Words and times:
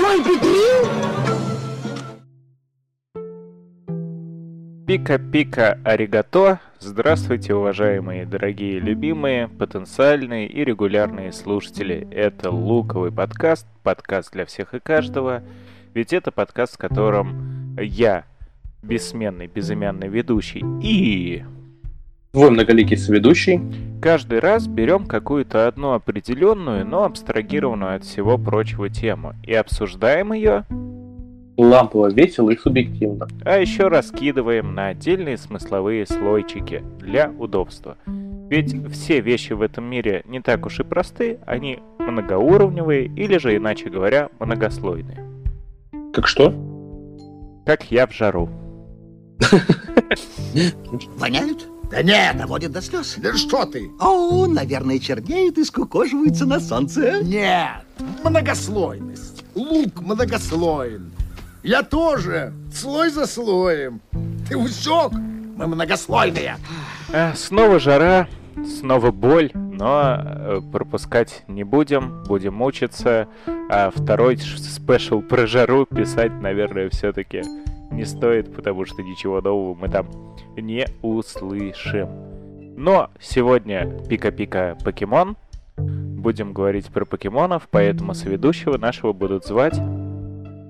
Рой 0.00 0.18
Бедрил? 0.18 0.88
Пика-пика 4.86 5.78
аригато. 5.84 6.60
Здравствуйте, 6.80 7.54
уважаемые, 7.54 8.26
дорогие, 8.26 8.78
любимые, 8.78 9.48
потенциальные 9.48 10.48
и 10.48 10.64
регулярные 10.64 11.32
слушатели. 11.32 12.06
Это 12.10 12.50
Луковый 12.50 13.10
подкаст, 13.10 13.66
подкаст 13.82 14.32
для 14.32 14.44
всех 14.44 14.74
и 14.74 14.80
каждого. 14.80 15.42
Ведь 15.94 16.12
это 16.12 16.30
подкаст, 16.30 16.74
в 16.74 16.78
котором 16.78 17.76
я, 17.80 18.24
бессменный, 18.82 19.46
безымянный 19.46 20.08
ведущий 20.08 20.62
и 20.82 21.44
Твой 22.32 22.50
многоликий 22.50 22.96
соведущий. 22.96 23.60
каждый 24.00 24.40
раз 24.40 24.66
берем 24.66 25.04
какую-то 25.06 25.68
одну 25.68 25.92
определенную, 25.92 26.86
но 26.86 27.04
абстрагированную 27.04 27.96
от 27.96 28.04
всего 28.04 28.38
прочего 28.38 28.88
тему 28.88 29.34
и 29.44 29.52
обсуждаем 29.52 30.32
ее, 30.32 30.64
Лампово, 31.58 32.10
весело 32.10 32.48
и 32.50 32.56
субъективно. 32.56 33.28
а 33.44 33.58
еще 33.58 33.88
раскидываем 33.88 34.74
на 34.74 34.88
отдельные 34.88 35.36
смысловые 35.36 36.06
слойчики 36.06 36.82
для 36.98 37.30
удобства. 37.30 37.98
Ведь 38.48 38.74
все 38.90 39.20
вещи 39.20 39.52
в 39.52 39.60
этом 39.60 39.84
мире 39.84 40.22
не 40.24 40.40
так 40.40 40.64
уж 40.66 40.80
и 40.80 40.84
просты, 40.84 41.38
они 41.46 41.80
многоуровневые 41.98 43.06
или 43.06 43.36
же, 43.38 43.56
иначе 43.56 43.90
говоря, 43.90 44.30
многослойные. 44.38 45.18
Как 46.14 46.26
что? 46.26 46.54
Как 47.66 47.90
я 47.90 48.06
в 48.06 48.12
жару. 48.12 48.48
Воняют? 51.16 51.71
Да 51.92 52.02
нет, 52.02 52.38
доводит 52.38 52.72
до 52.72 52.80
слез. 52.80 53.16
Да 53.18 53.34
что 53.36 53.66
ты? 53.66 53.90
О, 54.00 54.46
наверное, 54.46 54.98
чернеют 54.98 55.58
и 55.58 55.64
скукоживаются 55.64 56.46
на 56.46 56.58
солнце. 56.58 57.22
Нет, 57.22 57.84
многослойность. 58.24 59.44
Лук 59.54 60.00
многослоен. 60.00 61.12
Я 61.62 61.82
тоже, 61.82 62.54
слой 62.74 63.10
за 63.10 63.26
слоем. 63.26 64.00
Ты 64.48 64.56
усек? 64.56 65.12
Мы 65.12 65.66
многослойные. 65.66 66.56
А, 67.12 67.34
снова 67.36 67.78
жара, 67.78 68.26
снова 68.80 69.10
боль, 69.10 69.50
но 69.52 70.16
э, 70.18 70.60
пропускать 70.72 71.42
не 71.46 71.62
будем, 71.62 72.24
будем 72.24 72.54
мучиться. 72.54 73.28
А 73.68 73.90
второй 73.94 74.38
спешл 74.38 75.20
про 75.20 75.46
жару 75.46 75.84
писать, 75.84 76.32
наверное, 76.40 76.88
все-таки 76.88 77.42
не 77.90 78.06
стоит, 78.06 78.54
потому 78.54 78.86
что 78.86 79.02
ничего 79.02 79.42
нового 79.42 79.74
мы 79.74 79.90
там 79.90 80.31
не 80.56 80.86
услышим. 81.02 82.08
Но 82.76 83.10
сегодня 83.20 83.90
пика-пика 84.08 84.76
покемон. 84.84 85.36
Будем 85.76 86.52
говорить 86.52 86.86
про 86.86 87.04
покемонов, 87.04 87.66
поэтому 87.70 88.14
соведущего 88.14 88.76
нашего 88.78 89.12
будут 89.12 89.44
звать. 89.46 89.78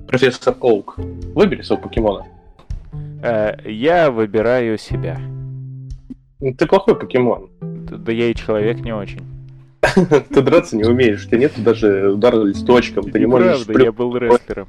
Профессор 0.08 0.54
Оук. 0.60 0.94
Выбери 1.34 1.62
своего 1.62 1.82
покемона. 1.84 2.26
э, 3.22 3.56
я 3.70 4.10
выбираю 4.10 4.78
себя. 4.78 5.18
Ну, 6.40 6.54
Ты 6.54 6.66
плохой 6.66 6.98
покемон. 6.98 7.50
Д- 7.60 7.96
Да 7.96 8.12
я 8.12 8.26
и 8.30 8.34
человек 8.34 8.80
не 8.80 8.92
очень. 8.94 9.20
Ты 10.30 10.42
драться 10.42 10.76
не 10.76 10.84
умеешь, 10.84 11.24
у 11.24 11.28
тебя 11.28 11.38
нет 11.38 11.52
даже 11.58 12.12
удара 12.12 12.42
листочком, 12.42 13.10
ты 13.10 13.18
не 13.18 13.26
можешь... 13.26 13.64
Правда, 13.66 13.82
я 13.84 13.92
был 13.92 14.16
рестлером. 14.16 14.68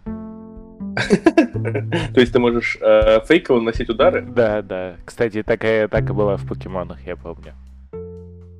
То 0.95 2.19
есть 2.19 2.33
ты 2.33 2.39
можешь 2.39 2.77
э, 2.81 3.21
фейково 3.25 3.59
наносить 3.59 3.89
удары? 3.89 4.21
Да, 4.21 4.61
да. 4.61 4.95
Кстати, 5.05 5.43
такая 5.43 5.85
атака 5.85 6.13
была 6.13 6.37
в 6.37 6.47
покемонах, 6.47 6.99
я 7.05 7.15
помню. 7.15 7.53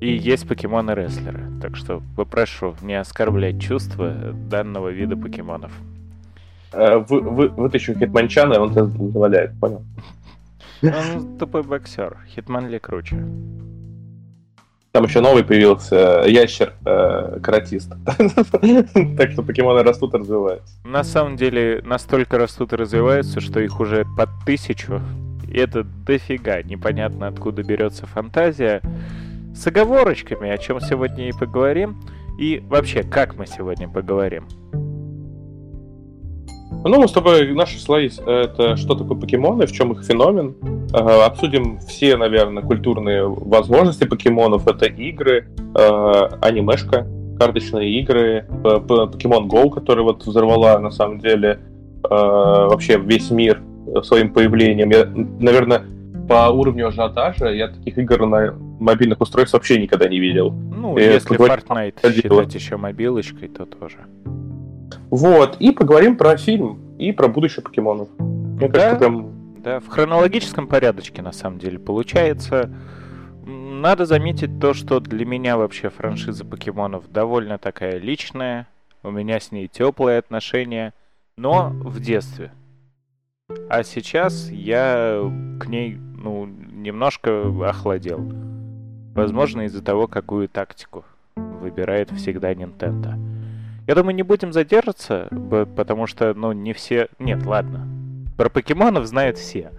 И 0.00 0.12
есть 0.16 0.46
покемоны-рестлеры. 0.46 1.44
Так 1.62 1.76
что 1.76 2.02
попрошу 2.16 2.74
не 2.82 2.94
оскорблять 2.94 3.60
чувства 3.60 4.12
данного 4.34 4.88
вида 4.88 5.16
покемонов. 5.16 5.72
Э, 6.72 6.98
вы, 6.98 7.20
вы, 7.20 7.48
вытащу 7.48 7.94
Хитманчана, 7.94 8.54
и 8.54 8.58
он 8.58 8.72
тебя 8.72 8.84
заваляет, 8.84 9.58
понял? 9.60 9.82
Он 10.82 11.38
тупой 11.38 11.62
боксер. 11.62 12.18
Хитман 12.28 12.68
ли 12.68 12.78
круче? 12.78 13.24
Там 14.94 15.06
еще 15.06 15.20
новый 15.20 15.42
появился, 15.42 16.22
э, 16.24 16.30
ящер, 16.30 16.72
э, 16.86 17.40
каратист. 17.42 17.92
Так 19.18 19.32
что 19.32 19.42
покемоны 19.42 19.82
растут 19.82 20.14
и 20.14 20.18
развиваются. 20.18 20.72
На 20.84 21.02
самом 21.02 21.34
деле, 21.34 21.82
настолько 21.84 22.38
растут 22.38 22.72
и 22.72 22.76
развиваются, 22.76 23.40
что 23.40 23.58
их 23.58 23.80
уже 23.80 24.06
под 24.16 24.28
тысячу. 24.46 25.00
И 25.52 25.58
это 25.58 25.82
дофига. 25.82 26.62
Непонятно, 26.62 27.26
откуда 27.26 27.64
берется 27.64 28.06
фантазия. 28.06 28.82
С 29.52 29.66
оговорочками, 29.66 30.48
о 30.48 30.58
чем 30.58 30.80
сегодня 30.80 31.28
и 31.28 31.32
поговорим. 31.32 32.00
И 32.38 32.62
вообще, 32.64 33.02
как 33.02 33.36
мы 33.36 33.48
сегодня 33.48 33.88
поговорим. 33.88 34.46
Ну, 36.84 37.00
мы 37.00 37.08
с 37.08 37.12
тобой, 37.12 37.52
наши 37.52 37.80
слои, 37.80 38.10
э, 38.24 38.42
это 38.42 38.76
что 38.76 38.94
такое 38.94 39.18
покемоны, 39.18 39.66
в 39.66 39.72
чем 39.72 39.90
их 39.90 40.04
феномен. 40.04 40.54
Э, 40.92 41.24
Обсудим 41.24 41.78
все, 41.80 42.16
наверное, 42.16 42.62
культурные 42.62 43.26
возможности 43.26 44.04
покемонов. 44.04 44.66
Это 44.68 44.86
игры, 44.86 45.46
э, 45.74 46.28
анимешка, 46.40 47.06
карточные 47.38 48.00
игры, 48.00 48.46
Pokemon 48.62 49.46
Go, 49.48 49.70
которая 49.70 50.04
вот 50.04 50.24
взорвала, 50.24 50.78
на 50.78 50.90
самом 50.90 51.18
деле, 51.20 51.58
э, 52.04 52.08
вообще 52.08 52.98
весь 52.98 53.30
мир 53.30 53.60
своим 54.02 54.32
появлением. 54.32 54.90
Я, 54.90 55.06
наверное, 55.40 55.82
по 56.28 56.48
уровню 56.50 56.88
ажиотажа 56.88 57.48
я 57.48 57.68
таких 57.68 57.98
игр 57.98 58.26
на 58.26 58.54
мобильных 58.80 59.20
устройствах 59.20 59.60
вообще 59.62 59.80
никогда 59.80 60.08
не 60.08 60.18
видел. 60.20 60.50
Ну, 60.52 60.96
Э, 60.96 61.14
если 61.14 61.36
Fortnite 61.36 62.00
дело. 62.02 62.42
считать 62.42 62.54
еще 62.54 62.76
мобилочкой, 62.76 63.48
то 63.48 63.66
тоже. 63.66 63.96
Вот, 65.10 65.56
и 65.58 65.70
поговорим 65.72 66.16
про 66.16 66.36
фильм 66.36 66.78
и 66.98 67.12
про 67.12 67.28
будущее 67.28 67.62
покемонов. 67.62 68.08
Мне 68.18 68.68
Да. 68.68 68.72
кажется, 68.72 68.96
прям 68.98 69.28
Да, 69.64 69.80
в 69.80 69.88
хронологическом 69.88 70.66
порядочке 70.66 71.22
на 71.22 71.32
самом 71.32 71.58
деле 71.58 71.78
получается. 71.78 72.70
Надо 73.46 74.04
заметить 74.04 74.60
то, 74.60 74.74
что 74.74 75.00
для 75.00 75.24
меня 75.24 75.56
вообще 75.56 75.88
франшиза 75.88 76.44
покемонов 76.44 77.10
довольно 77.10 77.56
такая 77.56 77.96
личная. 77.96 78.68
У 79.02 79.10
меня 79.10 79.40
с 79.40 79.52
ней 79.52 79.68
теплые 79.68 80.18
отношения, 80.18 80.92
но 81.38 81.70
в 81.70 81.98
детстве. 81.98 82.52
А 83.70 83.82
сейчас 83.84 84.50
я 84.50 85.18
к 85.60 85.66
ней, 85.66 85.96
ну, 85.96 86.44
немножко 86.44 87.48
охладел. 87.66 88.20
Возможно, 89.14 89.62
из-за 89.62 89.82
того, 89.82 90.08
какую 90.08 90.50
тактику 90.50 91.06
выбирает 91.36 92.10
всегда 92.10 92.52
Nintendo. 92.52 93.14
Я 93.86 93.94
думаю, 93.94 94.14
не 94.14 94.22
будем 94.24 94.52
задерживаться, 94.52 95.28
потому 95.74 96.06
что, 96.06 96.34
ну, 96.34 96.52
не 96.52 96.74
все... 96.74 97.08
Нет, 97.18 97.46
ладно. 97.46 98.03
Про 98.36 98.48
покемонов 98.48 99.06
знают 99.06 99.38
все. 99.38 99.70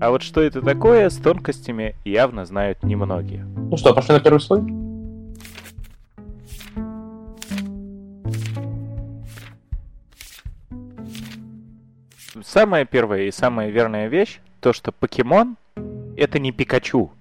А 0.00 0.10
вот 0.10 0.22
что 0.22 0.40
это 0.40 0.62
такое, 0.62 1.10
с 1.10 1.16
тонкостями 1.18 1.94
явно 2.04 2.46
знают 2.46 2.82
немногие. 2.82 3.44
Ну 3.44 3.76
что, 3.76 3.94
пошли 3.94 4.14
на 4.14 4.20
первый 4.20 4.40
слой? 4.40 4.62
Самая 12.42 12.86
первая 12.86 13.24
и 13.24 13.30
самая 13.30 13.68
верная 13.68 14.08
вещь, 14.08 14.40
то 14.60 14.72
что 14.72 14.92
покемон 14.92 15.56
это 16.16 16.38
не 16.38 16.52
Пикачу. 16.52 17.12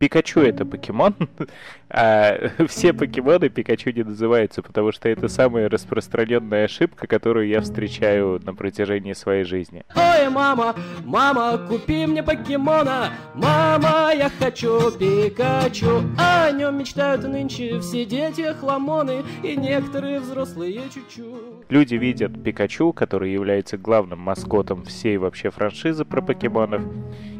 Пикачу 0.00 0.40
это 0.40 0.64
покемон, 0.64 1.14
а 1.90 2.48
все 2.68 2.94
покемоны 2.94 3.50
Пикачу 3.50 3.90
не 3.90 4.02
называются, 4.02 4.62
потому 4.62 4.92
что 4.92 5.10
это 5.10 5.28
самая 5.28 5.68
распространенная 5.68 6.64
ошибка, 6.64 7.06
которую 7.06 7.48
я 7.48 7.60
встречаю 7.60 8.40
на 8.42 8.54
протяжении 8.54 9.12
своей 9.12 9.44
жизни. 9.44 9.84
Ой, 9.94 10.30
мама, 10.30 10.74
мама, 11.04 11.58
купи 11.68 12.06
мне 12.06 12.22
покемона 12.22 13.10
Мама, 13.34 14.12
я 14.16 14.30
хочу 14.30 14.90
Пикачу 14.92 16.02
О 16.16 16.50
нем 16.50 16.78
мечтают 16.78 17.24
нынче 17.24 17.78
все 17.80 18.06
дети 18.06 18.54
хламоны 18.58 19.22
И 19.42 19.54
некоторые 19.54 20.20
взрослые 20.20 20.80
чуть-чуть 20.94 21.68
Люди 21.68 21.96
видят 21.96 22.42
Пикачу, 22.42 22.94
который 22.94 23.32
является 23.32 23.76
главным 23.76 24.20
маскотом 24.20 24.82
всей 24.84 25.18
вообще 25.18 25.50
франшизы 25.50 26.06
про 26.06 26.22
покемонов, 26.22 26.82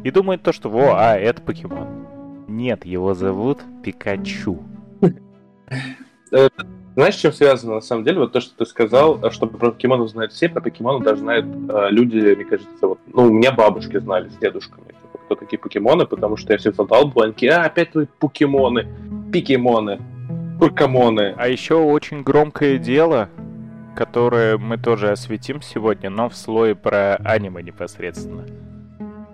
и 0.05 0.11
думают 0.11 0.43
то, 0.43 0.53
что 0.53 0.69
во, 0.69 0.95
а, 0.99 1.17
это 1.17 1.41
покемон. 1.41 2.20
Нет, 2.51 2.85
его 2.85 3.15
зовут 3.15 3.61
Пикачу. 3.85 4.59
Знаешь, 6.97 7.15
с 7.15 7.19
чем 7.19 7.33
связано 7.33 7.77
на 7.77 7.81
самом 7.81 8.03
деле? 8.03 8.19
Вот 8.19 8.33
то, 8.33 8.41
что 8.41 8.57
ты 8.57 8.67
сказал, 8.67 9.25
э, 9.25 9.31
что 9.31 9.47
про 9.47 9.71
покемонов 9.71 10.11
знают 10.11 10.33
все, 10.33 10.49
про 10.49 10.61
покемонов 10.61 11.05
даже 11.05 11.21
знают 11.21 11.47
э, 11.47 11.87
люди, 11.91 12.19
мне 12.35 12.45
кажется, 12.45 12.89
вот, 12.89 12.99
ну, 13.07 13.27
у 13.27 13.31
меня 13.31 13.53
бабушки 13.53 13.99
знали 13.99 14.29
с 14.29 14.37
дедушками, 14.37 14.89
типа, 14.89 15.19
кто 15.25 15.37
такие 15.37 15.59
покемоны, 15.59 16.07
потому 16.07 16.37
что 16.37 16.53
я 16.53 16.59
всех 16.59 16.75
задал 16.75 17.07
бланки, 17.07 17.47
а, 17.47 17.63
опять 17.63 17.93
твои 17.93 18.07
покемоны, 18.19 18.89
пикемоны, 19.33 20.01
куркамоны. 20.59 21.35
А 21.39 21.47
еще 21.47 21.77
очень 21.77 22.23
громкое 22.23 22.79
дело, 22.79 23.29
которое 23.95 24.59
мы 24.59 24.77
тоже 24.77 25.11
осветим 25.11 25.63
сегодня, 25.63 26.11
но 26.11 26.29
в 26.29 26.37
слое 26.37 26.75
про 26.75 27.15
аниме 27.17 27.63
непосредственно. 27.63 28.45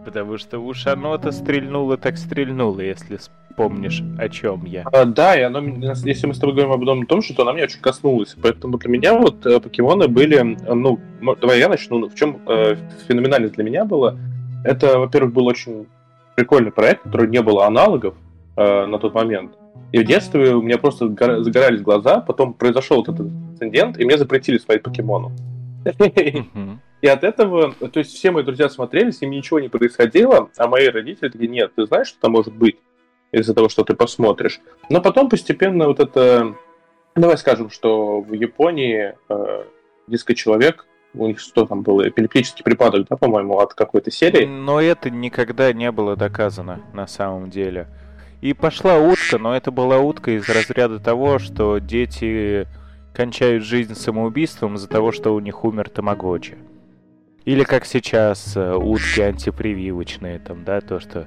Потому 0.06 0.38
что 0.38 0.61
уж 0.61 0.87
оно-то 0.87 1.32
стрельнуло 1.32 1.97
так 1.97 2.17
стрельнуло, 2.17 2.79
если 2.79 3.19
помнишь, 3.56 4.05
о 4.19 4.29
чем 4.29 4.64
я. 4.64 4.85
А, 4.93 5.05
да, 5.05 5.37
и 5.37 5.43
оно, 5.43 5.58
если 5.58 6.29
мы 6.29 6.35
с 6.35 6.38
тобой 6.38 6.55
говорим 6.55 6.73
об 6.73 6.82
одном 6.82 7.03
и 7.03 7.06
том 7.06 7.23
же, 7.23 7.35
то 7.35 7.43
она 7.43 7.53
меня 7.53 7.64
очень 7.64 7.81
коснулась. 7.81 8.37
Поэтому 8.41 8.79
для 8.79 8.88
меня 8.88 9.19
вот 9.19 9.44
э, 9.44 9.58
покемоны 9.58 10.06
были, 10.06 10.56
ну, 10.73 11.00
давай 11.41 11.58
я 11.58 11.69
начну. 11.69 12.08
В 12.08 12.14
чем 12.14 12.38
э, 12.47 12.76
феноменальность 13.08 13.55
для 13.55 13.64
меня 13.64 13.85
было? 13.85 14.17
Это, 14.62 15.00
во-первых, 15.00 15.32
был 15.32 15.47
очень 15.47 15.88
прикольный 16.37 16.70
проект, 16.70 17.03
который 17.03 17.29
не 17.29 17.43
было 17.43 17.67
аналогов 17.67 18.14
э, 18.56 18.87
на 18.87 19.00
тот 19.00 19.12
момент. 19.12 19.55
И 19.91 19.99
в 19.99 20.05
детстве 20.05 20.55
у 20.55 20.62
меня 20.62 20.79
просто 20.79 21.08
загорались 21.08 21.82
глаза, 21.82 22.20
потом 22.20 22.55
произошел 22.55 22.99
вот 22.99 23.08
этот 23.08 23.26
инцидент, 23.26 23.99
и 23.99 24.05
мне 24.05 24.17
запретили 24.19 24.58
смотреть 24.58 24.85
покемону. 24.85 25.32
И 27.02 27.08
от 27.08 27.25
этого, 27.25 27.73
то 27.73 27.99
есть 27.99 28.14
все 28.14 28.31
мои 28.31 28.43
друзья 28.43 28.69
смотрели, 28.69 29.11
с 29.11 29.20
ними 29.20 29.37
ничего 29.37 29.61
не 29.61 29.69
происходило, 29.69 30.50
а 30.56 30.67
мои 30.67 30.88
родители 30.88 31.28
такие, 31.28 31.49
нет, 31.49 31.73
ты 31.75 31.87
знаешь, 31.87 32.08
что 32.08 32.20
там 32.20 32.32
может 32.32 32.55
быть 32.55 32.78
из-за 33.32 33.55
того, 33.55 33.69
что 33.69 33.84
ты 33.84 33.94
посмотришь. 33.94 34.61
Но 34.88 35.00
потом 35.00 35.28
постепенно 35.28 35.87
вот 35.87 36.00
это, 36.00 36.55
давай 37.14 37.37
скажем, 37.37 37.70
что 37.70 38.20
в 38.20 38.32
Японии 38.32 39.14
э, 39.28 39.64
диско-человек, 40.06 40.87
у 41.14 41.26
них 41.26 41.38
что 41.38 41.67
там 41.67 41.82
было, 41.82 42.08
эпилептический 42.08 42.64
припадок, 42.64 43.06
да, 43.08 43.17
по-моему, 43.17 43.58
от 43.58 43.75
какой-то 43.75 44.11
серии. 44.11 44.44
Но 44.46 44.81
это 44.81 45.11
никогда 45.11 45.72
не 45.72 45.93
было 45.93 46.17
доказано 46.17 46.81
на 46.93 47.06
самом 47.06 47.50
деле. 47.50 47.88
И 48.40 48.52
пошла 48.52 48.99
утка, 48.99 49.38
но 49.38 49.56
это 49.56 49.70
была 49.70 49.99
утка 49.99 50.31
из 50.31 50.49
разряда 50.49 51.00
того, 51.00 51.38
что 51.38 51.79
дети 51.79 52.67
кончают 53.17 53.65
жизнь 53.65 53.95
самоубийством 53.95 54.75
из-за 54.75 54.89
того, 54.89 55.11
что 55.11 55.35
у 55.35 55.41
них 55.41 55.65
умер 55.65 55.89
Тамагочи. 55.89 56.59
Или 57.47 57.65
как 57.65 57.87
сейчас 57.87 58.57
э, 58.57 58.75
утки 58.75 59.21
антипрививочные, 59.21 60.39
там, 60.39 60.65
да, 60.65 60.83
то, 60.83 61.01
что 61.01 61.27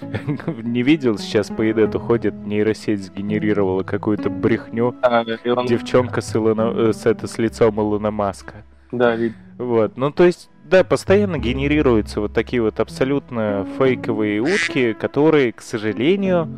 не 0.62 0.82
видел, 0.82 1.16
сейчас 1.16 1.48
по 1.48 1.70
Идету 1.70 2.00
ходит, 2.00 2.34
нейросеть 2.34 3.04
сгенерировала 3.04 3.84
какую-то 3.84 4.30
брехню. 4.30 4.96
А, 5.02 5.24
Девчонка 5.24 6.22
с, 6.22 6.34
Илона, 6.34 6.72
э, 6.74 6.92
с, 6.92 7.06
это, 7.06 7.28
с 7.28 7.38
лицом 7.38 7.78
Илона 7.80 8.10
Маска. 8.10 8.64
Да, 8.90 9.14
видно. 9.14 9.36
Вот, 9.58 9.96
ну 9.96 10.10
то 10.10 10.24
есть, 10.24 10.50
да, 10.64 10.82
постоянно 10.82 11.38
генерируются 11.38 12.20
вот 12.20 12.32
такие 12.32 12.62
вот 12.62 12.80
абсолютно 12.80 13.66
фейковые 13.78 14.40
утки, 14.40 14.92
которые, 14.92 15.52
к 15.52 15.60
сожалению, 15.60 16.48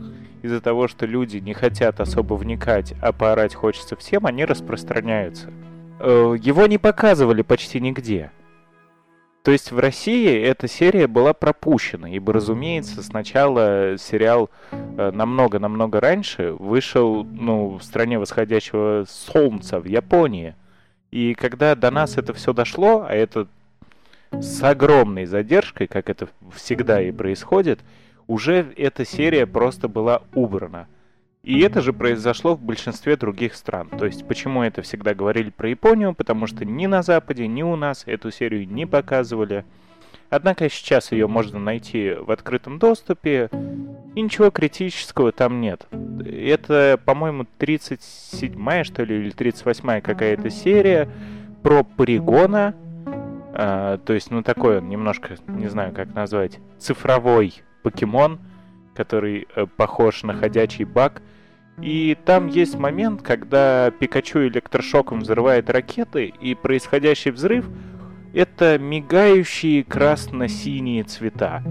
из-за 0.43 0.61
того, 0.61 0.89
что 0.89 1.07
люди 1.07 1.39
не 1.39 1.55
хотят 1.55 2.01
особо 2.01 2.35
вникать, 2.35 2.95
а 3.01 3.13
поорать 3.13 3.55
хочется 3.55 3.97
всем, 3.97 4.27
они 4.27 4.45
распространяются. 4.45 5.51
Э, 6.01 6.35
его 6.41 6.67
не 6.67 6.79
показывали 6.79 7.43
почти 7.43 7.81
нигде. 7.81 8.31
То 9.43 9.53
есть 9.53 9.73
в 9.73 9.79
России 9.79 10.39
эта 10.39 10.69
серия 10.69 11.07
была 11.07 11.33
пропущена, 11.33 12.11
ибо, 12.11 12.33
разумеется, 12.35 13.03
сначала 13.03 13.97
сериал 13.99 14.51
э, 14.71 15.11
намного-намного 15.13 15.99
раньше 15.99 16.53
вышел 16.53 17.25
ну, 17.25 17.79
в 17.79 17.83
стране 17.83 18.19
восходящего 18.19 19.07
солнца, 19.09 19.81
в 19.81 19.87
Японии. 19.87 20.55
И 21.11 21.35
когда 21.35 21.75
до 21.75 21.91
нас 21.91 22.19
это 22.19 22.35
все 22.35 22.53
дошло, 22.53 23.07
а 23.09 23.15
это 23.15 23.49
с 24.31 24.63
огромной 24.63 25.25
задержкой, 25.25 25.87
как 25.87 26.11
это 26.11 26.29
всегда 26.55 27.03
и 27.03 27.11
происходит, 27.11 27.81
уже 28.31 28.73
эта 28.77 29.05
серия 29.05 29.45
просто 29.45 29.89
была 29.89 30.23
убрана. 30.35 30.87
И 31.43 31.61
это 31.61 31.81
же 31.81 31.93
произошло 31.93 32.55
в 32.55 32.63
большинстве 32.63 33.17
других 33.17 33.57
стран. 33.57 33.89
То 33.89 34.07
есть 34.07 34.25
почему 34.29 34.63
это 34.63 34.83
всегда 34.83 35.15
говорили 35.15 35.51
про 35.51 35.69
Японию? 35.69 36.15
Потому 36.15 36.47
что 36.47 36.65
ни 36.65 36.87
на 36.87 37.03
Западе, 37.03 37.49
ни 37.49 37.65
у 37.65 37.75
нас 37.75 38.05
эту 38.07 38.31
серию 38.31 38.69
не 38.69 38.87
показывали. 38.87 39.65
Однако 40.29 40.71
сейчас 40.71 41.11
ее 41.11 41.27
можно 41.27 41.59
найти 41.59 42.13
в 42.13 42.31
открытом 42.31 42.79
доступе, 42.79 43.51
и 44.15 44.23
ничего 44.23 44.51
критического 44.51 45.33
там 45.33 45.61
нет. 45.61 45.89
Это, 46.25 47.01
по-моему, 47.05 47.47
37-я, 47.59 48.85
что 48.85 49.03
ли, 49.03 49.17
или 49.17 49.35
38-я 49.35 50.01
какая-то 50.01 50.51
серия 50.51 51.09
про 51.65 51.83
Паригона. 51.83 52.77
А, 53.55 53.99
то 53.99 54.13
есть, 54.13 54.31
ну, 54.31 54.45
такой 54.45 54.79
он 54.79 54.89
немножко, 54.89 55.35
не 55.49 55.67
знаю, 55.67 55.93
как 55.93 56.15
назвать, 56.15 56.61
цифровой 56.79 57.65
покемон, 57.83 58.39
который 58.95 59.47
э, 59.55 59.67
похож 59.67 60.23
на 60.23 60.35
ходячий 60.35 60.85
баг. 60.85 61.23
И 61.81 62.17
там 62.27 62.47
есть 62.49 62.79
момент, 62.79 63.23
когда 63.23 63.91
Пикачу 63.91 64.41
электрошоком 64.41 65.21
взрывает 65.21 65.71
ракеты, 65.71 66.27
и 66.27 66.55
происходящий 66.55 67.31
взрыв— 67.31 67.67
это 68.35 68.79
мигающие 68.79 69.83
красно-синие 69.85 71.05
цвета. 71.05 71.63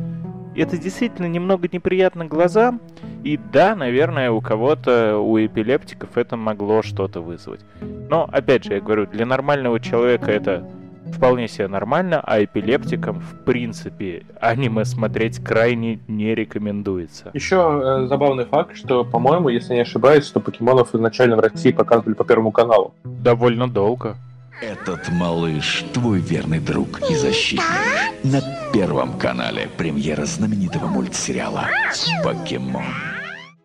Это 0.56 0.78
действительно 0.78 1.28
немного 1.28 1.70
неприятно 1.72 2.26
глазам, 2.26 2.82
и 3.24 3.38
да, 3.38 3.76
наверное, 3.76 4.32
у 4.32 4.42
кого-то, 4.42 5.18
у 5.18 5.38
эпилептиков 5.38 6.18
это 6.18 6.36
могло 6.36 6.82
что-то 6.82 7.22
вызвать. 7.22 7.62
Но, 8.10 8.28
опять 8.32 8.64
же, 8.64 8.74
я 8.74 8.82
говорю, 8.82 9.06
для 9.06 9.26
нормального 9.26 9.80
человека 9.80 10.32
это 10.32 10.70
вполне 11.14 11.48
себе 11.48 11.68
нормально, 11.68 12.22
а 12.22 12.44
эпилептикам, 12.44 13.20
в 13.20 13.44
принципе, 13.44 14.26
аниме 14.40 14.86
смотреть 14.86 15.44
крайне 15.44 16.00
не 16.08 16.36
рекомендуется. 16.36 17.32
Еще 17.34 17.56
э, 17.56 18.08
забавный 18.08 18.46
факт, 18.46 18.76
что, 18.76 19.04
по-моему, 19.04 19.50
если 19.50 19.74
не 19.74 19.82
ошибаюсь, 19.82 20.26
что 20.26 20.40
покемонов 20.40 20.94
изначально 20.96 21.36
в 21.36 21.40
России 21.40 21.72
показывали 21.72 22.14
по 22.14 22.24
Первому 22.24 22.52
каналу. 22.52 22.94
Довольно 23.04 23.68
долго. 23.70 24.16
Этот 24.62 25.10
малыш 25.10 25.86
твой 25.94 26.20
верный 26.20 26.60
друг 26.60 27.00
и 27.10 27.16
защитник. 27.16 27.64
На 28.24 28.42
Первом 28.74 29.18
канале 29.18 29.70
премьера 29.78 30.26
знаменитого 30.26 30.88
мультсериала 30.88 31.68
«Покемон». 32.24 32.84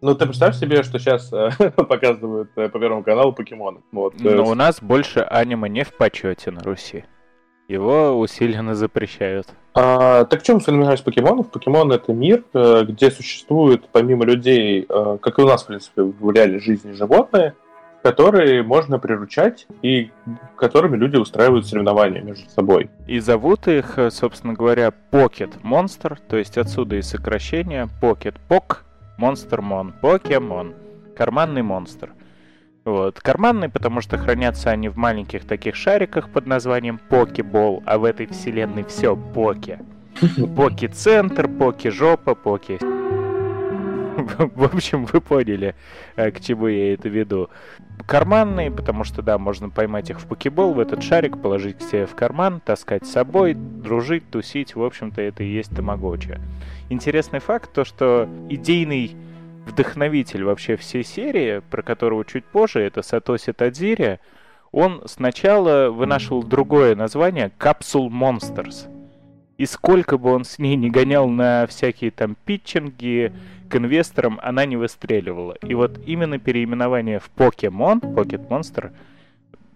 Ну, 0.05 0.14
ты 0.14 0.26
представь 0.26 0.55
себе, 0.56 0.82
что 0.82 0.99
сейчас 0.99 1.32
э, 1.32 1.49
показывают 1.70 2.50
э, 2.56 2.69
по 2.69 2.79
Первому 2.79 3.02
каналу 3.02 3.32
покемоны. 3.32 3.81
Вот, 3.91 4.14
э, 4.20 4.35
Но 4.35 4.44
у 4.44 4.55
нас 4.55 4.82
больше 4.82 5.20
аниме 5.20 5.70
не 5.70 5.82
в 5.82 5.94
почете 5.96 6.50
на 6.50 6.62
Руси. 6.62 7.05
Его 7.69 8.19
усиленно 8.19 8.75
запрещают. 8.75 9.49
А, 9.72 10.25
так 10.25 10.43
в 10.43 10.46
чем 10.46 10.61
феноменальность 10.61 11.05
покемонов? 11.05 11.50
Покемон 11.50 11.90
это 11.93 12.12
мир, 12.12 12.44
э, 12.52 12.84
где 12.84 13.11
существуют 13.11 13.88
помимо 13.90 14.25
людей, 14.25 14.87
э, 14.88 15.19
как 15.20 15.38
и 15.38 15.43
у 15.43 15.46
нас, 15.46 15.64
в 15.64 15.66
принципе, 15.69 16.02
в 16.02 16.31
реальной 16.31 16.61
жизни 16.61 16.93
животные, 16.93 17.55
которые 18.02 18.62
можно 18.62 18.99
приручать 18.99 19.66
и 19.81 20.11
которыми 20.56 20.96
люди 20.96 21.16
устраивают 21.16 21.66
соревнования 21.66 22.20
между 22.20 22.49
собой. 22.50 22.90
И 23.06 23.19
зовут 23.19 23.67
их, 23.67 23.99
э, 23.99 24.10
собственно 24.10 24.52
говоря, 24.52 24.93
Pocket 25.10 25.62
Monster, 25.62 26.19
то 26.28 26.37
есть 26.37 26.58
отсюда 26.58 26.96
и 26.96 27.02
сокращение 27.02 27.88
Pocket 28.02 28.34
Pok, 28.49 28.81
Monster 29.19 29.60
Mon, 29.60 29.93
Покемон, 30.02 30.75
карманный 31.17 31.62
монстр– 31.62 32.10
вот. 32.84 33.20
Карманные, 33.20 33.70
потому 33.70 34.00
что 34.00 34.19
хранятся 34.19 34.70
они 34.70 34.88
в 34.88 34.96
маленьких 34.96 35.44
таких 35.46 35.74
шариках 35.74 36.29
под 36.29 36.46
названием 36.46 36.98
Покебол, 37.08 37.82
а 37.86 37.98
в 37.98 38.05
этой 38.05 38.26
вселенной 38.26 38.84
все 38.84 39.17
Поки. 39.17 39.79
Поки-центр, 40.56 41.48
Поки-жопа, 41.48 42.34
Поки... 42.34 42.79
В 44.38 44.64
общем, 44.72 45.06
вы 45.06 45.20
поняли, 45.20 45.74
э, 46.17 46.31
к 46.31 46.41
чему 46.41 46.69
я 46.69 46.94
это 46.94 47.08
веду. 47.08 47.48
Карманные, 48.06 48.70
потому 48.70 49.03
что, 49.03 49.22
да, 49.22 49.38
можно 49.38 49.70
поймать 49.70 50.10
их 50.10 50.20
в 50.20 50.26
покебол, 50.26 50.72
в 50.72 50.79
этот 50.79 51.03
шарик, 51.03 51.41
положить 51.41 51.79
к 51.79 51.82
себе 51.82 52.06
в 52.06 52.14
карман, 52.14 52.60
таскать 52.60 53.06
с 53.06 53.10
собой, 53.12 53.55
дружить, 53.55 54.31
тусить. 54.31 54.76
В 54.76 54.82
общем-то, 54.82 55.20
это 55.20 55.43
и 55.43 55.48
есть 55.48 55.74
тамагочи. 55.74 56.38
Интересный 56.91 57.41
факт, 57.41 57.72
то, 57.72 57.84
что 57.84 58.29
идейный 58.48 59.17
вдохновитель 59.66 60.44
вообще 60.44 60.76
всей 60.76 61.04
серии, 61.04 61.60
про 61.70 61.82
которого 61.82 62.24
чуть 62.24 62.44
позже, 62.44 62.80
это 62.80 63.02
Сатоси 63.02 63.52
Тадзири, 63.52 64.20
он 64.72 65.02
сначала 65.06 65.90
вынашивал 65.90 66.42
другое 66.42 66.96
название 66.96 67.52
«Капсул 67.58 68.10
Monsters». 68.10 68.88
И 69.56 69.66
сколько 69.66 70.18
бы 70.18 70.32
он 70.32 70.44
с 70.44 70.58
ней 70.58 70.74
не 70.74 70.90
гонял 70.90 71.28
на 71.28 71.66
всякие 71.68 72.10
там 72.10 72.36
питчинги 72.44 73.32
к 73.68 73.76
инвесторам, 73.76 74.40
она 74.42 74.66
не 74.66 74.76
выстреливала. 74.76 75.56
И 75.62 75.74
вот 75.74 76.00
именно 76.04 76.40
переименование 76.40 77.20
в 77.20 77.30
Покемон, 77.30 78.00
Pocket 78.00 78.48
Monster, 78.48 78.90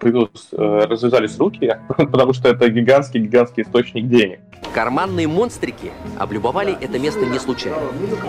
появилось, 0.00 0.48
э, 0.52 0.84
развязались 0.88 1.38
руки, 1.38 1.76
потому 1.96 2.32
что 2.32 2.48
это 2.48 2.68
гигантский-гигантский 2.68 3.62
источник 3.62 4.08
денег. 4.08 4.40
Карманные 4.74 5.26
монстрики 5.28 5.90
облюбовали 6.18 6.76
это 6.80 6.98
место 6.98 7.24
не 7.26 7.38
случайно. 7.38 7.78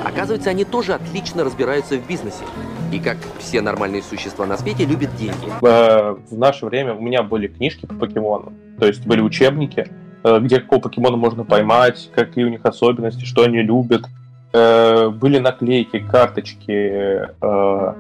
Оказывается, 0.06 0.50
они 0.50 0.66
тоже 0.66 0.94
отлично 0.94 1.44
разбираются 1.44 1.98
в 1.98 2.08
бизнесе. 2.08 2.44
И 2.92 3.00
как 3.00 3.18
все 3.40 3.62
нормальные 3.62 4.02
существа 4.04 4.46
на 4.46 4.58
свете, 4.58 4.86
любят 4.86 5.16
деньги. 5.16 5.48
Э, 5.62 6.16
В 6.30 6.38
наше 6.38 6.66
время 6.66 6.94
у 6.94 7.02
меня 7.02 7.24
были 7.24 7.48
книжки 7.48 7.86
по 7.86 7.96
покемону, 7.96 8.54
то 8.80 8.86
есть 8.88 9.06
были 9.06 9.22
учебники, 9.22 9.88
э, 10.24 10.40
где 10.40 10.60
какого 10.60 10.80
покемона 10.82 11.18
можно 11.18 11.44
поймать, 11.44 12.10
какие 12.16 12.46
у 12.46 12.50
них 12.50 12.62
особенности, 12.66 13.26
что 13.26 13.44
они 13.44 13.62
любят. 13.62 14.04
Э, 14.54 15.10
Были 15.10 15.40
наклейки, 15.40 16.00
карточки, 16.00 16.72
э, 17.42 17.94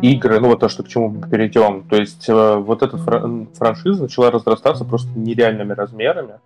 игры, 0.00 0.40
ну 0.40 0.48
вот 0.48 0.60
то, 0.60 0.68
что 0.68 0.82
к 0.82 0.88
чему 0.88 1.08
мы 1.08 1.28
перейдем. 1.28 1.86
То 1.88 1.96
есть 1.96 2.28
э, 2.28 2.56
вот 2.56 2.82
эта 2.82 2.96
фра- 2.96 3.46
франшиза 3.54 4.02
начала 4.02 4.30
разрастаться 4.30 4.84
просто 4.84 5.10
нереальными 5.18 5.72
размерами. 5.72 6.40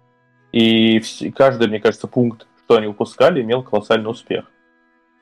И 0.53 1.01
каждый, 1.35 1.69
мне 1.69 1.81
кажется, 1.81 2.07
пункт, 2.09 2.47
что 2.65 2.77
они 2.77 2.87
выпускали, 2.87 3.43
имел 3.43 3.63
колоссальный 3.63 4.11
успех. 4.11 4.47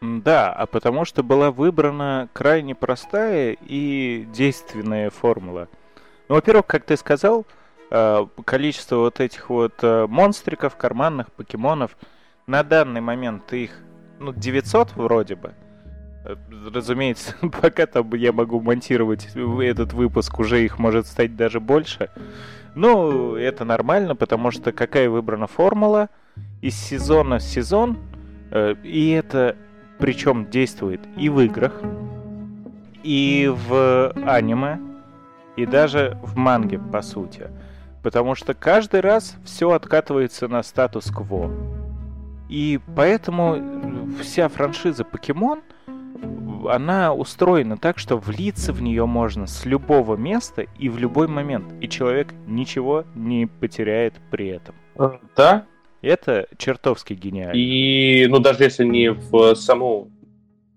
Да, 0.00 0.52
а 0.52 0.66
потому 0.66 1.04
что 1.04 1.22
была 1.22 1.50
выбрана 1.50 2.28
крайне 2.32 2.74
простая 2.74 3.56
и 3.60 4.26
действенная 4.34 5.10
формула. 5.10 5.68
Ну, 6.28 6.34
во-первых, 6.34 6.66
как 6.66 6.84
ты 6.84 6.96
сказал, 6.96 7.46
э, 7.90 8.26
количество 8.44 8.96
вот 8.96 9.20
этих 9.20 9.48
вот 9.50 9.74
э, 9.82 10.06
монстриков, 10.06 10.76
карманных 10.76 11.32
покемонов, 11.32 11.96
на 12.46 12.62
данный 12.62 13.00
момент 13.00 13.52
их, 13.52 13.70
ну, 14.20 14.32
900 14.32 14.92
вроде 14.96 15.36
бы. 15.36 15.54
Разумеется, 16.72 17.34
пока 17.62 17.86
там 17.86 18.12
я 18.14 18.32
могу 18.32 18.60
монтировать 18.60 19.28
этот 19.34 19.92
выпуск, 19.92 20.38
уже 20.38 20.64
их 20.64 20.78
может 20.78 21.06
стать 21.06 21.36
даже 21.36 21.60
больше. 21.60 22.10
Ну, 22.74 23.36
это 23.36 23.64
нормально, 23.64 24.16
потому 24.16 24.50
что 24.50 24.72
какая 24.72 25.08
выбрана 25.08 25.46
формула 25.46 26.08
из 26.60 26.74
сезона 26.74 27.38
в 27.38 27.42
сезон, 27.42 27.98
э, 28.50 28.74
и 28.82 29.10
это 29.10 29.56
причем 29.98 30.50
действует 30.50 31.00
и 31.16 31.28
в 31.28 31.40
играх, 31.40 31.80
и 33.02 33.52
в 33.68 34.12
аниме, 34.26 34.80
и 35.56 35.66
даже 35.66 36.18
в 36.22 36.36
манге, 36.36 36.78
по 36.78 37.02
сути. 37.02 37.48
Потому 38.02 38.34
что 38.34 38.54
каждый 38.54 39.00
раз 39.00 39.36
все 39.44 39.70
откатывается 39.70 40.48
на 40.48 40.62
статус-кво. 40.62 41.50
И 42.48 42.80
поэтому 42.96 44.10
вся 44.20 44.48
франшиза 44.48 45.04
Покемон, 45.04 45.62
она 46.68 47.14
устроена 47.14 47.76
так, 47.76 47.98
что 47.98 48.16
влиться 48.16 48.72
в 48.72 48.82
нее 48.82 49.06
можно 49.06 49.46
с 49.46 49.64
любого 49.64 50.16
места 50.16 50.66
и 50.78 50.88
в 50.88 50.98
любой 50.98 51.28
момент. 51.28 51.66
И 51.80 51.88
человек 51.88 52.34
ничего 52.46 53.04
не 53.14 53.46
потеряет 53.46 54.14
при 54.30 54.48
этом. 54.48 54.74
Э, 54.98 55.18
Да, 55.36 55.66
Это 56.02 56.46
чертовски 56.58 57.14
гениально. 57.14 57.56
И, 57.56 58.26
ну, 58.28 58.38
даже 58.38 58.64
если 58.64 58.84
не 58.84 59.10
в 59.10 59.54
саму, 59.54 60.10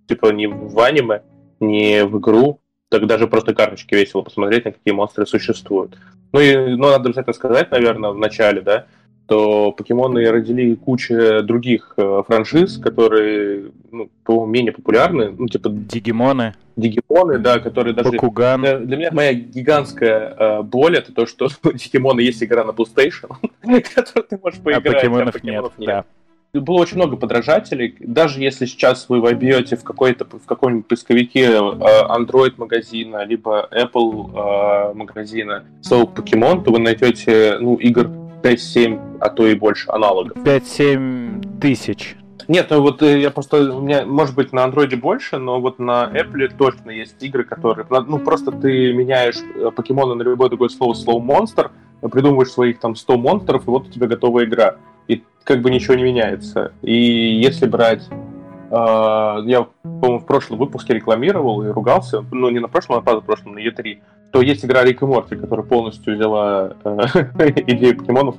типа, 0.08 0.32
не 0.32 0.48
в 0.48 0.80
аниме, 0.80 1.22
не 1.60 2.06
в 2.06 2.20
игру, 2.20 2.62
так 2.90 3.06
даже 3.08 3.28
просто 3.28 3.54
карточки 3.54 3.94
весело 3.96 4.22
посмотреть, 4.22 4.66
на 4.66 4.72
какие 4.72 4.94
монстры 4.94 5.26
существуют. 5.26 5.98
Ну, 6.32 6.40
и, 6.40 6.56
ну, 6.76 6.90
надо 6.90 7.10
обязательно 7.10 7.34
сказать, 7.34 7.72
наверное, 7.72 8.12
в 8.12 8.18
начале, 8.18 8.62
да, 8.62 8.86
то 9.28 9.74
покемоны 9.74 10.30
родили 10.32 10.76
кучу 10.76 11.44
других 11.44 11.94
э, 11.98 12.24
франшиз, 12.26 12.78
которые, 12.78 13.72
ну, 13.92 14.10
по-моему, 14.24 14.46
менее 14.48 14.72
популярны, 14.72 15.34
ну, 15.38 15.48
типа 15.48 15.70
Дигимоны, 15.70 16.54
Дигимоны, 16.78 17.40
да, 17.40 17.60
которые 17.60 17.94
даже... 17.94 18.12
Бакуган. 18.12 18.62
Для, 18.62 18.78
для 18.78 18.98
меня 18.98 19.10
моя 19.12 19.34
гигантская 19.34 20.36
э, 20.38 20.62
боль 20.62 20.96
это 20.96 21.12
то, 21.12 21.26
что 21.26 21.50
у 21.64 21.72
Дигимона 21.72 22.20
есть 22.20 22.42
игра 22.44 22.64
на 22.64 22.72
PlayStation, 22.72 23.36
которую 23.96 24.28
ты 24.30 24.40
можешь 24.42 24.60
А 24.60 24.64
поиграть, 24.64 25.02
покемонов 25.02 25.44
нет, 25.44 25.66
да. 25.80 26.06
было 26.54 26.78
очень 26.78 26.98
много 26.98 27.18
подражателей. 27.18 27.96
Даже 28.00 28.42
если 28.42 28.66
сейчас 28.68 29.10
вы 29.10 29.22
вобьете 29.22 29.76
в 29.76 29.84
какой-то 29.84 30.26
в 30.26 30.46
каком-нибудь 30.46 30.88
поисковике 30.88 31.46
э, 31.46 31.58
Android 31.58 32.54
магазина, 32.58 33.26
либо 33.26 33.68
Apple 33.72 34.92
э, 34.92 34.94
магазина 34.94 35.66
слово 35.82 36.06
покемон, 36.06 36.64
то 36.64 36.72
вы 36.72 36.78
найдете 36.78 37.58
ну, 37.60 37.76
игр 37.76 38.08
5-7, 38.44 39.18
а 39.20 39.30
то 39.30 39.48
и 39.48 39.56
больше 39.56 39.90
аналогов. 39.90 40.38
5-7 40.38 41.60
тысяч. 41.60 42.16
Нет, 42.48 42.68
ну 42.70 42.82
вот 42.82 43.02
э, 43.02 43.20
я 43.20 43.30
просто, 43.30 43.76
у 43.76 43.82
меня, 43.82 44.06
может 44.06 44.34
быть, 44.36 44.54
на 44.54 44.64
андроиде 44.64 44.96
больше, 44.96 45.38
но 45.38 45.60
вот 45.60 45.80
на 45.80 46.10
Apple 46.14 46.50
точно 46.58 46.92
есть 46.92 47.22
игры, 47.22 47.44
которые, 47.44 47.86
ну, 47.90 48.20
просто 48.20 48.52
ты 48.52 48.94
меняешь 48.94 49.38
э, 49.56 49.70
покемона 49.72 50.16
на 50.16 50.22
любое 50.22 50.50
другое 50.50 50.70
слово, 50.70 50.94
слово 50.94 51.22
монстр, 51.22 51.72
придумываешь 52.02 52.52
своих 52.52 52.80
там 52.80 52.96
100 52.96 53.18
монстров, 53.18 53.68
и 53.68 53.70
вот 53.70 53.88
у 53.88 53.92
тебя 53.92 54.08
готовая 54.08 54.46
игра. 54.46 54.78
И 55.10 55.24
как 55.44 55.62
бы 55.62 55.72
ничего 55.72 55.96
не 55.96 56.04
меняется. 56.04 56.72
И 56.82 56.94
если 56.94 57.66
брать... 57.66 58.08
э, 58.10 58.74
я, 58.74 59.68
по-моему, 59.84 60.20
в 60.20 60.26
прошлом 60.26 60.58
выпуске 60.58 60.94
рекламировал 60.94 61.64
и 61.64 61.68
ругался, 61.68 62.24
ну, 62.32 62.50
не 62.50 62.60
на 62.60 62.70
прошлом, 62.70 62.96
а 62.96 63.00
на 63.00 63.06
позапрошлом, 63.06 63.56
на 63.56 63.60
E3, 63.60 63.98
то 64.32 64.42
есть 64.42 64.66
игра 64.66 64.84
Рик 64.84 65.02
и 65.02 65.06
Морти, 65.06 65.36
которая 65.36 65.66
полностью 65.66 66.16
взяла 66.16 66.74
э, 66.84 66.98
идею 67.68 67.98
покемонов 67.98 68.36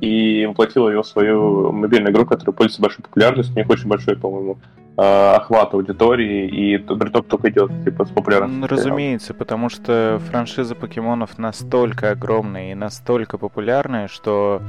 и 0.00 0.46
воплотила 0.46 0.88
ее 0.88 1.02
в 1.02 1.06
свою 1.06 1.72
мобильную 1.72 2.12
игру, 2.12 2.26
которая 2.26 2.54
пользуется 2.54 2.82
большой 2.82 3.02
популярностью, 3.02 3.54
у 3.54 3.58
них 3.58 3.70
очень 3.70 3.88
большой, 3.88 4.16
по-моему, 4.16 4.58
э, 4.96 5.02
охват 5.02 5.74
аудитории, 5.74 6.48
и 6.48 6.78
приток 6.78 7.26
только 7.28 7.50
идет, 7.50 7.70
типа, 7.84 8.04
с 8.04 8.10
популярностью. 8.10 8.68
Разумеется, 8.68 9.34
потому 9.34 9.68
что 9.68 10.20
франшиза 10.30 10.74
покемонов 10.74 11.38
настолько 11.38 12.10
огромная 12.10 12.72
и 12.72 12.74
настолько 12.74 13.38
популярная, 13.38 14.08
что 14.08 14.62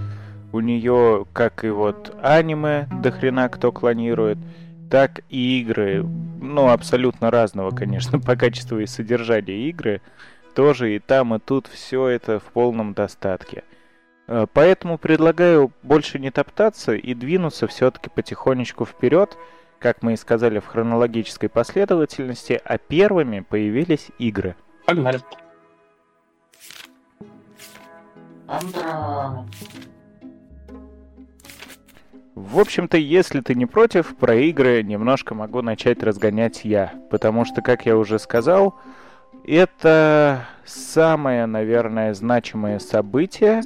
у 0.53 0.59
нее, 0.59 1.25
как 1.33 1.65
и 1.65 1.69
вот 1.69 2.15
аниме, 2.21 2.87
до 3.01 3.11
хрена 3.11 3.49
кто 3.49 3.71
клонирует, 3.71 4.37
так 4.89 5.21
и 5.29 5.59
игры, 5.59 6.05
ну, 6.39 6.69
абсолютно 6.69 7.31
разного, 7.31 7.71
конечно, 7.71 8.19
по 8.21 8.35
качеству 8.35 8.79
и 8.79 8.85
содержанию 8.85 9.69
игры, 9.69 10.01
тоже 10.53 10.95
и 10.95 10.99
там, 10.99 11.35
и 11.35 11.39
тут 11.39 11.67
все 11.67 12.07
это 12.07 12.39
в 12.39 12.43
полном 12.43 12.93
достатке. 12.93 13.63
Э, 14.27 14.45
Поэтому 14.51 14.97
предлагаю 14.97 15.71
больше 15.81 16.19
не 16.19 16.31
топтаться 16.31 16.93
и 16.93 17.13
двинуться 17.13 17.67
все-таки 17.67 18.09
потихонечку 18.09 18.85
вперед, 18.85 19.37
как 19.79 20.01
мы 20.01 20.13
и 20.13 20.17
сказали 20.17 20.59
в 20.59 20.65
хронологической 20.67 21.49
последовательности, 21.49 22.61
а 22.63 22.77
первыми 22.77 23.41
появились 23.41 24.09
игры. 24.17 24.55
Погнали. 24.85 25.19
В 32.35 32.59
общем-то, 32.59 32.97
если 32.97 33.41
ты 33.41 33.53
не 33.53 33.65
против, 33.65 34.15
про 34.15 34.35
игры 34.35 34.81
немножко 34.81 35.35
могу 35.35 35.61
начать 35.61 36.01
разгонять 36.01 36.65
я. 36.65 36.93
Потому 37.11 37.45
что, 37.45 37.61
как 37.61 37.85
я 37.85 37.95
уже 37.95 38.17
сказал, 38.17 38.79
это 39.45 40.45
самое, 40.65 41.45
наверное, 41.45 42.13
значимое 42.13 42.79
событие, 42.79 43.61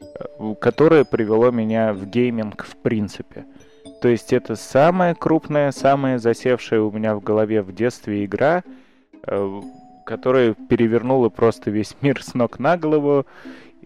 э, 0.00 0.54
которое 0.60 1.04
привело 1.04 1.50
меня 1.50 1.92
в 1.92 2.06
гейминг 2.06 2.64
в 2.64 2.76
принципе. 2.76 3.44
То 4.00 4.08
есть 4.08 4.32
это 4.32 4.56
самая 4.56 5.14
крупная, 5.14 5.70
самая 5.70 6.18
засевшая 6.18 6.80
у 6.80 6.90
меня 6.90 7.14
в 7.14 7.22
голове 7.22 7.62
в 7.62 7.72
детстве 7.72 8.24
игра, 8.24 8.62
э, 9.26 9.60
которая 10.04 10.54
перевернула 10.54 11.28
просто 11.28 11.70
весь 11.70 11.96
мир 12.00 12.22
с 12.22 12.34
ног 12.34 12.58
на 12.58 12.76
голову. 12.76 13.26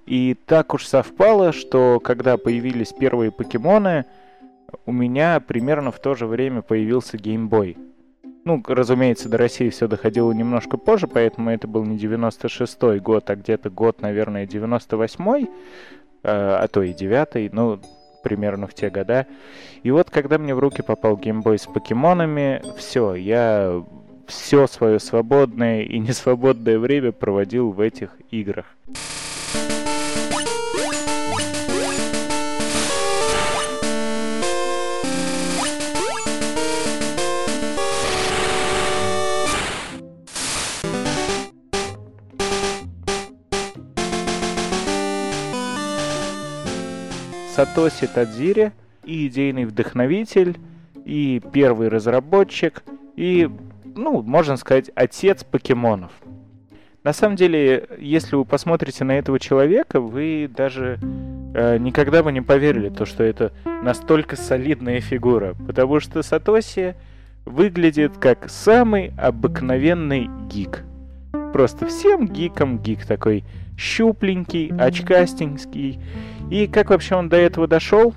И 0.06 0.36
так 0.46 0.72
уж 0.74 0.86
совпало, 0.86 1.52
что 1.52 2.00
когда 2.00 2.36
появились 2.36 2.92
первые 2.92 3.32
покемоны, 3.32 4.04
у 4.84 4.92
меня 4.92 5.40
примерно 5.40 5.90
в 5.90 5.98
то 5.98 6.14
же 6.14 6.26
время 6.26 6.62
появился 6.62 7.16
Boy. 7.16 7.76
Ну, 8.46 8.62
разумеется, 8.64 9.28
до 9.28 9.38
России 9.38 9.70
все 9.70 9.88
доходило 9.88 10.30
немножко 10.30 10.76
позже, 10.76 11.08
поэтому 11.08 11.50
это 11.50 11.66
был 11.66 11.84
не 11.84 11.96
96-й 11.96 13.00
год, 13.00 13.28
а 13.28 13.34
где-то 13.34 13.70
год, 13.70 14.02
наверное, 14.02 14.46
98-й, 14.46 15.42
э, 15.42 15.48
а 16.22 16.68
то 16.68 16.80
и 16.84 16.92
9-й, 16.92 17.50
ну, 17.52 17.80
примерно 18.22 18.68
в 18.68 18.74
те 18.74 18.88
года. 18.88 19.26
И 19.82 19.90
вот, 19.90 20.10
когда 20.10 20.38
мне 20.38 20.54
в 20.54 20.60
руки 20.60 20.80
попал 20.82 21.16
Boy 21.16 21.58
с 21.58 21.66
покемонами, 21.66 22.62
все, 22.78 23.16
я 23.16 23.84
все 24.28 24.68
свое 24.68 25.00
свободное 25.00 25.82
и 25.82 25.98
несвободное 25.98 26.78
время 26.78 27.10
проводил 27.10 27.72
в 27.72 27.80
этих 27.80 28.10
играх. 28.30 28.66
Сатоси 47.56 48.06
Тадзири 48.06 48.72
и 49.06 49.28
идейный 49.28 49.64
вдохновитель, 49.64 50.58
и 51.06 51.40
первый 51.54 51.88
разработчик, 51.88 52.82
и, 53.16 53.48
ну, 53.94 54.20
можно 54.20 54.58
сказать, 54.58 54.90
отец 54.94 55.42
покемонов. 55.42 56.12
На 57.02 57.14
самом 57.14 57.36
деле, 57.36 57.88
если 57.98 58.36
вы 58.36 58.44
посмотрите 58.44 59.04
на 59.04 59.12
этого 59.12 59.40
человека, 59.40 60.02
вы 60.02 60.50
даже 60.54 60.98
э, 61.54 61.78
никогда 61.78 62.22
бы 62.22 62.30
не 62.30 62.42
поверили, 62.42 62.90
то, 62.90 63.06
что 63.06 63.24
это 63.24 63.52
настолько 63.64 64.36
солидная 64.36 65.00
фигура. 65.00 65.54
Потому 65.66 65.98
что 65.98 66.22
Сатоси 66.22 66.94
выглядит 67.46 68.18
как 68.18 68.50
самый 68.50 69.14
обыкновенный 69.16 70.28
гик. 70.50 70.84
Просто 71.54 71.86
всем 71.86 72.28
гиком 72.28 72.80
гик 72.80 73.06
такой 73.06 73.44
щупленький, 73.78 74.70
очкастенький. 74.76 76.00
И 76.50 76.68
как 76.68 76.90
вообще 76.90 77.16
он 77.16 77.28
до 77.28 77.36
этого 77.36 77.66
дошел? 77.66 78.14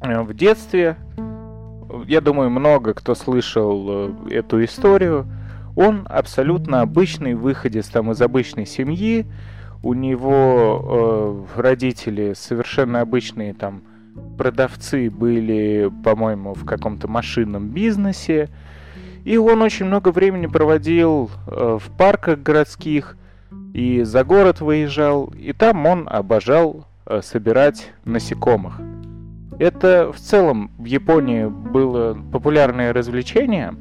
Э, 0.00 0.22
в 0.22 0.34
детстве, 0.34 0.96
я 2.06 2.20
думаю, 2.20 2.50
много 2.50 2.94
кто 2.94 3.14
слышал 3.14 3.86
э, 3.88 4.14
эту 4.30 4.64
историю. 4.64 5.26
Он 5.74 6.06
абсолютно 6.08 6.82
обычный 6.82 7.34
выходец 7.34 7.88
там 7.88 8.10
из 8.12 8.22
обычной 8.22 8.66
семьи. 8.66 9.26
У 9.82 9.94
него 9.94 11.46
э, 11.56 11.60
родители 11.60 12.34
совершенно 12.34 13.00
обычные 13.00 13.54
там 13.54 13.82
продавцы 14.38 15.10
были, 15.10 15.90
по-моему, 16.04 16.54
в 16.54 16.64
каком-то 16.64 17.08
машинном 17.08 17.70
бизнесе. 17.70 18.50
И 19.24 19.36
он 19.36 19.62
очень 19.62 19.86
много 19.86 20.10
времени 20.10 20.46
проводил 20.46 21.30
э, 21.46 21.78
в 21.80 21.96
парках 21.96 22.40
городских 22.40 23.16
и 23.72 24.02
за 24.02 24.22
город 24.22 24.60
выезжал. 24.60 25.32
И 25.36 25.52
там 25.52 25.86
он 25.86 26.08
обожал 26.08 26.86
собирать 27.20 27.92
насекомых. 28.04 28.80
Это 29.58 30.10
в 30.12 30.18
целом 30.18 30.70
в 30.78 30.86
Японии 30.86 31.46
было 31.46 32.18
популярное 32.32 32.92
развлечение. 32.92 33.74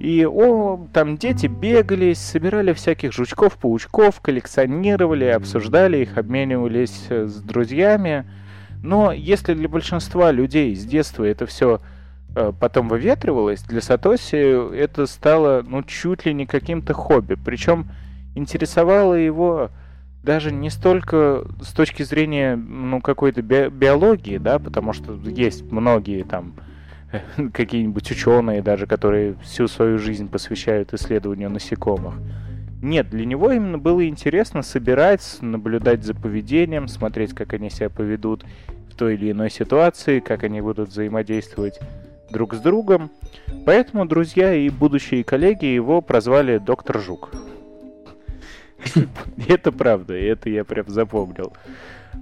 И 0.00 0.26
о, 0.26 0.88
там 0.92 1.16
дети 1.16 1.46
бегались, 1.46 2.18
собирали 2.18 2.72
всяких 2.72 3.12
жучков, 3.12 3.56
паучков, 3.56 4.20
коллекционировали, 4.20 5.26
обсуждали 5.26 5.98
их, 5.98 6.18
обменивались 6.18 7.06
э, 7.08 7.26
с 7.26 7.36
друзьями. 7.36 8.24
Но 8.82 9.12
если 9.12 9.54
для 9.54 9.68
большинства 9.68 10.32
людей 10.32 10.74
с 10.74 10.84
детства 10.84 11.24
это 11.24 11.46
все 11.46 11.80
э, 12.34 12.52
потом 12.58 12.88
выветривалось, 12.88 13.62
для 13.62 13.80
Сатоси 13.80 14.74
это 14.74 15.06
стало 15.06 15.62
ну 15.64 15.82
чуть 15.84 16.26
ли 16.26 16.34
не 16.34 16.46
каким-то 16.46 16.94
хобби. 16.94 17.34
Причем 17.34 17.86
интересовало 18.34 19.14
его 19.14 19.70
даже 20.22 20.52
не 20.52 20.70
столько 20.70 21.44
с 21.60 21.72
точки 21.72 22.02
зрения 22.02 22.56
ну 22.56 23.00
какой-то 23.00 23.42
би- 23.42 23.68
биологии, 23.68 24.38
да, 24.38 24.58
потому 24.58 24.92
что 24.92 25.14
есть 25.24 25.70
многие 25.70 26.22
там 26.22 26.54
какие-нибудь 27.52 28.10
ученые 28.10 28.62
даже, 28.62 28.86
которые 28.86 29.34
всю 29.42 29.68
свою 29.68 29.98
жизнь 29.98 30.28
посвящают 30.28 30.92
исследованию 30.92 31.50
насекомых. 31.50 32.14
Нет, 32.80 33.10
для 33.10 33.24
него 33.24 33.52
именно 33.52 33.78
было 33.78 34.06
интересно 34.08 34.62
собирать, 34.62 35.38
наблюдать 35.40 36.02
за 36.02 36.14
поведением, 36.14 36.88
смотреть, 36.88 37.32
как 37.32 37.52
они 37.52 37.70
себя 37.70 37.88
поведут 37.88 38.44
в 38.90 38.96
той 38.96 39.14
или 39.14 39.30
иной 39.30 39.50
ситуации, 39.50 40.18
как 40.18 40.42
они 40.42 40.60
будут 40.60 40.88
взаимодействовать 40.88 41.78
друг 42.30 42.54
с 42.54 42.58
другом. 42.58 43.10
Поэтому 43.66 44.04
друзья 44.06 44.52
и 44.52 44.68
будущие 44.68 45.22
коллеги 45.22 45.66
его 45.66 46.00
прозвали 46.00 46.58
Доктор 46.58 47.00
Жук. 47.00 47.30
Это 49.48 49.72
правда, 49.72 50.14
это 50.14 50.50
я 50.50 50.64
прям 50.64 50.88
запомнил. 50.88 51.52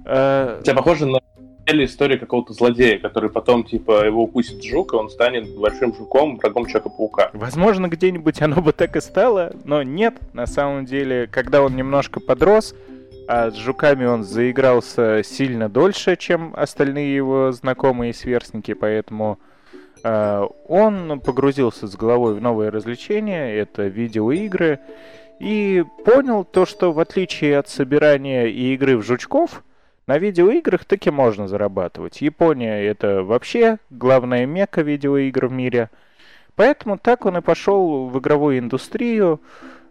А, 0.05 0.61
Тебя 0.61 0.75
похоже 0.75 1.05
на 1.05 1.19
или 1.67 1.85
история 1.85 2.17
какого-то 2.17 2.53
злодея, 2.53 2.99
который 2.99 3.29
потом, 3.29 3.63
типа, 3.63 4.05
его 4.05 4.23
укусит 4.23 4.63
жук, 4.63 4.93
и 4.93 4.95
он 4.95 5.09
станет 5.09 5.55
большим 5.55 5.93
жуком, 5.93 6.37
врагом 6.37 6.65
Человека-паука. 6.65 7.29
Возможно, 7.33 7.87
где-нибудь 7.87 8.41
оно 8.41 8.61
бы 8.61 8.73
так 8.73 8.95
и 8.95 9.01
стало, 9.01 9.53
но 9.63 9.83
нет. 9.83 10.15
На 10.33 10.47
самом 10.47 10.85
деле, 10.85 11.27
когда 11.27 11.61
он 11.61 11.75
немножко 11.75 12.19
подрос, 12.19 12.75
а 13.27 13.51
с 13.51 13.55
жуками 13.55 14.05
он 14.05 14.23
заигрался 14.23 15.21
сильно 15.23 15.69
дольше, 15.69 16.15
чем 16.17 16.53
остальные 16.55 17.15
его 17.15 17.51
знакомые 17.51 18.13
сверстники, 18.13 18.73
поэтому 18.73 19.39
э, 20.03 20.47
он 20.67 21.21
погрузился 21.21 21.87
с 21.87 21.95
головой 21.95 22.33
в 22.33 22.41
новые 22.41 22.71
развлечения, 22.71 23.55
это 23.55 23.83
видеоигры, 23.87 24.79
и 25.41 25.83
понял 26.05 26.43
то, 26.43 26.67
что 26.67 26.91
в 26.91 26.99
отличие 26.99 27.57
от 27.57 27.67
собирания 27.67 28.45
и 28.45 28.75
игры 28.75 28.95
в 28.95 29.01
жучков, 29.01 29.63
на 30.05 30.19
видеоиграх 30.19 30.85
таки 30.85 31.09
можно 31.09 31.47
зарабатывать. 31.47 32.21
Япония 32.21 32.83
это 32.85 33.23
вообще 33.23 33.79
главная 33.89 34.45
мека 34.45 34.83
видеоигр 34.83 35.47
в 35.47 35.51
мире. 35.51 35.89
Поэтому 36.55 36.99
так 36.99 37.25
он 37.25 37.37
и 37.37 37.41
пошел 37.41 38.07
в 38.07 38.19
игровую 38.19 38.59
индустрию. 38.59 39.41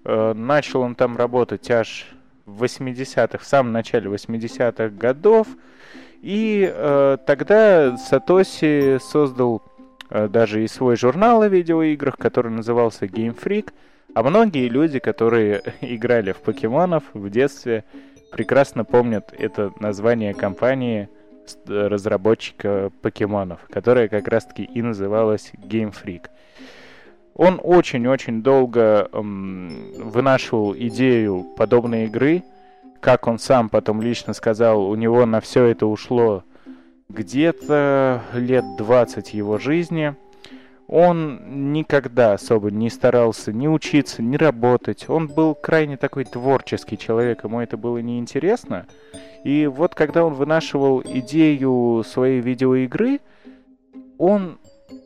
Э, 0.05 0.35
начал 0.35 0.83
он 0.83 0.95
там 0.95 1.17
работать 1.17 1.69
аж 1.69 2.07
в 2.47 2.63
80-х, 2.63 3.39
в 3.39 3.45
самом 3.45 3.73
начале 3.73 4.09
80-х 4.09 4.91
годов. 4.91 5.49
И 6.23 6.71
э, 6.73 7.17
тогда 7.27 7.97
Сатоси 7.97 8.99
создал 9.01 9.63
э, 10.11 10.29
даже 10.29 10.63
и 10.63 10.69
свой 10.69 10.95
журнал 10.95 11.43
о 11.43 11.49
видеоиграх, 11.49 12.19
который 12.19 12.53
назывался 12.53 13.07
Game 13.07 13.37
Freak. 13.37 13.73
А 14.14 14.23
многие 14.23 14.68
люди, 14.68 14.99
которые 14.99 15.62
играли 15.81 16.33
в 16.33 16.38
покемонов 16.38 17.05
в 17.14 17.31
детстве, 17.31 17.85
прекрасно 18.33 18.85
помнят 18.85 19.33
это 19.37 19.73
название 19.79 20.35
компании 20.35 21.09
разработчика 21.66 22.92
покемонов, 23.03 23.61
которая 23.70 24.09
как 24.09 24.29
раз-таки 24.29 24.62
и 24.62 24.83
называлась 24.83 25.53
Game 25.55 25.92
Freak. 25.92 26.27
Он 27.35 27.61
очень-очень 27.62 28.42
долго 28.42 29.09
эм, 29.12 29.92
вынашивал 29.96 30.75
идею 30.77 31.46
подобной 31.57 32.05
игры. 32.05 32.42
Как 33.01 33.27
он 33.27 33.38
сам 33.38 33.68
потом 33.68 34.03
лично 34.03 34.33
сказал, 34.33 34.83
у 34.85 34.94
него 34.94 35.25
на 35.27 35.40
все 35.40 35.64
это 35.64 35.87
ушло 35.87 36.44
где-то 37.09 38.23
лет 38.35 38.64
20 38.77 39.35
его 39.35 39.59
жизни– 39.59 40.14
он 40.90 41.72
никогда 41.72 42.33
особо 42.33 42.72
не 42.72 42.90
старался 42.90 43.53
ни 43.53 43.68
учиться, 43.68 44.22
ни 44.22 44.37
работать. 44.37 45.09
Он 45.09 45.29
был 45.29 45.55
крайне 45.55 45.96
такой 45.96 46.24
творческий 46.24 46.98
человек, 46.98 47.44
ему 47.44 47.61
это 47.61 47.76
было 47.76 47.98
неинтересно. 47.98 48.87
И 49.44 49.68
вот 49.68 49.94
когда 49.94 50.24
он 50.24 50.35
вынашивал 50.35 51.00
идею 51.00 52.03
своей 52.05 52.40
видеоигры, 52.40 53.20
он 54.18 54.59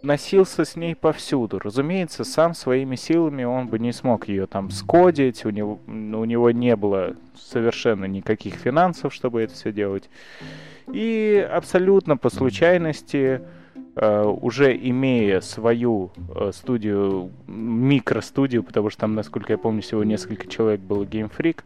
носился 0.03 0.65
с 0.65 0.75
ней 0.75 0.95
повсюду. 0.97 1.59
Разумеется, 1.59 2.25
сам 2.25 2.55
своими 2.55 2.97
силами 2.97 3.45
он 3.45 3.67
бы 3.67 3.79
не 3.79 3.93
смог 3.93 4.27
ее 4.27 4.47
там 4.47 4.71
скодить, 4.71 5.45
у 5.45 5.51
него, 5.51 5.79
у 5.87 6.25
него 6.25 6.51
не 6.51 6.77
было 6.77 7.15
совершенно 7.37 8.07
никаких 8.07 8.55
финансов, 8.55 9.13
чтобы 9.13 9.43
это 9.43 9.53
все 9.53 9.71
делать. 9.71 10.09
И 10.91 11.47
абсолютно 11.53 12.17
по 12.17 12.31
случайности 12.31 13.43
уже 13.97 14.77
имея 14.77 15.41
свою 15.41 16.11
э, 16.35 16.51
студию, 16.53 17.31
микростудию, 17.47 18.65
потому 18.65 18.91
что 18.91 19.03
там, 19.03 19.15
насколько 19.15 19.53
я 19.53 19.59
помню, 19.59 19.83
всего 19.83 20.03
несколько 20.03 20.49
человек 20.49 20.81
было 20.81 21.05
Game 21.05 21.31
Freak, 21.37 21.61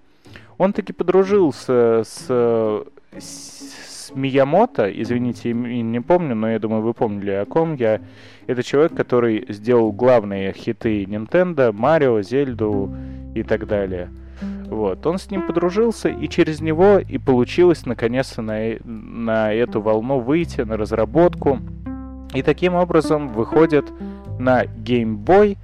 он 0.58 0.72
таки 0.72 0.92
подружился 0.92 2.02
с, 2.04 2.84
с 3.16 4.12
Миямото, 4.14 4.90
извините, 4.90 5.52
не 5.52 6.00
помню, 6.00 6.34
но 6.34 6.50
я 6.50 6.58
думаю, 6.58 6.82
вы 6.82 6.94
помнили 6.94 7.30
о 7.30 7.46
ком 7.46 7.74
я. 7.74 8.00
Это 8.46 8.62
человек, 8.62 8.94
который 8.94 9.46
сделал 9.48 9.92
главные 9.92 10.52
хиты 10.52 11.04
Nintendo, 11.04 11.72
Марио, 11.72 12.20
Зельду 12.22 12.94
и 13.34 13.42
так 13.42 13.66
далее. 13.66 14.10
Вот. 14.66 15.06
Он 15.06 15.18
с 15.18 15.30
ним 15.30 15.46
подружился, 15.46 16.08
и 16.08 16.28
через 16.28 16.60
него 16.60 16.98
и 16.98 17.18
получилось 17.18 17.86
наконец-то 17.86 18.42
на, 18.42 18.76
на 18.84 19.52
эту 19.52 19.80
волну 19.80 20.20
выйти, 20.20 20.60
на 20.62 20.76
разработку. 20.76 21.58
И 22.34 22.42
таким 22.42 22.74
образом 22.74 23.28
выходит 23.28 23.86
на 24.38 24.64
Game 24.64 25.16
Boy, 25.16 25.56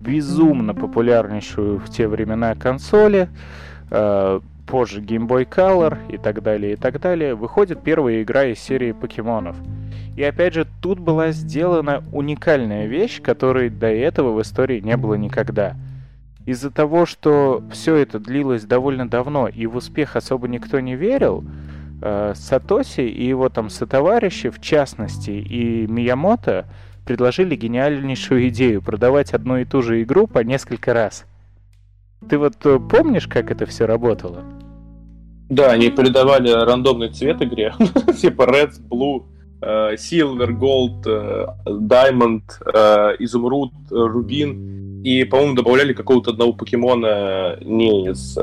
безумно 0.00 0.74
популярнейшую 0.74 1.78
в 1.78 1.88
те 1.90 2.08
времена 2.08 2.54
консоли, 2.54 3.28
э, 3.90 4.40
позже 4.66 5.00
Game 5.00 5.26
Boy 5.26 5.48
Color 5.48 5.98
и 6.08 6.18
так 6.18 6.42
далее, 6.42 6.72
и 6.72 6.76
так 6.76 7.00
далее, 7.00 7.34
выходит 7.34 7.82
первая 7.82 8.22
игра 8.22 8.44
из 8.44 8.58
серии 8.58 8.92
покемонов. 8.92 9.56
И 10.16 10.22
опять 10.22 10.54
же, 10.54 10.66
тут 10.80 10.98
была 10.98 11.30
сделана 11.30 12.02
уникальная 12.12 12.86
вещь, 12.86 13.20
которой 13.20 13.68
до 13.68 13.88
этого 13.88 14.32
в 14.32 14.40
истории 14.40 14.80
не 14.80 14.96
было 14.96 15.14
никогда. 15.14 15.76
Из-за 16.46 16.70
того, 16.70 17.06
что 17.06 17.62
все 17.70 17.96
это 17.96 18.18
длилось 18.18 18.64
довольно 18.64 19.08
давно 19.08 19.48
и 19.48 19.66
в 19.66 19.76
успех 19.76 20.16
особо 20.16 20.48
никто 20.48 20.80
не 20.80 20.94
верил, 20.94 21.44
Э, 22.02 22.34
Сатоси 22.34 23.00
и 23.00 23.26
его 23.26 23.48
там 23.48 23.70
сотоварищи, 23.70 24.50
в 24.50 24.60
частности, 24.60 25.30
и 25.30 25.86
Миямото, 25.86 26.66
предложили 27.06 27.54
гениальнейшую 27.54 28.48
идею 28.48 28.82
продавать 28.82 29.32
одну 29.32 29.58
и 29.58 29.64
ту 29.64 29.82
же 29.82 30.02
игру 30.02 30.26
по 30.26 30.40
несколько 30.40 30.92
раз. 30.92 31.24
Ты 32.28 32.38
вот 32.38 32.54
э, 32.64 32.78
помнишь, 32.78 33.26
как 33.26 33.50
это 33.50 33.64
все 33.66 33.86
работало? 33.86 34.44
Да, 35.48 35.70
они 35.70 35.90
передавали 35.90 36.50
рандомный 36.50 37.10
цвет 37.10 37.40
игре, 37.40 37.72
типа 38.20 38.42
Red, 38.42 38.72
Blue, 38.90 39.24
э, 39.62 39.94
Silver, 39.94 40.50
Gold, 40.50 41.04
Diamond, 41.64 42.42
Изумруд, 43.20 43.72
Рубин, 43.90 45.02
и, 45.02 45.24
по-моему, 45.24 45.54
добавляли 45.54 45.92
какого-то 45.92 46.32
одного 46.32 46.52
покемона 46.52 47.56
не 47.62 48.08
из, 48.08 48.36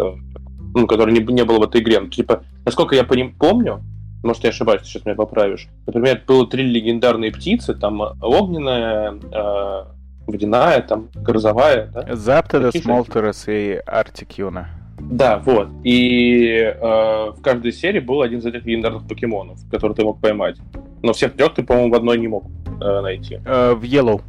ну, 0.74 0.88
который 0.88 1.14
не, 1.14 1.20
не 1.20 1.44
было 1.44 1.60
в 1.60 1.64
этой 1.64 1.82
игре. 1.82 2.00
Ну, 2.00 2.08
типа, 2.08 2.44
насколько 2.66 2.96
я 2.96 3.04
поним, 3.04 3.34
помню, 3.34 3.82
может, 4.24 4.44
я 4.44 4.50
ошибаюсь, 4.52 4.82
ты 4.82 4.88
сейчас 4.88 5.06
меня 5.06 5.16
поправишь. 5.16 5.68
Например, 5.86 6.22
было 6.26 6.48
три 6.48 6.64
легендарные 6.64 7.32
птицы, 7.32 7.74
там 7.74 8.02
огненная, 8.22 9.14
э, 9.14 9.84
водяная, 10.28 10.82
там 10.82 11.10
грозовая, 11.14 11.88
да? 11.88 12.16
Заптедес, 12.16 12.86
Молтерес 12.86 13.46
и 13.48 13.82
Артикюна. 13.86 14.70
Да, 15.00 15.40
вот. 15.40 15.68
И 15.84 16.56
э, 16.56 16.80
в 16.80 17.42
каждой 17.42 17.74
серии 17.74 18.00
был 18.00 18.22
один 18.22 18.40
из 18.40 18.46
этих 18.46 18.66
легендарных 18.66 19.08
покемонов, 19.08 19.60
который 19.70 19.94
ты 19.94 20.04
мог 20.04 20.22
поймать. 20.22 20.58
Но 21.02 21.14
всех 21.14 21.34
трех 21.34 21.54
ты, 21.54 21.64
по-моему, 21.64 21.92
в 21.92 21.96
одной 21.96 22.18
не 22.18 22.28
мог 22.28 22.46
э, 22.82 23.02
найти. 23.02 23.40
Э, 23.46 23.74
в 23.74 23.84
Yellow 23.84 24.22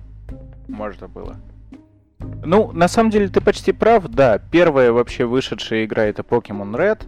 можно 0.66 1.06
было. 1.06 1.36
Ну, 2.44 2.72
на 2.72 2.88
самом 2.88 3.10
деле, 3.10 3.28
ты 3.28 3.40
почти 3.40 3.72
прав, 3.72 4.06
да. 4.08 4.38
Первая 4.50 4.92
вообще 4.92 5.24
вышедшая 5.24 5.84
игра 5.84 6.04
это 6.04 6.22
Pokemon 6.22 6.74
Red. 6.76 7.02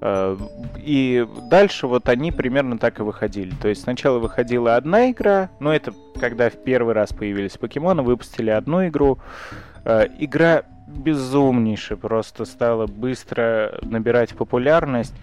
Э, 0.00 0.36
и 0.78 1.26
дальше 1.50 1.86
вот 1.86 2.08
они 2.08 2.32
примерно 2.32 2.78
так 2.78 3.00
и 3.00 3.02
выходили. 3.02 3.54
То 3.60 3.68
есть 3.68 3.82
сначала 3.82 4.18
выходила 4.18 4.76
одна 4.76 5.10
игра, 5.10 5.50
но 5.60 5.74
это 5.74 5.92
когда 6.18 6.50
в 6.50 6.62
первый 6.64 6.94
раз 6.94 7.12
появились 7.12 7.56
покемоны, 7.56 8.02
выпустили 8.02 8.50
одну 8.50 8.86
игру. 8.86 9.18
Э, 9.84 10.06
игра 10.18 10.62
безумнейшая, 10.86 11.98
просто 11.98 12.44
стала 12.44 12.86
быстро 12.86 13.78
набирать 13.82 14.34
популярность. 14.34 15.14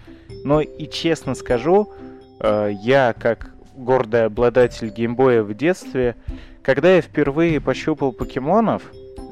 Но 0.44 0.60
и 0.60 0.88
честно 0.88 1.34
скажу, 1.34 1.92
э, 2.40 2.70
я 2.82 3.14
как 3.18 3.54
гордый 3.76 4.26
обладатель 4.26 4.88
геймбоя 4.88 5.42
в 5.42 5.54
детстве, 5.54 6.16
когда 6.62 6.94
я 6.94 7.02
впервые 7.02 7.60
пощупал 7.60 8.12
покемонов, 8.12 8.82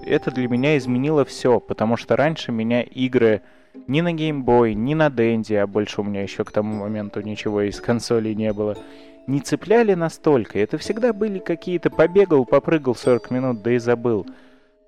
это 0.07 0.31
для 0.31 0.49
меня 0.49 0.77
изменило 0.77 1.25
все, 1.25 1.61
потому 1.61 1.97
что 1.97 2.17
раньше 2.17 2.53
меня 2.53 2.83
игры 2.83 3.43
ни 3.87 4.01
на 4.01 4.13
Game 4.13 4.45
Boy, 4.45 4.75
ни 4.75 4.95
на 4.95 5.11
Денди, 5.11 5.55
а 5.55 5.67
больше 5.67 6.01
у 6.01 6.05
меня 6.05 6.23
еще 6.23 6.45
к 6.45 6.53
тому 6.53 6.75
моменту 6.75 7.21
ничего 7.21 7.63
из 7.63 7.81
консолей 7.81 8.35
не 8.35 8.53
было, 8.53 8.77
не 9.27 9.41
цепляли 9.41 9.95
настолько. 9.95 10.59
Это 10.59 10.79
всегда 10.79 11.13
были 11.13 11.39
какие-то 11.39 11.91
побегал, 11.91 12.45
попрыгал 12.45 12.95
40 12.95 13.31
минут, 13.31 13.63
да 13.63 13.73
и 13.73 13.79
забыл. 13.79 14.27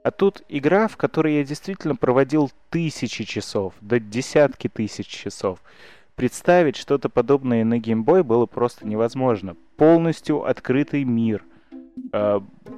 А 0.03 0.11
тут 0.11 0.42
игра, 0.48 0.87
в 0.87 0.96
которой 0.96 1.37
я 1.37 1.44
действительно 1.44 1.96
проводил 1.96 2.50
тысячи 2.68 3.24
часов, 3.24 3.74
да 3.81 3.98
десятки 3.98 4.68
тысяч 4.68 5.07
часов. 5.07 5.61
Представить 6.14 6.77
что-то 6.77 7.09
подобное 7.09 7.64
на 7.64 7.79
Game 7.79 8.05
Boy 8.05 8.22
было 8.22 8.46
просто 8.46 8.87
невозможно. 8.87 9.57
Полностью 9.77 10.44
открытый 10.44 11.05
мир— 11.05 11.42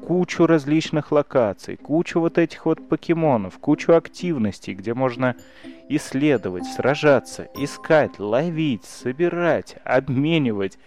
кучу 0.06 0.46
различных 0.46 1.12
локаций, 1.12 1.76
кучу 1.76 2.20
вот 2.20 2.38
этих 2.38 2.66
вот 2.66 2.88
покемонов, 2.88 3.58
кучу 3.58 3.94
активностей, 3.94 4.74
где 4.74 4.94
можно 4.94 5.36
исследовать, 5.88 6.64
сражаться, 6.64 7.48
искать, 7.56 8.18
ловить, 8.18 8.84
собирать, 8.84 9.76
обменивать. 9.84 10.78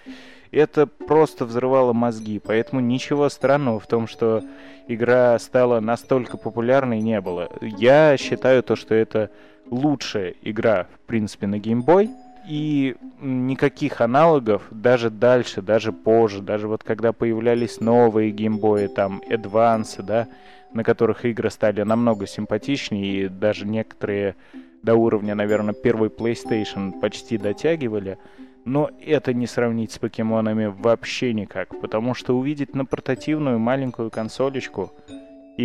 Это 0.52 0.88
просто 0.88 1.46
взрывало 1.46 1.94
мозги, 1.94 2.40
поэтому 2.40 2.82
ничего 2.82 3.30
странного 3.30 3.80
в 3.80 3.88
том, 3.88 4.08
что 4.08 4.44
игра 4.88 5.38
стала 5.38 5.80
настолько 5.80 6.38
популярной, 6.38 7.02
не 7.02 7.22
было. 7.22 7.50
Я 7.62 8.18
считаю 8.18 8.64
то, 8.64 8.76
что 8.76 8.96
это 8.96 9.30
лучшая 9.70 10.34
игра, 10.42 10.88
в 11.04 11.08
принципе, 11.08 11.46
на 11.46 11.56
Game 11.56 11.86
Boy— 11.86 12.10
и 12.50 12.96
никаких 13.22 14.02
аналогов 14.02 14.64
даже 14.72 15.12
дальше, 15.12 15.62
даже 15.62 15.94
позже, 15.94 16.42
даже 16.42 16.68
вот 16.68 16.84
когда 16.84 17.14
появлялись 17.14 17.80
новые 17.80 18.32
геймбои, 18.32 18.88
там, 18.88 19.22
Advance, 19.30 20.02
да, 20.02 20.28
на 20.74 20.84
которых 20.84 21.26
игры 21.26 21.52
стали 21.52 21.84
намного 21.84 22.26
симпатичнее, 22.26 23.26
и 23.26 23.28
даже 23.28 23.68
некоторые 23.68 24.36
до 24.82 24.96
уровня, 24.96 25.36
наверное, 25.36 25.76
первый 25.76 26.10
PlayStation 26.10 27.00
почти 27.00 27.38
дотягивали, 27.38 28.18
но 28.66 28.90
это 29.00 29.32
не 29.32 29.46
сравнить 29.46 29.92
с 29.92 30.00
покемонами 30.00 30.66
вообще 30.66 31.34
никак, 31.34 31.80
потому 31.80 32.16
что 32.16 32.36
увидеть 32.36 32.74
на 32.74 32.84
портативную 32.84 33.60
маленькую 33.60 34.10
консолечку 34.10 34.92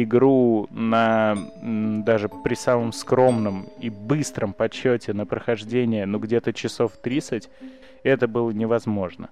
игру 0.02 0.66
на 0.70 1.36
даже 1.62 2.28
при 2.28 2.54
самом 2.54 2.92
скромном 2.92 3.66
и 3.80 3.90
быстром 3.90 4.52
подсчете 4.52 5.12
на 5.12 5.24
прохождение, 5.24 6.04
ну 6.06 6.18
где-то 6.18 6.52
часов 6.52 6.92
30, 7.00 7.48
это 8.02 8.26
было 8.26 8.50
невозможно. 8.50 9.30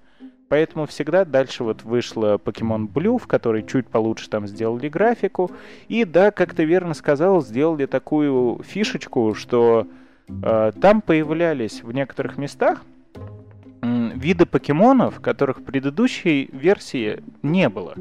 Поэтому 0.48 0.86
всегда 0.86 1.24
дальше 1.24 1.64
вот 1.64 1.82
вышла 1.82 2.36
Pokemon 2.36 2.86
Blue, 2.86 3.18
в 3.18 3.26
которой 3.26 3.66
чуть 3.66 3.86
получше 3.88 4.28
там 4.28 4.46
сделали 4.46 4.88
графику. 4.88 5.50
И 5.88 6.04
да, 6.04 6.30
как 6.30 6.54
ты 6.54 6.64
верно 6.64 6.92
сказал, 6.92 7.42
сделали 7.42 7.86
такую 7.86 8.62
фишечку, 8.62 9.34
что 9.34 9.86
э, 10.28 10.72
там 10.80 11.00
появлялись 11.00 11.82
в 11.82 11.92
некоторых 11.92 12.36
местах 12.36 12.82
э, 13.14 14.10
виды 14.14 14.44
покемонов, 14.44 15.20
которых 15.20 15.60
в 15.60 15.64
предыдущей 15.64 16.50
версии 16.52 17.22
не 17.42 17.70
было. 17.70 17.94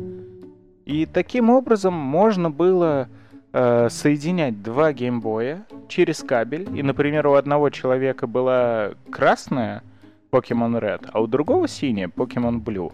И 0.91 1.05
таким 1.05 1.49
образом 1.49 1.93
можно 1.93 2.51
было 2.51 3.07
э, 3.53 3.87
соединять 3.89 4.61
два 4.61 4.91
геймбоя 4.91 5.65
через 5.87 6.21
кабель. 6.21 6.67
И, 6.77 6.83
например, 6.83 7.27
у 7.27 7.35
одного 7.35 7.69
человека 7.69 8.27
была 8.27 8.91
красная 9.09 9.83
Pokemon 10.31 10.81
Red, 10.81 11.09
а 11.13 11.21
у 11.21 11.27
другого 11.27 11.69
синяя 11.69 12.09
Pokemon 12.09 12.61
Blue. 12.61 12.91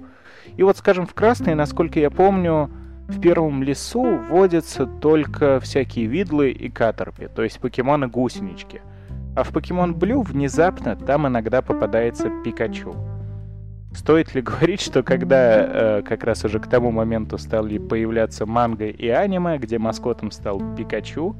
И 0.57 0.61
вот, 0.61 0.77
скажем, 0.77 1.07
в 1.07 1.15
красной, 1.15 1.55
насколько 1.55 1.99
я 1.99 2.11
помню, 2.11 2.69
в 3.07 3.19
первом 3.19 3.63
лесу 3.63 4.19
водятся 4.29 4.85
только 4.85 5.59
всякие 5.59 6.05
видлы 6.05 6.51
и 6.51 6.69
катерпи, 6.69 7.27
то 7.35 7.41
есть 7.41 7.59
покемоны-гусенички. 7.59 8.81
А 9.35 9.43
в 9.43 9.51
Pokemon 9.51 9.95
Blue 9.95 10.21
внезапно 10.21 10.95
там 10.95 11.27
иногда 11.27 11.63
попадается 11.63 12.29
Пикачу. 12.45 12.95
Стоит 13.93 14.35
ли 14.35 14.41
говорить, 14.41 14.81
что 14.81 15.01
когда 15.01 15.99
э, 15.99 16.01
как 16.03 16.23
раз 16.23 16.45
уже 16.45 16.59
к 16.59 16.67
тому 16.67 16.91
моменту 16.91 17.37
стали 17.37 17.77
появляться 17.77 18.45
манго 18.45 18.87
и 18.87 19.07
аниме, 19.07 19.57
где 19.57 19.79
маскотом 19.79 20.31
стал 20.31 20.61
Пикачу, 20.75 21.35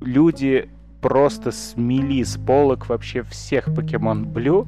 люди 0.00 0.68
просто 1.00 1.52
смели 1.52 2.22
с 2.22 2.36
полок 2.36 2.88
вообще 2.88 3.22
всех 3.22 3.74
Покемон 3.74 4.26
Блю, 4.26 4.66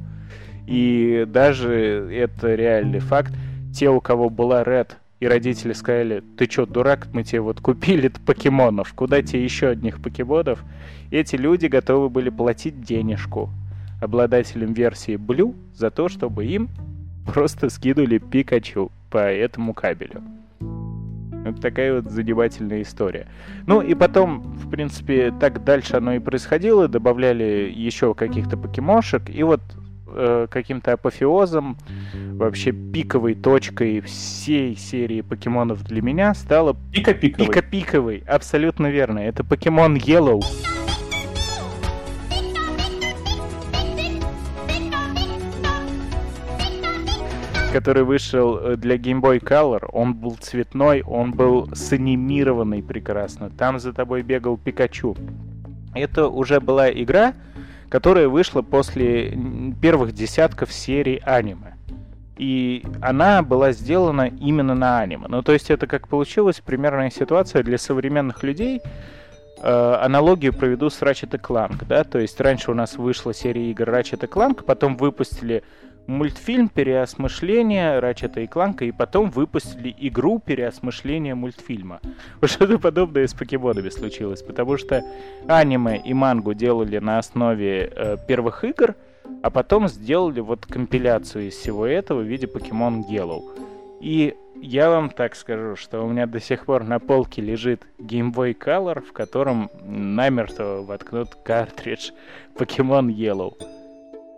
и 0.67 1.25
даже 1.27 2.07
это 2.11 2.53
реальный 2.53 2.99
факт. 2.99 3.33
Те, 3.73 3.89
у 3.89 3.99
кого 4.01 4.29
была 4.29 4.63
Red, 4.63 4.91
и 5.19 5.27
родители 5.27 5.73
сказали, 5.73 6.23
ты 6.37 6.47
чё, 6.47 6.65
дурак, 6.65 7.07
мы 7.11 7.23
тебе 7.23 7.41
вот 7.41 7.59
купили 7.59 8.11
покемонов, 8.25 8.93
куда 8.93 9.21
тебе 9.21 9.43
еще 9.43 9.69
одних 9.69 10.01
покемонов? 10.01 10.63
Эти 11.11 11.35
люди 11.35 11.65
готовы 11.65 12.09
были 12.09 12.29
платить 12.29 12.81
денежку 12.81 13.49
обладателям 14.01 14.73
версии 14.73 15.15
Blue 15.15 15.55
за 15.73 15.91
то, 15.91 16.07
чтобы 16.07 16.45
им 16.45 16.69
просто 17.33 17.69
скинули 17.69 18.17
Пикачу 18.17 18.91
по 19.09 19.17
этому 19.17 19.73
кабелю. 19.73 20.21
Вот 20.59 21.61
такая 21.61 22.01
вот 22.01 22.11
занимательная 22.11 22.81
история. 22.81 23.27
Ну 23.65 23.81
и 23.81 23.95
потом, 23.95 24.41
в 24.41 24.69
принципе, 24.69 25.33
так 25.39 25.63
дальше 25.63 25.95
оно 25.95 26.13
и 26.13 26.19
происходило. 26.19 26.87
Добавляли 26.87 27.71
еще 27.73 28.13
каких-то 28.13 28.57
покемошек. 28.57 29.29
И 29.29 29.43
вот 29.43 29.61
э, 30.07 30.47
каким-то 30.49 30.93
апофеозом, 30.93 31.77
вообще 32.33 32.71
пиковой 32.71 33.35
точкой 33.35 34.01
всей 34.01 34.75
серии 34.75 35.21
покемонов 35.21 35.83
для 35.83 36.01
меня 36.01 36.33
стала... 36.33 36.75
Пика-пиковой. 36.91 37.47
Пика-пиковой, 37.47 38.23
абсолютно 38.27 38.87
верно. 38.87 39.19
Это 39.19 39.43
покемон 39.43 39.95
Yellow. 39.95 40.41
Который 47.71 48.03
вышел 48.03 48.57
э, 48.57 48.75
для 48.75 48.95
Game 48.95 49.21
Boy 49.21 49.39
Color, 49.39 49.89
он 49.91 50.15
был 50.15 50.35
цветной, 50.35 51.03
он 51.03 51.31
был 51.31 51.69
санимированный 51.73 52.81
прекрасно. 52.81 53.49
Там 53.49 53.79
за 53.79 53.93
тобой 53.93 54.23
бегал 54.23 54.57
Пикачу. 54.57 55.15
Это 55.93 56.27
уже 56.27 56.59
была 56.59 56.91
игра, 56.91 57.33
которая 57.89 58.27
вышла 58.27 58.61
после 58.61 59.37
первых 59.81 60.13
десятков 60.13 60.73
серий 60.73 61.21
аниме. 61.25 61.75
И 62.37 62.83
она 63.01 63.43
была 63.43 63.71
сделана 63.71 64.27
именно 64.27 64.73
на 64.73 64.99
аниме. 64.99 65.27
Ну, 65.27 65.41
то 65.43 65.51
есть 65.51 65.69
это 65.69 65.87
как 65.87 66.07
получилось 66.07 66.61
примерная 66.65 67.09
ситуация 67.09 67.63
для 67.63 67.77
современных 67.77 68.43
людей. 68.43 68.81
Э, 69.61 69.97
аналогию 70.01 70.53
проведу 70.53 70.89
с 70.89 71.01
Ratchet 71.01 71.39
Clank, 71.41 71.83
да, 71.87 72.03
то 72.05 72.17
есть 72.17 72.39
раньше 72.39 72.71
у 72.71 72.73
нас 72.73 72.95
вышла 72.95 73.33
серия 73.33 73.69
игр 73.71 73.89
Ratchet 73.89 74.27
Clank, 74.29 74.63
потом 74.63 74.95
выпустили 74.95 75.63
мультфильм 76.09 76.69
переосмысления 76.69 77.99
Рачета 78.01 78.41
и 78.41 78.47
Кланка, 78.47 78.83
и 78.83 78.91
потом 78.91 79.29
выпустили 79.29 79.95
игру 79.99 80.39
переосмысления 80.39 81.35
мультфильма. 81.35 81.99
Вот 82.41 82.49
что-то 82.49 82.79
подобное 82.79 83.27
с 83.27 83.33
покемонами 83.33 83.89
случилось, 83.89 84.41
потому 84.41 84.77
что 84.77 85.03
аниме 85.47 86.01
и 86.03 86.13
мангу 86.13 86.53
делали 86.53 86.97
на 86.97 87.19
основе 87.19 87.91
э, 87.95 88.17
первых 88.27 88.63
игр, 88.63 88.95
а 89.43 89.49
потом 89.49 89.87
сделали 89.87 90.39
вот 90.39 90.65
компиляцию 90.65 91.47
из 91.47 91.55
всего 91.55 91.85
этого 91.85 92.21
в 92.21 92.25
виде 92.25 92.47
Pokemon 92.47 93.03
Yellow. 93.09 93.41
И 94.01 94.35
я 94.55 94.89
вам 94.89 95.09
так 95.09 95.35
скажу, 95.35 95.75
что 95.75 96.01
у 96.01 96.09
меня 96.09 96.25
до 96.25 96.39
сих 96.39 96.65
пор 96.65 96.83
на 96.83 96.99
полке 96.99 97.41
лежит 97.41 97.83
Game 97.99 98.33
Boy 98.33 98.57
Color, 98.57 99.01
в 99.01 99.13
котором 99.13 99.69
намертво 99.83 100.83
воткнут 100.87 101.35
картридж 101.35 102.11
Pokemon 102.55 103.13
Yellow. 103.13 103.78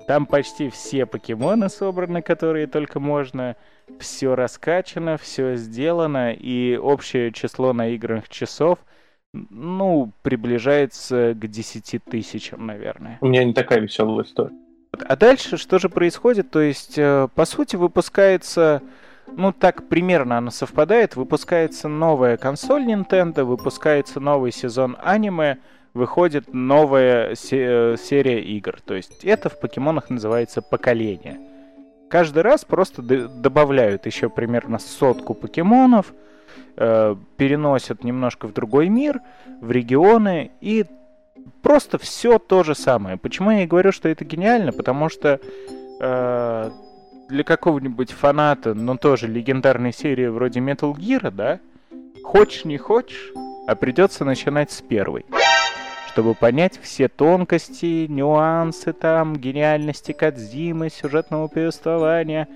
Там 0.08 0.26
почти 0.26 0.70
все 0.70 1.06
покемоны 1.06 1.70
собраны, 1.70 2.22
которые 2.22 2.68
только 2.68 3.00
можно. 3.00 3.56
Все 4.00 4.36
раскачано, 4.36 5.18
все 5.18 5.56
сделано, 5.56 6.34
и 6.34 6.78
общее 6.78 7.32
число 7.32 7.74
наигранных 7.74 8.30
часов, 8.30 8.80
ну, 9.34 10.12
приближается 10.24 11.34
к 11.34 11.48
10 11.48 12.04
тысячам, 12.04 12.66
наверное. 12.66 13.18
У 13.22 13.28
меня 13.28 13.44
не 13.44 13.54
такая 13.54 13.80
веселая 13.80 14.26
история. 14.26 14.52
А 15.08 15.16
дальше 15.16 15.58
что 15.58 15.80
же 15.80 15.90
происходит? 15.90 16.52
То 16.52 16.62
есть, 16.62 16.98
э, 16.98 17.28
по 17.34 17.46
сути, 17.46 17.78
выпускается, 17.78 18.82
ну 19.28 19.54
так 19.54 19.88
примерно 19.88 20.38
оно 20.38 20.52
совпадает, 20.52 21.16
выпускается 21.16 21.88
новая 21.88 22.36
консоль 22.36 22.84
Nintendo, 22.84 23.44
выпускается 23.44 24.20
новый 24.20 24.52
сезон 24.52 24.98
аниме, 25.02 25.60
выходит 25.94 26.54
новая 26.54 27.36
се- 27.36 27.96
серия 27.98 28.42
игр. 28.42 28.80
То 28.86 28.94
есть 28.96 29.24
это 29.26 29.50
в 29.50 29.60
покемонах 29.60 30.10
называется 30.10 30.62
поколение. 30.62 31.40
Каждый 32.10 32.44
раз 32.44 32.66
просто 32.66 33.02
добавляют 33.02 34.06
еще 34.06 34.30
примерно 34.30 34.80
сотку 34.80 35.34
покемонов, 35.34 36.14
э, 36.76 37.16
переносят 37.38 38.04
немножко 38.04 38.48
в 38.48 38.54
другой 38.54 38.90
мир, 38.90 39.22
в 39.62 39.72
регионы 39.72 40.52
и 40.62 40.86
просто 41.62 41.98
все 41.98 42.38
то 42.40 42.64
же 42.64 42.76
самое. 42.76 43.18
Почему 43.18 43.52
я 43.52 43.64
и 43.64 43.68
говорю, 43.68 43.92
что 43.92 44.10
это 44.10 44.26
гениально? 44.26 44.72
Потому 44.74 45.10
что 45.10 45.40
э, 46.02 46.72
для 47.30 47.44
какого-нибудь 47.46 48.12
фаната, 48.12 48.74
но 48.74 48.98
тоже 48.98 49.28
легендарной 49.28 49.94
серии 49.94 50.28
вроде 50.28 50.60
Metal 50.60 50.94
Gear, 50.94 51.32
да, 51.32 51.60
хочешь 52.24 52.66
не 52.66 52.78
хочешь, 52.78 53.32
а 53.68 53.76
придется 53.76 54.26
начинать 54.26 54.72
с 54.72 54.82
первой. 54.82 55.26
Чтобы 56.12 56.36
понять 56.36 56.78
все 56.82 57.08
тонкости, 57.08 58.06
нюансы 58.10 58.92
там, 58.92 59.38
гениальности 59.38 60.12
Кадзимы, 60.12 60.90
сюжетного 60.90 61.48
повествования. 61.48 62.50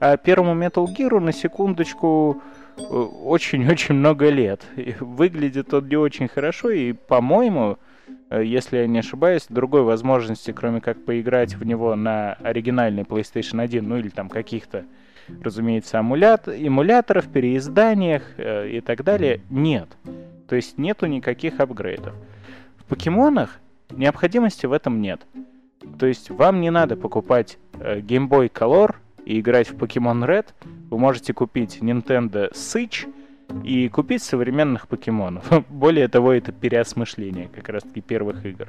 А 0.00 0.16
первому 0.16 0.60
Metal 0.60 0.84
Gear, 0.86 1.20
на 1.20 1.32
секундочку, 1.32 2.42
э, 2.76 2.82
очень-очень 2.82 3.94
много 3.94 4.28
лет. 4.28 4.62
И 4.74 4.96
выглядит 4.98 5.72
он 5.72 5.88
не 5.88 5.96
очень 5.96 6.26
хорошо, 6.26 6.70
и, 6.70 6.94
по-моему, 6.94 7.78
э, 8.28 8.42
если 8.44 8.78
я 8.78 8.88
не 8.88 8.98
ошибаюсь, 8.98 9.46
другой 9.48 9.82
возможности, 9.82 10.50
кроме 10.50 10.80
как 10.80 11.04
поиграть 11.04 11.54
в 11.54 11.64
него 11.64 11.94
на 11.94 12.32
оригинальной 12.32 13.04
PlayStation 13.04 13.62
1, 13.62 13.88
ну 13.88 13.98
или 13.98 14.08
там 14.08 14.28
каких-то, 14.28 14.84
разумеется, 15.44 16.00
амулят, 16.00 16.48
эмуляторов, 16.48 17.28
переизданиях 17.28 18.24
э, 18.36 18.68
и 18.68 18.80
так 18.80 19.04
далее, 19.04 19.42
нет. 19.48 19.88
То 20.48 20.56
есть 20.56 20.76
нету 20.76 21.06
никаких 21.06 21.60
апгрейдов. 21.60 22.12
Покемонах 22.86 23.60
необходимости 23.90 24.66
в 24.66 24.72
этом 24.72 25.00
нет. 25.00 25.26
То 25.98 26.06
есть 26.06 26.30
вам 26.30 26.60
не 26.60 26.70
надо 26.70 26.96
покупать 26.96 27.58
э, 27.74 28.00
Game 28.00 28.28
Boy 28.28 28.50
Color 28.50 28.94
и 29.24 29.40
играть 29.40 29.70
в 29.70 29.74
Pokemon 29.76 30.26
Red. 30.26 30.46
Вы 30.90 30.98
можете 30.98 31.32
купить 31.32 31.78
Nintendo 31.80 32.52
Switch 32.52 33.06
и 33.64 33.88
купить 33.88 34.22
современных 34.22 34.88
покемонов. 34.88 35.44
Более 35.68 36.08
того, 36.08 36.32
это 36.32 36.52
переосмысление 36.52 37.48
как 37.48 37.68
раз-таки 37.68 38.00
первых 38.00 38.44
игр. 38.44 38.68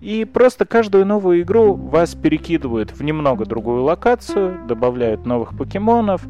И 0.00 0.24
просто 0.24 0.66
каждую 0.66 1.06
новую 1.06 1.42
игру 1.42 1.74
вас 1.74 2.14
перекидывают 2.14 2.92
в 2.92 3.02
немного 3.02 3.44
другую 3.44 3.82
локацию, 3.82 4.66
добавляют 4.66 5.26
новых 5.26 5.56
покемонов, 5.56 6.26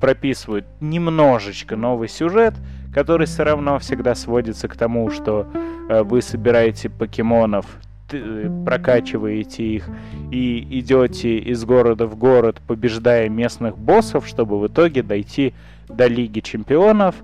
прописывают 0.00 0.66
немножечко 0.80 1.76
новый 1.76 2.08
сюжет, 2.08 2.54
который 2.94 3.26
все 3.26 3.42
равно 3.42 3.78
всегда 3.80 4.14
сводится 4.14 4.68
к 4.68 4.76
тому, 4.76 5.10
что 5.10 5.46
э, 5.88 6.02
вы 6.02 6.22
собираете 6.22 6.88
покемонов, 6.88 7.66
т- 8.08 8.48
прокачиваете 8.64 9.64
их 9.64 9.88
и 10.30 10.66
идете 10.78 11.38
из 11.38 11.64
города 11.64 12.06
в 12.06 12.16
город, 12.16 12.62
побеждая 12.66 13.28
местных 13.28 13.76
боссов, 13.76 14.26
чтобы 14.28 14.60
в 14.60 14.68
итоге 14.68 15.02
дойти 15.02 15.54
до 15.88 16.06
Лиги 16.06 16.38
Чемпионов, 16.40 17.16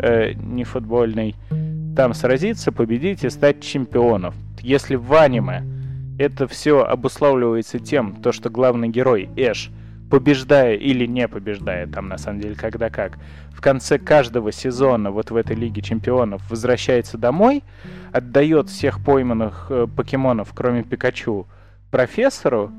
э, 0.00 0.32
не 0.32 0.64
футбольной, 0.64 1.36
там 1.96 2.14
сразиться, 2.14 2.72
победить 2.72 3.22
и 3.22 3.30
стать 3.30 3.60
чемпионом. 3.60 4.34
Если 4.60 4.96
в 4.96 5.12
аниме 5.14 5.62
это 6.18 6.48
все 6.48 6.82
обуславливается 6.82 7.78
тем, 7.78 8.16
то, 8.16 8.32
что 8.32 8.50
главный 8.50 8.88
герой 8.88 9.28
Эш, 9.36 9.70
побеждая 10.12 10.74
или 10.74 11.06
не 11.06 11.26
побеждая, 11.26 11.86
там 11.86 12.06
на 12.08 12.18
самом 12.18 12.38
деле 12.38 12.54
когда 12.54 12.90
как, 12.90 13.18
в 13.50 13.62
конце 13.62 13.98
каждого 13.98 14.52
сезона 14.52 15.10
вот 15.10 15.30
в 15.30 15.36
этой 15.36 15.56
Лиге 15.56 15.80
Чемпионов 15.80 16.42
возвращается 16.50 17.16
домой, 17.16 17.64
отдает 18.12 18.68
всех 18.68 19.02
пойманных 19.02 19.68
э, 19.70 19.86
покемонов, 19.86 20.52
кроме 20.54 20.82
Пикачу, 20.82 21.46
профессору, 21.90 22.70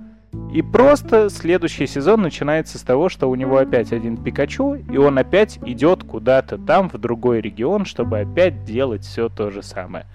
и 0.54 0.62
просто 0.62 1.32
следующий 1.32 1.88
сезон 1.88 2.22
начинается 2.22 2.78
с 2.78 2.84
того, 2.84 3.10
что 3.10 3.28
у 3.28 3.34
него 3.34 3.58
опять 3.58 3.92
один 3.92 4.16
Пикачу, 4.16 4.76
и 4.76 4.98
он 4.98 5.18
опять 5.18 5.58
идет 5.66 6.04
куда-то 6.04 6.60
там, 6.60 6.88
в 6.88 7.00
другой 7.00 7.42
регион, 7.42 7.86
чтобы 7.86 8.20
опять 8.20 8.64
делать 8.64 9.06
все 9.06 9.28
то 9.28 9.50
же 9.50 9.64
самое. 9.64 10.06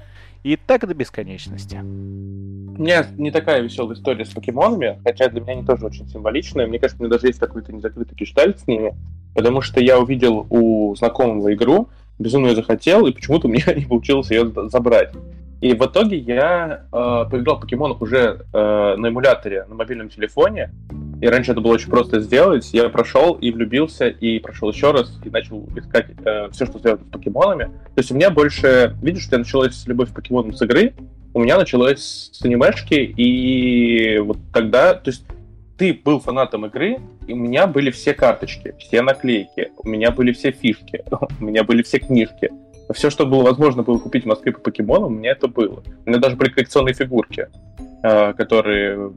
И 0.43 0.57
так 0.57 0.87
до 0.87 0.95
бесконечности. 0.95 1.77
У 1.77 2.83
меня 2.83 3.07
не 3.17 3.31
такая 3.31 3.61
веселая 3.61 3.97
история 3.97 4.25
с 4.25 4.31
покемонами, 4.31 5.01
хотя 5.05 5.29
для 5.29 5.41
меня 5.41 5.55
они 5.55 5.65
тоже 5.65 5.85
очень 5.85 6.07
символичные. 6.09 6.67
Мне 6.67 6.79
кажется, 6.79 7.03
у 7.03 7.05
меня 7.05 7.17
даже 7.17 7.27
есть 7.27 7.41
какой-то 7.41 7.73
незакрытый 7.73 8.17
гештальт 8.17 8.61
с 8.61 8.67
ними, 8.69 8.95
потому 9.35 9.63
что 9.63 9.81
я 9.81 9.99
увидел 9.99 10.47
у 10.49 10.95
знакомого 10.95 11.53
игру, 11.55 11.89
безумно 12.19 12.49
ее 12.49 12.55
захотел, 12.55 13.07
и 13.07 13.13
почему-то 13.13 13.49
у 13.49 13.51
меня 13.51 13.65
не 13.77 13.85
получилось 13.85 14.31
ее 14.31 14.53
забрать. 14.69 15.13
И 15.61 15.75
в 15.75 15.85
итоге 15.85 16.19
я 16.19 16.85
э, 16.93 17.25
поиграл 17.29 17.57
в 17.57 17.63
покемонах 17.63 18.01
уже 18.01 18.47
э, 18.53 18.95
на 18.97 19.09
эмуляторе 19.09 19.65
на 19.65 19.75
мобильном 19.75 20.09
телефоне. 20.09 20.71
И 21.21 21.27
раньше 21.27 21.53
это 21.53 21.61
было 21.61 21.73
очень 21.73 21.91
просто 21.91 22.21
сделать. 22.21 22.69
Я 22.73 22.89
прошел 22.89 23.35
и 23.35 23.51
влюбился, 23.51 24.09
и 24.09 24.39
прошел 24.39 24.71
еще 24.71 24.93
раз, 24.93 25.19
и 25.25 25.31
начал 25.31 25.69
искать 25.77 26.07
э, 26.25 26.49
все, 26.51 26.67
что 26.67 26.79
связано 26.79 27.07
с 27.07 27.11
покемонами. 27.11 27.65
То 27.65 27.99
есть 27.99 28.11
у 28.11 28.15
меня 28.15 28.31
больше... 28.31 28.97
Видишь, 29.03 29.25
у 29.25 29.29
тебя 29.29 29.39
началась 29.39 29.87
любовь 29.87 30.11
к 30.11 30.15
покемонам 30.15 30.55
с 30.55 30.63
игры, 30.63 30.95
у 31.35 31.41
меня 31.41 31.59
началась 31.59 32.31
с 32.33 32.45
анимешки, 32.45 32.95
и 32.95 34.19
вот 34.19 34.39
тогда... 34.53 34.95
То 34.95 35.11
есть 35.11 35.25
ты 35.77 35.93
был 35.93 36.21
фанатом 36.21 36.67
игры, 36.67 36.99
и 37.27 37.33
у 37.33 37.37
меня 37.37 37.67
были 37.67 37.91
все 37.91 38.15
карточки, 38.15 38.75
все 38.79 39.03
наклейки, 39.03 39.71
у 39.77 39.89
меня 39.89 40.11
были 40.11 40.33
все 40.33 40.51
фишки, 40.51 41.05
у 41.41 41.45
меня 41.45 41.65
были 41.65 41.83
все 41.83 41.99
книжки 41.99 42.51
все, 42.95 43.11
что 43.11 43.27
было 43.27 43.43
возможно 43.43 43.83
было 43.83 43.99
купить 43.99 44.25
в 44.25 44.27
Москве 44.27 44.53
по 44.53 44.61
покемонам, 44.61 45.13
у 45.13 45.17
меня 45.17 45.33
это 45.33 45.49
было. 45.49 45.83
У 46.07 46.09
меня 46.09 46.19
даже 46.19 46.37
были 46.37 46.51
коллекционные 46.51 46.95
фигурки, 46.95 47.49
э, 48.03 48.33
которые 48.33 49.13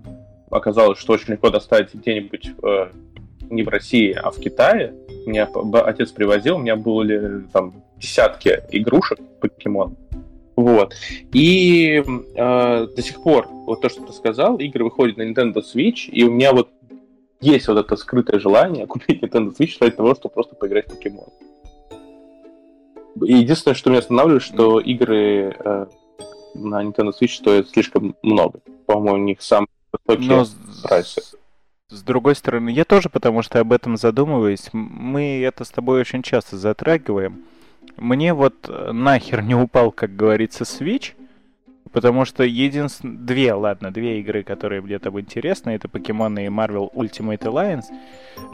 оказалось, 0.51 0.99
что 0.99 1.13
очень 1.13 1.33
легко 1.33 1.49
достать 1.49 1.93
где-нибудь 1.93 2.51
э, 2.63 2.89
не 3.49 3.63
в 3.63 3.69
России, 3.69 4.11
а 4.11 4.31
в 4.31 4.39
Китае. 4.39 4.93
Меня 5.25 5.47
отец 5.85 6.11
привозил, 6.11 6.55
у 6.55 6.59
меня 6.59 6.75
были 6.75 7.43
там 7.53 7.73
десятки 7.97 8.61
игрушек 8.71 9.19
покемон. 9.39 9.95
Вот. 10.55 10.93
И 11.33 12.03
э, 12.35 12.87
до 12.95 13.01
сих 13.01 13.21
пор, 13.23 13.47
вот 13.47 13.81
то, 13.81 13.89
что 13.89 14.03
ты 14.03 14.13
сказал, 14.13 14.57
игры 14.57 14.83
выходят 14.83 15.17
на 15.17 15.23
Nintendo 15.23 15.61
Switch, 15.61 16.09
и 16.09 16.23
у 16.23 16.31
меня 16.31 16.53
вот 16.53 16.69
есть 17.39 17.67
вот 17.67 17.77
это 17.77 17.95
скрытое 17.95 18.39
желание 18.39 18.85
купить 18.85 19.23
Nintendo 19.23 19.55
Switch 19.57 19.77
ради 19.79 19.95
того, 19.95 20.13
чтобы 20.15 20.33
просто 20.33 20.55
поиграть 20.55 20.87
в 20.87 20.95
покемон. 20.95 21.29
Единственное, 23.15 23.75
что 23.75 23.89
меня 23.89 23.99
останавливает, 23.99 24.43
что 24.43 24.79
игры 24.79 25.55
э, 25.57 25.85
на 26.55 26.83
Nintendo 26.83 27.11
Switch 27.19 27.35
стоят 27.35 27.69
слишком 27.69 28.15
много. 28.21 28.61
По-моему, 28.85 29.23
у 29.23 29.25
них 29.25 29.41
самые 29.41 29.67
высокие 29.91 30.29
Но 30.29 30.45
прайсы. 30.83 31.21
С 31.89 32.03
другой 32.03 32.35
стороны, 32.35 32.69
я 32.69 32.85
тоже, 32.85 33.09
потому 33.09 33.41
что 33.41 33.59
об 33.59 33.73
этом 33.73 33.97
задумываюсь. 33.97 34.69
Мы 34.71 35.41
это 35.41 35.65
с 35.65 35.69
тобой 35.69 35.99
очень 35.99 36.23
часто 36.23 36.57
затрагиваем. 36.57 37.43
Мне 37.97 38.33
вот 38.33 38.55
э, 38.69 38.91
нахер 38.93 39.41
не 39.41 39.55
упал, 39.55 39.91
как 39.91 40.15
говорится, 40.15 40.63
Switch, 40.63 41.11
потому 41.91 42.23
что 42.23 42.43
единственные... 42.43 43.17
Две, 43.17 43.53
ладно, 43.53 43.91
две 43.91 44.21
игры, 44.21 44.43
которые 44.43 44.81
мне 44.81 44.99
там 44.99 45.19
интересны, 45.19 45.71
это 45.71 45.87
Pokemon 45.87 46.45
и 46.45 46.47
Marvel 46.47 46.89
Ultimate 46.93 47.41
Alliance. 47.41 47.85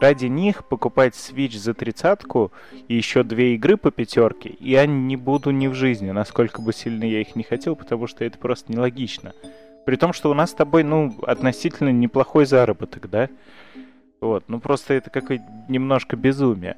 Ради 0.02 0.26
них 0.26 0.68
покупать 0.68 1.14
Switch 1.14 1.58
за 1.58 1.74
тридцатку 1.74 2.52
и 2.88 2.96
еще 2.96 3.24
две 3.24 3.54
игры 3.54 3.78
по 3.78 3.92
пятерке, 3.92 4.56
я 4.60 4.86
не 4.86 5.16
буду 5.16 5.52
ни 5.52 5.68
в 5.68 5.76
жизни, 5.76 6.10
насколько 6.12 6.62
бы 6.62 6.74
сильно 6.74 7.04
я 7.04 7.22
их 7.22 7.36
не 7.36 7.44
хотел, 7.44 7.76
потому 7.76 8.08
что 8.08 8.26
это 8.26 8.40
просто 8.40 8.72
нелогично. 8.72 9.34
При 9.88 9.96
том, 9.96 10.12
что 10.12 10.30
у 10.30 10.34
нас 10.34 10.52
с 10.52 10.54
тобой, 10.54 10.84
ну, 10.84 11.16
относительно 11.26 11.88
неплохой 11.94 12.46
заработок, 12.46 13.10
да? 13.10 13.30
Вот, 14.20 14.44
ну 14.50 14.60
просто 14.60 14.96
это 14.96 15.10
какое-то 15.10 15.46
немножко 15.70 16.18
безумие. 16.18 16.76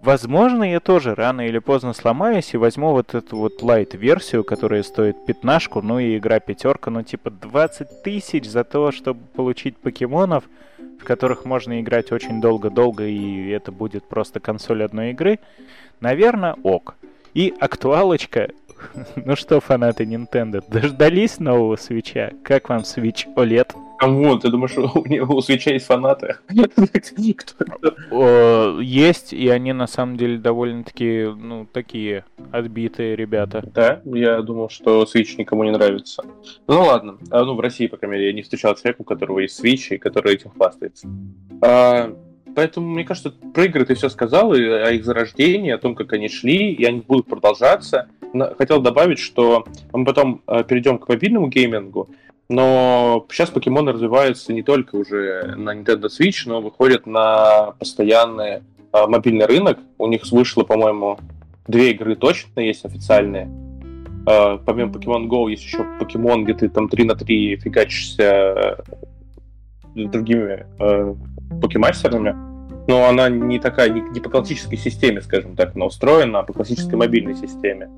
Возможно, 0.00 0.64
я 0.64 0.80
тоже 0.80 1.14
рано 1.14 1.46
или 1.46 1.60
поздно 1.60 1.92
сломаюсь 1.92 2.52
и 2.52 2.56
возьму 2.56 2.90
вот 2.90 3.14
эту 3.14 3.36
вот 3.36 3.62
лайт-версию, 3.62 4.42
которая 4.42 4.82
стоит 4.82 5.24
пятнашку, 5.26 5.80
ну 5.80 6.00
и 6.00 6.18
игра 6.18 6.40
пятерка, 6.40 6.90
ну 6.90 7.04
типа 7.04 7.30
20 7.30 8.02
тысяч 8.02 8.50
за 8.50 8.64
то, 8.64 8.90
чтобы 8.90 9.20
получить 9.36 9.76
покемонов, 9.76 10.42
в 11.00 11.04
которых 11.04 11.44
можно 11.44 11.80
играть 11.80 12.10
очень 12.10 12.40
долго-долго, 12.40 13.06
и 13.06 13.50
это 13.50 13.70
будет 13.70 14.08
просто 14.08 14.40
консоль 14.40 14.82
одной 14.82 15.12
игры. 15.12 15.38
Наверное, 16.00 16.56
ок. 16.64 16.96
И 17.34 17.54
актуалочка. 17.60 18.50
ну 19.16 19.36
что, 19.36 19.60
фанаты 19.60 20.04
Nintendo, 20.04 20.62
дождались 20.66 21.38
нового 21.38 21.76
свеча? 21.76 22.32
Как 22.42 22.68
вам 22.68 22.80
Switch 22.80 23.26
OLED? 23.36 23.72
Кому? 23.98 24.38
Ты 24.38 24.48
думаешь, 24.48 24.76
у, 24.78 25.06
него, 25.06 25.36
у 25.36 25.40
свеча 25.42 25.72
есть 25.72 25.86
фанаты? 25.86 26.36
Есть, 28.80 29.32
и 29.32 29.48
они 29.48 29.72
на 29.74 29.86
самом 29.86 30.16
деле 30.16 30.38
довольно-таки, 30.38 31.26
ну, 31.36 31.66
такие 31.70 32.24
отбитые 32.50 33.14
ребята. 33.14 33.62
Да, 33.74 34.00
я 34.06 34.40
думал, 34.40 34.70
что 34.70 35.02
Switch 35.02 35.36
никому 35.36 35.64
не 35.64 35.70
нравится. 35.70 36.24
Ну 36.66 36.82
ладно, 36.82 37.18
а, 37.30 37.44
ну 37.44 37.54
в 37.54 37.60
России, 37.60 37.88
по 37.88 37.98
крайней 37.98 38.16
мере, 38.16 38.28
я 38.28 38.32
не 38.32 38.42
встречал 38.42 38.74
человека, 38.74 39.02
у 39.02 39.04
которого 39.04 39.40
есть 39.40 39.62
Switch, 39.62 39.94
и 39.94 39.98
который 39.98 40.34
этим 40.34 40.50
хвастается. 40.50 41.06
Поэтому, 42.54 42.88
мне 42.88 43.04
кажется, 43.04 43.30
про 43.30 43.64
игры 43.64 43.84
ты 43.84 43.94
все 43.94 44.08
сказал, 44.08 44.54
и 44.54 44.62
о 44.62 44.90
их 44.90 45.04
зарождении, 45.04 45.70
о 45.70 45.78
том, 45.78 45.94
как 45.94 46.12
они 46.12 46.28
шли, 46.28 46.72
и 46.72 46.84
они 46.84 47.00
будут 47.00 47.26
продолжаться. 47.26 48.08
Хотел 48.58 48.80
добавить, 48.80 49.18
что 49.18 49.64
мы 49.92 50.04
потом 50.04 50.42
а, 50.46 50.62
перейдем 50.62 50.98
к 50.98 51.08
мобильному 51.08 51.48
геймингу, 51.48 52.10
но 52.48 53.26
сейчас 53.30 53.50
покемоны 53.50 53.92
развиваются 53.92 54.52
не 54.52 54.62
только 54.62 54.96
уже 54.96 55.54
на 55.56 55.74
Nintendo 55.74 56.06
Switch, 56.06 56.42
но 56.46 56.60
выходят 56.60 57.06
на 57.06 57.72
постоянный 57.78 58.62
а, 58.92 59.06
мобильный 59.06 59.46
рынок. 59.46 59.78
У 59.98 60.06
них 60.08 60.22
вышло, 60.30 60.64
по-моему, 60.64 61.18
две 61.68 61.92
игры 61.92 62.16
точно 62.16 62.60
есть 62.60 62.84
официальные. 62.84 63.48
А, 64.26 64.58
помимо 64.58 64.92
Pokemon 64.92 65.28
Go 65.28 65.48
есть 65.48 65.62
еще 65.62 65.86
Pokemon, 66.00 66.42
где 66.42 66.54
ты 66.54 66.68
там 66.68 66.88
3 66.88 67.04
на 67.04 67.14
3 67.14 67.56
фигачишься 67.56 68.84
другими 69.94 70.66
э, 70.78 71.14
покемастерами. 71.60 72.34
Но 72.88 73.06
она 73.06 73.28
не 73.28 73.58
такая, 73.58 73.90
не, 73.90 74.00
не 74.00 74.20
по 74.20 74.30
классической 74.30 74.76
системе, 74.76 75.20
скажем 75.20 75.54
так, 75.54 75.76
она 75.76 75.86
устроена, 75.86 76.40
а 76.40 76.42
по 76.42 76.52
классической 76.52 76.96
мобильной 76.96 77.36
системе. 77.36 77.88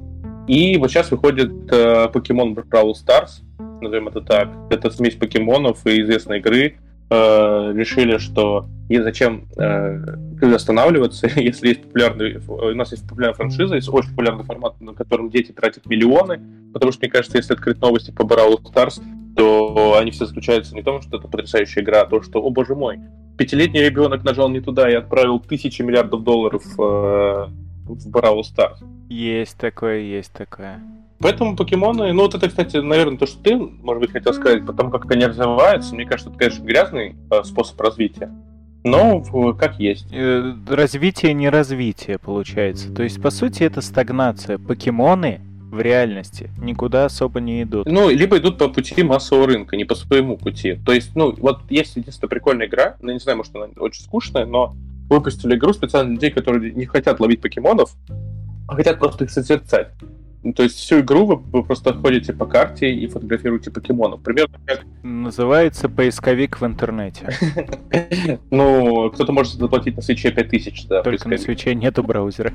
И 0.48 0.76
вот 0.76 0.90
сейчас 0.90 1.10
выходит 1.10 1.52
э, 1.72 2.08
Pokemon 2.12 2.54
Brawl 2.54 2.92
Stars, 2.92 3.42
назовем 3.80 4.08
это 4.08 4.20
так. 4.20 4.48
Это 4.70 4.90
смесь 4.90 5.14
покемонов 5.14 5.86
и 5.86 6.02
известной 6.02 6.38
игры. 6.38 6.76
Э, 7.14 7.72
решили, 7.74 8.16
что 8.16 8.64
и 8.88 8.98
зачем 8.98 9.46
э, 9.58 10.54
останавливаться, 10.54 11.28
если 11.36 11.68
есть 11.68 11.82
популярный, 11.82 12.40
у 12.48 12.74
нас 12.74 12.90
есть 12.92 13.06
популярная 13.06 13.36
франшиза, 13.36 13.74
есть 13.74 13.90
очень 13.92 14.08
популярный 14.10 14.44
формат, 14.44 14.80
на 14.80 14.94
котором 14.94 15.28
дети 15.28 15.52
тратят 15.52 15.84
миллионы, 15.84 16.40
потому 16.72 16.90
что, 16.90 17.02
мне 17.02 17.10
кажется, 17.10 17.36
если 17.36 17.52
открыть 17.52 17.82
новости 17.82 18.12
по 18.12 18.22
Brawl 18.22 18.62
Stars, 18.62 19.02
то 19.36 19.98
они 20.00 20.10
все 20.10 20.24
заключаются 20.24 20.74
не 20.74 20.80
в 20.80 20.84
том, 20.84 21.02
что 21.02 21.18
это 21.18 21.28
потрясающая 21.28 21.82
игра, 21.82 22.00
а 22.00 22.06
то, 22.06 22.22
что, 22.22 22.40
о 22.40 22.48
боже 22.48 22.74
мой, 22.74 22.98
пятилетний 23.36 23.82
ребенок 23.82 24.24
нажал 24.24 24.48
не 24.48 24.60
туда 24.60 24.90
и 24.90 24.94
отправил 24.94 25.38
тысячи 25.38 25.82
миллиардов 25.82 26.22
долларов 26.22 26.64
э, 26.78 26.80
в 26.80 28.08
Brawl 28.10 28.40
Stars. 28.40 28.78
Есть 29.10 29.58
такое, 29.58 29.98
есть 29.98 30.32
такое. 30.32 30.80
Поэтому 31.22 31.56
покемоны, 31.56 32.12
ну 32.12 32.22
вот 32.22 32.34
это, 32.34 32.48
кстати, 32.48 32.78
наверное, 32.78 33.18
то, 33.18 33.26
что 33.26 33.42
ты, 33.42 33.56
может 33.56 34.00
быть, 34.00 34.10
хотел 34.10 34.34
сказать, 34.34 34.66
потому 34.66 34.90
как 34.90 35.10
они 35.10 35.24
развиваются, 35.26 35.94
мне 35.94 36.04
кажется, 36.04 36.30
это, 36.30 36.38
конечно, 36.38 36.64
грязный 36.64 37.16
э, 37.30 37.44
способ 37.44 37.80
развития. 37.80 38.30
Но 38.84 39.22
как 39.54 39.78
есть. 39.78 40.08
Э, 40.10 40.54
развитие 40.68 41.34
не 41.34 41.48
развитие, 41.48 42.18
получается. 42.18 42.92
То 42.92 43.04
есть, 43.04 43.22
по 43.22 43.30
сути, 43.30 43.62
это 43.62 43.80
стагнация. 43.80 44.58
Покемоны 44.58 45.40
в 45.70 45.80
реальности 45.80 46.50
никуда 46.58 47.06
особо 47.06 47.40
не 47.40 47.62
идут. 47.62 47.86
Ну, 47.86 48.10
либо 48.10 48.38
идут 48.38 48.58
по 48.58 48.68
пути 48.68 49.02
массового 49.02 49.46
рынка, 49.46 49.76
не 49.76 49.84
по 49.84 49.94
своему 49.94 50.36
пути. 50.36 50.78
То 50.84 50.92
есть, 50.92 51.14
ну, 51.14 51.34
вот 51.38 51.60
есть 51.70 51.96
единственная 51.96 52.28
прикольная 52.28 52.66
игра, 52.66 52.96
ну, 53.00 53.12
не 53.12 53.20
знаю, 53.20 53.38
может, 53.38 53.54
она 53.54 53.68
очень 53.78 54.02
скучная, 54.02 54.44
но 54.44 54.74
выпустили 55.08 55.56
игру 55.56 55.72
специально 55.72 56.08
для 56.08 56.14
людей, 56.14 56.30
которые 56.30 56.72
не 56.72 56.84
хотят 56.84 57.20
ловить 57.20 57.40
покемонов, 57.40 57.94
а 58.68 58.74
хотят 58.74 58.98
просто 58.98 59.24
их 59.24 59.30
созерцать. 59.30 59.88
Ну, 60.44 60.52
то 60.52 60.64
есть 60.64 60.76
всю 60.76 61.00
игру 61.00 61.24
вы, 61.24 61.36
вы 61.36 61.62
просто 61.62 61.94
ходите 61.94 62.32
по 62.32 62.46
карте 62.46 62.92
и 62.92 63.06
фотографируете 63.06 63.70
покемонов. 63.70 64.22
Примерно 64.22 64.58
как... 64.66 64.80
Называется 65.02 65.88
поисковик 65.88 66.60
в 66.60 66.66
интернете. 66.66 67.28
Ну, 68.50 69.10
кто-то 69.10 69.32
может 69.32 69.54
заплатить 69.54 69.96
на 69.96 70.02
свече 70.02 70.30
5000, 70.30 70.86
да. 70.86 71.02
Только 71.02 71.28
на 71.28 71.38
свече 71.38 71.74
нету 71.74 72.02
браузера. 72.02 72.52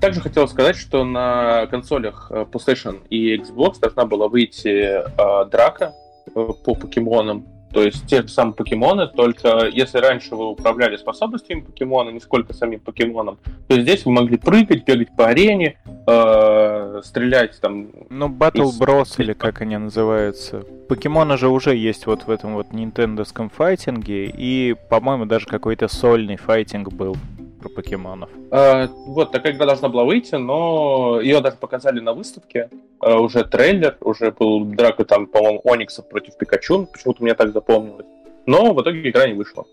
Также 0.00 0.20
хотел 0.20 0.48
сказать, 0.48 0.76
что 0.76 1.04
на 1.04 1.66
консолях 1.66 2.28
э, 2.30 2.46
PlayStation 2.50 3.02
и 3.10 3.36
Xbox 3.36 3.80
должна 3.80 4.06
была 4.06 4.28
выйти 4.28 4.68
э, 4.68 5.50
драка 5.50 5.92
э, 6.26 6.30
по 6.30 6.74
покемонам 6.74 7.46
то 7.74 7.82
есть 7.82 8.06
те 8.06 8.22
же 8.22 8.28
самые 8.28 8.54
покемоны, 8.54 9.08
только 9.08 9.66
если 9.66 9.98
раньше 9.98 10.36
вы 10.36 10.48
управляли 10.48 10.96
способностями 10.96 11.60
покемона, 11.60 12.10
не 12.10 12.20
сколько 12.20 12.54
самим 12.54 12.78
покемоном, 12.78 13.36
то 13.66 13.78
здесь 13.80 14.04
вы 14.04 14.12
могли 14.12 14.36
прыгать, 14.36 14.84
бегать 14.84 15.08
по 15.16 15.26
арене, 15.26 15.76
э, 16.06 17.00
стрелять 17.02 17.60
там... 17.60 17.88
Ну, 18.10 18.28
Battle 18.28 18.68
из... 18.68 18.80
Bros, 18.80 19.14
или 19.18 19.32
как 19.32 19.60
они 19.60 19.76
называются. 19.76 20.62
Покемоны 20.88 21.36
же 21.36 21.48
уже 21.48 21.74
есть 21.74 22.06
вот 22.06 22.28
в 22.28 22.30
этом 22.30 22.54
вот 22.54 22.72
нинтендовском 22.72 23.50
файтинге, 23.50 24.26
и, 24.26 24.76
по-моему, 24.88 25.26
даже 25.26 25.46
какой-то 25.46 25.88
сольный 25.88 26.36
файтинг 26.36 26.92
был 26.92 27.16
про 27.64 27.68
покемонов. 27.70 28.30
А, 28.50 28.88
вот, 29.06 29.32
такая 29.32 29.52
игра 29.52 29.66
должна 29.66 29.88
была 29.88 30.04
выйти, 30.04 30.34
но 30.34 31.20
ее 31.20 31.40
даже 31.40 31.56
показали 31.56 32.00
на 32.00 32.12
выставке. 32.12 32.68
А, 33.00 33.18
уже 33.18 33.44
трейлер, 33.44 33.96
уже 34.00 34.30
был 34.30 34.64
драка 34.64 35.04
там, 35.04 35.26
по-моему, 35.26 35.60
Оникса 35.64 36.02
против 36.02 36.36
Пикачу, 36.36 36.86
почему-то 36.92 37.22
мне 37.22 37.34
так 37.34 37.52
запомнилось. 37.52 38.06
Но 38.46 38.74
в 38.74 38.82
итоге 38.82 39.08
игра 39.08 39.26
не 39.26 39.34
вышла. 39.34 39.64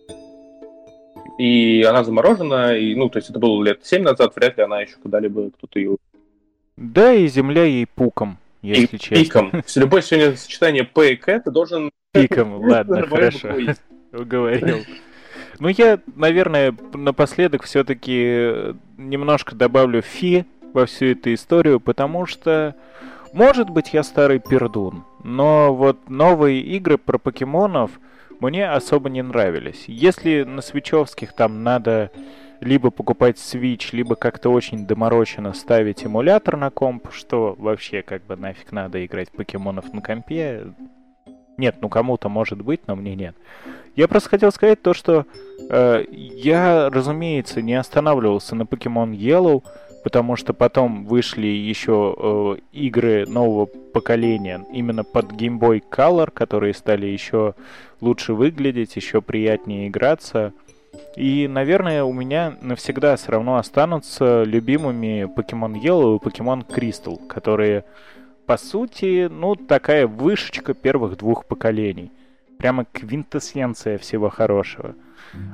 И 1.37 1.83
она 1.83 2.03
заморожена, 2.03 2.77
и, 2.77 2.95
ну, 2.95 3.09
то 3.09 3.17
есть 3.19 3.29
это 3.29 3.39
было 3.39 3.61
лет 3.63 3.79
7 3.83 4.03
назад, 4.03 4.35
вряд 4.35 4.57
ли 4.57 4.63
она 4.63 4.81
еще 4.81 4.95
куда-либо 5.01 5.49
кто-то 5.51 5.79
ее... 5.79 5.97
Да, 6.77 7.13
и 7.13 7.27
земля 7.27 7.63
ей 7.63 7.85
пуком, 7.85 8.37
если 8.61 8.95
и 8.95 8.99
честно. 8.99 9.23
Пиком. 9.23 9.63
Любое 9.75 10.01
сегодня 10.01 10.35
сочетание 10.35 10.83
П 10.83 11.13
и 11.13 11.15
К, 11.15 11.39
ты 11.39 11.51
должен... 11.51 11.91
Пиком, 12.13 12.55
ладно, 12.55 13.05
хорошо. 13.09 13.49
Уговорил. 14.13 14.79
Ну, 15.61 15.67
я, 15.67 15.99
наверное, 16.15 16.75
напоследок 16.95 17.61
все-таки 17.65 18.73
немножко 18.97 19.55
добавлю 19.55 20.01
фи 20.01 20.45
во 20.73 20.87
всю 20.87 21.11
эту 21.11 21.35
историю, 21.35 21.79
потому 21.79 22.25
что, 22.25 22.75
может 23.31 23.69
быть, 23.69 23.93
я 23.93 24.01
старый 24.01 24.39
пердун, 24.39 25.03
но 25.23 25.71
вот 25.75 26.09
новые 26.09 26.61
игры 26.61 26.97
про 26.97 27.19
покемонов 27.19 27.91
мне 28.39 28.71
особо 28.71 29.11
не 29.11 29.21
нравились. 29.21 29.83
Если 29.85 30.41
на 30.41 30.63
свечевских 30.63 31.33
там 31.33 31.61
надо 31.61 32.09
либо 32.59 32.89
покупать 32.89 33.37
Switch, 33.37 33.89
либо 33.91 34.15
как-то 34.15 34.49
очень 34.49 34.87
домороченно 34.87 35.53
ставить 35.53 36.03
эмулятор 36.03 36.57
на 36.57 36.71
комп, 36.71 37.11
что 37.11 37.55
вообще 37.59 38.01
как 38.01 38.25
бы 38.25 38.35
нафиг 38.35 38.71
надо 38.71 39.05
играть 39.05 39.29
покемонов 39.29 39.93
на 39.93 40.01
компе. 40.01 40.73
Нет, 41.61 41.75
ну 41.79 41.89
кому-то 41.89 42.27
может 42.27 42.59
быть, 42.63 42.81
но 42.87 42.95
мне 42.95 43.13
нет. 43.15 43.35
Я 43.95 44.07
просто 44.07 44.29
хотел 44.29 44.51
сказать 44.51 44.81
то, 44.81 44.95
что 44.95 45.27
э, 45.69 46.05
я, 46.09 46.89
разумеется, 46.89 47.61
не 47.61 47.75
останавливался 47.75 48.55
на 48.55 48.63
Pokemon 48.63 49.11
Yellow, 49.11 49.63
потому 50.03 50.37
что 50.37 50.53
потом 50.53 51.05
вышли 51.05 51.45
еще 51.45 52.15
э, 52.17 52.55
игры 52.71 53.27
нового 53.27 53.67
поколения 53.67 54.65
именно 54.73 55.03
под 55.03 55.33
Game 55.33 55.59
Boy 55.59 55.83
Color, 55.87 56.31
которые 56.31 56.73
стали 56.73 57.05
еще 57.05 57.53
лучше 57.99 58.33
выглядеть, 58.33 58.95
еще 58.95 59.21
приятнее 59.21 59.87
играться. 59.87 60.53
И, 61.15 61.47
наверное, 61.47 62.03
у 62.03 62.11
меня 62.11 62.55
навсегда 62.59 63.15
все 63.17 63.33
равно 63.33 63.57
останутся 63.57 64.41
любимыми 64.45 65.29
Pokemon 65.31 65.79
Yellow 65.79 66.15
и 66.17 66.27
Pokemon 66.27 66.65
Crystal, 66.65 67.23
которые, 67.27 67.83
по 68.51 68.57
сути, 68.57 69.29
ну, 69.31 69.55
такая 69.55 70.05
вышечка 70.05 70.73
первых 70.73 71.17
двух 71.17 71.45
поколений 71.45 72.11
прямо 72.57 72.83
квинтэссенция 72.83 73.97
всего 73.97 74.29
хорошего. 74.29 74.95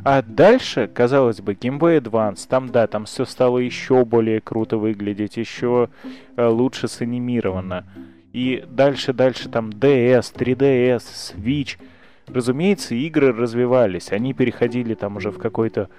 А 0.04 0.24
дальше, 0.24 0.90
казалось 0.92 1.40
бы, 1.40 1.54
Game 1.54 1.78
Boy 1.78 2.02
Advance, 2.02 2.48
там, 2.50 2.70
да, 2.70 2.88
там 2.88 3.06
все 3.06 3.26
стало 3.26 3.60
еще 3.60 4.04
более 4.04 4.42
круто 4.42 4.78
выглядеть, 4.78 5.38
еще 5.38 5.90
э, 6.38 6.48
лучше 6.48 6.88
санимировано. 6.88 7.86
И 8.34 8.66
дальше, 8.68 9.14
дальше 9.14 9.48
там 9.48 9.70
DS, 9.70 10.34
3DS, 10.34 11.04
Switch. 11.36 11.78
Разумеется, 12.26 12.96
игры 12.96 13.32
развивались, 13.32 14.12
они 14.12 14.34
переходили 14.34 14.96
там 14.96 15.18
уже 15.18 15.30
в 15.30 15.38
какой-то, 15.38 15.90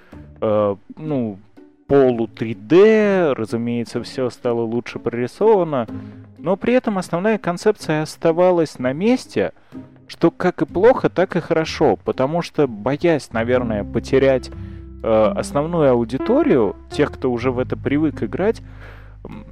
э, 0.40 0.76
ну, 0.96 1.38
полу 1.88 2.28
3D, 2.28 3.32
разумеется, 3.32 4.02
все 4.02 4.30
стало 4.30 4.60
лучше 4.60 4.98
прорисовано, 4.98 5.88
но 6.36 6.56
при 6.56 6.74
этом 6.74 6.98
основная 6.98 7.38
концепция 7.38 8.02
оставалась 8.02 8.78
на 8.78 8.92
месте, 8.92 9.52
что 10.06 10.30
как 10.30 10.62
и 10.62 10.66
плохо, 10.66 11.08
так 11.08 11.34
и 11.34 11.40
хорошо, 11.40 11.96
потому 11.96 12.42
что 12.42 12.68
боясь, 12.68 13.32
наверное, 13.32 13.84
потерять 13.84 14.50
э, 15.02 15.32
основную 15.34 15.90
аудиторию, 15.90 16.76
тех, 16.90 17.10
кто 17.10 17.32
уже 17.32 17.50
в 17.50 17.58
это 17.58 17.76
привык 17.76 18.22
играть, 18.22 18.62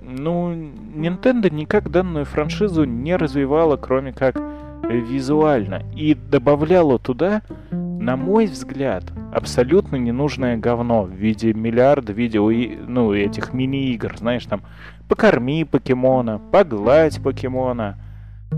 ну, 0.02 0.52
Nintendo 0.52 1.52
никак 1.52 1.90
данную 1.90 2.24
франшизу 2.24 2.84
не 2.84 3.16
развивала, 3.16 3.76
кроме 3.76 4.12
как 4.12 4.36
визуально. 4.84 5.82
И 5.94 6.14
добавляла 6.14 6.98
туда, 6.98 7.42
на 7.70 8.16
мой 8.16 8.46
взгляд, 8.46 9.04
абсолютно 9.36 9.96
ненужное 9.96 10.56
говно 10.56 11.02
в 11.02 11.10
виде 11.10 11.52
миллиарда 11.52 12.14
видео, 12.14 12.50
ну, 12.88 13.12
этих 13.12 13.52
мини-игр, 13.52 14.16
знаешь, 14.16 14.46
там, 14.46 14.62
покорми 15.10 15.64
покемона, 15.64 16.40
погладь 16.50 17.22
покемона. 17.22 17.98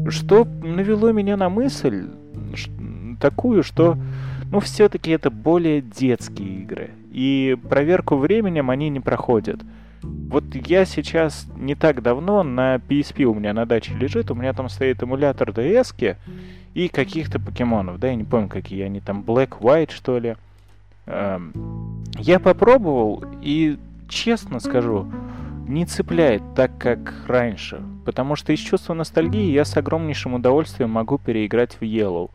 Что 0.08 0.44
навело 0.44 1.10
меня 1.10 1.36
на 1.36 1.48
мысль 1.48 2.06
такую, 3.20 3.64
что, 3.64 3.98
ну, 4.52 4.60
все-таки 4.60 5.10
это 5.10 5.32
более 5.32 5.80
детские 5.80 6.60
игры. 6.60 6.90
И 7.10 7.56
проверку 7.68 8.14
временем 8.14 8.70
они 8.70 8.88
не 8.88 9.00
проходят. 9.00 9.60
Вот 10.02 10.44
я 10.54 10.84
сейчас 10.84 11.48
не 11.56 11.74
так 11.74 12.02
давно 12.02 12.44
на 12.44 12.76
PSP 12.76 13.24
у 13.24 13.34
меня 13.34 13.52
на 13.52 13.66
даче 13.66 13.94
лежит, 13.94 14.30
у 14.30 14.36
меня 14.36 14.52
там 14.52 14.68
стоит 14.68 15.02
эмулятор 15.02 15.50
DS 15.50 16.16
и 16.74 16.88
каких-то 16.88 17.40
покемонов, 17.40 17.98
да, 17.98 18.06
я 18.06 18.14
не 18.14 18.22
помню, 18.22 18.48
какие 18.48 18.82
они 18.82 19.00
там, 19.00 19.24
Black, 19.26 19.58
White, 19.58 19.90
что 19.90 20.20
ли. 20.20 20.36
Эм, 21.08 22.04
я 22.18 22.38
попробовал, 22.38 23.24
и 23.42 23.78
честно 24.08 24.60
скажу, 24.60 25.10
не 25.66 25.86
цепляет 25.86 26.42
так, 26.54 26.76
как 26.78 27.14
раньше. 27.26 27.82
Потому 28.04 28.36
что 28.36 28.52
из 28.52 28.58
чувства 28.60 28.94
ностальгии 28.94 29.50
я 29.50 29.64
с 29.64 29.76
огромнейшим 29.76 30.34
удовольствием 30.34 30.90
могу 30.90 31.18
переиграть 31.18 31.74
в 31.74 31.82
Yellow. 31.82 32.30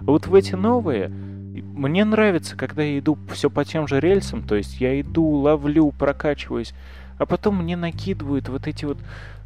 А 0.00 0.04
вот 0.04 0.26
в 0.26 0.34
эти 0.34 0.54
новые 0.54 1.08
мне 1.08 2.04
нравится, 2.04 2.56
когда 2.56 2.82
я 2.82 2.98
иду 2.98 3.16
все 3.32 3.48
по 3.48 3.64
тем 3.64 3.86
же 3.86 4.00
рельсам, 4.00 4.42
то 4.42 4.56
есть 4.56 4.80
я 4.80 5.00
иду, 5.00 5.24
ловлю, 5.24 5.92
прокачиваюсь, 5.92 6.74
а 7.18 7.26
потом 7.26 7.62
мне 7.62 7.76
накидывают 7.76 8.48
вот 8.48 8.66
эти 8.66 8.84
вот 8.84 8.98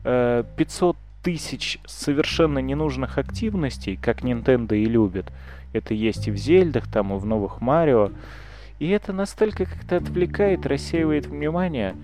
э, 0.04 0.44
500 0.56 0.96
тысяч 1.22 1.78
совершенно 1.86 2.58
ненужных 2.60 3.18
активностей, 3.18 3.96
как 3.96 4.22
Nintendo 4.22 4.76
и 4.76 4.86
любит. 4.86 5.26
Это 5.72 5.94
есть 5.94 6.28
и 6.28 6.30
в 6.30 6.36
Зельдах, 6.36 6.88
там, 6.88 7.14
и 7.14 7.18
в 7.18 7.26
новых 7.26 7.60
Марио. 7.60 8.10
И 8.80 8.88
это 8.88 9.12
настолько 9.12 9.66
как-то 9.66 9.98
отвлекает, 9.98 10.66
рассеивает 10.66 11.26
внимание. 11.26 11.94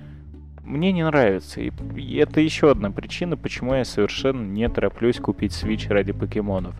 Мне 0.63 0.93
не 0.93 1.05
нравится. 1.05 1.61
И 1.61 2.17
это 2.17 2.41
еще 2.41 2.71
одна 2.71 2.93
причина, 2.93 3.37
почему 3.37 3.75
я 3.75 3.85
совершенно 3.85 4.45
не 4.45 4.69
тороплюсь 4.69 5.19
купить 5.19 5.53
Switch 5.53 5.89
ради 5.89 6.13
покемонов 6.13 6.75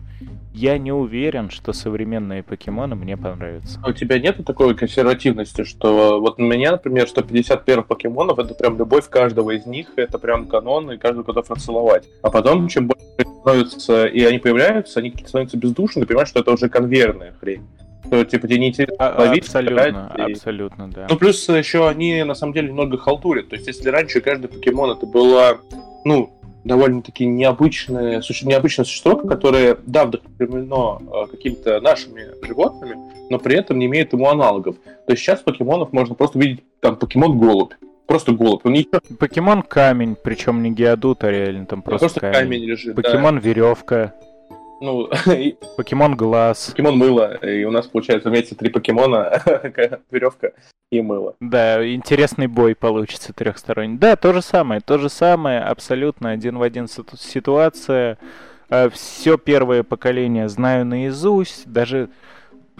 я 0.57 0.79
не 0.79 0.91
уверен, 0.91 1.51
что 1.51 1.71
современные 1.71 2.41
покемоны 2.41 2.95
мне 2.95 3.15
понравятся. 3.15 3.79
А 3.83 3.89
у 3.89 3.93
тебя 3.93 4.17
нет 4.17 4.43
такой 4.43 4.75
консервативности, 4.75 5.63
что 5.63 6.19
вот 6.19 6.39
у 6.39 6.41
меня, 6.41 6.71
например, 6.71 7.07
150 7.07 7.63
первых 7.63 7.85
покемонов, 7.85 8.39
это 8.39 8.55
прям 8.55 8.77
любовь 8.77 9.07
каждого 9.07 9.51
из 9.51 9.67
них, 9.67 9.89
это 9.97 10.17
прям 10.17 10.47
канон, 10.47 10.91
и 10.91 10.97
каждый 10.97 11.23
готов 11.23 11.49
расцеловать. 11.51 12.09
А 12.23 12.31
потом, 12.31 12.67
чем 12.69 12.87
больше 12.87 13.05
становятся, 13.39 14.05
и 14.07 14.23
они 14.23 14.39
появляются, 14.39 14.99
они 14.99 15.13
становятся 15.25 15.57
бездушны, 15.57 16.01
ты 16.01 16.07
понимаешь, 16.07 16.29
что 16.29 16.39
это 16.39 16.51
уже 16.51 16.69
конвейерная 16.69 17.33
хрень 17.39 17.67
что 18.05 18.23
типа 18.25 18.47
тебе 18.47 18.59
не 18.59 18.69
интересно 18.69 18.95
а, 18.99 19.21
ловить, 19.21 19.43
абсолютно, 19.43 20.15
и... 20.17 20.33
абсолютно, 20.33 20.91
да. 20.91 21.07
Ну 21.09 21.17
плюс 21.17 21.47
еще 21.49 21.87
они 21.87 22.23
на 22.23 22.35
самом 22.35 22.53
деле 22.53 22.69
немного 22.69 22.97
халтурят. 22.97 23.49
То 23.49 23.55
есть 23.55 23.67
если 23.67 23.89
раньше 23.89 24.21
каждый 24.21 24.47
покемон 24.47 24.91
это 24.91 25.05
была, 25.05 25.57
ну 26.05 26.31
довольно-таки 26.63 27.25
необычное, 27.25 28.21
необычное 28.43 28.85
существо, 28.85 29.15
которое, 29.15 29.77
да, 29.85 30.05
вдохновлено 30.05 31.01
э, 31.01 31.31
какими-то 31.31 31.79
нашими 31.81 32.27
животными, 32.45 32.97
но 33.29 33.39
при 33.39 33.55
этом 33.55 33.79
не 33.79 33.87
имеет 33.87 34.13
ему 34.13 34.27
аналогов. 34.27 34.75
То 35.05 35.13
есть 35.13 35.23
сейчас 35.23 35.41
покемонов 35.41 35.93
можно 35.93 36.13
просто 36.13 36.37
увидеть, 36.37 36.63
там, 36.81 36.97
покемон-голубь. 36.97 37.73
Просто 38.05 38.31
голубь. 38.31 38.65
Он 38.65 38.73
ничего... 38.73 39.01
Покемон 39.19 39.63
камень, 39.63 40.15
причем 40.21 40.63
не 40.63 40.71
геодут, 40.71 41.23
а 41.25 41.31
реально 41.31 41.65
там 41.65 41.81
просто, 41.81 42.05
просто 42.05 42.19
камень. 42.21 42.33
камень 42.35 42.63
лежит. 42.63 42.95
Покемон 42.95 43.35
да. 43.35 43.41
веревка. 43.41 44.13
Ну, 44.81 45.09
покемон 45.77 46.15
глаз. 46.15 46.67
Покемон 46.67 46.97
мыло. 46.97 47.35
И 47.45 47.63
у 47.63 47.71
нас 47.71 47.87
получается 47.87 48.29
вместе 48.29 48.55
три 48.55 48.69
покемона, 48.69 49.41
веревка 50.11 50.51
и 50.91 51.01
мыло. 51.01 51.35
Да, 51.39 51.85
интересный 51.93 52.47
бой 52.47 52.75
получится 52.75 53.33
трехсторонний. 53.33 53.97
Да, 53.97 54.15
то 54.15 54.33
же 54.33 54.41
самое, 54.41 54.81
то 54.81 54.97
же 54.97 55.09
самое, 55.09 55.59
абсолютно 55.61 56.31
один 56.31 56.57
в 56.57 56.61
один 56.61 56.87
ситуация. 56.87 58.17
А, 58.69 58.89
Все 58.89 59.37
первое 59.37 59.83
поколение 59.83 60.49
знаю 60.49 60.85
наизусть, 60.85 61.71
даже 61.71 62.09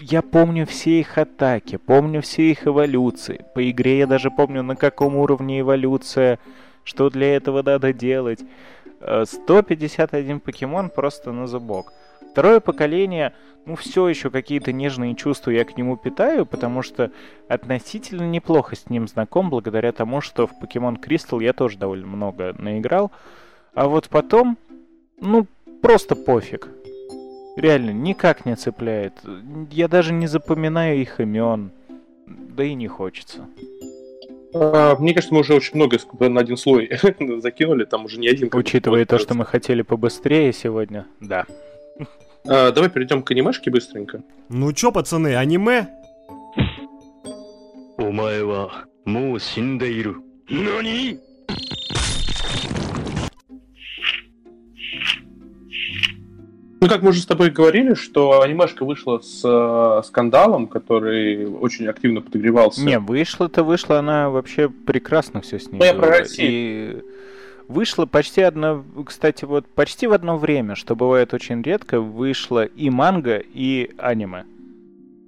я 0.00 0.22
помню 0.22 0.64
все 0.66 1.00
их 1.00 1.18
атаки, 1.18 1.76
помню 1.76 2.22
все 2.22 2.50
их 2.50 2.66
эволюции. 2.66 3.44
По 3.54 3.68
игре 3.70 3.98
я 3.98 4.06
даже 4.06 4.30
помню, 4.30 4.62
на 4.62 4.76
каком 4.76 5.16
уровне 5.16 5.60
эволюция, 5.60 6.38
что 6.84 7.10
для 7.10 7.34
этого 7.36 7.62
надо 7.62 7.92
делать. 7.92 8.40
151 9.00 10.36
э, 10.36 10.40
покемон 10.40 10.90
просто 10.90 11.32
на 11.32 11.46
зубок. 11.46 11.92
Второе 12.32 12.60
поколение, 12.60 13.32
ну, 13.64 13.74
все 13.76 14.08
еще 14.08 14.30
какие-то 14.30 14.72
нежные 14.72 15.14
чувства 15.14 15.50
я 15.50 15.64
к 15.64 15.76
нему 15.76 15.96
питаю, 15.96 16.46
потому 16.46 16.82
что 16.82 17.10
относительно 17.48 18.28
неплохо 18.28 18.76
с 18.76 18.90
ним 18.90 19.08
знаком, 19.08 19.50
благодаря 19.50 19.92
тому, 19.92 20.20
что 20.20 20.46
в 20.46 20.58
Покемон 20.58 20.96
Кристалл 20.96 21.40
я 21.40 21.52
тоже 21.52 21.78
довольно 21.78 22.06
много 22.06 22.54
наиграл. 22.58 23.10
А 23.74 23.88
вот 23.88 24.08
потом, 24.08 24.56
ну, 25.20 25.46
просто 25.82 26.16
пофиг. 26.16 26.68
Реально, 27.56 27.90
никак 27.90 28.46
не 28.46 28.54
цепляет. 28.54 29.14
Я 29.70 29.88
даже 29.88 30.12
не 30.12 30.28
запоминаю 30.28 31.00
их 31.00 31.18
имен. 31.20 31.72
Да 32.26 32.62
и 32.62 32.74
не 32.74 32.88
хочется. 32.88 33.48
А, 34.54 34.96
мне 34.96 35.14
кажется, 35.14 35.34
мы 35.34 35.40
уже 35.40 35.54
очень 35.54 35.76
много 35.76 35.98
на 36.20 36.40
один 36.40 36.56
слой 36.56 36.90
закинули, 37.40 37.84
там 37.84 38.04
уже 38.04 38.18
не 38.18 38.28
один. 38.28 38.50
Учитывая 38.52 39.04
то, 39.04 39.18
что 39.18 39.34
мы 39.34 39.44
хотели 39.44 39.82
побыстрее 39.82 40.52
сегодня, 40.52 41.06
да. 41.20 41.44
А, 42.46 42.72
давай 42.72 42.90
перейдем 42.90 43.22
к 43.22 43.30
анимешке 43.30 43.70
быстренько. 43.70 44.22
Ну 44.48 44.72
чё, 44.72 44.92
пацаны, 44.92 45.36
аниме? 45.36 45.88
Умаева, 47.98 48.72
му 49.04 49.38
синдейру. 49.38 50.22
Нани? 50.48 51.18
Ну, 56.80 56.88
как 56.88 57.02
мы 57.02 57.10
уже 57.10 57.20
с 57.20 57.26
тобой 57.26 57.50
говорили, 57.50 57.94
что 57.94 58.40
анимешка 58.40 58.84
вышла 58.84 59.18
с 59.18 59.42
э, 59.44 60.02
скандалом, 60.06 60.68
который 60.68 61.46
очень 61.46 61.88
активно 61.88 62.20
подогревался. 62.20 62.84
Не, 62.84 63.00
вышла-то 63.00 63.64
вышла, 63.64 63.98
она 63.98 64.30
вообще 64.30 64.68
прекрасно 64.68 65.40
все 65.40 65.58
с 65.58 65.70
ней. 65.70 65.78
Ну, 65.78 65.84
я 65.84 65.94
про 65.94 66.06
Россию. 66.06 66.48
И 66.48 67.02
вышла 67.66 68.06
почти 68.06 68.42
одно, 68.42 68.84
кстати, 69.04 69.44
вот 69.44 69.66
почти 69.66 70.06
в 70.06 70.12
одно 70.12 70.38
время, 70.38 70.76
что 70.76 70.94
бывает 70.94 71.34
очень 71.34 71.62
редко, 71.62 72.00
вышла 72.00 72.64
и 72.64 72.90
манга, 72.90 73.38
и 73.38 73.90
аниме. 73.98 74.44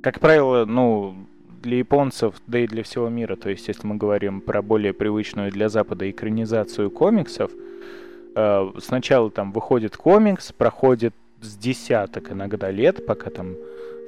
Как 0.02 0.20
правило, 0.20 0.64
ну, 0.64 1.16
для 1.62 1.78
японцев, 1.78 2.36
да 2.46 2.60
и 2.60 2.66
для 2.66 2.82
всего 2.82 3.08
мира, 3.08 3.36
то 3.36 3.50
есть 3.50 3.68
если 3.68 3.86
мы 3.86 3.96
говорим 3.96 4.40
про 4.40 4.62
более 4.62 4.92
привычную 4.92 5.50
для 5.52 5.68
Запада 5.68 6.10
экранизацию 6.10 6.90
комиксов, 6.90 7.50
э, 8.34 8.70
сначала 8.78 9.30
там 9.30 9.52
выходит 9.52 9.96
комикс, 9.96 10.52
проходит 10.52 11.14
с 11.42 11.56
десяток 11.56 12.32
иногда 12.32 12.70
лет, 12.70 13.06
пока 13.06 13.30
там 13.30 13.56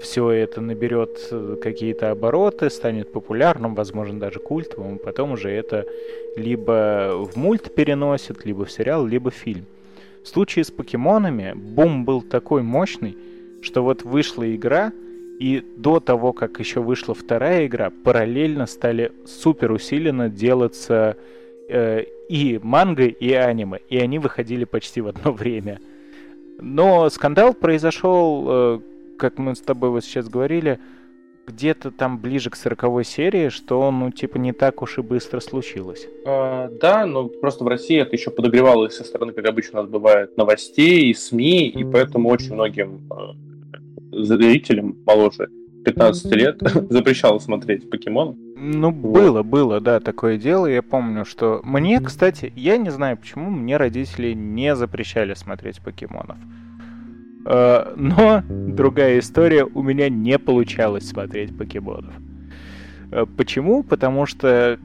все 0.01 0.31
это 0.31 0.61
наберет 0.61 1.29
э, 1.31 1.57
какие-то 1.63 2.11
обороты, 2.11 2.69
станет 2.71 3.13
популярным, 3.13 3.75
возможно, 3.75 4.19
даже 4.19 4.41
культовым, 4.41 4.99
потом 4.99 5.33
уже 5.33 5.51
это 5.51 5.87
либо 6.37 7.13
в 7.15 7.37
мульт 7.37 7.75
переносят, 7.75 8.45
либо 8.45 8.65
в 8.65 8.73
сериал, 8.73 9.07
либо 9.07 9.31
в 9.31 9.35
фильм. 9.35 9.65
В 10.25 10.29
случае 10.29 10.65
с 10.65 10.71
покемонами 10.71 11.53
бум 11.55 12.05
был 12.05 12.23
такой 12.23 12.63
мощный, 12.63 13.17
что 13.63 13.83
вот 13.83 14.03
вышла 14.03 14.55
игра, 14.55 14.93
и 15.39 15.65
до 15.77 16.01
того, 16.01 16.33
как 16.33 16.61
еще 16.61 16.81
вышла 16.81 17.15
вторая 17.15 17.67
игра, 17.67 17.91
параллельно 18.05 18.67
стали 18.67 19.13
супер 19.27 19.73
усиленно 19.73 20.29
делаться 20.29 21.17
э, 21.69 22.05
и 22.29 22.61
манга, 22.63 23.05
и 23.07 23.33
аниме, 23.33 23.79
и 23.89 23.99
они 23.99 24.19
выходили 24.19 24.65
почти 24.65 25.01
в 25.01 25.09
одно 25.09 25.33
время– 25.33 25.81
но 26.63 27.11
скандал 27.11 27.55
произошел, 27.55 28.45
э, 28.47 28.81
как 29.19 29.39
мы 29.39 29.55
с 29.55 29.61
тобой 29.61 29.91
вот 29.91 30.05
сейчас 30.05 30.29
говорили, 30.29 30.79
где-то 31.47 31.91
там 31.91 32.19
ближе 32.19 32.51
к 32.51 32.57
сороковой 32.57 33.05
серии, 33.05 33.49
что, 33.49 33.91
ну, 33.91 34.11
типа, 34.11 34.39
не 34.39 34.53
так 34.53 34.81
уж 34.81 34.99
и 34.99 35.03
быстро 35.03 35.41
случилось. 35.41 36.07
А, 36.25 36.69
да, 36.81 37.05
но 37.05 37.29
просто 37.29 37.65
в 37.65 37.69
России 37.69 38.01
это 38.01 38.15
еще 38.15 38.31
подогревалось 38.31 38.97
со 38.97 39.05
стороны, 39.05 39.33
как 39.33 39.47
обычно 39.47 39.81
у 39.81 39.83
нас 39.83 39.91
бывает, 39.91 40.37
новостей 40.37 41.11
и 41.11 41.15
СМИ, 41.15 41.69
и 41.69 41.85
поэтому 41.85 42.29
очень 42.29 42.55
многим 42.55 43.01
э, 43.11 44.23
зрителям 44.25 44.97
моложе 45.05 45.49
15 45.85 46.33
лет 46.33 46.61
запрещало 46.91 47.39
смотреть 47.39 47.91
покемон. 47.91 48.37
Ну, 48.57 48.91
вот. 48.91 49.13
было, 49.13 49.43
было, 49.43 49.81
да, 49.81 50.01
такое 50.01 50.39
дело. 50.39 50.67
Я 50.67 50.83
помню, 50.83 51.25
что 51.25 51.61
мне, 51.65 52.01
кстати, 52.01 52.53
я 52.57 52.77
не 52.77 52.91
знаю, 52.91 53.17
почему 53.17 53.51
мне 53.51 53.77
родители 53.77 54.33
не 54.33 54.77
запрещали 54.77 55.35
смотреть 55.35 55.81
покемонов. 55.81 56.37
Э, 57.45 57.95
но 57.97 58.43
другая 58.49 59.19
история, 59.19 59.65
у 59.65 59.83
меня 59.83 60.09
не 60.09 60.39
получалось 60.39 61.09
смотреть 61.09 61.57
покемонов. 61.57 62.15
Э, 63.11 63.27
почему? 63.37 63.83
Потому 63.83 64.27
что 64.27 64.79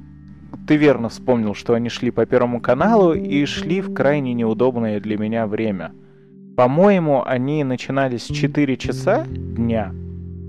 ты 0.67 0.75
верно 0.75 1.09
вспомнил, 1.09 1.53
что 1.53 1.73
они 1.73 1.89
шли 1.89 2.11
по 2.11 2.25
Первому 2.25 2.61
каналу 2.61 3.13
и 3.13 3.45
шли 3.45 3.81
в 3.81 3.93
крайне 3.93 4.33
неудобное 4.33 4.99
для 4.99 5.17
меня 5.17 5.47
время. 5.47 5.93
По-моему, 6.55 7.23
они 7.23 7.63
начинались 7.63 8.29
в 8.29 8.35
4 8.35 8.77
часа 8.77 9.25
дня. 9.27 9.93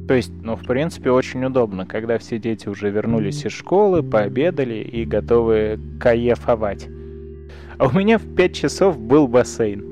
То 0.08 0.14
есть, 0.14 0.32
ну, 0.42 0.56
в 0.56 0.64
принципе, 0.64 1.10
очень 1.10 1.44
удобно, 1.44 1.84
когда 1.84 2.16
все 2.16 2.38
дети 2.38 2.66
уже 2.66 2.88
вернулись 2.88 3.44
из 3.44 3.52
школы, 3.52 4.02
пообедали 4.02 4.76
и 4.76 5.04
готовы 5.04 5.78
кайфовать. 6.00 6.88
А 7.76 7.86
у 7.86 7.92
меня 7.92 8.16
в 8.16 8.34
5 8.34 8.54
часов 8.54 8.98
был 8.98 9.28
бассейн. 9.28 9.84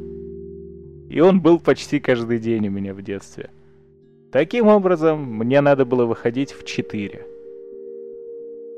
И 1.11 1.21
он 1.21 1.43
был 1.43 1.61
почти 1.61 2.01
каждый 2.01 2.39
день 2.39 2.67
у 2.69 2.71
меня 2.71 2.95
в 2.95 3.03
детстве. 3.03 3.51
Таким 4.33 4.69
образом, 4.69 5.23
мне 5.23 5.61
надо 5.61 5.85
было 5.85 6.07
выходить 6.07 6.53
в 6.53 6.65
4. 6.65 7.36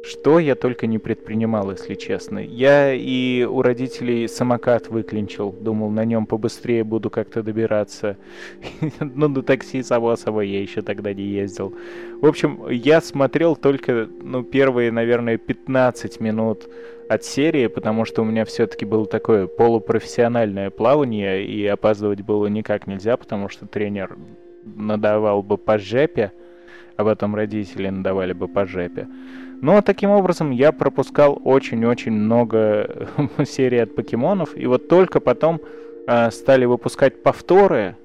Что 0.05 0.39
я 0.39 0.55
только 0.55 0.87
не 0.87 0.99
предпринимал, 0.99 1.71
если 1.71 1.95
честно. 1.95 2.39
Я 2.39 2.95
и 2.95 3.45
у 3.45 3.63
родителей 3.63 4.29
самокат 4.29 4.89
выклинчил. 4.89 5.53
Думал, 5.53 5.91
на 5.91 6.05
нем 6.05 6.27
побыстрее 6.27 6.85
буду 6.85 7.11
как-то 7.11 7.43
добираться. 7.43 8.17
ну, 9.01 9.29
на 9.29 9.43
такси, 9.43 9.83
само 9.83 10.17
собой, 10.17 10.49
я 10.49 10.63
еще 10.63 10.83
тогда 10.83 11.13
не 11.13 11.25
ездил. 11.25 11.75
В 12.21 12.27
общем, 12.27 12.69
я 12.71 13.01
смотрел 13.01 13.57
только, 13.57 14.09
ну, 14.23 14.45
первые, 14.45 14.93
наверное, 14.93 15.37
15 15.37 16.21
минут 16.21 16.69
от 17.09 17.25
серии, 17.25 17.67
потому 17.67 18.05
что 18.05 18.23
у 18.23 18.25
меня 18.25 18.45
все-таки 18.45 18.85
было 18.85 19.07
такое 19.07 19.47
полупрофессиональное 19.47 20.71
плавание, 20.71 21.45
и 21.45 21.67
опаздывать 21.67 22.23
было 22.23 22.47
никак 22.47 22.87
нельзя, 22.87 23.17
потому 23.17 23.49
что 23.49 23.67
тренер 23.67 24.17
надавал 24.65 25.43
бы 25.43 25.57
по 25.57 25.79
жепе, 25.79 26.33
а 26.97 27.05
потом 27.05 27.35
родители 27.35 27.89
надавали 27.89 28.33
бы 28.33 28.47
по 28.47 28.67
жепе. 28.67 29.09
Но 29.61 29.83
таким 29.83 30.11
образом 30.11 30.51
я 30.51 30.73
пропускал 30.73 31.41
очень-очень 31.45 32.13
много 32.13 33.09
серий 33.45 33.79
от 33.79 33.95
покемонов, 33.95 34.57
и 34.57 34.67
вот 34.67 34.89
только 34.89 35.21
потом 35.21 35.61
э, 36.07 36.31
стали 36.31 36.65
выпускать 36.65 37.23
повторы, 37.23 37.97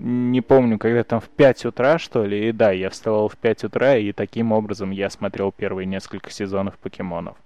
не 0.00 0.40
помню, 0.40 0.78
когда 0.78 1.04
там 1.04 1.20
в 1.20 1.28
5 1.28 1.66
утра, 1.66 1.98
что 1.98 2.24
ли, 2.24 2.48
и 2.48 2.52
да, 2.52 2.72
я 2.72 2.90
вставал 2.90 3.28
в 3.28 3.36
5 3.36 3.64
утра, 3.64 3.96
и 3.96 4.12
таким 4.12 4.52
образом 4.52 4.90
я 4.90 5.08
смотрел 5.08 5.52
первые 5.52 5.86
несколько 5.86 6.30
сезонов 6.30 6.76
покемонов. 6.78 7.36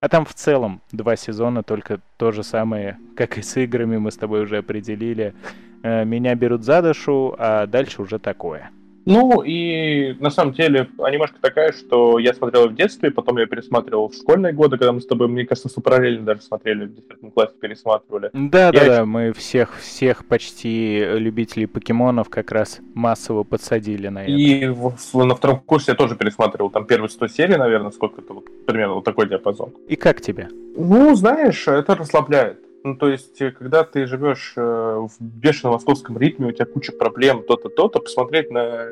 А 0.00 0.08
там 0.08 0.26
в 0.26 0.34
целом 0.34 0.82
два 0.92 1.16
сезона, 1.16 1.62
только 1.62 2.00
то 2.18 2.30
же 2.32 2.42
самое, 2.42 2.98
как 3.16 3.38
и 3.38 3.42
с 3.42 3.56
играми 3.56 3.96
мы 3.96 4.12
с 4.12 4.16
тобой 4.16 4.42
уже 4.42 4.58
определили. 4.58 5.34
Э, 5.82 6.04
меня 6.04 6.34
берут 6.34 6.64
за 6.64 6.82
душу, 6.82 7.34
а 7.38 7.66
дальше 7.66 8.02
уже 8.02 8.18
такое. 8.18 8.70
Ну, 9.06 9.42
и 9.42 10.14
на 10.18 10.30
самом 10.30 10.52
деле 10.52 10.88
анимешка 10.98 11.36
такая, 11.40 11.72
что 11.72 12.18
я 12.18 12.34
смотрел 12.34 12.68
в 12.68 12.74
детстве, 12.74 13.12
потом 13.12 13.38
я 13.38 13.46
пересматривал 13.46 14.08
в 14.08 14.14
школьные 14.14 14.52
годы, 14.52 14.76
когда 14.76 14.92
мы 14.92 15.00
с 15.00 15.06
тобой, 15.06 15.28
мне 15.28 15.46
кажется, 15.46 15.80
параллельно 15.80 16.26
даже 16.26 16.42
смотрели, 16.42 16.86
в 16.86 16.94
10 16.94 17.32
классе 17.32 17.54
пересматривали. 17.60 18.30
Да, 18.32 18.72
да, 18.72 18.84
да, 18.84 19.06
мы 19.06 19.32
всех, 19.32 19.78
всех 19.78 20.26
почти 20.26 21.04
любителей 21.04 21.66
покемонов 21.66 22.28
как 22.28 22.50
раз 22.50 22.80
массово 22.94 23.44
подсадили 23.44 24.08
на 24.08 24.24
это. 24.24 24.32
И 24.32 24.66
в, 24.66 24.92
на 25.14 25.36
втором 25.36 25.60
курсе 25.60 25.92
я 25.92 25.96
тоже 25.96 26.16
пересматривал, 26.16 26.70
там 26.70 26.84
первые 26.84 27.08
100 27.08 27.28
серий, 27.28 27.56
наверное, 27.56 27.92
сколько 27.92 28.20
это, 28.20 28.34
вот, 28.34 28.44
примерно 28.66 28.94
вот 28.94 29.04
такой 29.04 29.28
диапазон. 29.28 29.72
И 29.86 29.94
как 29.94 30.20
тебе? 30.20 30.48
Ну, 30.76 31.14
знаешь, 31.14 31.68
это 31.68 31.94
расслабляет. 31.94 32.65
Ну, 32.86 32.94
то 32.94 33.08
есть, 33.08 33.42
э, 33.42 33.50
когда 33.50 33.82
ты 33.82 34.06
живешь 34.06 34.52
э, 34.56 34.60
в 34.60 35.20
бешеном 35.20 35.72
московском 35.72 36.16
ритме, 36.16 36.46
у 36.46 36.52
тебя 36.52 36.66
куча 36.66 36.92
проблем, 36.92 37.42
то-то, 37.42 37.68
то-то, 37.68 37.98
посмотреть 37.98 38.52
на 38.52 38.86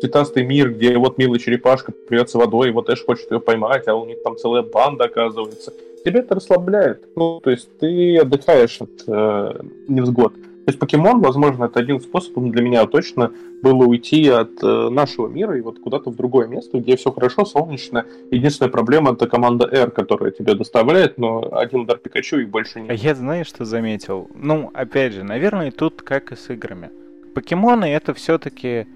цветастый 0.00 0.44
мир, 0.44 0.70
где 0.70 0.96
вот 0.96 1.18
милая 1.18 1.40
черепашка 1.40 1.90
плюется 1.90 2.38
водой, 2.38 2.68
и 2.68 2.70
вот 2.70 2.88
Эш 2.88 3.04
хочет 3.04 3.28
ее 3.32 3.40
поймать, 3.40 3.88
а 3.88 3.96
у 3.96 4.06
них 4.06 4.22
там 4.22 4.36
целая 4.36 4.62
банда 4.62 5.06
оказывается. 5.06 5.72
Тебя 6.04 6.20
это 6.20 6.36
расслабляет. 6.36 7.08
Ну, 7.16 7.40
то 7.40 7.50
есть 7.50 7.76
ты 7.80 8.18
отдыхаешь 8.18 8.80
от 8.80 9.02
э, 9.08 9.60
невзгод. 9.88 10.32
То 10.64 10.72
есть 10.72 10.78
покемон, 10.78 11.20
возможно, 11.20 11.64
это 11.64 11.80
один 11.80 12.00
способ 12.00 12.34
для 12.34 12.62
меня 12.62 12.86
точно 12.86 13.32
было 13.62 13.86
уйти 13.86 14.28
от 14.28 14.62
э, 14.62 14.88
нашего 14.90 15.26
мира 15.26 15.56
и 15.56 15.62
вот 15.62 15.78
куда-то 15.80 16.10
в 16.10 16.16
другое 16.16 16.46
место, 16.48 16.78
где 16.78 16.96
все 16.96 17.10
хорошо, 17.10 17.44
солнечно. 17.44 18.04
Единственная 18.30 18.70
проблема 18.70 19.12
это 19.12 19.26
команда 19.26 19.66
R, 19.66 19.90
которая 19.90 20.30
тебя 20.32 20.54
доставляет, 20.54 21.18
но 21.18 21.48
один 21.52 21.80
удар 21.80 21.96
Пикачу 21.98 22.38
и 22.38 22.44
больше 22.44 22.80
нет. 22.80 22.92
Я 23.02 23.14
знаю, 23.14 23.44
что 23.44 23.64
заметил. 23.64 24.28
Ну, 24.34 24.70
опять 24.74 25.14
же, 25.14 25.24
наверное, 25.24 25.70
тут 25.70 26.02
как 26.02 26.32
и 26.32 26.36
с 26.36 26.50
играми. 26.50 26.90
Покемоны 27.34 27.86
это 27.86 28.12
все-таки 28.12 28.86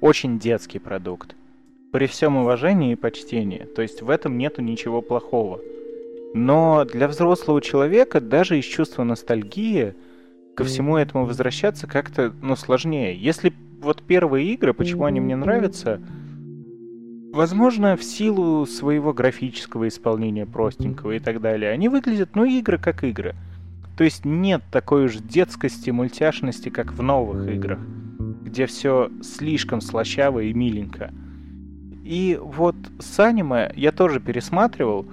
очень 0.00 0.38
детский 0.38 0.78
продукт. 0.78 1.34
При 1.90 2.06
всем 2.06 2.36
уважении 2.36 2.92
и 2.92 2.96
почтении. 2.96 3.66
То 3.74 3.82
есть 3.82 4.02
в 4.02 4.10
этом 4.10 4.36
нету 4.36 4.60
ничего 4.62 5.00
плохого. 5.00 5.60
Но 6.34 6.84
для 6.84 7.08
взрослого 7.08 7.62
человека 7.62 8.20
даже 8.20 8.58
из 8.58 8.64
чувства 8.64 9.04
ностальгии 9.04 9.94
ко 10.54 10.64
всему 10.64 10.96
этому 10.96 11.26
возвращаться 11.26 11.86
как-то, 11.86 12.32
ну, 12.42 12.56
сложнее. 12.56 13.16
Если 13.16 13.52
вот 13.80 14.02
первые 14.02 14.52
игры, 14.54 14.72
почему 14.72 15.04
они 15.04 15.20
мне 15.20 15.36
нравятся, 15.36 16.00
возможно, 17.32 17.96
в 17.96 18.04
силу 18.04 18.64
своего 18.66 19.12
графического 19.12 19.88
исполнения 19.88 20.46
простенького 20.46 21.12
и 21.12 21.18
так 21.18 21.40
далее, 21.40 21.70
они 21.70 21.88
выглядят, 21.88 22.34
ну, 22.34 22.44
игры 22.44 22.78
как 22.78 23.04
игры. 23.04 23.34
То 23.96 24.04
есть 24.04 24.24
нет 24.24 24.62
такой 24.72 25.04
уж 25.04 25.16
детскости, 25.16 25.90
мультяшности, 25.90 26.68
как 26.68 26.92
в 26.92 27.02
новых 27.02 27.48
играх, 27.48 27.78
где 28.42 28.66
все 28.66 29.10
слишком 29.22 29.80
слащаво 29.80 30.40
и 30.40 30.52
миленько. 30.52 31.12
И 32.02 32.38
вот 32.40 32.76
с 32.98 33.18
аниме 33.20 33.72
я 33.76 33.92
тоже 33.92 34.20
пересматривал, 34.20 35.06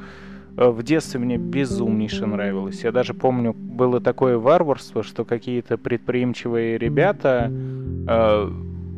в 0.57 0.83
детстве 0.83 1.19
мне 1.19 1.37
безумнейше 1.37 2.25
нравилось. 2.25 2.83
Я 2.83 2.91
даже 2.91 3.13
помню, 3.13 3.53
было 3.53 4.01
такое 4.01 4.37
варварство, 4.37 5.03
что 5.03 5.23
какие-то 5.23 5.77
предприимчивые 5.77 6.77
ребята 6.77 7.49
э, 7.51 8.51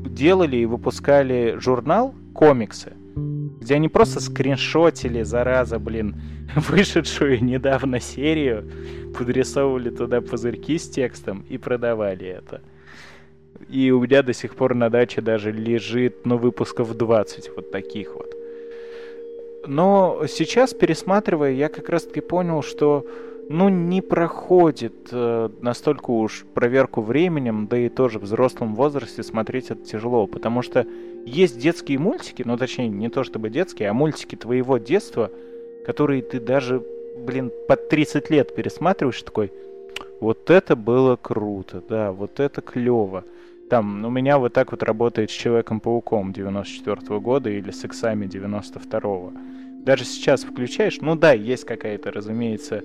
делали 0.10 0.58
и 0.58 0.66
выпускали 0.66 1.58
журнал 1.60 2.16
комиксы, 2.34 2.94
где 3.62 3.76
они 3.76 3.88
просто 3.88 4.20
скриншотили, 4.20 5.22
зараза, 5.22 5.78
блин, 5.80 6.16
вышедшую 6.56 7.44
недавно 7.44 8.00
серию, 8.00 8.70
подрисовывали 9.18 9.90
туда 9.90 10.22
пузырьки 10.22 10.78
с 10.78 10.90
текстом 10.90 11.46
и 11.50 11.58
продавали 11.58 12.26
это. 12.26 12.62
И 13.70 13.92
у 13.92 14.02
меня 14.02 14.24
до 14.24 14.34
сих 14.34 14.56
пор 14.56 14.74
на 14.74 14.90
даче 14.90 15.22
даже 15.22 15.52
лежит, 15.52 16.26
ну, 16.26 16.38
выпусков 16.38 16.98
20 16.98 17.52
вот 17.56 17.72
таких 17.72 18.16
вот. 18.16 18.43
Но 19.66 20.24
сейчас, 20.28 20.74
пересматривая, 20.74 21.52
я 21.52 21.70
как 21.70 21.90
раз-таки 21.90 22.22
понял, 22.22 22.62
что 22.62 23.06
ну, 23.50 23.70
не 23.70 24.02
проходит 24.02 25.10
э, 25.12 25.50
настолько 25.62 26.12
уж 26.12 26.46
проверку 26.54 27.02
временем, 27.02 27.68
да 27.68 27.78
и 27.78 27.90
тоже 27.90 28.20
в 28.20 28.24
взрослом 28.24 28.76
возрасте 28.76 29.24
смотреть 29.24 29.72
это 29.72 29.84
тяжело, 29.84 30.28
потому 30.28 30.62
что 30.62 30.86
есть 31.26 31.60
детские 31.60 32.00
мультики, 32.00 32.44
ну, 32.46 32.58
точнее, 32.58 32.90
не 32.90 33.10
то 33.10 33.24
чтобы 33.24 33.50
детские, 33.50 33.90
а 33.90 33.94
мультики 33.94 34.36
твоего 34.36 34.78
детства, 34.78 35.30
которые 35.86 36.22
ты 36.22 36.40
даже, 36.40 36.82
блин, 37.18 37.52
под 37.68 37.90
30 37.90 38.30
лет 38.30 38.56
пересматриваешь 38.56 39.22
такой, 39.22 39.52
вот 40.20 40.50
это 40.50 40.76
было 40.76 41.16
круто, 41.16 41.84
да, 41.88 42.12
вот 42.12 42.40
это 42.40 42.62
клево. 42.62 43.24
Там, 43.70 44.06
у 44.06 44.10
меня 44.10 44.38
вот 44.38 44.54
так 44.54 44.72
вот 44.72 44.84
работает 44.84 45.32
с 45.32 45.34
Человеком-пауком 45.34 46.34
94 46.34 46.96
-го 46.96 47.20
года 47.20 47.50
или 47.50 47.72
с 47.72 47.86
Иксами 47.86 48.28
92 48.28 49.00
-го 49.00 49.34
даже 49.84 50.06
сейчас 50.06 50.44
включаешь, 50.44 51.00
ну 51.02 51.16
да, 51.16 51.34
есть 51.34 51.66
какая-то, 51.66 52.12
разумеется, 52.12 52.84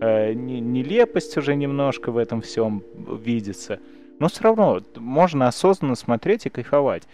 э, 0.00 0.32
нелепость 0.32 1.36
уже 1.36 1.54
немножко 1.54 2.10
в 2.10 2.16
этом 2.16 2.40
всем 2.42 2.82
видится. 2.94 3.78
Но 4.18 4.28
все 4.28 4.44
равно 4.44 4.80
можно 4.96 5.48
осознанно 5.48 5.94
смотреть 5.94 6.46
и 6.46 6.50
кайфовать. 6.50 7.04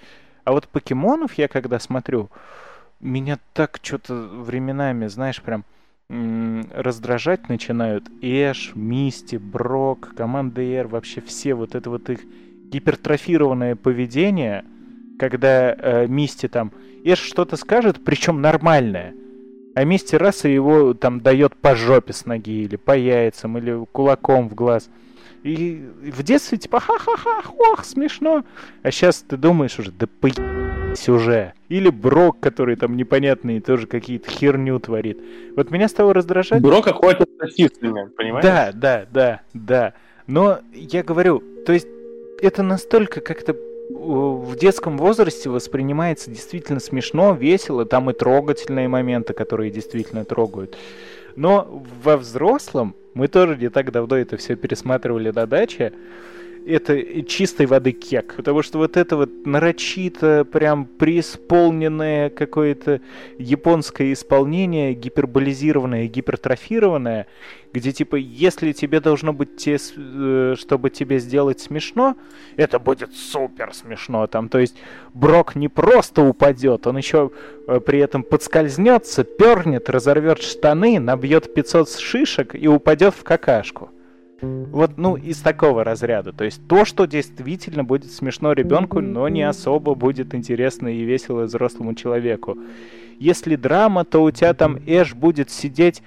А 0.44 0.52
вот 0.52 0.68
покемонов 0.68 1.34
я 1.34 1.48
когда 1.48 1.78
смотрю, 1.78 2.30
меня 3.00 3.38
так 3.52 3.78
что-то 3.82 4.14
временами, 4.14 5.06
знаешь, 5.06 5.42
прям 5.42 5.64
раздражать 6.08 7.48
начинают 7.48 8.08
Эш, 8.22 8.72
Мисти, 8.76 9.36
Брок, 9.36 10.14
команда 10.16 10.62
Р, 10.62 10.86
вообще 10.86 11.20
все 11.20 11.54
вот 11.54 11.74
это 11.74 11.90
вот 11.90 12.08
их 12.08 12.20
гипертрофированное 12.70 13.76
поведение, 13.76 14.64
когда 15.18 15.74
э, 15.74 16.06
Мисти 16.06 16.48
там 16.48 16.72
Эш 17.04 17.20
что-то 17.20 17.56
скажет, 17.56 18.04
причем 18.04 18.40
нормальное– 18.40 19.14
а 19.76 19.84
мистер 19.84 20.22
Раса 20.22 20.48
его 20.48 20.94
там 20.94 21.20
дает 21.20 21.54
по 21.54 21.76
жопе 21.76 22.14
с 22.14 22.24
ноги, 22.24 22.62
или 22.62 22.76
по 22.76 22.96
яйцам, 22.96 23.58
или 23.58 23.84
кулаком 23.92 24.48
в 24.48 24.54
глаз. 24.54 24.88
И 25.42 25.86
в 26.02 26.22
детстве 26.22 26.56
типа 26.56 26.80
ха-ха-ха, 26.80 27.42
ох, 27.58 27.84
смешно. 27.84 28.42
А 28.82 28.90
сейчас 28.90 29.18
ты 29.18 29.36
думаешь 29.36 29.78
уже, 29.78 29.92
да 29.92 30.06
по 30.06 30.30
уже. 31.08 31.52
Или 31.68 31.90
Брок, 31.90 32.40
который 32.40 32.76
там 32.76 32.96
непонятный, 32.96 33.60
тоже 33.60 33.86
какие-то 33.86 34.30
херню 34.30 34.80
творит. 34.80 35.20
Вот 35.54 35.70
меня 35.70 35.88
стало 35.88 36.14
раздражать... 36.14 36.62
Брок 36.62 36.88
охотится 36.88 37.26
расистами, 37.38 38.08
понимаешь? 38.16 38.42
Да, 38.42 38.70
да, 38.72 39.06
да, 39.12 39.40
да. 39.52 39.92
Но 40.26 40.60
я 40.72 41.02
говорю, 41.02 41.42
то 41.66 41.74
есть 41.74 41.86
это 42.40 42.62
настолько 42.62 43.20
как-то 43.20 43.56
в 43.88 44.56
детском 44.56 44.98
возрасте 44.98 45.48
воспринимается 45.48 46.30
действительно 46.30 46.80
смешно, 46.80 47.34
весело, 47.34 47.84
там 47.86 48.10
и 48.10 48.12
трогательные 48.12 48.88
моменты, 48.88 49.32
которые 49.32 49.70
действительно 49.70 50.24
трогают. 50.24 50.76
Но 51.36 51.84
во 52.02 52.16
взрослом, 52.16 52.94
мы 53.14 53.28
тоже 53.28 53.56
не 53.56 53.68
так 53.68 53.92
давно 53.92 54.16
это 54.16 54.36
все 54.36 54.56
пересматривали 54.56 55.30
на 55.30 55.46
даче, 55.46 55.92
это 56.66 57.22
чистой 57.22 57.66
воды 57.66 57.92
кек. 57.92 58.34
Потому 58.36 58.62
что 58.62 58.78
вот 58.78 58.96
это 58.96 59.16
вот 59.16 59.46
нарочито, 59.46 60.44
прям 60.44 60.84
преисполненное 60.84 62.30
какое-то 62.30 63.00
японское 63.38 64.12
исполнение, 64.12 64.94
гиперболизированное, 64.94 66.08
гипертрофированное, 66.08 67.26
где 67.72 67.92
типа, 67.92 68.16
если 68.16 68.72
тебе 68.72 69.00
должно 69.00 69.32
быть, 69.32 69.56
те, 69.56 69.76
э, 69.96 70.54
чтобы 70.58 70.90
тебе 70.90 71.18
сделать 71.18 71.60
смешно, 71.60 72.16
это 72.56 72.78
будет 72.78 73.14
супер 73.14 73.72
смешно. 73.74 74.26
Там, 74.26 74.48
то 74.48 74.58
есть 74.58 74.76
Брок 75.14 75.54
не 75.54 75.68
просто 75.68 76.22
упадет, 76.22 76.86
он 76.86 76.96
еще 76.96 77.30
э, 77.68 77.80
при 77.80 78.00
этом 78.00 78.22
подскользнется, 78.22 79.24
пернет, 79.24 79.88
разорвет 79.90 80.42
штаны, 80.42 80.98
набьет 80.98 81.52
500 81.54 81.90
шишек 81.90 82.54
и 82.54 82.66
упадет 82.66 83.14
в 83.14 83.22
какашку. 83.22 83.90
Вот, 84.40 84.98
ну, 84.98 85.16
из 85.16 85.38
такого 85.38 85.82
разряда. 85.84 86.32
То 86.32 86.44
есть 86.44 86.60
то, 86.68 86.84
что 86.84 87.06
действительно 87.06 87.84
будет 87.84 88.12
смешно 88.12 88.52
ребенку, 88.52 89.00
но 89.00 89.28
не 89.28 89.42
особо 89.42 89.94
будет 89.94 90.34
интересно 90.34 90.88
и 90.88 91.04
весело 91.04 91.44
взрослому 91.44 91.94
человеку. 91.94 92.58
Если 93.18 93.56
драма, 93.56 94.04
то 94.04 94.22
у 94.22 94.30
тебя 94.30 94.52
там 94.52 94.78
Эш 94.86 95.14
будет 95.14 95.50
сидеть 95.50 96.02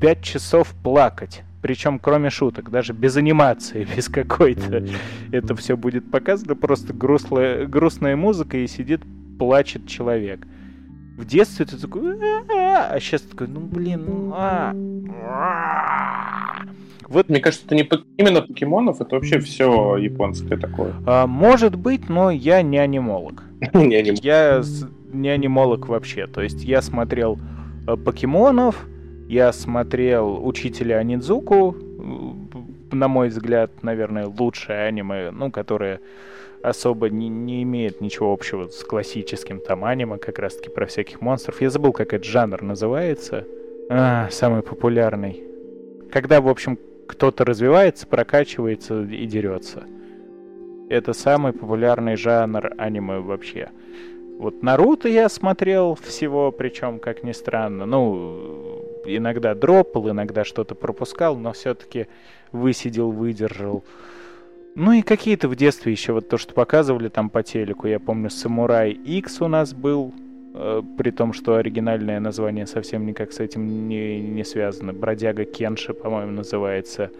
5 0.00 0.22
часов 0.22 0.74
плакать. 0.82 1.42
Причем 1.60 1.98
кроме 1.98 2.30
шуток, 2.30 2.70
даже 2.70 2.92
без 2.92 3.16
анимации, 3.16 3.86
без 3.96 4.08
какой-то. 4.08 4.86
Это 5.32 5.54
все 5.56 5.76
будет 5.76 6.10
показано, 6.10 6.54
просто 6.54 6.94
грустная, 6.94 7.66
грустная 7.66 8.16
музыка 8.16 8.56
и 8.56 8.66
сидит, 8.66 9.02
плачет 9.38 9.86
человек. 9.86 10.46
В 11.18 11.24
детстве 11.24 11.64
ты 11.64 11.76
такой, 11.76 12.14
а 12.50 12.98
сейчас 13.00 13.22
такой, 13.22 13.48
ну 13.48 13.60
блин, 13.60 14.04
ну 14.06 14.32
а. 14.34 14.72
Вот, 17.08 17.28
мне 17.28 17.40
кажется, 17.40 17.66
это 17.66 17.74
не 17.74 17.88
именно 18.16 18.42
покемонов, 18.42 19.00
это 19.00 19.14
вообще 19.14 19.38
все 19.38 19.96
японское 19.96 20.56
такое. 20.56 20.92
А, 21.06 21.26
может 21.26 21.76
быть, 21.76 22.08
но 22.08 22.30
я 22.30 22.62
не 22.62 22.78
анимолог. 22.78 23.42
не. 23.74 24.02
Я 24.22 24.62
не 25.12 25.28
анимолог 25.28 25.88
вообще. 25.88 26.26
То 26.26 26.42
есть 26.42 26.64
я 26.64 26.82
смотрел 26.82 27.38
э, 27.86 27.96
покемонов, 27.96 28.86
я 29.28 29.52
смотрел 29.52 30.46
учителя 30.46 30.98
Анидзуку, 30.98 31.76
на 32.92 33.08
мой 33.08 33.28
взгляд, 33.28 33.82
наверное, 33.82 34.26
лучшее 34.26 34.86
аниме, 34.86 35.30
ну, 35.30 35.50
которое 35.50 36.00
особо 36.62 37.10
не, 37.10 37.28
не 37.28 37.62
имеет 37.62 38.00
ничего 38.00 38.32
общего 38.32 38.68
с 38.68 38.82
классическим 38.84 39.60
там 39.60 39.84
аниме, 39.84 40.18
как 40.18 40.38
раз-таки 40.38 40.70
про 40.70 40.86
всяких 40.86 41.20
монстров. 41.20 41.60
Я 41.60 41.70
забыл, 41.70 41.92
как 41.92 42.12
этот 42.12 42.26
жанр 42.26 42.62
называется. 42.62 43.44
А, 43.88 44.28
самый 44.30 44.62
популярный. 44.62 45.44
Когда, 46.10 46.40
в 46.40 46.48
общем, 46.48 46.78
кто-то 47.06 47.44
развивается, 47.44 48.06
прокачивается 48.06 49.02
и 49.02 49.26
дерется. 49.26 49.84
Это 50.88 51.12
самый 51.12 51.52
популярный 51.52 52.16
жанр 52.16 52.72
аниме 52.78 53.18
вообще. 53.18 53.70
Вот 54.38 54.62
Наруто 54.62 55.08
я 55.08 55.28
смотрел 55.28 55.94
всего, 55.94 56.52
причем, 56.52 56.98
как 56.98 57.24
ни 57.24 57.32
странно, 57.32 57.86
ну, 57.86 58.84
иногда 59.06 59.54
дропал, 59.54 60.10
иногда 60.10 60.44
что-то 60.44 60.74
пропускал, 60.74 61.36
но 61.36 61.52
все-таки 61.52 62.06
высидел, 62.52 63.10
выдержал. 63.10 63.82
Ну 64.74 64.92
и 64.92 65.00
какие-то 65.00 65.48
в 65.48 65.56
детстве 65.56 65.92
еще 65.92 66.12
вот 66.12 66.28
то, 66.28 66.36
что 66.36 66.52
показывали 66.52 67.08
там 67.08 67.30
по 67.30 67.42
телеку. 67.42 67.86
Я 67.86 67.98
помню, 67.98 68.28
Самурай 68.28 68.90
X 68.90 69.40
у 69.40 69.48
нас 69.48 69.72
был, 69.72 70.12
при 70.96 71.10
том, 71.10 71.32
что 71.32 71.56
оригинальное 71.56 72.20
название 72.20 72.66
совсем 72.66 73.04
никак 73.04 73.32
с 73.32 73.40
этим 73.40 73.88
не, 73.88 74.20
не 74.20 74.44
связано. 74.44 74.92
Бродяга 74.92 75.44
Кенши, 75.44 75.92
по-моему, 75.92 76.32
называется. 76.32 77.10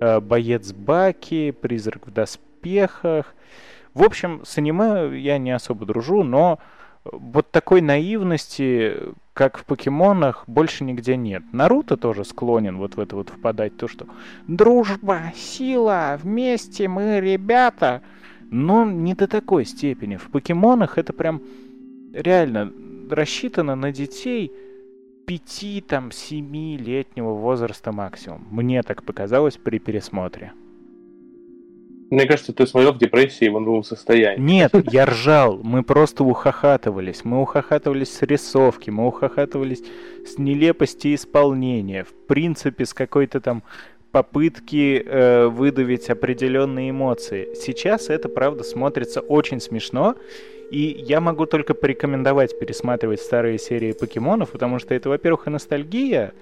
Э, 0.00 0.20
Боец 0.20 0.72
Баки, 0.72 1.52
Призрак 1.52 2.06
в 2.06 2.12
доспехах. 2.12 3.34
В 3.94 4.02
общем, 4.02 4.42
с 4.44 4.58
аниме 4.58 5.16
я 5.18 5.38
не 5.38 5.52
особо 5.52 5.86
дружу, 5.86 6.24
но 6.24 6.58
вот 7.04 7.50
такой 7.50 7.80
наивности, 7.80 8.96
как 9.34 9.58
в 9.58 9.64
покемонах, 9.64 10.44
больше 10.46 10.84
нигде 10.84 11.16
нет. 11.16 11.42
Наруто 11.52 11.96
тоже 11.96 12.24
склонен 12.24 12.78
вот 12.78 12.96
в 12.96 13.00
это 13.00 13.14
вот 13.14 13.28
впадать, 13.28 13.76
то 13.76 13.86
что 13.86 14.06
дружба, 14.48 15.32
сила, 15.36 16.18
вместе 16.20 16.88
мы 16.88 17.20
ребята, 17.20 18.02
но 18.50 18.84
не 18.84 19.14
до 19.14 19.28
такой 19.28 19.64
степени. 19.64 20.16
В 20.16 20.30
покемонах 20.30 20.98
это 20.98 21.12
прям 21.12 21.42
реально 22.14 22.72
рассчитано 23.10 23.74
на 23.74 23.92
детей 23.92 24.52
пяти 25.26 25.80
там 25.80 26.10
семи 26.12 26.76
летнего 26.76 27.32
возраста 27.32 27.92
максимум. 27.92 28.46
Мне 28.50 28.82
так 28.82 29.02
показалось 29.02 29.56
при 29.56 29.78
пересмотре. 29.78 30.52
Мне 32.10 32.26
кажется, 32.26 32.52
ты 32.52 32.66
смотрел 32.66 32.92
в 32.92 32.98
депрессии 32.98 33.48
в 33.48 33.58
новом 33.58 33.82
состоянии. 33.82 34.40
Нет, 34.40 34.72
я 34.92 35.06
ржал. 35.06 35.58
Мы 35.62 35.82
просто 35.82 36.22
ухахатывались. 36.22 37.24
Мы 37.24 37.40
ухахатывались 37.40 38.14
с 38.14 38.22
рисовки, 38.22 38.90
мы 38.90 39.06
ухахатывались 39.06 39.82
с 40.24 40.38
нелепости 40.38 41.14
исполнения. 41.14 42.04
В 42.04 42.12
принципе, 42.26 42.84
с 42.84 42.92
какой-то 42.94 43.40
там 43.40 43.62
попытки 44.12 45.02
э, 45.04 45.48
выдавить 45.48 46.08
определенные 46.08 46.90
эмоции. 46.90 47.48
Сейчас 47.54 48.10
это, 48.10 48.28
правда, 48.28 48.62
смотрится 48.62 49.20
очень 49.20 49.60
смешно. 49.60 50.14
И 50.74 51.04
я 51.06 51.20
могу 51.20 51.46
только 51.46 51.72
порекомендовать 51.72 52.58
пересматривать 52.58 53.20
старые 53.20 53.58
серии 53.58 53.92
покемонов, 53.92 54.50
потому 54.50 54.80
что 54.80 54.92
это, 54.92 55.08
во-первых, 55.08 55.46
и 55.46 55.50
ностальгия, 55.50 56.32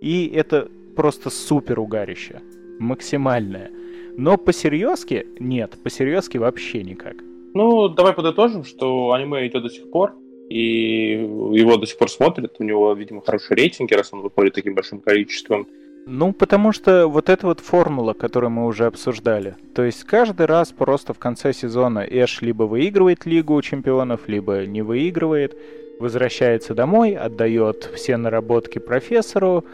и 0.00 0.26
это 0.34 0.68
просто 0.96 1.30
супер 1.30 1.78
угарище. 1.78 2.40
Максимальное. 2.80 3.70
Но 4.16 4.38
по-серьезки 4.38 5.28
нет, 5.38 5.78
по-серьезки 5.84 6.36
вообще 6.36 6.82
никак. 6.82 7.14
Ну, 7.54 7.88
давай 7.88 8.12
подытожим, 8.12 8.64
что 8.64 9.12
аниме 9.12 9.46
идет 9.46 9.62
до 9.62 9.68
сих 9.68 9.88
пор, 9.92 10.14
и 10.50 11.12
его 11.52 11.76
до 11.76 11.86
сих 11.86 11.96
пор 11.96 12.10
смотрят, 12.10 12.56
у 12.58 12.64
него, 12.64 12.92
видимо, 12.92 13.22
хорошие 13.22 13.56
рейтинги, 13.56 13.94
раз 13.94 14.12
он 14.12 14.22
выходит 14.22 14.54
таким 14.54 14.74
большим 14.74 15.00
количеством. 15.00 15.68
Ну, 16.08 16.32
потому 16.32 16.70
что 16.70 17.08
вот 17.08 17.28
эта 17.28 17.48
вот 17.48 17.58
формула, 17.58 18.12
которую 18.12 18.50
мы 18.50 18.66
уже 18.66 18.86
обсуждали. 18.86 19.56
То 19.74 19.82
есть 19.82 20.04
каждый 20.04 20.46
раз 20.46 20.70
просто 20.70 21.12
в 21.12 21.18
конце 21.18 21.52
сезона 21.52 21.98
Эш 21.98 22.42
либо 22.42 22.62
выигрывает 22.62 23.26
Лигу 23.26 23.60
чемпионов, 23.60 24.28
либо 24.28 24.66
не 24.66 24.82
выигрывает, 24.82 25.56
возвращается 25.98 26.74
домой, 26.74 27.16
отдает 27.16 27.90
все 27.96 28.16
наработки 28.18 28.78
профессору, 28.78 29.64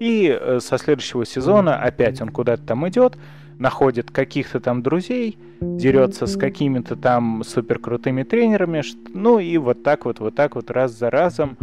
и 0.00 0.34
э, 0.34 0.60
со 0.60 0.78
следующего 0.78 1.26
сезона 1.26 1.76
опять 1.76 2.22
он 2.22 2.30
куда-то 2.30 2.62
там 2.62 2.88
идет, 2.88 3.18
находит 3.58 4.10
каких-то 4.10 4.60
там 4.60 4.82
друзей, 4.82 5.36
дерется 5.60 6.26
с 6.26 6.38
какими-то 6.38 6.96
там 6.96 7.44
суперкрутыми 7.44 8.22
тренерами, 8.22 8.82
ну 9.12 9.38
и 9.38 9.58
вот 9.58 9.82
так 9.82 10.06
вот, 10.06 10.20
вот 10.20 10.34
так 10.34 10.54
вот 10.54 10.70
раз 10.70 10.92
за 10.98 11.10
разом, 11.10 11.58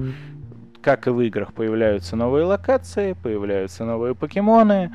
как 0.82 1.08
и 1.08 1.10
в 1.10 1.20
играх, 1.22 1.54
появляются 1.54 2.16
новые 2.16 2.46
локации, 2.46 3.14
появляются 3.14 3.86
новые 3.86 4.16
покемоны, 4.16 4.92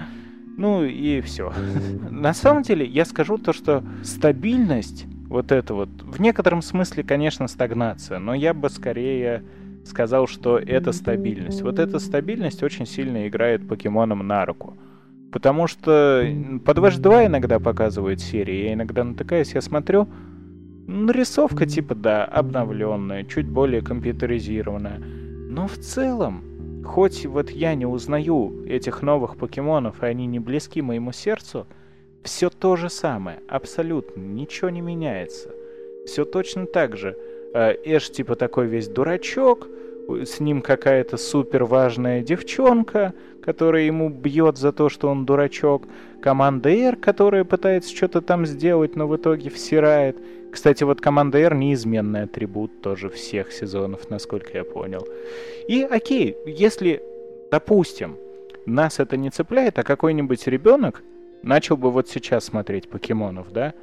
ну 0.57 0.85
и 0.85 1.21
все. 1.21 1.53
На 2.11 2.35
самом 2.35 2.63
деле, 2.63 2.87
я 2.87 3.05
скажу 3.05 3.39
то, 3.39 3.53
что 3.53 3.83
стабильность, 4.03 5.07
вот 5.29 5.53
это 5.53 5.75
вот, 5.75 5.89
в 6.03 6.21
некотором 6.21 6.63
смысле, 6.63 7.03
конечно, 7.03 7.49
стагнация, 7.49 8.19
но 8.19 8.35
я 8.35 8.55
бы 8.55 8.71
скорее 8.71 9.45
сказал, 9.85 10.27
что 10.27 10.59
это 10.59 10.93
стабильность. 10.93 11.63
Вот 11.63 11.79
эта 11.79 11.99
стабильность 11.99 12.63
очень 12.63 12.87
сильно 12.87 13.29
играет 13.29 13.69
покемонам 13.69 14.27
на 14.27 14.45
руку. 14.47 14.77
Потому 15.33 15.67
что 15.67 16.25
под 16.65 16.79
Ваш 16.79 16.97
2 16.97 17.27
иногда 17.27 17.59
показывают 17.59 18.21
серии, 18.21 18.67
я 18.67 18.75
иногда 18.75 19.03
натыкаюсь, 19.03 19.53
я 19.55 19.61
смотрю, 19.61 20.09
нарисовка 20.87 21.67
типа, 21.67 21.95
да, 21.95 22.25
обновленная, 22.25 23.25
чуть 23.25 23.49
более 23.49 23.83
компьютеризированная. 23.83 25.01
Но 25.55 25.69
в 25.69 25.79
целом, 25.79 26.43
хоть 26.85 27.27
вот 27.27 27.49
я 27.49 27.77
не 27.77 27.87
узнаю 27.87 28.65
этих 28.67 29.03
новых 29.03 29.37
покемонов, 29.37 30.03
и 30.03 30.07
они 30.07 30.27
не 30.27 30.41
близки 30.41 30.83
моему 30.83 31.13
сердцу, 31.13 31.69
все 32.25 32.51
то 32.51 32.75
же 32.75 32.91
самое, 32.91 33.39
абсолютно, 33.47 34.21
ничего 34.21 34.71
не 34.71 34.81
меняется. 34.81 35.51
Все 36.07 36.25
точно 36.25 36.67
так 36.67 36.97
же. 36.97 37.17
Э, 37.55 37.73
Эш 37.85 38.11
типа 38.11 38.35
такой 38.35 38.67
весь 38.67 38.89
дурачок, 38.89 39.69
с 40.09 40.41
ним 40.41 40.61
какая-то 40.61 41.17
супер 41.17 41.63
важная 41.63 42.21
девчонка, 42.21 43.15
которая 43.41 43.85
ему 43.85 44.09
бьет 44.09 44.59
за 44.59 44.73
то, 44.73 44.89
что 44.89 45.09
он 45.09 45.25
дурачок. 45.25 45.85
Команда 46.21 46.71
R, 46.71 46.97
которая 46.97 47.45
пытается 47.45 47.95
что-то 47.95 48.23
там 48.23 48.45
сделать, 48.45 48.97
но 48.97 49.07
в 49.07 49.15
итоге 49.15 49.51
всирает. 49.51 50.17
Кстати, 50.55 50.85
вот 50.85 51.01
команда 51.01 51.39
R 51.39 51.57
неизменный 51.57 52.23
атрибут 52.23 52.81
тоже 52.81 53.09
всех 53.09 53.53
сезонов, 53.53 54.09
насколько 54.09 54.57
я 54.57 54.63
понял. 54.63 55.05
И 55.67 55.83
окей, 55.83 56.37
если, 56.47 57.03
допустим, 57.51 58.17
нас 58.65 59.01
это 59.01 59.17
не 59.17 59.31
цепляет, 59.31 59.81
а 59.81 59.83
какой-нибудь 59.83 60.47
ребенок 60.47 61.03
начал 61.43 61.77
бы 61.77 61.91
вот 61.91 62.09
сейчас 62.09 62.45
смотреть 62.45 62.89
покемонов, 62.89 63.53
да? 63.53 63.75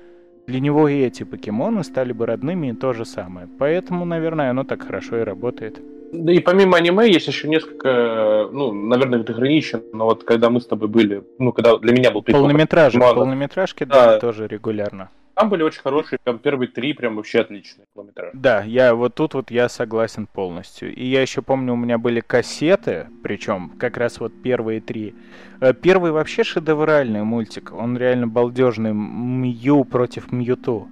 для 0.47 0.59
него 0.61 0.87
и 0.87 1.01
эти 1.01 1.23
покемоны 1.23 1.83
стали 1.83 2.13
бы 2.13 2.25
родными 2.25 2.67
и 2.67 2.73
то 2.73 2.93
же 2.93 3.03
самое. 3.05 3.47
Поэтому, 3.59 4.05
наверное, 4.05 4.49
оно 4.49 4.63
так 4.63 4.83
хорошо 4.83 5.17
и 5.17 5.23
работает. 5.23 5.79
Да 6.13 6.31
и 6.31 6.39
помимо 6.39 6.77
аниме 6.77 7.07
есть 7.07 7.27
еще 7.27 7.49
несколько, 7.49 8.49
ну, 8.51 8.71
наверное, 8.71 9.19
это 9.19 9.33
ограничено, 9.33 9.81
но 9.93 10.05
вот 10.05 10.23
когда 10.23 10.49
мы 10.49 10.61
с 10.61 10.65
тобой 10.65 10.87
были, 10.87 11.23
ну, 11.37 11.51
когда 11.51 11.77
для 11.77 11.93
меня 11.93 12.11
был 12.11 12.21
прикол, 12.21 12.41
Полнометражки, 12.43 12.97
полнометражки, 12.99 13.83
да, 13.83 14.13
Да. 14.13 14.19
тоже 14.19 14.47
регулярно. 14.47 15.09
Там 15.41 15.49
были 15.49 15.63
очень 15.63 15.81
хорошие, 15.81 16.19
прям 16.23 16.37
первые 16.37 16.67
три 16.67 16.93
прям 16.93 17.15
вообще 17.15 17.39
отличные 17.39 17.87
полнометражки. 17.95 18.37
Да, 18.37 18.61
я 18.61 18.93
вот 18.93 19.15
тут 19.15 19.33
вот 19.33 19.49
я 19.49 19.69
согласен 19.69 20.27
полностью. 20.27 20.93
И 20.93 21.03
я 21.03 21.23
еще 21.23 21.41
помню, 21.41 21.73
у 21.73 21.77
меня 21.77 21.97
были 21.97 22.19
кассеты, 22.19 23.07
причем 23.23 23.71
как 23.79 23.97
раз 23.97 24.19
вот 24.19 24.31
первые 24.43 24.81
три. 24.81 25.15
Э, 25.59 25.73
Первый 25.73 26.11
вообще 26.11 26.43
шедевральный 26.43 27.23
мультик, 27.23 27.73
он 27.73 27.97
реально 27.97 28.27
балдежный. 28.27 28.93
Мью 28.93 29.83
против 29.83 30.31
Мьюту. 30.31 30.87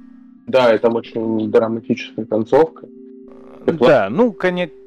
Да, 0.48 0.74
и 0.74 0.80
там 0.80 0.96
очень 0.96 1.52
драматическая 1.52 2.26
концовка. 2.26 2.88
Да, 3.78 4.10
ну, 4.10 4.32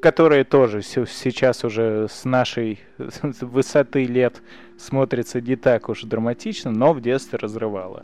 которые 0.01 0.43
тоже 0.43 0.81
се- 0.81 1.05
сейчас 1.05 1.63
уже 1.63 2.07
с 2.09 2.25
нашей 2.25 2.79
высоты 3.41 4.05
лет 4.05 4.41
смотрится 4.77 5.39
не 5.41 5.55
так 5.55 5.89
уж 5.89 6.03
драматично, 6.03 6.71
но 6.71 6.93
в 6.93 7.01
детстве 7.01 7.39
разрывало. 7.41 8.03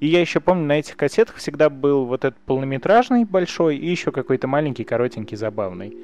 И 0.00 0.06
я 0.06 0.20
еще 0.20 0.40
помню, 0.40 0.64
на 0.66 0.78
этих 0.78 0.96
кассетах 0.96 1.36
всегда 1.36 1.70
был 1.70 2.04
вот 2.04 2.24
этот 2.24 2.38
полнометражный 2.40 3.24
большой 3.24 3.76
и 3.76 3.86
еще 3.88 4.10
какой-то 4.12 4.46
маленький, 4.46 4.84
коротенький, 4.84 5.36
забавный. 5.36 5.96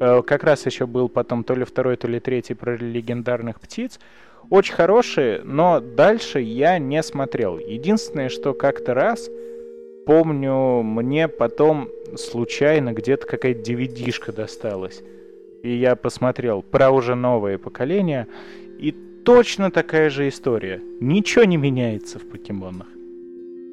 Э, 0.00 0.22
Как 0.22 0.44
раз 0.44 0.66
еще 0.66 0.86
был 0.86 1.08
потом 1.08 1.44
то 1.44 1.54
ли 1.54 1.64
второй, 1.64 1.96
то 1.96 2.06
ли 2.08 2.20
третий 2.20 2.54
про 2.54 2.76
легендарных 2.76 3.60
птиц. 3.60 3.98
Очень 4.50 4.74
хорошие, 4.74 5.40
но 5.42 5.80
дальше 5.80 6.38
я 6.40 6.78
не 6.78 7.02
смотрел. 7.02 7.58
Единственное, 7.58 8.28
что 8.28 8.52
как-то 8.52 8.92
раз 8.92 9.30
помню, 10.06 10.82
мне 10.82 11.28
потом 11.28 11.88
случайно 12.16 12.92
где-то 12.92 13.26
какая-то 13.26 13.60
DVD-шка 13.60 14.32
досталась. 14.32 15.02
И 15.62 15.74
я 15.74 15.96
посмотрел 15.96 16.62
про 16.62 16.90
уже 16.90 17.14
новое 17.14 17.58
поколение. 17.58 18.26
И 18.78 18.92
точно 19.24 19.70
такая 19.70 20.10
же 20.10 20.28
история. 20.28 20.80
Ничего 21.00 21.44
не 21.44 21.56
меняется 21.56 22.18
в 22.18 22.28
покемонах. 22.28 22.88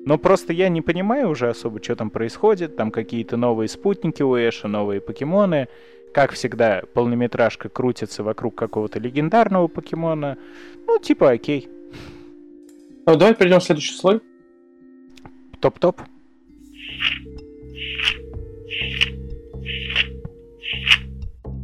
Но 0.06 0.18
просто 0.18 0.54
я 0.54 0.70
не 0.70 0.82
понимаю 0.82 1.30
уже 1.30 1.50
особо, 1.50 1.84
что 1.84 1.96
там 1.96 2.10
происходит. 2.10 2.76
Там 2.76 2.92
какие-то 2.92 3.38
новые 3.38 3.68
спутники 3.68 4.24
у 4.24 4.36
Эша, 4.36 4.68
новые 4.68 5.02
покемоны. 5.02 5.68
Как 6.14 6.32
всегда, 6.32 6.84
полнометражка 6.94 7.70
крутится 7.70 8.24
вокруг 8.24 8.56
какого-то 8.56 9.00
легендарного 9.00 9.68
покемона. 9.68 10.38
Ну, 10.88 10.98
типа, 11.00 11.32
окей. 11.32 11.70
Ну, 13.06 13.16
давай 13.16 13.36
перейдем 13.36 13.60
в 13.60 13.64
следующий 13.64 13.96
слой. 13.96 14.22
Топ-топ. 15.60 16.02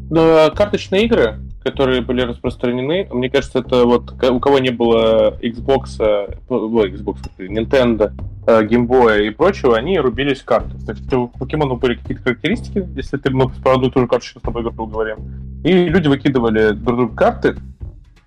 Да, 0.10 0.49
карточные 0.51 1.05
игры, 1.05 1.39
которые 1.64 2.01
были 2.01 2.22
распространены, 2.22 3.08
мне 3.12 3.30
кажется, 3.30 3.60
это 3.60 3.86
вот 3.86 4.12
у 4.24 4.39
кого 4.39 4.60
не 4.60 4.70
было 4.70 5.38
Xbox, 5.41 5.99
э, 5.99 6.36
ой, 6.47 6.91
Xbox, 6.93 7.18
Nintendo, 7.38 8.14
э, 8.45 8.64
Game 8.64 8.88
Boy 8.88 9.28
и 9.28 9.30
прочего, 9.32 9.76
они 9.76 9.99
рубились 9.99 10.39
в 10.39 10.45
карты. 10.45 10.78
То 10.86 10.93
есть 10.93 11.12
у 11.14 11.28
покемона 11.28 11.76
были 11.76 11.95
какие-то 11.95 12.24
характеристики, 12.24 12.88
если 12.95 13.18
ты, 13.18 13.32
мы 13.32 13.49
про 13.49 13.74
одну 13.74 13.88
и 13.88 13.91
ту 13.91 13.99
же 13.99 14.08
карточку 14.08 14.39
с 14.39 14.43
тобой 14.43 14.64
говорим. 14.64 15.18
И 15.66 15.74
люди 15.74 16.08
выкидывали 16.08 16.72
друг 16.72 16.97
другу 16.97 17.16
карты 17.16 17.58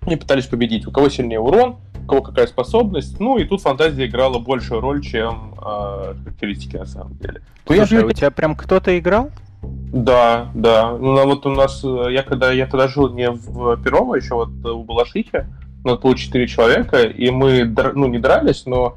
и 0.07 0.15
пытались 0.15 0.45
победить. 0.45 0.85
У 0.87 0.91
кого 0.91 1.09
сильнее 1.09 1.39
урон, 1.39 1.77
у 2.03 2.07
кого 2.07 2.21
какая 2.21 2.45
способность. 2.45 3.19
Ну 3.19 3.37
и 3.37 3.45
тут 3.45 3.61
фантазия 3.61 4.05
играла 4.05 4.37
большую 4.37 4.81
роль, 4.81 5.01
чем 5.01 5.55
э, 5.57 6.13
характеристики 6.23 6.75
на 6.75 6.85
самом 6.85 7.17
деле. 7.17 7.41
Ну, 7.67 7.75
я 7.75 7.87
Слушай, 7.87 8.01
же- 8.01 8.05
у 8.07 8.11
тебя 8.11 8.29
прям 8.31 8.55
кто-то 8.55 8.97
играл? 8.97 9.31
Да, 9.61 10.49
да. 10.53 10.97
Ну, 10.97 11.17
а 11.17 11.25
вот 11.25 11.45
у 11.45 11.49
нас, 11.49 11.83
э, 11.83 12.07
я 12.11 12.23
когда 12.23 12.51
я 12.51 12.65
тогда 12.65 12.87
жил 12.87 13.09
не 13.09 13.29
в 13.29 13.77
Перово, 13.83 14.15
еще 14.15 14.35
вот 14.35 14.49
э, 14.63 14.69
у 14.69 14.83
Балашихи, 14.83 15.45
у 15.83 15.87
нас 15.87 15.99
было 15.99 16.15
четыре 16.15 16.47
человека, 16.47 17.03
и 17.03 17.29
мы, 17.29 17.65
ну, 17.95 18.07
не 18.07 18.19
дрались, 18.19 18.65
но 18.65 18.95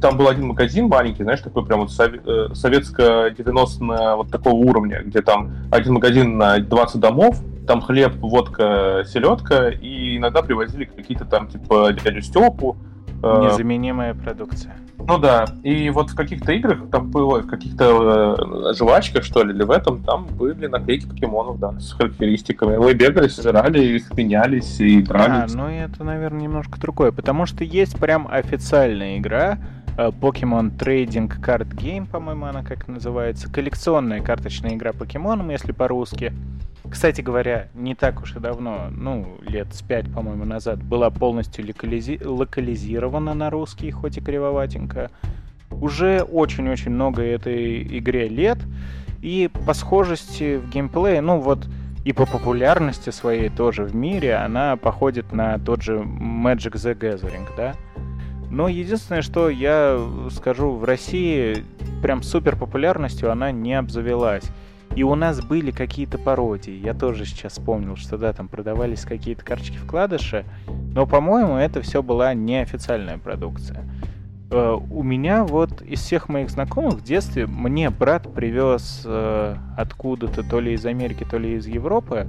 там 0.00 0.16
был 0.16 0.28
один 0.28 0.46
магазин 0.46 0.88
маленький, 0.88 1.22
знаешь, 1.22 1.40
такой 1.40 1.64
прям 1.64 1.80
вот 1.80 1.90
э, 1.98 2.48
советско-90 2.54 4.16
вот 4.16 4.30
такого 4.30 4.54
уровня, 4.54 5.02
где 5.04 5.22
там 5.22 5.52
один 5.70 5.94
магазин 5.94 6.36
на 6.36 6.58
20 6.58 7.00
домов, 7.00 7.40
там 7.66 7.80
хлеб, 7.80 8.16
водка, 8.16 9.04
селедка, 9.06 9.68
и 9.68 10.16
иногда 10.16 10.42
привозили 10.42 10.84
какие-то 10.84 11.24
там, 11.24 11.48
типа, 11.48 11.92
дядю 11.92 12.22
Степу. 12.22 12.76
Э, 13.22 13.40
Незаменимая 13.44 14.14
продукция. 14.14 14.76
ну 14.98 15.18
да, 15.18 15.46
и 15.62 15.90
вот 15.90 16.10
в 16.10 16.14
каких-то 16.14 16.52
играх 16.52 16.78
там 16.90 17.10
было, 17.10 17.40
в 17.40 17.46
каких-то 17.46 18.36
э, 18.70 18.74
жвачках, 18.74 19.24
что 19.24 19.42
ли, 19.42 19.52
или 19.54 19.62
в 19.64 19.70
этом, 19.70 20.02
там 20.02 20.26
были 20.26 20.66
наклейки 20.66 21.06
покемонов, 21.06 21.58
да, 21.58 21.78
с 21.80 21.92
характеристиками. 21.92 22.76
Мы 22.76 22.94
бегали, 22.94 23.28
собирали, 23.28 23.80
их 23.82 24.12
менялись 24.16 24.80
и 24.80 25.02
А, 25.02 25.06
дрались. 25.06 25.54
ну 25.54 25.66
это, 25.68 26.04
наверное, 26.04 26.42
немножко 26.42 26.78
другое, 26.80 27.12
потому 27.12 27.46
что 27.46 27.64
есть 27.64 27.98
прям 27.98 28.28
официальная 28.30 29.18
игра, 29.18 29.58
Pokemon 29.96 30.76
Trading 30.76 31.28
Card 31.40 31.74
Game, 31.74 32.06
по-моему, 32.06 32.46
она 32.46 32.62
как 32.62 32.88
называется, 32.88 33.52
коллекционная 33.52 34.22
карточная 34.22 34.74
игра 34.74 34.92
покемоном, 34.92 35.50
если 35.50 35.72
по-русски. 35.72 36.32
Кстати 36.90 37.20
говоря, 37.20 37.68
не 37.74 37.94
так 37.94 38.22
уж 38.22 38.36
и 38.36 38.40
давно, 38.40 38.88
ну, 38.90 39.38
лет 39.42 39.72
с 39.72 39.82
пять, 39.82 40.12
по-моему, 40.12 40.44
назад, 40.44 40.82
была 40.82 41.10
полностью 41.10 41.64
локализи- 41.64 42.26
локализирована 42.26 43.34
на 43.34 43.50
русский, 43.50 43.90
хоть 43.90 44.18
и 44.18 44.20
кривоватенько. 44.20 45.10
Уже 45.70 46.22
очень-очень 46.22 46.90
много 46.90 47.22
этой 47.22 47.82
игре 47.98 48.28
лет, 48.28 48.58
и 49.22 49.48
по 49.66 49.72
схожести 49.74 50.56
в 50.56 50.68
геймплее, 50.70 51.20
ну 51.20 51.38
вот, 51.38 51.66
и 52.04 52.12
по 52.12 52.26
популярности 52.26 53.10
своей 53.10 53.48
тоже 53.48 53.84
в 53.84 53.94
мире 53.94 54.34
она 54.34 54.76
походит 54.76 55.32
на 55.32 55.58
тот 55.58 55.82
же 55.82 55.98
Magic 55.98 56.72
the 56.72 56.98
Gathering, 56.98 57.46
да? 57.56 57.74
Но 58.52 58.68
единственное, 58.68 59.22
что 59.22 59.48
я 59.48 59.98
скажу, 60.30 60.72
в 60.72 60.84
России 60.84 61.64
прям 62.02 62.22
супер 62.22 62.54
популярностью 62.54 63.32
она 63.32 63.50
не 63.50 63.72
обзавелась. 63.72 64.44
И 64.94 65.02
у 65.04 65.14
нас 65.14 65.40
были 65.40 65.70
какие-то 65.70 66.18
пародии. 66.18 66.74
Я 66.74 66.92
тоже 66.92 67.24
сейчас 67.24 67.52
вспомнил, 67.52 67.96
что 67.96 68.18
да, 68.18 68.30
там 68.34 68.48
продавались 68.48 69.06
какие-то 69.06 69.42
карточки 69.42 69.78
вкладыши. 69.78 70.44
Но, 70.92 71.06
по-моему, 71.06 71.56
это 71.56 71.80
все 71.80 72.02
была 72.02 72.34
неофициальная 72.34 73.16
продукция. 73.16 73.86
Э, 74.50 74.76
У 74.90 75.02
меня 75.02 75.44
вот 75.44 75.80
из 75.80 76.00
всех 76.00 76.28
моих 76.28 76.50
знакомых 76.50 76.96
в 76.96 77.02
детстве 77.02 77.46
мне 77.46 77.88
брат 77.88 78.30
привез 78.34 79.00
э, 79.06 79.56
откуда-то, 79.78 80.42
то 80.42 80.60
ли 80.60 80.74
из 80.74 80.84
Америки, 80.84 81.26
то 81.28 81.38
ли 81.38 81.54
из 81.54 81.66
Европы, 81.66 82.28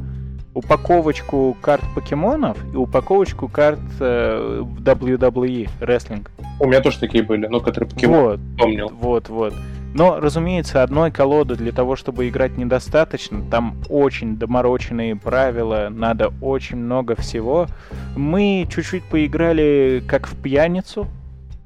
упаковочку 0.54 1.58
карт 1.62 1.84
покемонов 1.95 2.58
и 2.74 2.76
упаковочку 2.76 3.47
карт 3.47 3.80
э, 3.99 4.62
в 4.64 4.82
WWE, 4.82 5.70
рестлинг. 5.80 6.32
У 6.60 6.68
меня 6.68 6.82
тоже 6.82 6.99
такие 6.99 7.24
были, 7.24 7.47
ну, 7.47 7.60
которые 7.60 7.89
покемон 7.89 8.22
Вот, 8.24 8.39
помнил. 8.58 8.89
вот, 8.93 9.30
вот. 9.30 9.54
Но, 9.93 10.20
разумеется, 10.20 10.82
одной 10.82 11.12
колоды 11.12 11.56
для 11.56 11.72
того, 11.72 11.95
чтобы 11.95 12.28
играть, 12.28 12.58
недостаточно. 12.58 13.43
Там 13.51 13.78
очень 13.89 14.38
домороченные 14.38 15.16
правила, 15.16 15.89
надо 15.91 16.34
очень 16.41 16.78
много 16.78 17.16
всего. 17.16 17.68
Мы 18.16 18.68
чуть-чуть 18.74 19.04
поиграли 19.04 20.04
как 20.08 20.28
в 20.28 20.36
пьяницу. 20.41 21.08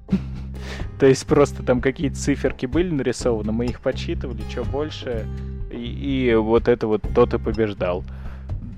То 0.99 1.05
есть 1.05 1.25
просто 1.25 1.63
там 1.63 1.79
какие-то 1.79 2.17
циферки 2.17 2.65
были 2.65 2.91
нарисованы, 2.91 3.51
мы 3.51 3.65
их 3.65 3.79
подсчитывали, 3.79 4.41
что 4.49 4.63
больше. 4.63 5.25
И, 5.71 6.29
и 6.29 6.35
вот 6.35 6.67
это 6.67 6.87
вот 6.87 7.03
тот 7.13 7.33
и 7.33 7.37
побеждал. 7.37 8.03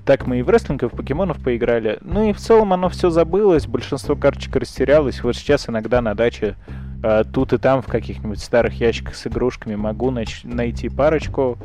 Так 0.04 0.26
мы 0.26 0.38
и 0.38 0.42
в 0.42 0.48
рестлинг, 0.48 0.82
и 0.82 0.86
в 0.86 0.90
покемонов 0.90 1.42
поиграли. 1.42 1.98
Ну 2.00 2.28
и 2.28 2.32
в 2.32 2.38
целом 2.38 2.72
оно 2.72 2.88
все 2.88 3.10
забылось, 3.10 3.66
большинство 3.66 4.16
карточек 4.16 4.56
растерялось. 4.56 5.22
Вот 5.22 5.36
сейчас 5.36 5.68
иногда 5.68 6.00
на 6.00 6.14
даче 6.14 6.56
а, 7.02 7.24
тут 7.24 7.52
и 7.52 7.58
там 7.58 7.82
в 7.82 7.86
каких-нибудь 7.86 8.40
старых 8.40 8.74
ящиках 8.74 9.14
с 9.14 9.26
игрушками 9.26 9.74
могу 9.74 10.10
нач- 10.10 10.40
найти 10.44 10.88
парочку. 10.88 11.58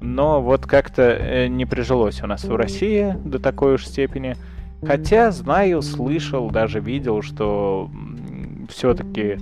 Но 0.00 0.40
вот 0.40 0.66
как-то 0.66 1.02
э, 1.02 1.48
не 1.48 1.66
прижилось 1.66 2.22
у 2.22 2.26
нас 2.26 2.44
в 2.44 2.54
России 2.54 3.16
до 3.24 3.38
такой 3.38 3.74
уж 3.74 3.86
степени. 3.86 4.36
Хотя 4.84 5.32
знаю, 5.32 5.82
слышал, 5.82 6.50
даже 6.50 6.78
видел, 6.78 7.20
что 7.22 7.90
все-таки, 8.68 9.38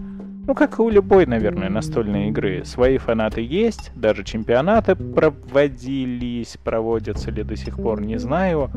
ну 0.47 0.55
как 0.55 0.78
и 0.78 0.82
у 0.82 0.88
любой, 0.88 1.26
наверное, 1.26 1.68
настольной 1.68 2.28
игры, 2.28 2.64
свои 2.64 2.99
фанаты 2.99 3.40
есть, 3.40 3.90
даже 3.94 4.24
чемпионаты 4.24 4.94
проводились, 4.94 6.57
проводятся 6.62 7.30
ли 7.30 7.42
до 7.42 7.57
сих 7.57 7.76
пор, 7.76 8.01
не 8.01 8.18
знаю. 8.18 8.70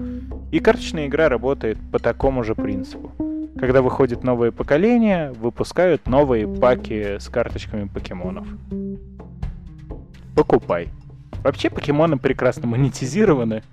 И 0.52 0.60
карточная 0.60 1.08
игра 1.08 1.30
работает 1.30 1.78
по 1.92 2.00
такому 2.00 2.44
же 2.44 2.56
принципу. 2.56 3.12
Когда 3.60 3.82
выходит 3.82 4.24
новое 4.24 4.52
поколение, 4.52 5.32
выпускают 5.34 6.08
новые 6.08 6.48
паки 6.48 7.18
с 7.20 7.28
карточками 7.30 7.88
покемонов. 7.88 8.48
Покупай. 10.36 10.88
Вообще 11.44 11.70
покемоны 11.70 12.18
прекрасно 12.18 12.68
монетизированы. 12.68 13.64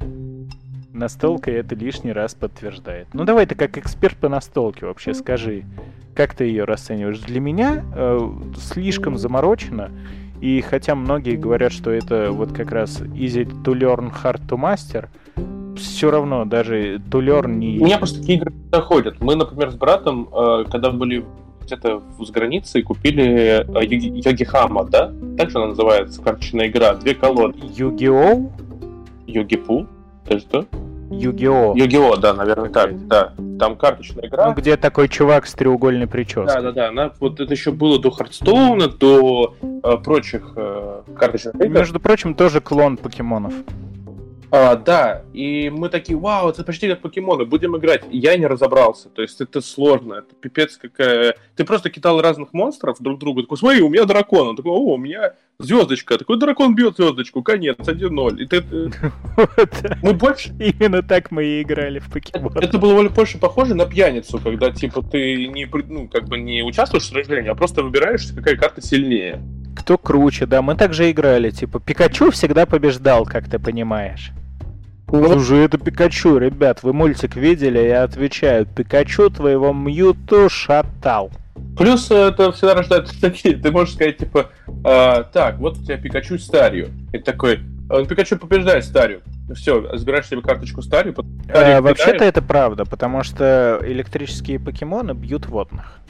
Настолка 0.97 1.51
это 1.51 1.75
лишний 1.75 2.13
раз 2.13 2.35
подтверждает. 2.35 3.09
Ну 3.13 3.25
давай 3.25 3.45
ты 3.47 3.55
как 3.55 3.77
эксперт 3.77 4.17
по 4.17 4.29
настолке 4.29 4.87
вообще 4.87 5.13
скажи, 5.13 5.65
как 6.15 6.35
ты 6.35 6.45
ее 6.45 6.65
расцениваешь? 6.65 7.19
Для 7.19 7.39
меня 7.41 7.85
э, 7.95 8.19
слишком 8.57 9.19
заморочено, 9.19 9.91
и 10.41 10.63
хотя 10.63 10.95
многие 10.95 11.37
говорят, 11.37 11.73
что 11.73 11.91
это 11.91 12.31
вот 12.33 12.53
как 12.53 12.71
раз 12.73 13.01
easy 13.03 13.45
to 13.63 13.75
learn, 13.75 14.11
hard 14.11 14.41
to 14.49 14.57
master, 14.59 15.09
все 15.77 16.11
равно 16.11 16.47
даже 16.47 16.97
to 16.97 17.21
learn 17.21 17.57
не... 17.57 17.79
У 17.79 17.85
меня 17.85 17.99
просто 17.99 18.21
такие 18.21 18.39
игры 18.39 18.53
доходят. 18.71 19.21
Мы, 19.21 19.37
например, 19.37 19.71
с 19.71 19.75
братом, 19.75 20.29
э, 20.33 20.65
когда 20.71 20.91
были 20.91 21.27
где-то 21.63 22.03
с 22.19 22.31
границей, 22.31 22.83
купили 22.83 23.23
э, 23.23 23.85
Юги- 23.85 24.27
Йогихама, 24.27 24.85
да? 24.85 25.13
Так 25.37 25.51
же 25.51 25.59
она 25.59 25.69
называется, 25.69 26.23
карточная 26.23 26.69
игра. 26.69 26.95
Две 26.95 27.15
колоды. 27.15 27.59
Yu-Gi-Oh? 27.59 28.51
Йогипу? 29.27 29.87
Это 30.29 30.39
что? 30.41 30.67
Yu-Gi-Oh! 31.11 31.77
Йогио, 31.77 32.17
да, 32.17 32.35
наверное, 32.35 32.69
так, 32.69 33.07
да. 33.07 33.33
Там 33.59 33.77
карточная 33.77 34.27
игра. 34.27 34.49
Ну, 34.49 34.55
где 34.55 34.77
такой 34.77 35.09
чувак 35.09 35.47
с 35.47 35.55
треугольной 35.55 36.07
прической. 36.07 36.47
Да, 36.47 36.61
да, 36.61 36.73
да. 36.73 36.89
Она, 36.89 37.13
вот 37.21 37.41
это 37.41 37.53
еще 37.53 37.71
было 37.71 38.01
до 38.01 38.11
Хардстоуна, 38.11 38.89
до 38.89 39.55
э, 39.63 39.97
прочих 40.03 40.53
э, 40.57 41.03
карточных 41.17 41.55
игр. 41.55 41.69
Между 41.69 42.01
прочим, 42.01 42.35
тоже 42.35 42.61
клон 42.61 42.97
покемонов. 42.97 43.55
А, 44.51 44.77
да, 44.77 45.23
и 45.33 45.71
мы 45.71 45.89
такие, 45.89 46.19
вау, 46.19 46.49
это 46.49 46.63
почти 46.63 46.89
как 46.89 47.01
покемоны, 47.01 47.45
будем 47.45 47.77
играть. 47.77 48.05
И 48.11 48.19
я 48.19 48.37
не 48.37 48.47
разобрался, 48.47 49.09
то 49.09 49.23
есть 49.23 49.41
это 49.41 49.61
сложно, 49.61 50.15
это 50.15 50.35
пипец 50.41 50.77
какая... 50.77 51.37
Ты 51.57 51.65
просто 51.65 51.91
кидал 51.91 52.21
разных 52.21 52.53
монстров 52.53 52.99
друг 53.01 53.19
другу, 53.19 53.43
такой, 53.43 53.59
смотри, 53.59 53.83
у 53.83 53.89
меня 53.89 54.05
дракон, 54.05 54.49
он 54.49 54.57
такой, 54.57 54.73
о, 54.73 54.95
у 54.95 54.97
меня 54.97 55.35
звездочка, 55.59 56.19
такой 56.19 56.39
дракон 56.39 56.75
бьет 56.75 56.97
звездочку, 56.97 57.43
конец, 57.43 57.77
1-0. 57.79 58.39
И 58.39 58.47
ты... 58.47 58.63
Мы 60.03 60.13
больше... 60.13 60.55
Именно 60.59 61.03
так 61.03 61.31
мы 61.31 61.45
и 61.45 61.63
играли 61.63 61.99
в 61.99 62.11
покемонов. 62.11 62.57
Это 62.57 62.79
было 62.79 63.09
больше 63.09 63.39
похоже 63.39 63.75
на 63.75 63.87
пьяницу, 63.87 64.39
когда, 64.39 64.71
типа, 64.71 65.03
ты 65.03 65.47
не, 65.49 65.67
ну, 65.89 66.09
как 66.09 66.29
бы 66.29 66.39
не 66.39 66.63
участвуешь 66.63 67.05
в 67.05 67.07
сражении, 67.07 67.51
а 67.51 67.55
просто 67.55 67.83
выбираешь, 67.83 68.27
какая 68.35 68.57
карта 68.57 68.83
сильнее. 68.83 69.43
Кто 69.77 69.99
круче, 69.99 70.47
да, 70.47 70.63
мы 70.63 70.75
также 70.75 71.11
играли. 71.11 71.51
Типа, 71.51 71.79
Пикачу 71.79 72.31
всегда 72.31 72.67
побеждал, 72.67 73.25
как 73.27 73.49
ты 73.49 73.59
понимаешь. 73.59 74.33
Слушай, 75.09 75.65
это 75.67 75.79
Пикачу, 75.79 76.39
ребят, 76.39 76.83
вы 76.83 76.93
мультик 76.93 77.37
видели? 77.37 77.79
Я 77.79 78.03
отвечаю, 78.03 78.67
Пикачу 78.67 79.31
твоего 79.31 79.73
Мьюту 79.73 80.49
шатал. 80.49 81.31
Плюс 81.79 82.11
э, 82.11 82.15
это 82.15 82.53
всегда 82.53 82.75
рождает 82.75 83.11
такие, 83.21 83.55
ты 83.57 83.71
можешь 83.71 83.95
сказать, 83.95 84.19
типа, 84.19 84.51
«А, 84.85 85.23
так, 85.25 85.59
вот 85.59 85.79
у 85.79 85.83
тебя 85.83 85.97
Пикачу 85.97 86.39
Старью. 86.39 86.89
И 87.13 87.19
такой, 87.19 87.61
«А, 87.89 88.05
Пикачу 88.05 88.37
побеждает 88.37 88.85
Старью. 88.85 89.21
Все, 89.55 89.97
забираешь 89.97 90.27
себе 90.27 90.41
карточку 90.41 90.83
Старью. 90.83 91.15
А, 91.49 91.51
Старью 91.51 91.83
Вообще-то 91.83 92.13
кидаешь. 92.13 92.31
это 92.31 92.43
правда, 92.43 92.85
потому 92.85 93.23
что 93.23 93.81
электрические 93.85 94.59
покемоны 94.59 95.13
бьют 95.13 95.47
водных. 95.47 96.01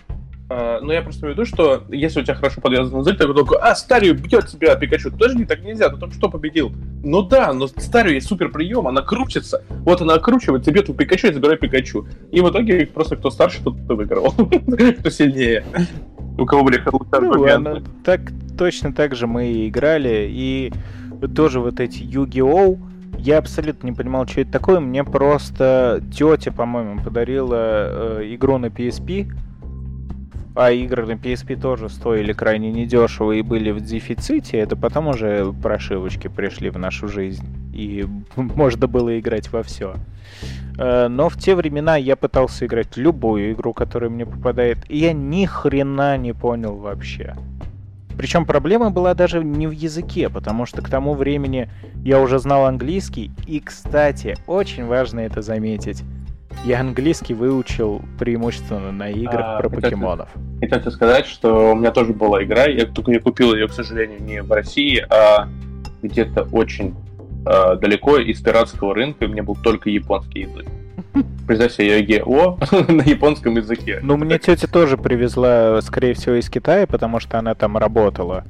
А, 0.48 0.80
Но 0.80 0.92
я 0.92 1.02
просто 1.02 1.26
имею 1.26 1.34
в 1.34 1.38
виду, 1.38 1.46
что 1.46 1.84
если 1.88 2.20
у 2.20 2.22
тебя 2.22 2.34
хорошо 2.34 2.60
подвязан 2.60 3.00
язык, 3.00 3.18
ты 3.18 3.32
такой, 3.32 3.58
а, 3.58 3.74
Старью 3.74 4.14
бьет 4.14 4.46
тебя 4.46 4.76
Пикачу. 4.76 5.10
Тоже 5.10 5.36
не 5.36 5.44
так 5.44 5.62
нельзя, 5.62 5.88
ты 5.88 5.96
только 5.96 6.14
что 6.14 6.28
победил. 6.28 6.72
Ну 7.02 7.22
да, 7.22 7.52
но 7.52 7.66
Старью 7.66 8.14
есть 8.14 8.28
супер 8.28 8.50
прием, 8.50 8.86
она 8.86 9.02
крутится. 9.02 9.64
Вот 9.68 10.00
она 10.00 10.14
окручивает, 10.14 10.64
тебе 10.64 10.82
бьет 10.82 10.96
Пикачу, 10.96 11.28
и 11.28 11.32
забирай 11.32 11.56
Пикачу. 11.56 12.06
И 12.30 12.40
в 12.40 12.50
итоге 12.50 12.86
просто 12.86 13.16
кто 13.16 13.30
старше, 13.30 13.62
тот 13.62 13.76
и 13.76 13.92
выиграл. 13.92 14.32
Кто 15.00 15.10
сильнее. 15.10 15.64
У 16.38 16.44
кого 16.44 16.64
были 16.64 16.78
Ну, 17.58 17.82
так, 18.04 18.20
точно 18.58 18.92
так 18.92 19.14
же 19.14 19.26
мы 19.26 19.48
и 19.48 19.68
играли, 19.68 20.28
и 20.30 20.72
тоже 21.34 21.60
вот 21.60 21.80
эти 21.80 22.02
Yu-Gi-Oh! 22.02 22.78
Я 23.18 23.38
абсолютно 23.38 23.86
не 23.86 23.92
понимал, 23.94 24.26
что 24.28 24.42
это 24.42 24.52
такое. 24.52 24.78
Мне 24.78 25.02
просто 25.02 26.02
тетя, 26.12 26.52
по-моему, 26.52 27.02
подарила 27.02 28.20
э, 28.20 28.34
игру 28.34 28.58
на 28.58 28.66
PSP. 28.66 29.32
А 30.56 30.70
игры 30.70 31.04
на 31.04 31.12
PSP 31.12 31.60
тоже 31.60 31.90
стоили 31.90 32.32
крайне 32.32 32.72
недешево 32.72 33.32
и 33.32 33.42
были 33.42 33.70
в 33.72 33.80
дефиците. 33.82 34.56
Это 34.56 34.74
потом 34.74 35.08
уже 35.08 35.52
прошивочки 35.52 36.28
пришли 36.28 36.70
в 36.70 36.78
нашу 36.78 37.08
жизнь. 37.08 37.44
И 37.74 38.06
можно 38.36 38.86
было 38.86 39.20
играть 39.20 39.52
во 39.52 39.62
все. 39.62 39.96
Но 40.78 41.28
в 41.28 41.36
те 41.36 41.54
времена 41.54 41.96
я 41.96 42.16
пытался 42.16 42.64
играть 42.64 42.96
любую 42.96 43.52
игру, 43.52 43.74
которая 43.74 44.10
мне 44.10 44.24
попадает, 44.24 44.78
и 44.88 44.98
я 44.98 45.12
ни 45.12 45.44
хрена 45.44 46.16
не 46.16 46.32
понял 46.32 46.76
вообще. 46.76 47.34
Причем 48.16 48.46
проблема 48.46 48.90
была 48.90 49.12
даже 49.12 49.44
не 49.44 49.66
в 49.66 49.72
языке, 49.72 50.30
потому 50.30 50.64
что 50.64 50.80
к 50.80 50.88
тому 50.88 51.14
времени 51.14 51.68
я 52.02 52.18
уже 52.20 52.38
знал 52.38 52.64
английский. 52.64 53.30
И, 53.46 53.60
кстати, 53.60 54.36
очень 54.46 54.86
важно 54.86 55.20
это 55.20 55.42
заметить. 55.42 56.02
Я 56.64 56.80
английский 56.80 57.34
выучил 57.34 58.02
преимущественно 58.18 58.90
на 58.90 59.10
играх 59.10 59.44
А, 59.44 59.60
про 59.60 59.68
покемонов. 59.68 60.28
И 60.60 60.66
хочу 60.66 60.90
сказать, 60.90 61.26
что 61.26 61.72
у 61.72 61.74
меня 61.76 61.92
тоже 61.92 62.12
была 62.12 62.42
игра, 62.42 62.66
я 62.66 62.86
только 62.86 63.12
я 63.12 63.20
купил 63.20 63.54
ее, 63.54 63.68
к 63.68 63.72
сожалению, 63.72 64.22
не 64.22 64.42
в 64.42 64.50
России, 64.50 65.04
а 65.08 65.48
где-то 66.02 66.48
очень 66.52 66.94
э, 67.46 67.76
далеко 67.76 68.18
из 68.18 68.40
пиратского 68.40 68.94
рынка, 68.94 69.24
и 69.24 69.28
у 69.28 69.30
меня 69.30 69.42
был 69.42 69.56
только 69.56 69.90
японский 69.90 70.40
язык. 70.40 70.66
Представь 71.46 71.72
себе 71.72 72.00
ЕГЭО 72.00 72.58
на 72.88 73.02
японском 73.02 73.56
языке. 73.56 74.00
Ну, 74.02 74.16
мне 74.16 74.38
тетя 74.38 74.66
тоже 74.66 74.96
привезла, 74.96 75.80
скорее 75.80 76.14
всего, 76.14 76.34
из 76.34 76.50
Китая, 76.50 76.86
потому 76.86 77.20
что 77.20 77.38
она 77.38 77.54
там 77.54 77.76
работала. 77.76 78.44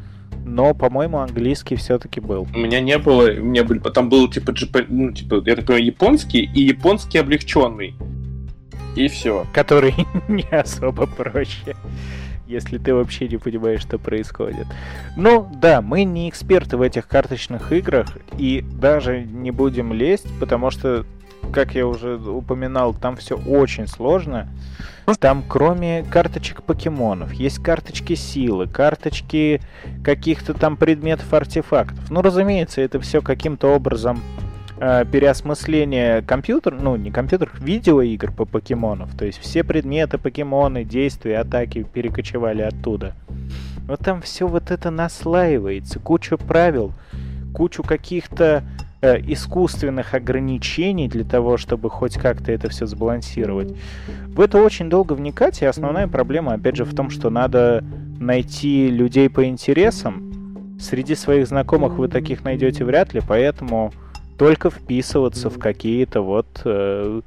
Но, 0.46 0.74
по-моему, 0.74 1.18
английский 1.18 1.74
все-таки 1.74 2.20
был. 2.20 2.46
У 2.54 2.58
меня 2.58 2.80
не 2.80 2.96
было, 2.98 3.24
у 3.32 3.42
меня 3.44 3.64
были, 3.64 3.80
там 3.80 4.08
был 4.08 4.30
типа, 4.30 4.52
джипа- 4.52 4.86
ну, 4.88 5.10
типа, 5.10 5.42
я 5.44 5.56
так 5.56 5.66
понимаю, 5.66 5.84
японский 5.84 6.48
и 6.54 6.62
японский 6.62 7.18
облегченный. 7.18 7.96
И 8.94 9.08
все. 9.08 9.44
Который 9.52 9.94
не 10.28 10.46
особо 10.52 11.08
проще, 11.08 11.74
если 12.46 12.78
ты 12.78 12.94
вообще 12.94 13.26
не 13.26 13.38
понимаешь, 13.38 13.80
что 13.80 13.98
происходит. 13.98 14.68
Ну, 15.16 15.50
да, 15.60 15.82
мы 15.82 16.04
не 16.04 16.28
эксперты 16.28 16.76
в 16.76 16.82
этих 16.82 17.08
карточных 17.08 17.72
играх, 17.72 18.16
и 18.38 18.64
даже 18.72 19.22
не 19.22 19.50
будем 19.50 19.92
лезть, 19.92 20.28
потому 20.38 20.70
что, 20.70 21.04
как 21.52 21.74
я 21.74 21.86
уже 21.86 22.16
упоминал, 22.16 22.94
там 22.94 23.16
все 23.16 23.36
очень 23.36 23.86
сложно. 23.86 24.48
Там, 25.20 25.44
кроме 25.48 26.04
карточек 26.10 26.62
покемонов, 26.62 27.32
есть 27.32 27.62
карточки 27.62 28.14
силы, 28.14 28.66
карточки 28.66 29.60
каких-то 30.02 30.52
там 30.52 30.76
предметов, 30.76 31.32
артефактов. 31.32 32.10
Ну, 32.10 32.22
разумеется, 32.22 32.80
это 32.80 32.98
все 33.00 33.22
каким-то 33.22 33.68
образом 33.68 34.20
э, 34.78 35.04
переосмысление 35.04 36.22
компьютер, 36.22 36.74
ну 36.80 36.96
не 36.96 37.12
компьютер, 37.12 37.52
видеоигр 37.58 38.32
по 38.32 38.44
покемонов. 38.44 39.16
То 39.16 39.24
есть 39.24 39.38
все 39.38 39.62
предметы, 39.62 40.18
покемоны, 40.18 40.84
действия, 40.84 41.38
атаки 41.38 41.84
перекочевали 41.84 42.62
оттуда. 42.62 43.14
Вот 43.86 44.00
там 44.00 44.20
все 44.22 44.48
вот 44.48 44.72
это 44.72 44.90
наслаивается, 44.90 46.00
куча 46.00 46.36
правил, 46.36 46.92
кучу 47.54 47.84
каких-то 47.84 48.64
э, 49.00 49.20
искусственных 49.26 50.14
ограничений 50.14 51.08
для 51.08 51.24
того, 51.24 51.56
чтобы 51.56 51.90
хоть 51.90 52.14
как-то 52.14 52.52
это 52.52 52.68
все 52.68 52.86
сбалансировать. 52.86 53.74
В 54.28 54.40
это 54.40 54.62
очень 54.62 54.88
долго 54.88 55.14
вникать, 55.14 55.62
и 55.62 55.66
основная 55.66 56.08
проблема, 56.08 56.54
опять 56.54 56.76
же, 56.76 56.84
в 56.84 56.94
том, 56.94 57.10
что 57.10 57.30
надо 57.30 57.84
найти 58.18 58.88
людей 58.88 59.28
по 59.28 59.44
интересам. 59.44 60.76
Среди 60.78 61.14
своих 61.14 61.46
знакомых 61.46 61.94
вы 61.94 62.08
таких 62.08 62.44
найдете 62.44 62.84
вряд 62.84 63.14
ли, 63.14 63.22
поэтому 63.26 63.92
только 64.38 64.70
вписываться 64.70 65.50
в 65.50 65.58
какие-то 65.58 66.20
вот 66.20 66.46
э, 66.64 67.20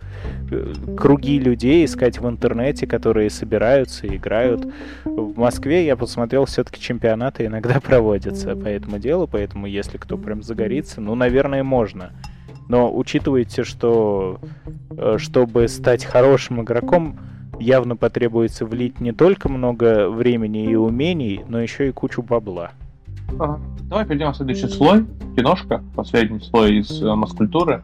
круги 0.98 1.40
людей, 1.40 1.86
искать 1.86 2.20
в 2.20 2.28
интернете, 2.28 2.88
которые 2.88 3.30
собираются 3.30 4.08
и 4.08 4.18
играют. 4.18 4.68
В 5.06 5.38
Москве 5.38 5.86
я 5.86 5.96
посмотрел, 5.96 6.46
все-таки 6.46 6.82
чемпионаты 6.82 7.46
иногда 7.46 7.80
проводятся 7.84 8.56
по 8.56 8.68
этому 8.68 9.00
делу, 9.00 9.28
поэтому 9.28 9.66
если 9.68 9.98
кто 9.98 10.18
прям 10.18 10.44
загорится, 10.44 11.02
ну, 11.02 11.16
наверное, 11.16 11.64
можно. 11.64 12.12
Но 12.68 12.96
учитывайте, 12.96 13.64
что 13.64 14.40
э, 14.92 15.18
чтобы 15.18 15.68
стать 15.68 16.06
хорошим 16.06 16.62
игроком, 16.62 17.20
явно 17.60 17.96
потребуется 17.96 18.66
влить 18.66 19.00
не 19.00 19.12
только 19.12 19.50
много 19.50 20.10
времени 20.10 20.70
и 20.70 20.76
умений, 20.76 21.44
но 21.48 21.62
еще 21.62 21.90
и 21.90 21.92
кучу 21.92 22.22
бабла. 22.22 22.72
Давай 23.38 24.06
перейдем 24.06 24.28
на 24.28 24.34
следующий 24.34 24.68
слой. 24.68 25.06
Киношка, 25.36 25.82
последний 25.96 26.40
слой 26.42 26.78
из 26.78 27.02
э, 27.02 27.16
маскультуры. 27.16 27.82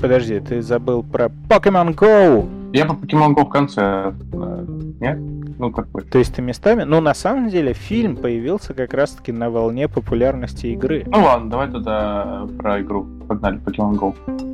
Подожди, 0.00 0.40
ты 0.40 0.62
забыл 0.62 1.02
про 1.02 1.30
Pokemon 1.48 1.94
Go! 1.94 2.48
Я 2.72 2.86
по 2.86 2.92
Pokemon 2.94 3.34
Go 3.34 3.44
в 3.44 3.48
конце. 3.50 4.12
э, 4.32 4.66
Нет? 5.00 5.18
Ну, 5.58 5.70
как 5.70 5.88
бы. 5.90 6.00
То 6.02 6.18
есть 6.18 6.34
ты 6.34 6.42
местами... 6.42 6.82
Ну, 6.82 7.00
на 7.00 7.14
самом 7.14 7.48
деле, 7.50 7.72
фильм 7.72 8.16
появился 8.16 8.74
как 8.74 8.94
раз-таки 8.94 9.30
на 9.30 9.48
волне 9.50 9.86
популярности 9.88 10.66
игры. 10.68 11.04
Ну 11.06 11.22
ладно, 11.22 11.50
давай 11.50 11.70
тогда 11.70 12.46
про 12.58 12.80
игру. 12.80 13.06
Погнали, 13.28 13.58
Pokemon 13.60 13.98
Go. 13.98 14.51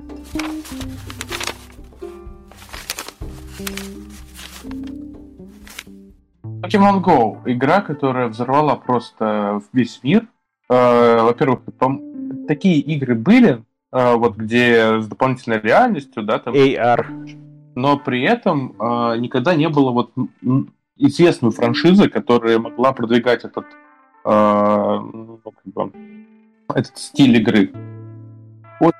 Pokemon 6.68 7.02
Go. 7.02 7.38
Игра, 7.46 7.80
которая 7.80 8.28
взорвала 8.28 8.76
просто 8.76 9.62
весь 9.72 10.00
мир. 10.02 10.26
Э, 10.68 11.22
Во-первых, 11.22 11.60
там 11.78 12.46
такие 12.46 12.80
игры 12.80 13.14
были, 13.14 13.62
э, 13.92 14.14
вот 14.14 14.36
где 14.36 15.00
с 15.00 15.06
дополнительной 15.06 15.60
реальностью, 15.60 16.22
да, 16.22 16.38
там. 16.38 16.54
AR. 16.54 17.06
Но 17.74 17.98
при 17.98 18.22
этом 18.22 18.74
э, 18.78 19.18
никогда 19.18 19.54
не 19.54 19.68
было 19.68 19.90
вот 19.92 20.12
известной 20.96 21.50
франшизы, 21.52 22.08
которая 22.08 22.58
могла 22.58 22.92
продвигать 22.92 23.44
этот, 23.44 23.66
ну, 24.24 25.40
этот 26.74 26.98
стиль 26.98 27.36
игры. 27.36 27.72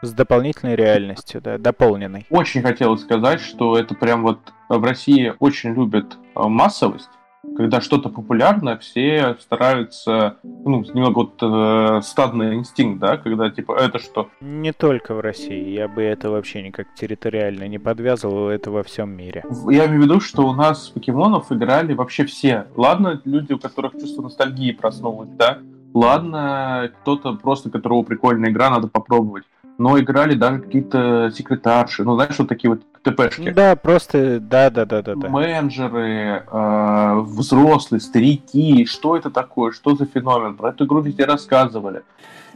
С 0.03 0.13
дополнительной 0.13 0.77
реальностью, 0.77 1.41
да, 1.41 1.59
дополненной. 1.59 2.25
Очень 2.31 2.63
хотелось 2.63 3.03
сказать, 3.03 3.41
что 3.41 3.77
это 3.77 3.97
прям 3.97 4.23
вот 4.23 4.39
в 4.69 4.83
России 4.85 5.35
очень 5.41 5.75
любят 5.75 6.17
массовость. 6.37 7.11
Когда 7.57 7.81
что-то 7.81 8.09
популярно, 8.09 8.79
все 8.79 9.37
стараются, 9.41 10.37
ну, 10.43 10.83
немного 10.83 11.19
вот 11.19 11.39
э, 11.43 12.01
стадный 12.03 12.55
инстинкт, 12.55 13.01
да, 13.01 13.17
когда 13.17 13.51
типа 13.51 13.73
это 13.73 13.99
что? 13.99 14.29
Не 14.41 14.73
только 14.73 15.15
в 15.15 15.21
России, 15.21 15.71
я 15.71 15.89
бы 15.89 16.03
это 16.03 16.31
вообще 16.31 16.63
никак 16.63 16.95
территориально 16.95 17.67
не 17.67 17.79
подвязывал, 17.79 18.49
это 18.49 18.71
во 18.71 18.83
всем 18.83 19.11
мире. 19.11 19.45
Я 19.69 19.87
имею 19.87 20.03
в 20.03 20.05
виду, 20.05 20.21
что 20.21 20.47
у 20.47 20.53
нас 20.53 20.89
покемонов 20.89 21.51
играли 21.51 21.95
вообще 21.95 22.25
все. 22.25 22.67
Ладно, 22.77 23.21
люди, 23.25 23.53
у 23.53 23.59
которых 23.59 23.93
чувство 23.93 24.23
ностальгии 24.23 24.73
проснулось, 24.73 25.31
да? 25.31 25.59
Ладно, 25.95 26.93
кто-то 27.01 27.35
просто, 27.35 27.71
которого 27.71 28.03
прикольная 28.03 28.51
игра, 28.51 28.71
надо 28.71 28.89
попробовать 28.89 29.45
но 29.79 29.99
играли 29.99 30.35
даже 30.35 30.61
какие-то 30.61 31.31
секретарши, 31.31 32.03
ну, 32.03 32.17
знаешь, 32.17 32.37
вот 32.39 32.49
такие 32.49 32.71
вот 32.71 32.83
ТПшки. 33.03 33.51
Да, 33.51 33.77
просто, 33.77 34.41
да, 34.41 34.71
да, 34.71 34.85
да, 34.85 35.03
да. 35.03 35.15
да. 35.15 35.29
Менеджеры, 35.29 36.45
э, 36.47 37.21
взрослые, 37.21 38.01
старики, 38.01 38.85
что 38.87 39.17
это 39.17 39.31
такое, 39.31 39.71
что 39.71 39.95
за 39.95 40.05
феномен, 40.05 40.57
про 40.57 40.71
эту 40.71 40.85
игру 40.85 41.01
везде 41.01 41.25
рассказывали. 41.25 42.03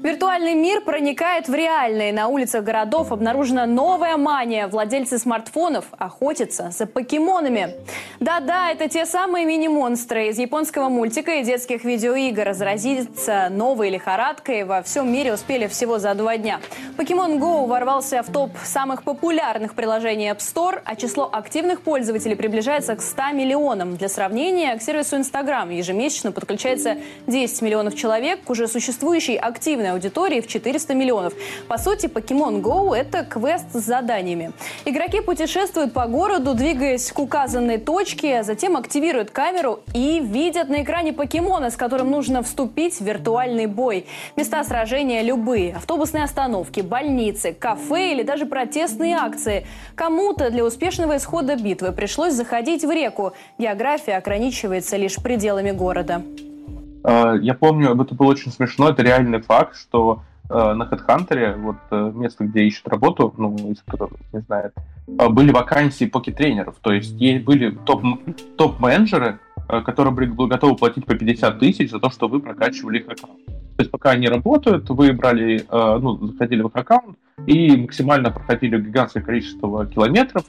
Виртуальный 0.02 0.54
мир 0.54 0.80
проникает 0.80 1.46
в 1.46 1.54
реальный. 1.54 2.10
На 2.10 2.26
улицах 2.26 2.64
городов 2.64 3.12
обнаружена 3.12 3.66
новая 3.66 4.16
мания. 4.16 4.66
Владельцы 4.66 5.16
смартфонов 5.16 5.84
охотятся 5.96 6.72
за 6.76 6.86
покемонами. 6.86 7.76
Да-да, 8.18 8.72
это 8.72 8.88
те 8.88 9.06
самые 9.06 9.46
мини-монстры 9.46 10.30
из 10.30 10.38
японского 10.40 10.88
мультика 10.88 11.36
и 11.36 11.44
детских 11.44 11.84
видеоигр. 11.84 12.52
Заразиться 12.52 13.46
новой 13.48 13.90
лихорадкой 13.90 14.64
во 14.64 14.82
всем 14.82 15.12
мире 15.12 15.34
успели 15.34 15.68
всего 15.68 16.00
за 16.00 16.14
два 16.14 16.36
дня. 16.36 16.58
Pokemon 16.98 17.38
Go 17.38 17.68
ворвался 17.68 18.24
в 18.24 18.32
топ 18.32 18.50
самых 18.64 19.04
популярных 19.04 19.76
приложений 19.76 20.30
App 20.30 20.38
Store, 20.38 20.80
а 20.84 20.96
число 20.96 21.30
активных 21.32 21.80
пользователей 21.80 22.34
приближается 22.34 22.96
к 22.96 23.02
100 23.02 23.34
миллионам. 23.34 23.96
Для 23.96 24.08
сравнения, 24.08 24.74
к 24.76 24.82
сервису 24.82 25.14
Instagram 25.16 25.70
ежемесячно 25.70 26.32
подключается 26.32 26.96
10 27.28 27.62
миллионов 27.62 27.94
человек 27.94 28.42
к 28.42 28.50
уже 28.50 28.66
существующей 28.66 29.36
активной 29.36 29.91
аудитории 29.92 30.40
в 30.40 30.46
400 30.46 30.94
миллионов. 30.94 31.34
По 31.68 31.78
сути, 31.78 32.06
Pokemon 32.06 32.60
Go– 32.60 32.94
это 32.96 33.24
квест 33.24 33.66
с 33.72 33.80
заданиями. 33.84 34.52
Игроки 34.84 35.20
путешествуют 35.20 35.92
по 35.92 36.06
городу, 36.06 36.54
двигаясь 36.54 37.10
к 37.12 37.18
указанной 37.18 37.78
точке, 37.78 38.40
а 38.40 38.42
затем 38.42 38.76
активируют 38.76 39.30
камеру 39.30 39.80
и 39.94 40.20
видят 40.20 40.68
на 40.68 40.82
экране 40.82 41.12
покемона, 41.12 41.70
с 41.70 41.76
которым 41.76 42.10
нужно 42.10 42.42
вступить 42.42 43.00
в 43.00 43.04
виртуальный 43.04 43.66
бой. 43.66 44.06
Места 44.36 44.62
сражения 44.64 45.22
любые– 45.22 45.74
автобусные 45.76 46.24
остановки, 46.24 46.80
больницы, 46.80 47.52
кафе 47.52 48.12
или 48.12 48.22
даже 48.22 48.46
протестные 48.46 49.16
акции. 49.16 49.66
Кому-то 49.94 50.50
для 50.50 50.64
успешного 50.64 51.16
исхода 51.16 51.56
битвы 51.56 51.92
пришлось 51.92 52.34
заходить 52.34 52.84
в 52.84 52.90
реку. 52.90 53.32
География 53.58 54.16
ограничивается 54.16 54.96
лишь 54.96 55.16
пределами 55.16 55.70
города. 55.70 56.22
Э, 57.04 57.36
я 57.40 57.54
помню, 57.54 58.00
это 58.00 58.14
было 58.14 58.28
очень 58.28 58.52
смешно, 58.52 58.88
это 58.88 59.02
реальный 59.02 59.40
факт, 59.40 59.76
что 59.76 60.22
э, 60.48 60.54
на 60.54 60.84
HeadHunter, 60.84 61.56
вот 61.56 61.76
э, 61.90 62.12
место, 62.14 62.44
где 62.44 62.64
ищут 62.64 62.88
работу, 62.88 63.34
ну, 63.36 63.56
из 63.70 63.82
которых 63.82 64.18
не 64.32 64.40
знает, 64.40 64.74
были 65.06 65.50
вакансии 65.50 66.04
поки-тренеров, 66.04 66.76
то 66.80 66.92
есть 66.92 67.14
были 67.44 67.70
топ, 67.70 68.02
топ-менеджеры, 68.56 69.38
которые 69.68 70.12
были 70.12 70.30
готовы 70.30 70.76
платить 70.76 71.06
по 71.06 71.14
50 71.14 71.58
тысяч 71.58 71.90
за 71.90 71.98
то, 71.98 72.10
что 72.10 72.28
вы 72.28 72.40
прокачивали 72.40 72.98
их 72.98 73.08
аккаунт. 73.08 73.44
То 73.46 73.80
есть 73.80 73.90
пока 73.90 74.10
они 74.10 74.28
работают, 74.28 74.88
вы 74.90 75.12
брали, 75.12 75.64
ну, 75.70 76.26
заходили 76.26 76.62
в 76.62 76.66
их 76.66 76.76
аккаунт 76.76 77.16
и 77.46 77.76
максимально 77.76 78.30
проходили 78.30 78.78
гигантское 78.78 79.22
количество 79.22 79.86
километров, 79.86 80.44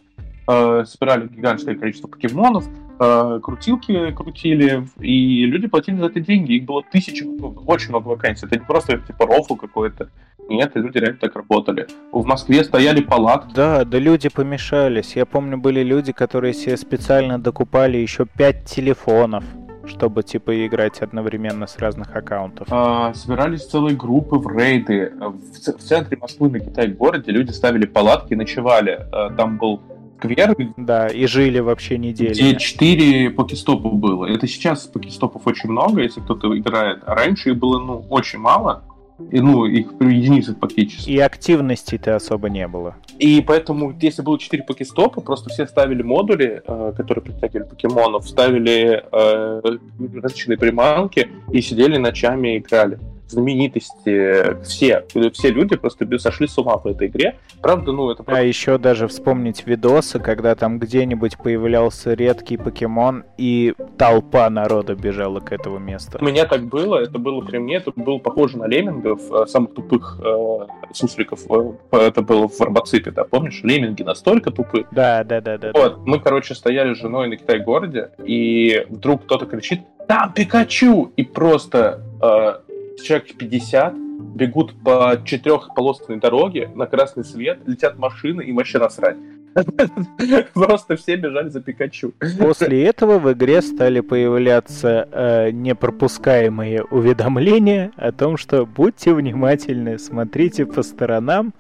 собирали 0.45 1.27
гигантское 1.27 1.75
количество 1.75 2.07
покемонов, 2.07 2.65
э, 2.99 3.39
крутилки 3.41 4.11
крутили, 4.11 4.87
и 4.99 5.45
люди 5.45 5.67
платили 5.67 5.97
за 5.97 6.07
это 6.07 6.19
деньги. 6.19 6.53
Их 6.53 6.65
было 6.65 6.83
тысячи, 6.91 7.23
очень 7.65 7.89
много 7.89 8.09
вакансий. 8.09 8.45
Это 8.45 8.57
не 8.57 8.65
просто 8.65 8.97
типа 8.97 9.25
рофл 9.25 9.55
какой-то. 9.55 10.09
Нет, 10.49 10.71
люди 10.75 10.97
реально 10.97 11.19
так 11.19 11.35
работали. 11.35 11.87
В 12.11 12.25
Москве 12.25 12.63
стояли 12.63 13.01
палатки. 13.01 13.53
Да, 13.55 13.85
да 13.85 13.97
люди 13.97 14.29
помешались. 14.29 15.15
Я 15.15 15.25
помню, 15.25 15.57
были 15.57 15.81
люди, 15.83 16.11
которые 16.11 16.53
себе 16.53 16.75
специально 16.77 17.39
докупали 17.39 17.97
еще 17.97 18.25
пять 18.25 18.65
телефонов 18.65 19.43
чтобы 19.85 20.23
типа 20.23 20.65
играть 20.65 21.01
одновременно 21.01 21.67
с 21.67 21.77
разных 21.77 22.15
аккаунтов. 22.15 22.67
А, 22.71 23.13
собирались 23.13 23.65
целые 23.65 23.97
группы 23.97 24.37
в 24.37 24.47
рейды. 24.47 25.11
В, 25.19 25.77
в 25.77 25.81
центре 25.81 26.17
Москвы 26.17 26.49
на 26.49 26.59
Китай-городе 26.61 27.31
люди 27.31 27.51
ставили 27.51 27.85
палатки, 27.85 28.33
ночевали. 28.33 29.05
А, 29.11 29.29
там 29.31 29.57
был 29.57 29.81
сквер. 30.23 30.55
Да, 30.77 31.07
и 31.07 31.25
жили 31.25 31.59
вообще 31.59 31.97
недели. 31.97 32.33
Где 32.33 32.55
четыре 32.55 33.29
покестопа 33.29 33.89
было. 33.89 34.25
Это 34.25 34.47
сейчас 34.47 34.87
покестопов 34.87 35.45
очень 35.45 35.69
много, 35.69 36.01
если 36.01 36.21
кто-то 36.21 36.57
играет. 36.57 37.03
А 37.05 37.15
раньше 37.15 37.51
их 37.51 37.57
было, 37.57 37.79
ну, 37.79 38.05
очень 38.09 38.39
мало. 38.39 38.83
И, 39.31 39.39
ну, 39.39 39.65
их 39.65 39.93
единицы 39.99 40.55
фактически. 40.55 41.09
И 41.09 41.19
активности-то 41.19 42.15
особо 42.15 42.49
не 42.49 42.67
было. 42.67 42.95
И 43.19 43.41
поэтому, 43.45 43.95
если 44.01 44.21
было 44.21 44.39
4 44.39 44.63
покестопа, 44.63 45.21
просто 45.21 45.49
все 45.49 45.67
ставили 45.67 46.01
модули, 46.01 46.61
э, 46.65 46.93
которые 46.97 47.23
притягивали 47.23 47.69
покемонов, 47.69 48.27
ставили 48.27 49.03
э, 49.11 49.61
различные 50.21 50.57
приманки 50.57 51.29
и 51.51 51.61
сидели 51.61 51.97
ночами 51.97 52.55
и 52.55 52.57
играли 52.57 52.99
знаменитости, 53.33 54.63
все, 54.63 55.05
все 55.33 55.49
люди 55.49 55.75
просто 55.75 56.07
сошли 56.19 56.47
с 56.47 56.57
ума 56.57 56.77
по 56.77 56.89
этой 56.89 57.07
игре. 57.07 57.35
Правда, 57.61 57.91
ну 57.91 58.11
это... 58.11 58.23
А 58.27 58.41
еще 58.41 58.77
даже 58.77 59.07
вспомнить 59.07 59.65
видосы, 59.65 60.19
когда 60.19 60.55
там 60.55 60.79
где-нибудь 60.79 61.37
появлялся 61.37 62.13
редкий 62.13 62.57
покемон, 62.57 63.23
и 63.37 63.73
толпа 63.97 64.49
народа 64.49 64.95
бежала 64.95 65.39
к 65.39 65.51
этому 65.51 65.79
месту. 65.79 66.17
У 66.21 66.25
меня 66.25 66.45
так 66.45 66.63
было, 66.63 66.97
это 66.97 67.17
было 67.17 67.41
при 67.41 67.57
мне, 67.57 67.75
это 67.75 67.91
было 67.95 68.17
похоже 68.17 68.57
на 68.57 68.67
леммингов, 68.67 69.21
э, 69.31 69.45
самых 69.47 69.73
тупых 69.73 70.19
э, 70.23 70.67
сусликов. 70.93 71.39
Э, 71.49 71.97
это 71.97 72.21
было 72.21 72.47
в 72.47 72.59
Робоципе, 72.59 73.11
да, 73.11 73.23
помнишь? 73.23 73.61
Лемминги 73.63 74.03
настолько 74.03 74.51
тупые. 74.51 74.85
Да, 74.91 75.23
да, 75.23 75.41
да, 75.41 75.57
да. 75.57 75.71
Вот, 75.73 76.05
мы, 76.05 76.19
короче, 76.19 76.55
стояли 76.55 76.93
с 76.93 76.97
женой 76.97 77.29
на 77.29 77.37
Китай-городе, 77.37 78.11
и 78.23 78.85
вдруг 78.89 79.23
кто-то 79.23 79.45
кричит 79.45 79.81
«Там 80.07 80.33
Пикачу!» 80.33 81.11
И 81.15 81.23
просто 81.23 82.01
э, 82.21 82.72
человек 83.01 83.35
50 83.37 83.93
бегут 84.35 84.73
по 84.83 85.21
четырехполосной 85.25 86.19
дороге 86.19 86.69
на 86.75 86.85
красный 86.85 87.23
свет, 87.23 87.59
летят 87.65 87.97
машины 87.97 88.43
и 88.43 88.51
вообще 88.51 88.79
насрать. 88.79 89.17
Просто 90.53 90.95
все 90.95 91.15
бежали 91.15 91.49
за 91.49 91.61
Пикачу. 91.61 92.13
После 92.39 92.85
этого 92.85 93.19
в 93.19 93.31
игре 93.31 93.61
стали 93.61 93.99
появляться 93.99 95.07
э, 95.11 95.51
непропускаемые 95.51 96.83
уведомления 96.85 97.91
о 97.95 98.11
том, 98.11 98.37
что 98.37 98.65
будьте 98.65 99.13
внимательны, 99.13 99.99
смотрите 99.99 100.65
по 100.65 100.81
сторонам, 100.81 101.53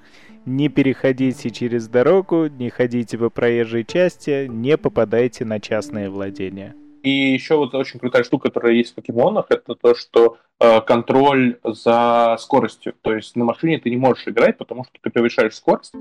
не 0.45 0.69
переходите 0.69 1.51
через 1.51 1.87
дорогу, 1.87 2.47
не 2.47 2.69
ходите 2.69 3.17
по 3.17 3.29
проезжей 3.29 3.85
части, 3.85 4.47
не 4.47 4.77
попадайте 4.77 5.45
на 5.45 5.59
частные 5.59 6.09
владения. 6.09 6.75
И 7.03 7.33
еще 7.33 7.57
вот 7.57 7.75
очень 7.75 7.99
крутая 7.99 8.23
штука, 8.23 8.47
которая 8.47 8.73
есть 8.73 8.93
в 8.93 8.95
покемонах, 8.95 9.47
это 9.49 9.75
то, 9.75 9.93
что 9.93 10.37
э, 10.61 10.79
контроль 10.81 11.59
за 11.65 12.37
скоростью. 12.39 12.93
То 13.01 13.13
есть 13.13 13.35
на 13.35 13.43
машине 13.43 13.77
ты 13.77 13.89
не 13.89 13.97
можешь 13.97 14.25
играть, 14.25 14.57
потому 14.57 14.85
что 14.85 14.93
ты 15.01 15.09
превышаешь 15.09 15.53
скорость. 15.53 15.93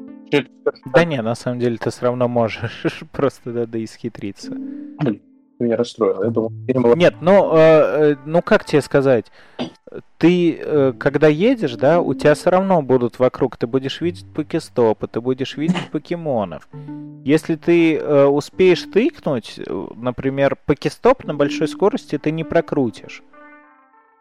Да 0.95 1.05
не, 1.05 1.21
на 1.21 1.35
самом 1.35 1.59
деле 1.59 1.77
ты 1.77 1.91
все 1.91 2.03
равно 2.03 2.29
можешь. 2.29 2.85
Просто 3.13 3.51
надо 3.51 3.83
исхитриться. 3.85 4.53
Блин, 4.53 5.21
меня 5.59 5.77
расстроил. 5.77 6.23
Я 6.23 6.31
думал, 6.31 6.95
Нет, 6.95 7.17
ну, 7.21 7.57
э, 7.57 8.15
ну 8.25 8.41
как 8.41 8.65
тебе 8.65 8.81
сказать? 8.81 9.27
Ты, 10.19 10.59
э, 10.59 10.93
когда 10.99 11.29
едешь, 11.29 11.75
да, 11.75 12.01
у 12.01 12.15
тебя 12.15 12.35
все 12.35 12.51
равно 12.51 12.83
будут 12.83 13.19
вокруг, 13.19 13.57
ты 13.57 13.67
будешь 13.67 14.01
видеть 14.01 14.27
покестопы, 14.33 15.07
ты 15.07 15.21
будешь 15.21 15.57
видеть 15.57 15.91
покемонов. 15.91 16.69
Если 17.25 17.57
ты 17.57 17.97
э, 17.97 18.25
успеешь 18.25 18.83
тыкнуть, 18.83 19.59
э, 19.59 19.87
например, 19.97 20.57
покестоп 20.67 21.25
на 21.25 21.35
большой 21.35 21.69
скорости 21.69 22.19
ты 22.19 22.31
не 22.31 22.45
прокрутишь. 22.45 23.23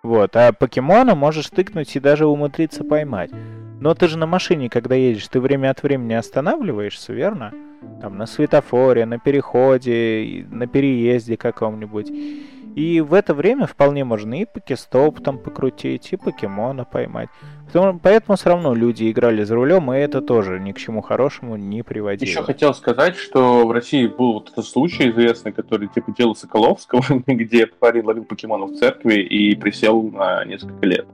Вот, 0.04 0.36
а 0.36 0.52
покемона 0.52 1.14
можешь 1.16 1.50
тыкнуть 1.50 1.96
и 1.96 2.00
даже 2.00 2.26
умудриться 2.26 2.84
поймать. 2.84 3.32
Но 3.80 3.94
ты 3.94 4.08
же 4.08 4.18
на 4.18 4.28
машине, 4.28 4.70
когда 4.70 4.96
едешь, 4.96 5.28
ты 5.28 5.40
время 5.40 5.72
от 5.72 5.84
времени 5.84 6.14
останавливаешься, 6.14 7.14
верно? 7.14 7.52
Там 8.00 8.18
на 8.18 8.28
светофоре, 8.28 9.06
на 9.06 9.18
переходе, 9.18 10.46
на 10.50 10.68
переезде 10.68 11.38
каком-нибудь. 11.38 12.12
И 12.76 13.02
в 13.02 13.14
это 13.14 13.34
время 13.34 13.68
вполне 13.68 14.04
можно 14.04 14.42
и 14.42 14.46
покестоп 14.46 15.22
там 15.22 15.38
покрутить, 15.38 16.14
и 16.14 16.18
покемона 16.18 16.86
поймать. 16.86 17.30
Поэтому 17.74 18.38
все 18.38 18.50
равно 18.50 18.74
люди 18.74 19.10
играли 19.10 19.44
за 19.44 19.56
рулем, 19.56 19.92
и 19.94 19.98
это 19.98 20.22
тоже 20.22 20.60
ни 20.60 20.72
к 20.72 20.78
чему 20.78 21.02
хорошему 21.02 21.56
не 21.56 21.84
приводило. 21.84 22.30
Еще 22.30 22.44
хотел 22.44 22.74
сказать, 22.74 23.16
что 23.16 23.66
в 23.66 23.72
России 23.72 24.08
был 24.08 24.34
вот 24.34 24.50
этот 24.52 24.66
случай 24.66 25.10
известный, 25.10 25.52
который 25.52 25.88
типа 25.88 26.14
дело 26.18 26.34
Соколовского, 26.34 27.04
где 27.28 27.68
парень 27.68 28.04
ловил 28.04 28.26
покемонов 28.26 28.72
в 28.72 28.78
церкви 28.78 29.22
и 29.22 29.56
присел 29.56 30.04
на 30.04 30.44
несколько 30.46 30.86
лет. 30.86 31.08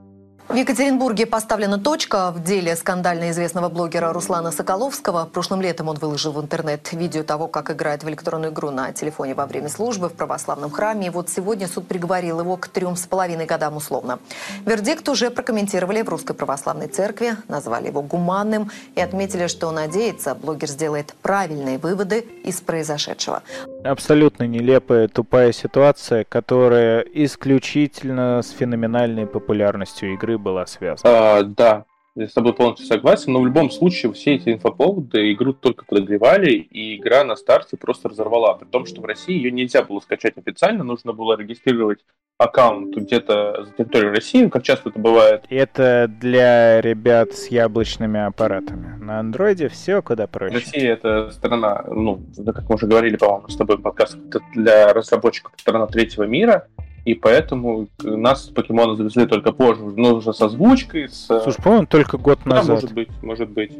В 0.48 0.54
Екатеринбурге 0.54 1.26
поставлена 1.26 1.78
точка 1.78 2.30
в 2.30 2.42
деле 2.42 2.74
скандально 2.74 3.30
известного 3.32 3.68
блогера 3.68 4.14
Руслана 4.14 4.50
Соколовского. 4.50 5.26
Прошлым 5.26 5.60
летом 5.60 5.88
он 5.88 5.96
выложил 5.96 6.32
в 6.32 6.40
интернет 6.40 6.90
видео 6.90 7.22
того, 7.22 7.48
как 7.48 7.70
играет 7.70 8.02
в 8.02 8.08
электронную 8.08 8.50
игру 8.50 8.70
на 8.70 8.90
телефоне 8.92 9.34
во 9.34 9.44
время 9.44 9.68
службы 9.68 10.08
в 10.08 10.14
православном 10.14 10.70
храме. 10.70 11.08
И 11.08 11.10
вот 11.10 11.28
сегодня 11.28 11.68
суд 11.68 11.86
приговорил 11.86 12.40
его 12.40 12.56
к 12.56 12.68
трем 12.68 12.96
с 12.96 13.06
половиной 13.06 13.44
годам 13.44 13.76
условно. 13.76 14.20
Вердикт 14.64 15.06
уже 15.10 15.30
прокомментировали 15.30 16.00
в 16.00 16.08
Русской 16.08 16.32
Православной 16.32 16.88
Церкви, 16.88 17.36
назвали 17.48 17.88
его 17.88 18.00
гуманным 18.00 18.70
и 18.94 19.02
отметили, 19.02 19.48
что 19.48 19.70
надеется, 19.70 20.34
блогер 20.34 20.68
сделает 20.68 21.14
правильные 21.20 21.76
выводы 21.76 22.20
из 22.42 22.62
произошедшего. 22.62 23.42
Абсолютно 23.84 24.44
нелепая, 24.44 25.08
тупая 25.08 25.52
ситуация, 25.52 26.24
которая 26.24 27.00
исключительно 27.00 28.40
с 28.42 28.48
феноменальной 28.48 29.26
популярностью 29.26 30.14
игры 30.14 30.37
была 30.38 30.66
связана. 30.66 31.38
А, 31.38 31.42
да, 31.42 31.84
я 32.18 32.26
с 32.26 32.32
тобой 32.32 32.52
полностью 32.52 32.86
согласен, 32.86 33.32
но 33.32 33.40
в 33.40 33.46
любом 33.46 33.70
случае 33.70 34.12
все 34.12 34.34
эти 34.34 34.48
инфоповоды 34.48 35.32
игру 35.32 35.52
только 35.52 35.84
подогревали, 35.84 36.50
и 36.50 36.96
игра 36.96 37.22
на 37.22 37.36
старте 37.36 37.76
просто 37.76 38.08
разорвала. 38.08 38.54
При 38.54 38.66
том, 38.66 38.86
что 38.86 39.00
в 39.00 39.04
России 39.04 39.36
ее 39.36 39.52
нельзя 39.52 39.82
было 39.82 40.00
скачать 40.00 40.36
официально, 40.36 40.82
нужно 40.82 41.12
было 41.12 41.36
регистрировать 41.36 42.00
аккаунт 42.38 42.96
где-то 42.96 43.64
за 43.64 43.72
территорией 43.72 44.14
России, 44.14 44.48
как 44.48 44.62
часто 44.62 44.90
это 44.90 44.98
бывает. 44.98 45.44
Это 45.48 46.08
для 46.08 46.80
ребят 46.80 47.34
с 47.34 47.48
яблочными 47.48 48.20
аппаратами. 48.20 48.96
На 48.96 49.20
андроиде 49.20 49.68
все 49.68 50.02
куда 50.02 50.26
проще. 50.26 50.54
Россия 50.54 50.92
это 50.92 51.30
страна, 51.30 51.84
ну, 51.88 52.20
как 52.46 52.68
мы 52.68 52.76
уже 52.76 52.86
говорили, 52.86 53.16
по-моему, 53.16 53.48
с 53.48 53.56
тобой 53.56 53.76
в 53.76 53.82
подкастах, 53.82 54.20
это 54.28 54.40
для 54.54 54.92
разработчиков 54.92 55.52
страна 55.56 55.86
третьего 55.86 56.24
мира, 56.24 56.68
и 57.08 57.14
поэтому 57.14 57.88
нас 58.02 58.48
покемоны 58.48 58.94
завезли 58.94 59.26
только 59.26 59.52
позже, 59.52 59.82
ну, 59.82 60.16
уже 60.16 60.34
с 60.34 60.42
озвучкой, 60.42 61.08
с... 61.08 61.26
Слушай, 61.26 61.62
по-моему, 61.62 61.86
только 61.86 62.18
год 62.18 62.44
назад. 62.44 62.66
Да, 62.66 62.72
может 62.74 62.92
быть, 62.92 63.08
может 63.22 63.48
быть. 63.48 63.72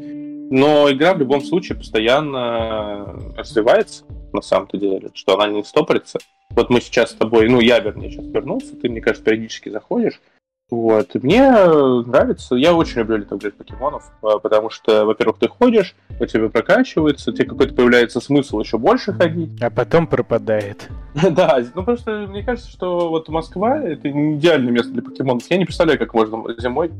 Но 0.51 0.91
игра 0.91 1.13
в 1.13 1.19
любом 1.19 1.41
случае 1.41 1.77
постоянно 1.77 3.15
развивается, 3.37 4.03
на 4.33 4.41
самом-то 4.41 4.77
деле, 4.77 5.09
что 5.13 5.39
она 5.39 5.53
не 5.53 5.63
стопорится. 5.63 6.17
Вот 6.49 6.71
мы 6.71 6.81
сейчас 6.81 7.11
с 7.11 7.13
тобой, 7.13 7.47
ну, 7.49 7.59
я, 7.59 7.77
вернее, 7.79 8.09
сейчас 8.09 8.25
вернулся, 8.25 8.75
ты, 8.75 8.89
мне 8.89 8.99
кажется, 8.99 9.23
периодически 9.23 9.69
заходишь, 9.69 10.19
вот. 10.69 11.15
мне 11.15 11.51
нравится, 12.05 12.55
я 12.55 12.73
очень 12.73 12.99
люблю 12.99 13.17
летоглед 13.17 13.55
покемонов, 13.55 14.11
а, 14.21 14.39
потому 14.39 14.69
что, 14.69 15.05
во-первых, 15.05 15.37
ты 15.39 15.47
ходишь, 15.47 15.95
у 16.19 16.25
тебя 16.25 16.49
прокачивается, 16.49 17.31
тебе 17.31 17.45
какой-то 17.45 17.73
появляется 17.73 18.19
смысл 18.19 18.59
еще 18.59 18.77
больше 18.77 19.13
ходить. 19.13 19.61
А 19.61 19.69
потом 19.69 20.07
пропадает. 20.07 20.89
Да, 21.31 21.59
ну 21.75 21.83
просто 21.83 22.27
мне 22.29 22.43
кажется, 22.43 22.69
что 22.69 23.09
вот 23.09 23.29
Москва 23.29 23.81
это 23.81 24.09
не 24.09 24.35
идеальное 24.35 24.71
место 24.71 24.91
для 24.91 25.01
покемонов. 25.01 25.43
Я 25.49 25.57
не 25.57 25.65
представляю, 25.65 25.99
как 25.99 26.13
можно 26.13 26.43
зимой 26.57 26.91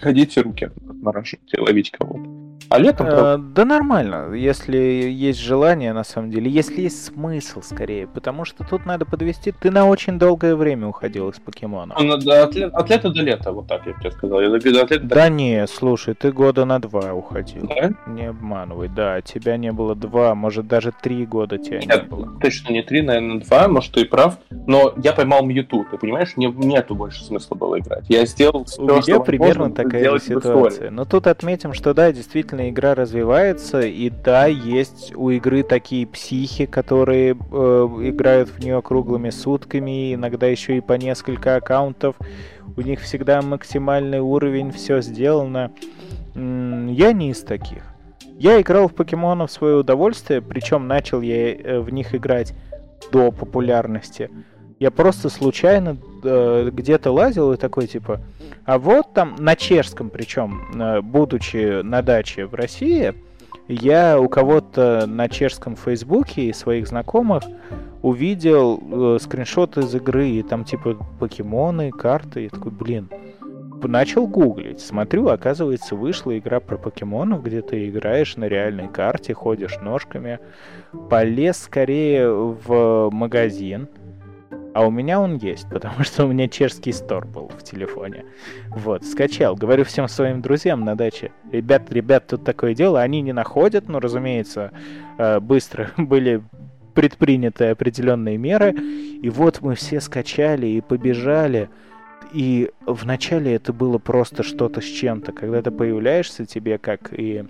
ходить 0.00 0.36
и 0.36 0.40
руки 0.40 0.70
нараживать 0.80 1.52
и 1.52 1.60
ловить 1.60 1.90
кого-то. 1.90 2.49
А 2.70 2.78
летом... 2.78 3.08
Э, 3.08 3.36
да 3.36 3.64
нормально, 3.64 4.32
если 4.32 4.76
есть 4.78 5.40
желание, 5.40 5.92
на 5.92 6.04
самом 6.04 6.30
деле. 6.30 6.48
Если 6.48 6.82
есть 6.82 7.04
смысл, 7.04 7.62
скорее. 7.62 8.06
Потому 8.06 8.44
что 8.44 8.62
тут 8.62 8.86
надо 8.86 9.04
подвести... 9.04 9.50
Ты 9.50 9.72
на 9.72 9.86
очень 9.86 10.20
долгое 10.20 10.54
время 10.54 10.86
уходил 10.86 11.28
из 11.30 11.40
покемона. 11.40 11.96
Ну, 11.98 12.16
да, 12.18 12.44
от, 12.44 12.54
лет, 12.54 12.72
от 12.72 12.88
лета 12.88 13.10
до 13.10 13.22
лета, 13.22 13.50
вот 13.50 13.66
так 13.66 13.84
я 13.86 13.94
тебе 13.94 14.12
сказал. 14.12 14.40
Я 14.40 14.54
от 14.54 14.64
лета 14.64 15.00
до... 15.00 15.00
Да 15.00 15.28
не, 15.28 15.66
слушай, 15.66 16.14
ты 16.14 16.30
года 16.30 16.64
на 16.64 16.78
два 16.78 17.12
уходил. 17.12 17.66
Да? 17.66 17.90
Не 18.06 18.26
обманывай, 18.26 18.88
да. 18.88 19.20
Тебя 19.20 19.56
не 19.56 19.72
было 19.72 19.96
два, 19.96 20.36
может 20.36 20.68
даже 20.68 20.92
три 20.92 21.26
года 21.26 21.58
тебя 21.58 21.80
Нет, 21.80 22.04
не 22.04 22.08
было. 22.08 22.38
точно 22.40 22.72
не 22.72 22.82
три, 22.82 23.02
наверное, 23.02 23.40
два, 23.40 23.66
может, 23.66 23.94
ты 23.94 24.02
и 24.02 24.04
прав. 24.04 24.38
Но 24.50 24.94
я 25.02 25.12
поймал 25.12 25.44
Мьюту, 25.44 25.84
ты 25.90 25.98
понимаешь? 25.98 26.36
Не, 26.36 26.46
нету 26.46 26.94
больше 26.94 27.24
смысла 27.24 27.56
было 27.56 27.80
играть. 27.80 28.04
Я 28.08 28.24
сделал 28.26 28.64
все, 28.64 28.80
У 28.80 28.84
меня 28.84 29.18
примерно 29.18 29.72
такая 29.72 30.16
ситуация. 30.20 30.92
Но 30.92 31.04
тут 31.04 31.26
отметим, 31.26 31.74
что 31.74 31.94
да, 31.94 32.12
действительно 32.12 32.59
действительно 32.60 32.70
игра 32.70 32.94
развивается, 32.94 33.80
и 33.80 34.10
да, 34.10 34.46
есть 34.46 35.14
у 35.14 35.30
игры 35.30 35.62
такие 35.62 36.06
психи, 36.06 36.66
которые 36.66 37.32
э, 37.32 37.34
играют 37.34 38.50
в 38.50 38.58
нее 38.60 38.82
круглыми 38.82 39.30
сутками, 39.30 40.14
иногда 40.14 40.46
еще 40.46 40.76
и 40.76 40.80
по 40.80 40.94
несколько 40.94 41.56
аккаунтов. 41.56 42.16
У 42.76 42.80
них 42.82 43.00
всегда 43.00 43.42
максимальный 43.42 44.20
уровень, 44.20 44.70
все 44.70 45.00
сделано. 45.00 45.72
Я 46.34 47.12
не 47.12 47.30
из 47.30 47.42
таких. 47.42 47.82
Я 48.38 48.60
играл 48.60 48.88
в 48.88 48.94
покемонов 48.94 49.50
в 49.50 49.52
свое 49.52 49.76
удовольствие, 49.76 50.40
причем 50.40 50.86
начал 50.86 51.20
я 51.20 51.54
э, 51.54 51.80
в 51.80 51.92
них 51.92 52.14
играть 52.14 52.54
до 53.12 53.32
популярности. 53.32 54.30
Я 54.80 54.90
просто 54.90 55.28
случайно 55.28 55.98
э, 56.24 56.70
где-то 56.72 57.12
лазил 57.12 57.52
и 57.52 57.58
такой 57.58 57.86
типа, 57.86 58.22
а 58.64 58.78
вот 58.78 59.12
там 59.12 59.36
на 59.38 59.54
чешском, 59.54 60.08
причем, 60.08 60.62
э, 60.74 61.02
будучи 61.02 61.82
на 61.82 62.00
даче 62.00 62.46
в 62.46 62.54
России, 62.54 63.12
я 63.68 64.18
у 64.18 64.30
кого-то 64.30 65.04
на 65.06 65.28
чешском 65.28 65.76
фейсбуке 65.76 66.44
и 66.46 66.54
своих 66.54 66.88
знакомых 66.88 67.44
увидел 68.00 68.80
э, 68.80 69.18
скриншот 69.20 69.76
из 69.76 69.94
игры, 69.94 70.30
и 70.30 70.42
там 70.42 70.64
типа 70.64 70.96
покемоны, 71.18 71.90
карты, 71.90 72.46
и 72.46 72.48
такой, 72.48 72.72
блин, 72.72 73.10
начал 73.82 74.26
гуглить, 74.26 74.80
смотрю, 74.80 75.28
оказывается, 75.28 75.94
вышла 75.94 76.38
игра 76.38 76.58
про 76.58 76.78
покемонов, 76.78 77.42
где 77.42 77.60
ты 77.60 77.86
играешь 77.90 78.36
на 78.36 78.44
реальной 78.44 78.88
карте, 78.88 79.34
ходишь 79.34 79.78
ножками, 79.82 80.38
полез 81.10 81.58
скорее 81.58 82.30
в 82.30 83.10
магазин, 83.10 83.88
а 84.72 84.86
у 84.86 84.90
меня 84.90 85.20
он 85.20 85.36
есть, 85.36 85.68
потому 85.68 86.04
что 86.04 86.24
у 86.24 86.28
меня 86.28 86.48
чешский 86.48 86.92
стор 86.92 87.26
был 87.26 87.48
в 87.48 87.62
телефоне. 87.62 88.24
Вот, 88.70 89.04
скачал. 89.04 89.56
Говорю 89.56 89.84
всем 89.84 90.08
своим 90.08 90.40
друзьям 90.40 90.84
на 90.84 90.96
даче. 90.96 91.32
Ребят, 91.50 91.92
ребят, 91.92 92.26
тут 92.28 92.44
такое 92.44 92.74
дело. 92.74 93.00
Они 93.00 93.20
не 93.20 93.32
находят, 93.32 93.88
но, 93.88 93.98
разумеется, 94.00 94.72
э, 95.18 95.40
быстро 95.40 95.90
были 95.96 96.42
предприняты 96.94 97.66
определенные 97.66 98.36
меры. 98.38 98.72
И 98.72 99.28
вот 99.28 99.60
мы 99.60 99.74
все 99.74 100.00
скачали 100.00 100.66
и 100.66 100.80
побежали. 100.80 101.68
И 102.32 102.70
вначале 102.86 103.54
это 103.54 103.72
было 103.72 103.98
просто 103.98 104.42
что-то 104.42 104.80
с 104.80 104.84
чем-то. 104.84 105.32
Когда 105.32 105.62
ты 105.62 105.70
появляешься, 105.70 106.46
тебе, 106.46 106.78
как 106.78 107.12
и 107.12 107.44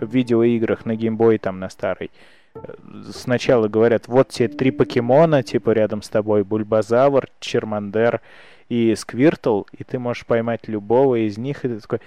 в 0.00 0.10
видеоиграх 0.10 0.86
на 0.86 0.96
геймбой 0.96 1.38
там 1.38 1.60
на 1.60 1.68
старой, 1.68 2.10
сначала 3.12 3.68
говорят, 3.68 4.08
вот 4.08 4.28
тебе 4.28 4.48
три 4.48 4.70
покемона, 4.70 5.42
типа 5.42 5.70
рядом 5.70 6.02
с 6.02 6.08
тобой, 6.08 6.44
Бульбазавр, 6.44 7.28
Чермандер 7.40 8.20
и 8.68 8.94
Сквиртл, 8.94 9.62
и 9.72 9.84
ты 9.84 9.98
можешь 9.98 10.26
поймать 10.26 10.68
любого 10.68 11.26
из 11.26 11.38
них, 11.38 11.64
и 11.64 11.68
ты 11.68 11.80
такой... 11.80 12.00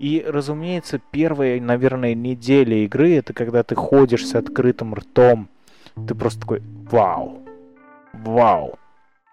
И, 0.00 0.24
разумеется, 0.26 1.00
первая, 1.10 1.60
наверное, 1.60 2.14
неделя 2.14 2.76
игры, 2.78 3.16
это 3.16 3.34
когда 3.34 3.62
ты 3.62 3.74
ходишь 3.74 4.26
с 4.26 4.34
открытым 4.34 4.94
ртом. 4.94 5.48
Ты 5.94 6.14
просто 6.14 6.40
такой, 6.40 6.62
вау, 6.90 7.42
вау. 8.14 8.78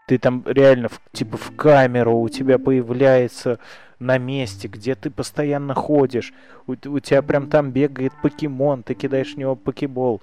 Ты 0.07 0.17
там 0.17 0.43
реально, 0.45 0.89
типа, 1.13 1.37
в 1.37 1.55
камеру, 1.55 2.17
у 2.17 2.27
тебя 2.27 2.59
появляется 2.59 3.59
на 3.99 4.17
месте, 4.17 4.67
где 4.67 4.95
ты 4.95 5.09
постоянно 5.09 5.73
ходишь, 5.73 6.33
у, 6.67 6.73
у 6.73 6.99
тебя 6.99 7.21
прям 7.21 7.49
там 7.49 7.71
бегает 7.71 8.13
покемон, 8.21 8.83
ты 8.83 8.93
кидаешь 8.93 9.33
в 9.33 9.37
него 9.37 9.55
покебол. 9.55 10.21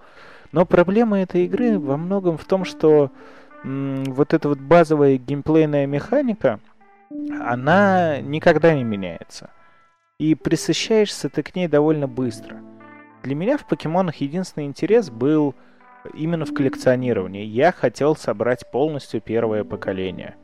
Но 0.52 0.64
проблема 0.64 1.20
этой 1.20 1.46
игры 1.46 1.78
во 1.78 1.96
многом 1.96 2.38
в 2.38 2.44
том, 2.44 2.64
что 2.64 3.10
м, 3.64 4.04
вот 4.04 4.34
эта 4.34 4.48
вот 4.48 4.58
базовая 4.58 5.16
геймплейная 5.16 5.86
механика, 5.86 6.60
она 7.40 8.20
никогда 8.20 8.74
не 8.74 8.84
меняется. 8.84 9.50
И 10.18 10.34
присыщаешься 10.34 11.28
ты 11.28 11.42
к 11.42 11.56
ней 11.56 11.66
довольно 11.66 12.06
быстро. 12.06 12.58
Для 13.24 13.34
меня 13.34 13.58
в 13.58 13.66
покемонах 13.66 14.16
единственный 14.16 14.66
интерес 14.66 15.10
был 15.10 15.54
именно 16.12 16.44
в 16.44 16.54
коллекционировании. 16.54 17.44
Я 17.44 17.72
хотел 17.72 18.14
собрать 18.14 18.70
полностью 18.70 19.20
первое 19.20 19.64
поколение. 19.64 20.36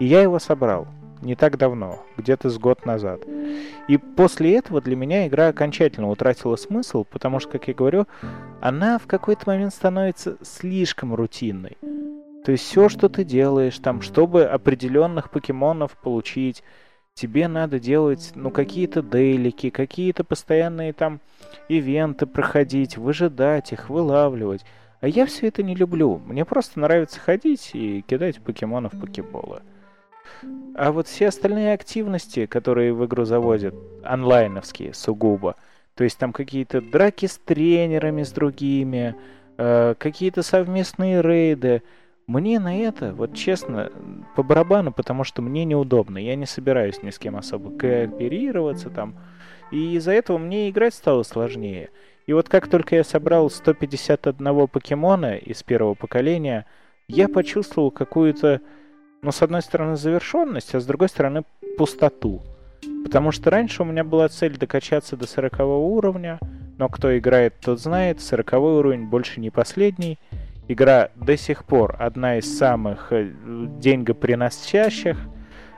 И 0.00 0.06
я 0.06 0.22
его 0.22 0.38
собрал 0.38 0.88
не 1.22 1.34
так 1.34 1.58
давно, 1.58 2.02
где-то 2.16 2.50
с 2.50 2.58
год 2.58 2.86
назад. 2.86 3.22
И 3.88 3.96
после 3.96 4.56
этого 4.56 4.80
для 4.80 4.96
меня 4.96 5.26
игра 5.26 5.48
окончательно 5.48 6.10
утратила 6.10 6.56
смысл, 6.56 7.04
потому 7.04 7.40
что, 7.40 7.52
как 7.52 7.68
я 7.68 7.74
говорю, 7.74 8.06
она 8.60 8.98
в 8.98 9.06
какой-то 9.06 9.42
момент 9.46 9.72
становится 9.72 10.36
слишком 10.42 11.14
рутинной. 11.14 11.78
То 12.44 12.52
есть 12.52 12.64
все, 12.64 12.88
что 12.88 13.08
ты 13.08 13.24
делаешь, 13.24 13.78
там, 13.78 14.02
чтобы 14.02 14.44
определенных 14.44 15.30
покемонов 15.30 15.96
получить, 16.00 16.62
тебе 17.14 17.48
надо 17.48 17.80
делать, 17.80 18.32
ну, 18.34 18.50
какие-то 18.50 19.02
дейлики, 19.02 19.70
какие-то 19.70 20.22
постоянные 20.22 20.92
там 20.92 21.20
ивенты 21.68 22.26
проходить, 22.26 22.98
выжидать 22.98 23.72
их, 23.72 23.88
вылавливать. 23.90 24.64
А 25.00 25.08
я 25.08 25.26
все 25.26 25.48
это 25.48 25.62
не 25.62 25.74
люблю. 25.74 26.20
Мне 26.24 26.44
просто 26.44 26.78
нравится 26.78 27.18
ходить 27.18 27.70
и 27.74 28.02
кидать 28.02 28.40
покемонов 28.40 28.94
в 28.94 29.00
покеболы. 29.00 29.62
А 30.74 30.92
вот 30.92 31.06
все 31.08 31.28
остальные 31.28 31.72
активности, 31.72 32.46
которые 32.46 32.92
в 32.92 33.04
игру 33.06 33.24
заводят, 33.24 33.74
онлайновские 34.02 34.94
сугубо, 34.94 35.56
то 35.94 36.04
есть 36.04 36.18
там 36.18 36.32
какие-то 36.32 36.80
драки 36.80 37.26
с 37.26 37.38
тренерами, 37.38 38.22
с 38.22 38.30
другими, 38.30 39.16
э, 39.56 39.94
какие-то 39.98 40.42
совместные 40.42 41.22
рейды, 41.22 41.82
мне 42.26 42.58
на 42.58 42.76
это, 42.76 43.12
вот 43.12 43.34
честно, 43.34 43.92
по 44.34 44.42
барабану, 44.42 44.92
потому 44.92 45.22
что 45.22 45.42
мне 45.42 45.64
неудобно. 45.64 46.18
Я 46.18 46.34
не 46.34 46.46
собираюсь 46.46 47.02
ни 47.02 47.10
с 47.10 47.18
кем 47.20 47.36
особо 47.36 47.70
кооперироваться 47.76 48.90
там. 48.90 49.14
И 49.70 49.94
из-за 49.94 50.12
этого 50.12 50.36
мне 50.36 50.68
играть 50.68 50.94
стало 50.94 51.22
сложнее. 51.22 51.90
И 52.26 52.32
вот 52.32 52.48
как 52.48 52.68
только 52.68 52.96
я 52.96 53.04
собрал 53.04 53.48
151 53.48 54.66
покемона 54.66 55.36
из 55.36 55.62
первого 55.62 55.94
поколения, 55.94 56.66
я 57.06 57.28
почувствовал 57.28 57.92
какую-то, 57.92 58.60
ну, 59.26 59.32
с 59.32 59.42
одной 59.42 59.60
стороны, 59.60 59.96
завершенность, 59.96 60.72
а 60.76 60.78
с 60.78 60.86
другой 60.86 61.08
стороны, 61.08 61.42
пустоту. 61.76 62.42
Потому 63.04 63.32
что 63.32 63.50
раньше 63.50 63.82
у 63.82 63.84
меня 63.84 64.04
была 64.04 64.28
цель 64.28 64.56
докачаться 64.56 65.16
до 65.16 65.26
40 65.26 65.58
уровня, 65.62 66.38
но 66.78 66.88
кто 66.88 67.18
играет, 67.18 67.54
тот 67.60 67.80
знает, 67.80 68.20
40 68.20 68.52
уровень 68.52 69.08
больше 69.08 69.40
не 69.40 69.50
последний. 69.50 70.20
Игра 70.68 71.08
до 71.16 71.36
сих 71.36 71.64
пор 71.64 71.96
одна 71.98 72.38
из 72.38 72.56
самых 72.56 73.12
э, 73.12 73.32
деньгоприносящих. 73.80 75.18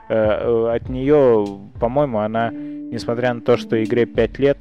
Э, 0.09 0.13
э, 0.13 0.75
от 0.75 0.87
нее, 0.87 1.47
по-моему, 1.79 2.19
она, 2.19 2.51
несмотря 2.51 3.33
на 3.33 3.41
то, 3.41 3.57
что 3.57 3.83
игре 3.83 4.05
5 4.05 4.37
лет, 4.37 4.59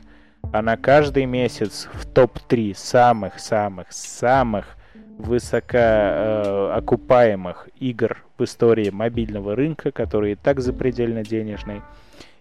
она 0.51 0.79
каждый 0.79 1.27
месяц 1.27 1.91
в 1.93 2.07
топ-3 2.07 2.75
самых-самых-самых 2.75 4.78
высокоокупаемых 5.19 7.69
игр 7.79 8.25
в 8.39 8.45
истории 8.45 8.91
мобильного 8.91 9.57
рынка, 9.57 9.91
который 9.91 10.33
и 10.33 10.37
так 10.37 10.61
запредельно 10.61 11.25
денежный. 11.25 11.83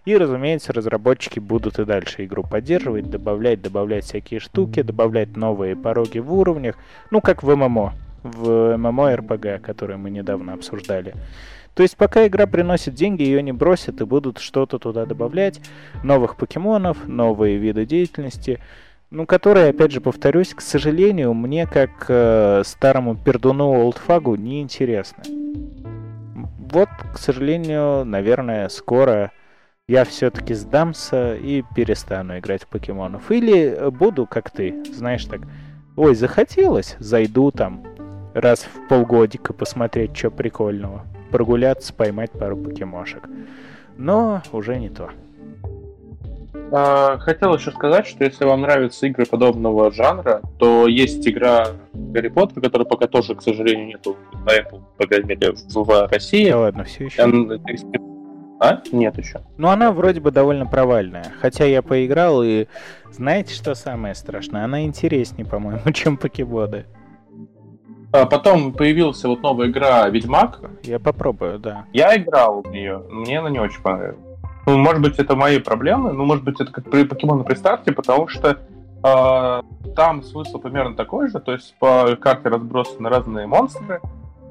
И, 0.04 0.16
разумеется, 0.16 0.72
разработчики 0.72 1.38
будут 1.38 1.78
и 1.78 1.84
дальше 1.84 2.24
игру 2.24 2.42
поддерживать, 2.42 3.10
добавлять, 3.10 3.60
добавлять 3.60 4.04
всякие 4.04 4.40
штуки, 4.40 4.80
добавлять 4.80 5.36
новые 5.36 5.76
пороги 5.76 6.18
в 6.18 6.32
уровнях, 6.32 6.76
ну, 7.10 7.20
как 7.20 7.42
в 7.42 7.54
ММО, 7.54 7.92
в 8.22 8.76
ММО 8.78 9.16
РПГ, 9.16 9.60
который 9.60 9.98
мы 9.98 10.10
недавно 10.10 10.54
обсуждали. 10.54 11.14
То 11.74 11.82
есть 11.82 11.96
пока 11.96 12.26
игра 12.26 12.46
приносит 12.46 12.94
деньги, 12.94 13.22
ее 13.22 13.42
не 13.42 13.52
бросят 13.52 14.00
и 14.00 14.04
будут 14.04 14.38
что-то 14.38 14.78
туда 14.78 15.04
добавлять, 15.04 15.60
новых 16.02 16.36
покемонов, 16.36 17.06
новые 17.06 17.58
виды 17.58 17.84
деятельности, 17.84 18.60
ну, 19.10 19.26
которые, 19.26 19.70
опять 19.70 19.92
же, 19.92 20.00
повторюсь, 20.00 20.54
к 20.54 20.60
сожалению, 20.60 21.34
мне, 21.34 21.66
как 21.66 22.06
э, 22.08 22.62
старому 22.64 23.16
пердуну 23.16 23.72
олдфагу, 23.72 24.34
неинтересны. 24.36 25.24
Вот, 26.70 26.88
к 27.14 27.18
сожалению, 27.18 28.04
наверное, 28.04 28.68
скоро 28.68 29.32
я 29.88 30.04
все-таки 30.04 30.52
сдамся 30.52 31.34
и 31.34 31.64
перестану 31.74 32.38
играть 32.38 32.64
в 32.64 32.66
покемонов. 32.66 33.30
Или 33.30 33.90
буду, 33.90 34.26
как 34.26 34.50
ты, 34.50 34.84
знаешь, 34.92 35.24
так, 35.24 35.40
ой, 35.96 36.14
захотелось, 36.14 36.96
зайду 36.98 37.50
там 37.50 37.84
раз 38.34 38.60
в 38.60 38.88
полгодика 38.88 39.54
посмотреть, 39.54 40.14
что 40.14 40.30
прикольного. 40.30 41.06
Прогуляться, 41.30 41.94
поймать 41.94 42.30
пару 42.32 42.56
покемошек. 42.56 43.26
Но 43.96 44.42
уже 44.52 44.78
не 44.78 44.90
то. 44.90 45.10
А, 46.72 47.18
хотел 47.18 47.54
еще 47.54 47.70
сказать, 47.70 48.06
что 48.06 48.24
если 48.24 48.44
вам 48.44 48.62
нравятся 48.62 49.06
игры 49.06 49.26
подобного 49.26 49.90
жанра, 49.90 50.42
то 50.58 50.86
есть 50.86 51.26
игра 51.26 51.68
Гарри 51.92 52.28
Поттер, 52.28 52.62
которая 52.62 52.86
пока 52.86 53.06
тоже, 53.06 53.34
к 53.34 53.42
сожалению, 53.42 53.86
нету 53.86 54.16
на 54.44 54.58
Apple, 54.58 54.82
по 54.96 55.06
крайней 55.06 55.28
мере, 55.28 55.52
в 55.52 56.08
России. 56.10 56.50
Да 56.50 56.58
ладно, 56.58 56.84
все 56.84 57.04
еще. 57.04 57.22
А? 58.60 58.82
Нет 58.90 59.16
еще. 59.18 59.40
Ну, 59.56 59.68
она 59.68 59.92
вроде 59.92 60.20
бы 60.20 60.30
довольно 60.32 60.66
провальная. 60.66 61.32
Хотя 61.40 61.64
я 61.64 61.80
поиграл, 61.80 62.42
и 62.42 62.66
знаете, 63.12 63.54
что 63.54 63.74
самое 63.74 64.14
страшное? 64.14 64.64
Она 64.64 64.82
интереснее, 64.82 65.46
по-моему, 65.46 65.80
чем 65.92 66.16
покебоды. 66.16 66.86
А 68.10 68.24
потом 68.24 68.72
появилась 68.72 69.22
вот 69.22 69.42
новая 69.42 69.68
игра 69.68 70.08
Ведьмак. 70.08 70.60
Я 70.82 70.98
попробую, 70.98 71.58
да. 71.58 71.84
Я 71.92 72.16
играл 72.16 72.62
в 72.62 72.70
нее, 72.70 73.02
мне 73.10 73.38
она 73.38 73.50
не 73.50 73.60
очень 73.60 73.82
понравилась. 73.82 74.27
Ну, 74.68 74.76
может 74.76 75.00
быть, 75.00 75.18
это 75.18 75.34
мои 75.34 75.58
проблемы, 75.60 76.12
ну, 76.12 76.26
может 76.26 76.44
быть, 76.44 76.60
это 76.60 76.70
как 76.70 76.90
при 76.90 77.04
покемоны 77.04 77.42
при 77.42 77.54
старте, 77.54 77.90
потому 77.90 78.28
что 78.28 78.58
э, 79.02 79.62
там 79.96 80.22
смысл 80.22 80.58
примерно 80.58 80.94
такой 80.94 81.30
же, 81.30 81.40
то 81.40 81.52
есть 81.52 81.74
по 81.78 82.16
карте 82.16 82.50
разбросаны 82.50 83.08
разные 83.08 83.46
монстры, 83.46 84.02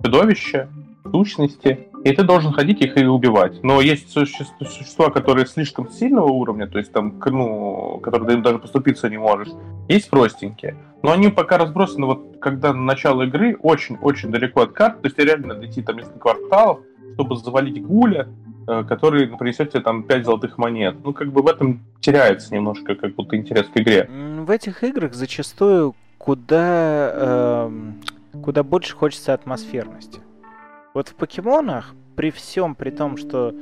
чудовища, 0.04 0.70
сущности, 1.12 1.88
и 2.04 2.12
ты 2.12 2.24
должен 2.24 2.52
ходить 2.52 2.82
их 2.82 2.98
и 2.98 3.06
убивать. 3.06 3.62
Но 3.62 3.80
есть 3.80 4.10
существа, 4.10 5.12
которые 5.12 5.46
слишком 5.46 5.88
сильного 5.92 6.30
уровня, 6.30 6.66
то 6.66 6.80
есть 6.80 6.92
там, 6.92 7.22
ну, 7.24 8.00
которые 8.02 8.38
ты 8.38 8.42
даже 8.42 8.58
поступиться 8.58 9.12
не 9.12 9.20
можешь. 9.20 9.50
Есть 9.88 10.10
простенькие. 10.10 10.78
Но 11.04 11.12
они 11.12 11.30
пока 11.30 11.60
разбросаны, 11.60 12.08
вот 12.08 12.38
когда 12.42 12.74
начало 12.74 13.22
игры, 13.22 13.56
очень-очень 13.62 14.32
далеко 14.32 14.62
от 14.62 14.72
карты, 14.72 15.02
то 15.02 15.08
есть 15.10 15.20
реально 15.20 15.54
надо 15.54 15.68
идти 15.68 15.84
там 15.84 15.98
несколько 15.98 16.18
кварталов, 16.18 16.80
чтобы 17.14 17.36
завалить 17.36 17.86
гуля, 17.86 18.28
который 18.68 19.28
принесет 19.28 19.72
тебе 19.72 19.82
там 19.82 20.04
5 20.04 20.26
золотых 20.26 20.58
монет. 20.58 20.98
Ну, 21.04 21.14
как 21.14 21.32
бы 21.32 21.42
в 21.42 21.48
этом 21.48 21.80
теряется 22.02 22.54
немножко 22.54 22.96
как 22.96 23.16
будто 23.16 23.38
интерес 23.38 23.68
к 23.68 23.78
игре. 23.78 24.10
В 24.10 24.52
этих 24.52 24.84
играх 24.84 25.14
зачастую 25.14 25.96
куда, 26.18 27.12
э, 27.14 27.72
куда 28.44 28.64
больше 28.64 28.96
хочется 28.96 29.34
атмосферности. 29.34 30.20
Вот 30.94 31.08
в 31.08 31.16
покемонах, 31.16 31.94
при 32.18 32.32
всем, 32.32 32.76
при 32.76 32.90
том, 32.90 33.16
что 33.16 33.54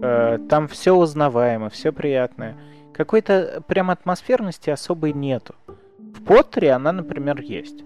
э, 0.00 0.38
там 0.48 0.68
все 0.68 0.92
узнаваемо, 0.92 1.68
все 1.68 1.90
приятное, 1.90 2.56
какой-то 2.92 3.62
прям 3.66 3.90
атмосферности 3.90 4.70
особой 4.70 5.12
нету. 5.12 5.54
В 5.98 6.22
Поттере 6.22 6.72
она, 6.72 6.92
например, 6.92 7.40
есть. 7.40 7.82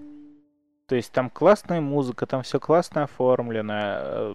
То 0.86 0.96
есть 0.96 1.12
там 1.12 1.30
классная 1.30 1.80
музыка, 1.80 2.26
там 2.26 2.42
все 2.42 2.60
классно 2.60 3.04
оформлено. 3.04 3.74
Э, 3.76 4.34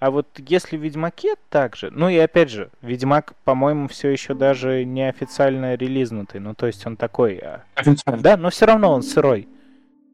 а 0.00 0.10
вот 0.10 0.26
если 0.38 0.78
в 0.78 0.80
Ведьмаке 0.80 1.34
также, 1.50 1.90
ну 1.90 2.08
и 2.08 2.16
опять 2.16 2.50
же, 2.50 2.70
Ведьмак, 2.80 3.34
по-моему, 3.44 3.86
все 3.86 4.08
еще 4.08 4.32
даже 4.32 4.84
не 4.84 5.06
официально 5.06 5.74
релизнутый, 5.74 6.40
ну 6.40 6.54
то 6.54 6.66
есть 6.66 6.86
он 6.86 6.96
такой. 6.96 7.36
А 7.36 7.64
официально. 7.74 8.22
Да, 8.22 8.38
но 8.38 8.48
все 8.48 8.64
равно 8.64 8.92
он 8.92 9.02
сырой. 9.02 9.46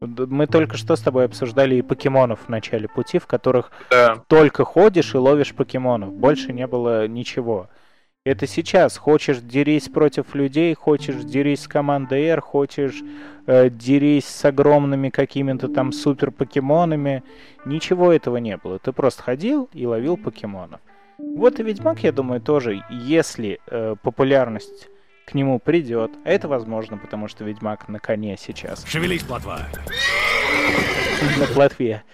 Мы 0.01 0.45
только 0.45 0.75
что 0.75 0.97
с 0.97 0.99
тобой 0.99 1.23
обсуждали 1.23 1.75
и 1.75 1.81
покемонов 1.81 2.41
в 2.45 2.49
начале 2.49 2.89
пути, 2.89 3.17
в 3.17 3.27
которых 3.27 3.71
да. 3.89 4.21
только 4.27 4.65
ходишь 4.65 5.15
и 5.15 5.17
ловишь 5.17 5.55
покемонов. 5.55 6.11
Больше 6.13 6.51
не 6.51 6.67
было 6.67 7.07
ничего. 7.07 7.69
Это 8.25 8.45
сейчас. 8.45 8.97
Хочешь 8.97 9.39
дерись 9.39 9.87
против 9.87 10.35
людей, 10.35 10.73
хочешь 10.73 11.23
дерись 11.23 11.61
с 11.61 11.67
командой 11.67 12.25
R, 12.25 12.41
хочешь 12.41 13.01
э, 13.45 13.69
дерись 13.69 14.25
с 14.25 14.43
огромными 14.43 15.09
какими-то 15.09 15.69
там 15.69 15.93
супер 15.93 16.31
покемонами. 16.31 17.23
Ничего 17.63 18.11
этого 18.11 18.37
не 18.37 18.57
было. 18.57 18.79
Ты 18.79 18.91
просто 18.91 19.23
ходил 19.23 19.69
и 19.71 19.85
ловил 19.85 20.17
покемонов. 20.17 20.81
Вот 21.17 21.59
и 21.59 21.63
Ведьмак, 21.63 22.03
я 22.03 22.11
думаю, 22.11 22.41
тоже, 22.41 22.83
если 22.89 23.59
э, 23.67 23.95
популярность 24.01 24.89
к 25.25 25.33
нему 25.33 25.59
придет. 25.59 26.11
А 26.25 26.29
это 26.29 26.47
возможно, 26.47 26.97
потому 26.97 27.27
что 27.27 27.43
Ведьмак 27.43 27.87
на 27.87 27.99
коне 27.99 28.37
сейчас. 28.37 28.85
Шевелись, 28.85 29.23
плотва! 29.23 29.59
На 31.39 31.45
плотве. 31.53 32.03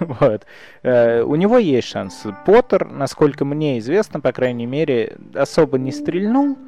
Вот. 0.00 0.44
Э, 0.82 1.22
у 1.22 1.36
него 1.36 1.58
есть 1.58 1.86
шанс. 1.88 2.26
Поттер, 2.46 2.88
насколько 2.88 3.44
мне 3.44 3.78
известно, 3.78 4.18
по 4.18 4.32
крайней 4.32 4.66
мере, 4.66 5.18
особо 5.34 5.78
не 5.78 5.92
стрельнул. 5.92 6.58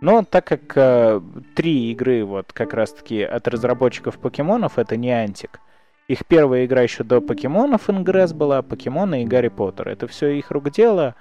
Но 0.00 0.24
так 0.24 0.46
как 0.46 0.72
э, 0.76 1.20
три 1.54 1.90
игры 1.90 2.24
вот 2.24 2.52
как 2.52 2.72
раз-таки 2.72 3.22
от 3.22 3.46
разработчиков 3.48 4.18
покемонов, 4.18 4.78
это 4.78 4.96
не 4.96 5.10
антик. 5.10 5.60
Их 6.08 6.24
первая 6.26 6.64
игра 6.64 6.82
еще 6.82 7.04
до 7.04 7.20
покемонов 7.20 7.90
Ингресс 7.90 8.32
была, 8.32 8.62
покемоны 8.62 9.22
и 9.22 9.26
Гарри 9.26 9.48
Поттер. 9.48 9.88
Это 9.88 10.06
все 10.06 10.30
их 10.30 10.50
рук 10.50 10.70
дело 10.70 11.14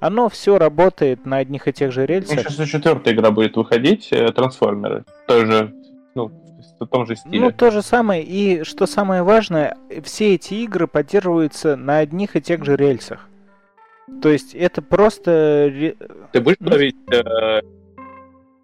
оно 0.00 0.28
все 0.28 0.58
работает 0.58 1.26
на 1.26 1.38
одних 1.38 1.68
и 1.68 1.72
тех 1.72 1.92
же 1.92 2.06
рельсах. 2.06 2.50
Сейчас 2.50 2.68
четвертая 2.68 3.14
игра 3.14 3.30
будет 3.30 3.56
выходить, 3.56 4.08
э, 4.12 4.30
Трансформеры. 4.32 5.04
Тоже, 5.26 5.74
ну, 6.14 6.30
в 6.80 6.86
том 6.86 7.06
же 7.06 7.16
стиле. 7.16 7.40
Ну, 7.40 7.52
то 7.52 7.70
же 7.70 7.82
самое. 7.82 8.22
И 8.22 8.64
что 8.64 8.86
самое 8.86 9.22
важное, 9.22 9.76
все 10.02 10.34
эти 10.34 10.54
игры 10.54 10.86
поддерживаются 10.86 11.76
на 11.76 11.98
одних 11.98 12.36
и 12.36 12.40
тех 12.40 12.64
же 12.64 12.76
рельсах. 12.76 13.28
То 14.22 14.28
есть 14.28 14.54
это 14.54 14.82
просто... 14.82 15.94
Ты 16.32 16.40
будешь 16.40 16.56
ну... 16.60 16.70
ловить 16.70 16.96
э, 17.12 17.60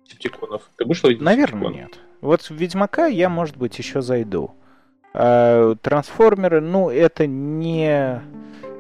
септиконов? 0.05 0.71
Ты 0.77 0.85
будешь 0.85 1.03
ловить 1.03 1.21
Наверное, 1.21 1.61
септиконов? 1.61 1.77
нет. 1.77 2.01
Вот 2.21 2.43
в 2.43 2.51
Ведьмака 2.53 3.07
я, 3.07 3.29
может 3.29 3.57
быть, 3.57 3.77
еще 3.79 4.03
зайду. 4.03 4.53
А, 5.15 5.75
трансформеры, 5.77 6.61
ну, 6.61 6.91
это 6.91 7.27
не 7.27 8.23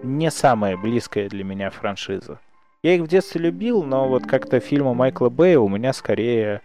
не 0.03 0.31
самая 0.31 0.77
близкая 0.77 1.29
для 1.29 1.45
меня 1.45 1.71
франшиза. 1.71 2.41
Я 2.83 2.97
их 2.97 3.03
в 3.03 3.07
детстве 3.07 3.41
любил, 3.41 3.85
но 3.85 4.09
вот 4.09 4.27
как-то 4.27 4.59
фильмы 4.59 4.95
Майкла 4.95 5.29
Бэя 5.29 5.61
у 5.61 5.69
меня 5.69 5.93
скорее 5.93 6.63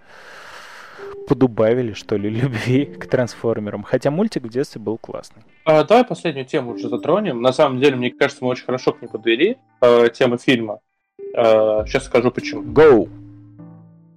подубавили, 1.28 1.94
что 1.94 2.16
ли, 2.16 2.30
любви 2.42 2.86
к 2.86 3.08
трансформерам. 3.08 3.84
Хотя 3.84 4.10
мультик 4.10 4.44
в 4.44 4.50
детстве 4.50 4.82
был 4.82 4.98
классный. 4.98 5.44
А, 5.66 5.84
давай 5.84 6.04
последнюю 6.04 6.46
тему 6.46 6.72
уже 6.72 6.90
затронем. 6.90 7.42
На 7.42 7.54
самом 7.54 7.80
деле, 7.80 7.96
мне 7.96 8.10
кажется, 8.10 8.44
мы 8.44 8.52
очень 8.52 8.66
хорошо 8.66 8.94
к 8.94 9.02
ней 9.02 9.08
подвели. 9.08 9.58
Э, 9.82 10.08
тему 10.10 10.38
фильма. 10.38 10.80
Э, 11.36 11.84
сейчас 11.86 12.06
скажу 12.06 12.32
почему. 12.32 12.64
Go! 12.64 13.10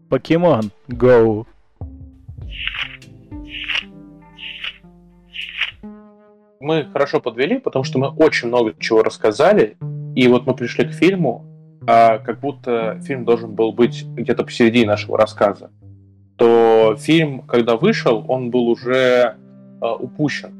Покемон, 0.08 0.70
go! 0.88 1.46
Мы 6.60 6.84
хорошо 6.92 7.20
подвели, 7.20 7.58
потому 7.58 7.84
что 7.84 7.98
мы 7.98 8.08
очень 8.08 8.48
много 8.48 8.74
чего 8.78 9.02
рассказали, 9.02 9.78
и 10.14 10.28
вот 10.28 10.46
мы 10.46 10.54
пришли 10.54 10.84
к 10.84 10.92
фильму, 10.92 11.46
а 11.86 12.18
как 12.18 12.40
будто 12.40 13.00
фильм 13.00 13.24
должен 13.24 13.54
был 13.54 13.72
быть 13.72 14.04
где-то 14.04 14.44
посередине 14.44 14.86
нашего 14.86 15.16
рассказа. 15.16 15.70
То 16.40 16.96
фильм, 16.98 17.42
когда 17.42 17.76
вышел, 17.76 18.24
он 18.26 18.48
был 18.48 18.68
уже 18.68 19.36
э, 19.82 19.86
упущен. 19.86 20.54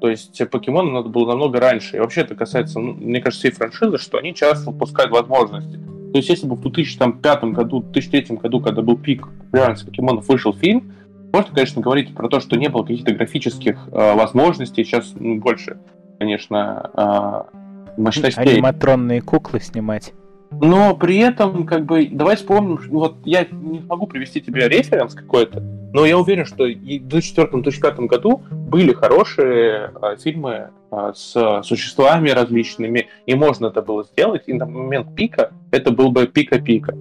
То 0.00 0.08
есть 0.08 0.40
покемону 0.50 0.92
надо 0.92 1.08
было 1.08 1.26
намного 1.26 1.58
раньше. 1.58 1.96
И 1.96 1.98
вообще 1.98 2.20
это 2.20 2.36
касается, 2.36 2.78
ну, 2.78 2.94
мне 2.94 3.20
кажется, 3.20 3.48
всей 3.48 3.56
франшизы, 3.56 3.98
что 3.98 4.18
они 4.18 4.32
часто 4.36 4.70
выпускают 4.70 5.10
возможности. 5.10 5.80
То 6.12 6.16
есть 6.16 6.28
если 6.28 6.46
бы 6.46 6.54
в 6.54 6.60
2005 6.60 7.44
году, 7.46 7.80
2003 7.80 8.36
году, 8.36 8.60
когда 8.60 8.82
был 8.82 8.96
пик 8.96 9.26
популярности 9.26 9.84
покемонов, 9.84 10.28
вышел 10.28 10.52
фильм, 10.52 10.92
можно, 11.32 11.52
конечно, 11.56 11.82
говорить 11.82 12.14
про 12.14 12.28
то, 12.28 12.38
что 12.38 12.54
не 12.54 12.68
было 12.68 12.84
каких-то 12.84 13.12
графических 13.12 13.88
э, 13.90 14.14
возможностей. 14.14 14.84
Сейчас 14.84 15.12
ну, 15.18 15.40
больше, 15.40 15.78
конечно, 16.20 17.48
э, 17.96 18.00
мощностей. 18.00 18.44
Аниматронные 18.44 19.22
куклы 19.22 19.58
снимать. 19.58 20.12
Но 20.50 20.96
при 20.96 21.18
этом, 21.18 21.64
как 21.64 21.84
бы, 21.86 22.08
давай 22.10 22.36
вспомним, 22.36 22.80
вот 22.88 23.16
я 23.24 23.46
не 23.50 23.80
могу 23.80 24.06
привести 24.06 24.40
тебе 24.40 24.68
референс 24.68 25.14
какой-то, 25.14 25.60
но 25.92 26.04
я 26.04 26.18
уверен, 26.18 26.44
что 26.44 26.66
и 26.66 26.98
в 26.98 27.06
2004-2005 27.06 28.06
году 28.06 28.42
были 28.50 28.92
хорошие 28.92 29.92
э, 30.02 30.16
фильмы 30.22 30.70
э, 30.90 31.12
с 31.14 31.62
существами 31.62 32.30
различными, 32.30 33.08
и 33.26 33.34
можно 33.34 33.66
это 33.66 33.82
было 33.82 34.04
сделать, 34.04 34.44
и 34.46 34.52
на 34.52 34.66
момент 34.66 35.14
пика 35.14 35.52
это 35.70 35.90
был 35.90 36.10
бы 36.10 36.26
пика-пика. 36.26 36.94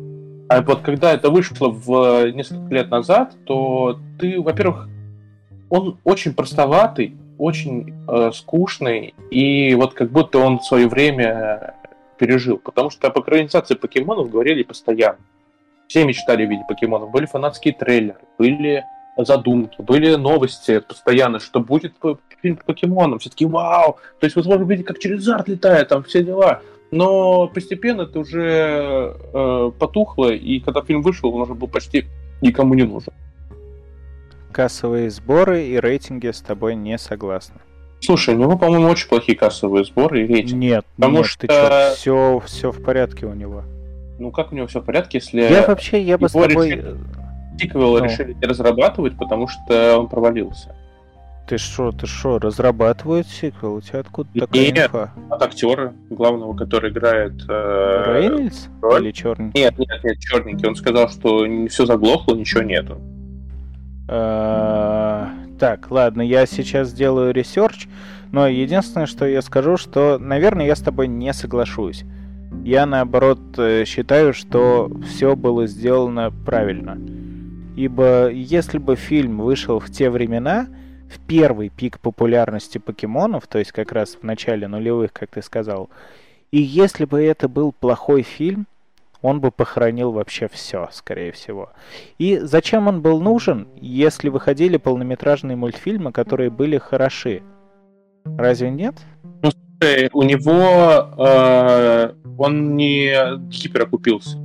А 0.48 0.62
вот 0.62 0.82
когда 0.82 1.14
это 1.14 1.30
вышло 1.30 1.70
в 1.70 2.32
несколько 2.32 2.74
лет 2.74 2.90
назад, 2.90 3.36
то 3.46 4.00
ты, 4.20 4.42
во-первых, 4.42 4.90
он 5.70 6.00
очень 6.04 6.34
простоватый, 6.34 7.16
очень 7.38 7.94
э, 8.08 8.32
скучный, 8.34 9.14
и 9.30 9.76
вот 9.76 9.94
как 9.94 10.12
будто 10.12 10.40
он 10.40 10.60
в 10.60 10.66
свое 10.66 10.88
время 10.88 11.76
пережил. 12.20 12.58
Потому 12.58 12.92
что 12.92 13.08
об 13.08 13.20
экранизации 13.20 13.74
покемонов 13.74 14.30
говорили 14.30 14.64
постоянно. 14.64 15.20
Все 15.88 16.06
мечтали 16.06 16.46
видеть 16.46 16.68
покемонов. 16.68 17.10
Были 17.10 17.26
фанатские 17.26 17.74
трейлеры, 17.74 18.20
были 18.38 18.84
задумки, 19.18 19.82
были 19.82 20.16
новости 20.16 20.80
постоянно, 20.80 21.40
что 21.40 21.60
будет 21.60 21.94
фильм 22.42 22.58
по 22.58 22.66
покемонам. 22.66 23.20
Все 23.20 23.30
таки 23.30 23.46
вау! 23.46 23.98
То 24.20 24.26
есть, 24.26 24.36
возможно, 24.36 24.64
видеть, 24.66 24.86
как 24.86 25.00
через 25.00 25.28
арт 25.28 25.48
летает, 25.48 25.88
там 25.88 26.04
все 26.04 26.24
дела. 26.24 26.62
Но 26.92 27.48
постепенно 27.48 28.04
это 28.04 28.20
уже 28.20 29.16
э, 29.34 29.72
потухло, 29.80 30.32
и 30.32 30.60
когда 30.60 30.82
фильм 30.82 31.02
вышел, 31.02 31.34
он 31.34 31.42
уже 31.42 31.54
был 31.54 31.68
почти 31.68 32.06
никому 32.42 32.74
не 32.74 32.84
нужен. 32.84 33.14
Кассовые 34.52 35.10
сборы 35.10 35.66
и 35.66 35.80
рейтинги 35.80 36.32
с 36.32 36.42
тобой 36.42 36.76
не 36.76 36.98
согласны. 36.98 37.62
Слушай, 38.02 38.36
у 38.36 38.38
него, 38.38 38.58
по-моему, 38.58 38.88
очень 38.88 39.08
плохие 39.10 39.38
кассовые 39.38 39.84
сборы 39.84 40.24
и 40.24 40.28
рейтинг. 40.28 40.60
Нет, 40.60 40.86
потому 40.96 41.18
нет, 41.18 41.26
что... 41.26 41.48
ты 41.48 41.96
все, 41.96 42.42
все 42.46 42.72
в 42.72 42.82
порядке 42.82 43.26
у 43.26 43.34
него. 43.34 43.64
Ну 44.20 44.32
как 44.32 44.52
у 44.52 44.56
него 44.56 44.68
все 44.68 44.82
в 44.82 44.86
порядке, 44.86 45.20
если... 45.20 45.42
Я 45.42 45.66
вообще, 45.66 46.02
я 46.02 46.18
бы 46.18 46.30
с 46.30 46.34
тобой... 46.34 46.70
Решили... 46.70 46.98
Сиквел 47.60 47.98
ну. 47.98 48.04
решили 48.06 48.34
не 48.34 48.48
разрабатывать, 48.48 49.18
потому 49.18 49.48
что 49.48 50.00
он 50.00 50.08
провалился. 50.08 50.76
Ты 51.50 51.58
что, 51.58 51.92
ты 51.92 52.06
что, 52.06 52.38
разрабатывают 52.38 53.28
сиквел? 53.28 53.76
У 53.76 53.82
тебя 53.82 54.02
откуда 54.02 54.30
такая 54.40 54.72
нет, 54.72 54.78
инфа? 54.86 55.12
от 55.32 55.42
актера 55.42 55.94
главного, 56.10 56.56
который 56.56 56.92
играет... 56.92 57.34
Э, 57.50 58.20
Рейнольдс? 58.20 58.68
Роль? 58.82 59.06
Или 59.06 59.12
черненький? 59.12 59.60
Нет, 59.60 59.80
нет, 59.80 60.04
нет, 60.04 60.20
черненький. 60.20 60.68
Он 60.68 60.76
сказал, 60.76 61.10
что 61.10 61.48
все 61.68 61.86
заглохло, 61.88 62.36
ничего 62.36 62.62
нету. 62.62 63.02
Так, 65.60 65.92
ладно, 65.92 66.22
я 66.22 66.46
сейчас 66.46 66.88
сделаю 66.88 67.34
research, 67.34 67.90
но 68.32 68.48
единственное, 68.48 69.08
что 69.08 69.26
я 69.26 69.42
скажу, 69.42 69.76
что, 69.76 70.18
наверное, 70.18 70.66
я 70.66 70.74
с 70.74 70.80
тобой 70.80 71.10
не 71.10 71.34
соглашусь. 71.34 72.06
Я, 72.64 72.86
наоборот, 72.86 73.40
э, 73.58 73.84
считаю, 73.86 74.34
что 74.34 74.90
все 75.06 75.36
было 75.36 75.68
сделано 75.68 76.32
правильно. 76.46 76.98
Ибо 77.76 78.30
если 78.32 78.78
бы 78.78 78.96
фильм 78.96 79.40
вышел 79.40 79.82
в 79.82 79.92
те 79.92 80.10
времена, 80.10 80.68
в 81.14 81.20
первый 81.28 81.68
пик 81.68 82.00
популярности 82.00 82.78
покемонов, 82.78 83.46
то 83.48 83.60
есть 83.60 83.74
как 83.74 83.92
раз 83.92 84.16
в 84.16 84.24
начале 84.24 84.66
нулевых, 84.66 85.12
как 85.12 85.32
ты 85.32 85.42
сказал, 85.42 85.90
и 86.52 86.62
если 86.62 87.04
бы 87.04 87.22
это 87.22 87.50
был 87.50 87.74
плохой 87.74 88.22
фильм, 88.22 88.66
он 89.22 89.42
бы 89.42 89.52
похоронил 89.52 90.12
вообще 90.12 90.48
все, 90.48 90.88
скорее 90.92 91.32
всего. 91.32 91.72
И 92.18 92.38
зачем 92.38 92.88
он 92.88 93.02
был 93.02 93.20
нужен, 93.20 93.68
если 93.76 94.30
выходили 94.30 94.78
полнометражные 94.78 95.58
мультфильмы, 95.58 96.12
которые 96.12 96.50
были 96.50 96.78
хороши? 96.78 97.42
Разве 98.38 98.70
нет? 98.70 98.96
Ну, 99.44 99.52
слушай, 99.52 100.10
у 100.14 100.24
него 100.24 101.10
э, 101.18 102.14
он 102.38 102.76
не 102.76 103.38
гиперокупился. 103.50 104.38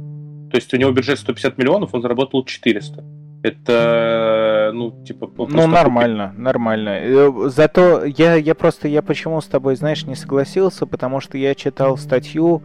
То 0.51 0.56
есть 0.56 0.72
у 0.74 0.76
него 0.76 0.92
бюджет 0.92 1.18
150 1.18 1.59
миллионов, 1.59 1.94
он 1.94 2.02
заработал 2.02 2.44
400. 2.44 3.05
Это, 3.42 4.70
ну, 4.72 5.05
типа... 5.05 5.30
Ну, 5.36 5.66
нормально, 5.66 6.28
купить. 6.28 6.42
нормально. 6.42 6.98
Э, 7.02 7.30
зато 7.48 8.05
я, 8.05 8.36
я 8.36 8.55
просто, 8.55 8.88
я 8.88 9.02
почему 9.02 9.40
с 9.40 9.46
тобой, 9.46 9.76
знаешь, 9.76 10.06
не 10.06 10.14
согласился, 10.14 10.86
потому 10.86 11.20
что 11.20 11.36
я 11.36 11.55
читал 11.55 11.98
статью, 11.98 12.62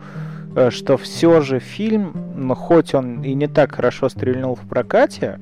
что 0.69 0.97
все 0.97 1.41
же 1.41 1.59
фильм, 1.59 2.53
хоть 2.55 2.93
он 2.93 3.23
и 3.23 3.33
не 3.33 3.47
так 3.47 3.75
хорошо 3.75 4.09
стрельнул 4.09 4.55
в 4.55 4.67
прокате, 4.67 5.39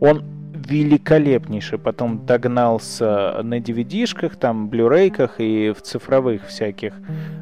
он 0.00 0.24
великолепнейший 0.66 1.78
потом 1.78 2.24
догнался 2.26 3.40
на 3.42 3.58
DVD-шках, 3.58 4.36
там, 4.36 4.68
блюрейках 4.68 5.36
и 5.38 5.72
в 5.76 5.82
цифровых 5.82 6.46
всяких 6.46 6.94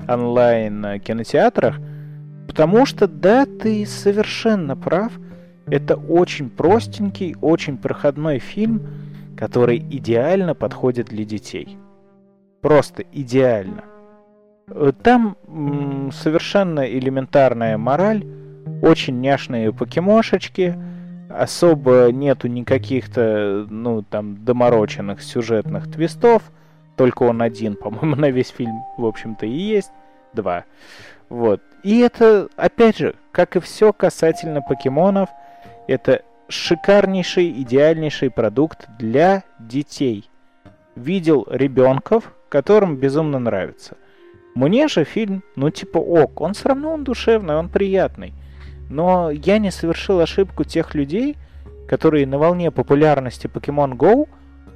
онлайн 0.09 1.01
кинотеатрах, 1.01 1.77
потому 2.47 2.87
что, 2.87 3.07
да, 3.07 3.47
ты 3.47 3.85
совершенно 3.87 4.77
прав, 4.77 5.13
это 5.67 5.97
очень 5.97 6.51
простенький, 6.51 7.37
очень 7.41 7.77
проходной 7.77 8.39
фильм, 8.39 8.83
который 9.37 9.79
идеально 9.79 10.55
подходит 10.55 11.07
для 11.07 11.25
детей. 11.25 11.79
Просто 12.61 13.05
идеально. 13.13 13.85
Там 15.03 15.37
совершенно 16.13 16.81
элементарная 16.81 17.77
мораль, 17.77 18.25
очень 18.83 19.21
няшные 19.21 19.73
покемошечки, 19.73 20.77
особо 21.29 22.11
нету 22.13 22.47
никаких-то, 22.47 23.67
ну, 23.69 24.03
там, 24.03 24.45
домороченных 24.45 25.23
сюжетных 25.23 25.91
твистов, 25.91 26.51
только 26.97 27.25
он 27.25 27.43
один, 27.43 27.75
по-моему, 27.83 28.15
на 28.15 28.31
весь 28.31 28.51
фильм, 28.51 28.85
в 28.97 29.05
общем-то, 29.05 29.47
и 29.47 29.51
есть, 29.51 29.91
два. 30.35 30.65
Вот. 31.29 31.61
И 31.83 31.99
это, 31.99 32.49
опять 32.57 32.99
же, 32.99 33.15
как 33.33 33.57
и 33.57 33.61
все 33.61 33.93
касательно 33.93 34.63
покемонов, 34.63 35.31
это 35.89 36.23
шикарнейший, 36.49 37.51
идеальнейший 37.63 38.31
продукт 38.31 38.89
для 38.99 39.43
детей. 39.59 40.29
Видел 40.95 41.47
ребенков, 41.51 42.33
которым 42.49 42.97
безумно 42.97 43.41
нравится– 43.41 43.97
мне 44.55 44.89
же 44.89 45.05
фильм, 45.05 45.43
ну 45.57 45.71
типа 45.71 45.99
ок, 45.99 46.41
он 46.41 46.55
все 46.55 46.71
равно 46.71 46.93
он 46.93 47.05
душевный, 47.05 47.57
он 47.57 47.69
приятный. 47.69 48.35
Но 48.89 49.31
я 49.31 49.59
не 49.59 49.71
совершил 49.71 50.21
ошибку 50.21 50.65
тех 50.65 50.95
людей, 50.95 51.37
которые 51.89 52.27
на 52.27 52.39
волне 52.39 52.71
популярности 52.71 53.47
Pokemon 53.47 53.97
Go 53.97 54.29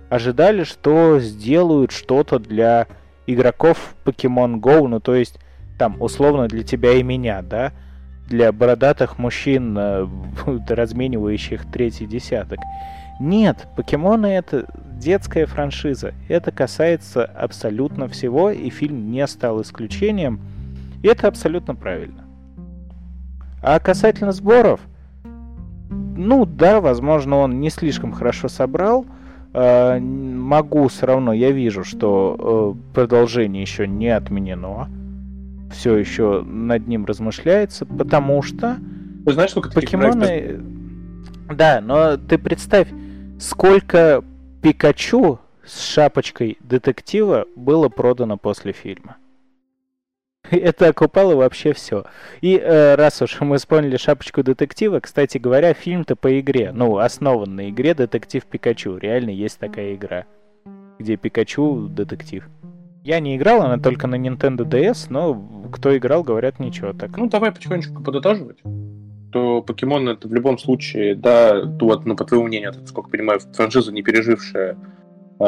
ожидали, 0.09 0.65
что 0.65 1.19
сделают 1.19 1.91
что-то 1.91 2.39
для 2.39 2.87
игроков 3.27 3.95
Pokemon 4.05 4.61
Go, 4.61 4.87
ну 4.87 5.01
то 5.01 5.15
есть 5.15 5.39
там 5.79 6.01
условно 6.01 6.47
для 6.49 6.63
тебя 6.63 6.93
и 6.93 7.03
меня, 7.03 7.43
да, 7.43 7.73
для 8.29 8.53
бородатых 8.53 9.19
мужчин, 9.19 9.77
э, 9.77 10.07
разменивающих 10.69 11.71
третий 11.71 12.07
десяток. 12.07 12.61
Нет, 13.21 13.69
покемоны 13.77 14.27
это 14.27 14.67
детская 14.99 15.47
франшиза. 15.47 16.15
Это 16.29 16.51
касается 16.51 17.25
абсолютно 17.25 18.09
всего, 18.09 18.51
и 18.51 18.71
фильм 18.71 19.11
не 19.11 19.27
стал 19.27 19.63
исключением. 19.63 20.41
И 21.03 21.09
это 21.09 21.29
абсолютно 21.29 21.75
правильно. 21.75 22.25
А 23.63 23.79
касательно 23.79 24.33
сборов, 24.33 24.81
ну 25.91 26.45
да, 26.47 26.81
возможно, 26.81 27.37
он 27.37 27.61
не 27.61 27.71
слишком 27.71 28.13
хорошо 28.13 28.49
собрал. 28.49 29.07
Э, 29.53 29.99
могу 29.99 30.89
все 30.89 31.07
равно, 31.07 31.33
я 31.33 31.51
вижу, 31.51 31.85
что 31.85 32.77
э, 32.77 32.95
продолжение 32.95 33.63
еще 33.63 33.87
не 33.87 34.09
отменено. 34.09 34.89
Все 35.73 35.97
еще 35.97 36.43
над 36.43 36.87
ним 36.87 37.05
размышляется, 37.05 37.87
потому 37.87 38.43
что... 38.43 38.77
Вы 39.25 39.33
знаешь, 39.33 39.51
сколько 39.51 39.71
покемоны... 39.71 40.61
Да, 41.49 41.81
но 41.83 42.17
ты 42.17 42.39
представь, 42.39 42.89
Сколько 43.39 44.25
Пикачу 44.63 45.41
с 45.65 45.81
шапочкой 45.81 46.57
детектива 46.61 47.47
было 47.57 47.89
продано 47.89 48.37
после 48.37 48.73
фильма? 48.73 49.17
Это 50.51 50.89
окупало 50.89 51.35
вообще 51.35 51.73
все. 51.73 52.05
И 52.41 52.57
э, 52.57 52.95
раз 52.95 53.21
уж 53.23 53.41
мы 53.41 53.57
вспомнили 53.57 53.97
шапочку 53.97 54.43
детектива, 54.43 55.01
кстати 55.01 55.39
говоря, 55.39 55.75
фильм-то 55.75 56.17
по 56.17 56.39
игре, 56.39 56.71
ну, 56.73 56.99
основан 56.99 57.57
на 57.57 57.71
игре 57.71 57.95
Детектив 57.95 58.45
Пикачу. 58.45 58.97
Реально 58.99 59.31
есть 59.31 59.59
такая 59.59 59.95
игра, 59.95 60.27
где 60.99 61.17
Пикачу 61.17 61.89
детектив. 61.89 62.49
Я 63.03 63.21
не 63.21 63.37
играл, 63.37 63.63
она 63.63 63.79
только 63.79 64.07
на 64.07 64.15
Nintendo 64.15 64.65
DS, 64.65 65.09
но 65.11 65.35
кто 65.73 65.97
играл, 65.97 66.23
говорят, 66.23 66.59
ничего 66.59 66.93
так. 66.93 67.17
Ну, 67.17 67.29
давай 67.29 67.53
потихонечку 67.53 68.03
подытоживать. 68.03 68.59
То 69.35 69.63
покемон 69.63 70.09
это 70.09 70.29
в 70.29 70.33
любом 70.33 70.59
случае, 70.59 71.17
да, 71.17 71.61
вот, 71.65 72.07
ну, 72.07 72.15
по 72.15 72.25
твоему 72.25 72.47
мнению, 72.47 72.71
это, 72.71 72.87
сколько 72.87 73.11
понимаю, 73.11 73.41
франшиза 73.53 73.91
не 73.91 74.01
пережившая 74.01 74.77
э, 75.41 75.45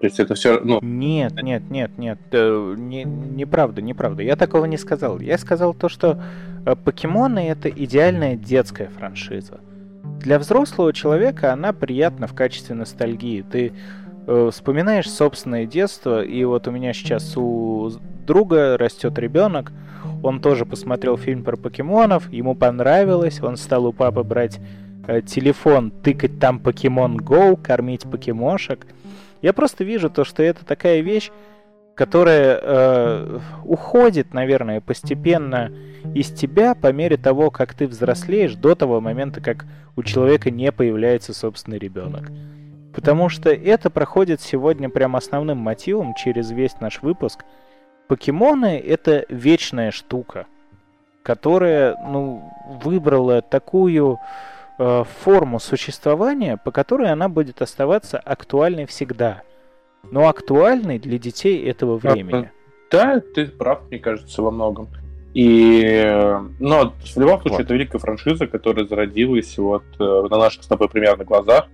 то 0.00 0.06
есть 0.06 0.18
это 0.18 0.34
все, 0.34 0.58
ну... 0.58 0.80
Нет, 0.82 1.40
нет, 1.40 1.70
нет, 1.70 1.96
нет, 1.96 2.18
э, 2.32 2.74
не, 2.76 3.04
неправда, 3.04 3.80
неправда. 3.80 4.24
Я 4.24 4.34
такого 4.34 4.64
не 4.64 4.76
сказал. 4.76 5.20
Я 5.20 5.38
сказал 5.38 5.72
то, 5.72 5.88
что 5.88 6.20
э, 6.66 6.74
покемоны 6.74 7.48
это 7.48 7.68
идеальная 7.68 8.34
детская 8.34 8.88
франшиза. 8.88 9.60
Для 10.18 10.40
взрослого 10.40 10.92
человека 10.92 11.52
она 11.52 11.72
приятна 11.72 12.26
в 12.26 12.34
качестве 12.34 12.74
ностальгии. 12.74 13.44
Ты 13.48 13.72
э, 14.26 14.50
вспоминаешь 14.50 15.08
собственное 15.08 15.64
детство, 15.64 16.24
и 16.24 16.42
вот 16.42 16.66
у 16.66 16.72
меня 16.72 16.92
сейчас 16.92 17.36
у 17.36 17.92
друга 18.26 18.76
растет 18.76 19.16
ребенок, 19.20 19.70
он 20.24 20.40
тоже 20.40 20.64
посмотрел 20.64 21.18
фильм 21.18 21.44
про 21.44 21.56
покемонов, 21.56 22.32
ему 22.32 22.54
понравилось, 22.54 23.42
он 23.42 23.58
стал 23.58 23.86
у 23.86 23.92
папы 23.92 24.22
брать 24.22 24.58
э, 25.06 25.20
телефон, 25.20 25.90
тыкать 25.90 26.40
там 26.40 26.58
Покемон 26.60 27.18
Go, 27.18 27.60
кормить 27.62 28.10
покемошек. 28.10 28.86
Я 29.42 29.52
просто 29.52 29.84
вижу 29.84 30.08
то, 30.08 30.24
что 30.24 30.42
это 30.42 30.64
такая 30.64 31.02
вещь, 31.02 31.30
которая 31.94 32.58
э, 32.60 33.40
уходит, 33.64 34.32
наверное, 34.32 34.80
постепенно 34.80 35.70
из 36.14 36.30
тебя 36.30 36.74
по 36.74 36.90
мере 36.90 37.18
того, 37.18 37.50
как 37.50 37.74
ты 37.74 37.86
взрослеешь, 37.86 38.54
до 38.54 38.74
того 38.74 39.02
момента, 39.02 39.42
как 39.42 39.66
у 39.94 40.02
человека 40.02 40.50
не 40.50 40.72
появляется 40.72 41.34
собственный 41.34 41.78
ребенок. 41.78 42.32
Потому 42.94 43.28
что 43.28 43.50
это 43.50 43.90
проходит 43.90 44.40
сегодня 44.40 44.88
прям 44.88 45.16
основным 45.16 45.58
мотивом 45.58 46.14
через 46.14 46.50
весь 46.50 46.80
наш 46.80 47.02
выпуск. 47.02 47.44
Покемоны— 48.08 48.78
это 48.86 49.24
вечная 49.28 49.90
штука, 49.90 50.46
которая, 51.22 51.96
ну, 52.06 52.52
выбрала 52.82 53.40
такую 53.40 54.18
э, 54.78 55.04
форму 55.22 55.58
существования, 55.58 56.58
по 56.62 56.70
которой 56.70 57.10
она 57.10 57.28
будет 57.28 57.62
оставаться 57.62 58.18
актуальной 58.18 58.86
всегда. 58.86 59.42
Но 60.10 60.28
актуальной 60.28 60.98
для 60.98 61.18
детей 61.18 61.66
этого 61.66 61.96
времени. 61.96 62.50
Да, 62.90 63.20
ты 63.20 63.46
прав, 63.46 63.88
мне 63.88 63.98
кажется, 63.98 64.42
во 64.42 64.50
многом. 64.50 64.88
И, 65.32 66.04
но 66.60 66.92
в 66.92 67.18
любом 67.18 67.40
случае, 67.40 67.58
вот. 67.58 67.64
это 67.64 67.74
великая 67.74 67.98
франшиза, 67.98 68.46
которая 68.46 68.86
зародилась 68.86 69.58
вот 69.58 69.82
э, 69.98 70.26
на 70.30 70.38
наших 70.38 70.62
с 70.62 70.66
тобой 70.68 70.88
примерно 70.88 71.24
глазах 71.24 71.66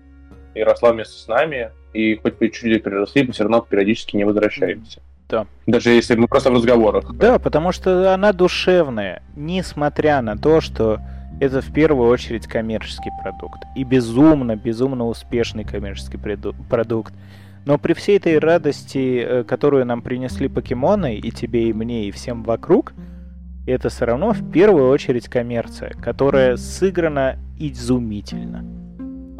и 0.55 0.63
росла 0.63 0.93
вместе 0.93 1.19
с 1.19 1.29
нами. 1.29 1.71
И 1.93 2.17
хоть 2.17 2.41
мы 2.41 2.49
чуть-чуть 2.49 2.83
переросли, 2.83 3.25
мы 3.25 3.33
все 3.33 3.43
равно 3.43 3.61
периодически 3.61 4.17
не 4.17 4.25
возвращаемся. 4.25 5.03
Да. 5.31 5.47
Даже 5.67 5.91
если 5.91 6.17
мы 6.17 6.27
просто 6.27 6.51
в 6.51 6.55
разговорах. 6.55 7.13
Да, 7.15 7.39
потому 7.39 7.73
что 7.73 8.13
она 8.13 8.33
душевная, 8.33 9.23
несмотря 9.37 10.21
на 10.23 10.37
то, 10.37 10.61
что 10.61 11.01
это 11.41 11.61
в 11.63 11.73
первую 11.73 12.09
очередь 12.09 12.47
коммерческий 12.47 13.11
продукт. 13.23 13.63
И 13.77 13.85
безумно, 13.85 14.57
безумно 14.57 15.07
успешный 15.07 15.65
коммерческий 15.65 16.19
продукт. 16.69 17.15
Но 17.65 17.79
при 17.79 17.93
всей 17.93 18.17
этой 18.17 18.39
радости, 18.39 19.25
э, 19.25 19.45
которую 19.45 19.87
нам 19.87 20.03
принесли 20.03 20.49
покемоны, 20.49 21.17
и 21.17 21.31
тебе, 21.31 21.69
и 21.69 21.73
мне, 21.73 22.07
и 22.07 22.11
всем 22.11 22.43
вокруг, 22.43 22.95
это 23.67 23.91
все 23.91 24.07
равно 24.07 24.33
в 24.33 24.51
первую 24.51 24.89
очередь 24.89 25.29
коммерция, 25.29 25.91
которая 25.91 26.57
сыграна 26.57 27.37
изумительно. 27.59 28.80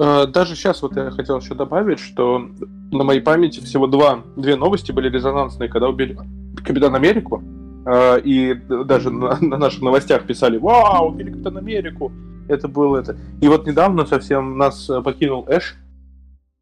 Э, 0.01 0.27
даже 0.27 0.57
сейчас 0.57 0.81
вот 0.81 0.97
я 0.97 1.11
хотел 1.11 1.39
еще 1.39 1.55
добавить, 1.55 1.99
что 1.99 2.49
на 2.91 3.05
моей 3.05 3.21
памяти 3.21 3.61
всего 3.61 3.87
два, 3.87 4.23
две 4.35 4.57
новости 4.57 4.93
были 4.93 5.11
резонансные, 5.11 5.69
когда 5.69 5.89
убили 5.89 6.19
Капитан 6.65 6.95
Америку, 6.95 7.43
а, 7.85 8.17
и 8.17 8.55
даже 8.55 9.11
на, 9.11 9.39
на 9.41 9.59
наших 9.59 9.83
новостях 9.83 10.27
писали 10.27 10.57
«Вау, 10.57 11.09
убили 11.09 11.31
Капитан 11.31 11.59
Америку!» 11.59 12.13
Это 12.49 12.67
было 12.67 12.97
это. 12.97 13.17
И 13.41 13.49
вот 13.49 13.67
недавно 13.67 14.07
совсем 14.07 14.59
нас 14.59 14.91
э, 14.91 15.01
покинул 15.03 15.47
Эш, 15.49 15.77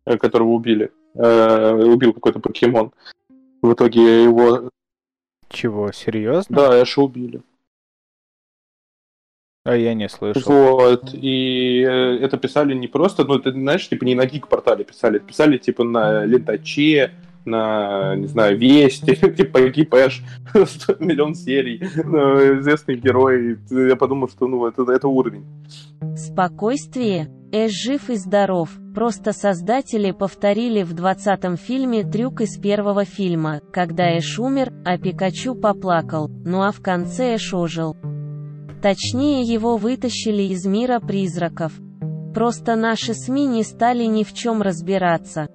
э, 0.05 0.19
которого 0.19 0.48
убили. 0.48 0.93
Э, 1.15 1.73
убил 1.73 2.12
какой-то 2.12 2.40
покемон. 2.40 2.93
В 3.62 3.73
итоге 3.73 4.24
его... 4.24 4.70
Чего, 5.48 5.90
серьезно? 5.93 6.56
Да, 6.56 6.82
Эша 6.82 7.01
убили. 7.01 7.40
А 9.68 9.76
я 9.76 9.92
не 9.92 10.08
слышал. 10.08 10.50
Вот, 10.50 11.10
и 11.12 11.80
это 11.80 12.38
писали 12.38 12.72
не 12.72 12.86
просто, 12.86 13.24
ну, 13.24 13.36
это, 13.36 13.52
знаешь, 13.52 13.86
типа 13.86 14.04
не 14.04 14.14
на 14.14 14.24
гик-портале 14.24 14.82
писали, 14.82 15.18
писали 15.18 15.58
типа 15.58 15.84
на 15.84 16.24
лентаче, 16.24 17.10
на, 17.44 18.16
не 18.16 18.28
знаю, 18.28 18.56
Вести, 18.56 19.14
типа 19.36 19.60
погиб 19.60 19.92
Эш, 19.92 20.22
миллион 21.00 21.34
серий, 21.34 21.82
ну, 22.02 22.60
известный 22.60 22.96
герой. 22.96 23.58
Я 23.70 23.96
подумал, 23.96 24.30
что 24.30 24.46
ну, 24.46 24.66
это, 24.66 24.90
это 24.90 25.06
уровень. 25.06 25.44
Спокойствие. 26.16 27.28
Эш 27.52 27.72
жив 27.72 28.08
и 28.08 28.16
здоров. 28.16 28.70
Просто 28.94 29.34
создатели 29.34 30.12
повторили 30.12 30.82
в 30.82 30.94
двадцатом 30.94 31.58
фильме 31.58 32.04
трюк 32.04 32.40
из 32.40 32.56
первого 32.56 33.04
фильма, 33.04 33.60
когда 33.70 34.16
Эш 34.16 34.38
умер, 34.38 34.72
а 34.86 34.96
Пикачу 34.96 35.54
поплакал, 35.54 36.28
ну 36.28 36.62
а 36.62 36.72
в 36.72 36.80
конце 36.80 37.36
Эш 37.36 37.52
ожил. 37.52 37.96
Точнее 38.82 39.42
его 39.42 39.76
вытащили 39.76 40.42
из 40.42 40.64
мира 40.64 41.00
призраков. 41.00 41.72
Просто 42.32 42.76
наши 42.76 43.14
СМИ 43.14 43.46
не 43.46 43.64
стали 43.64 44.05
ни 44.05 44.22
в 44.22 44.32
чем 44.32 44.62
разбираться. 44.62 45.48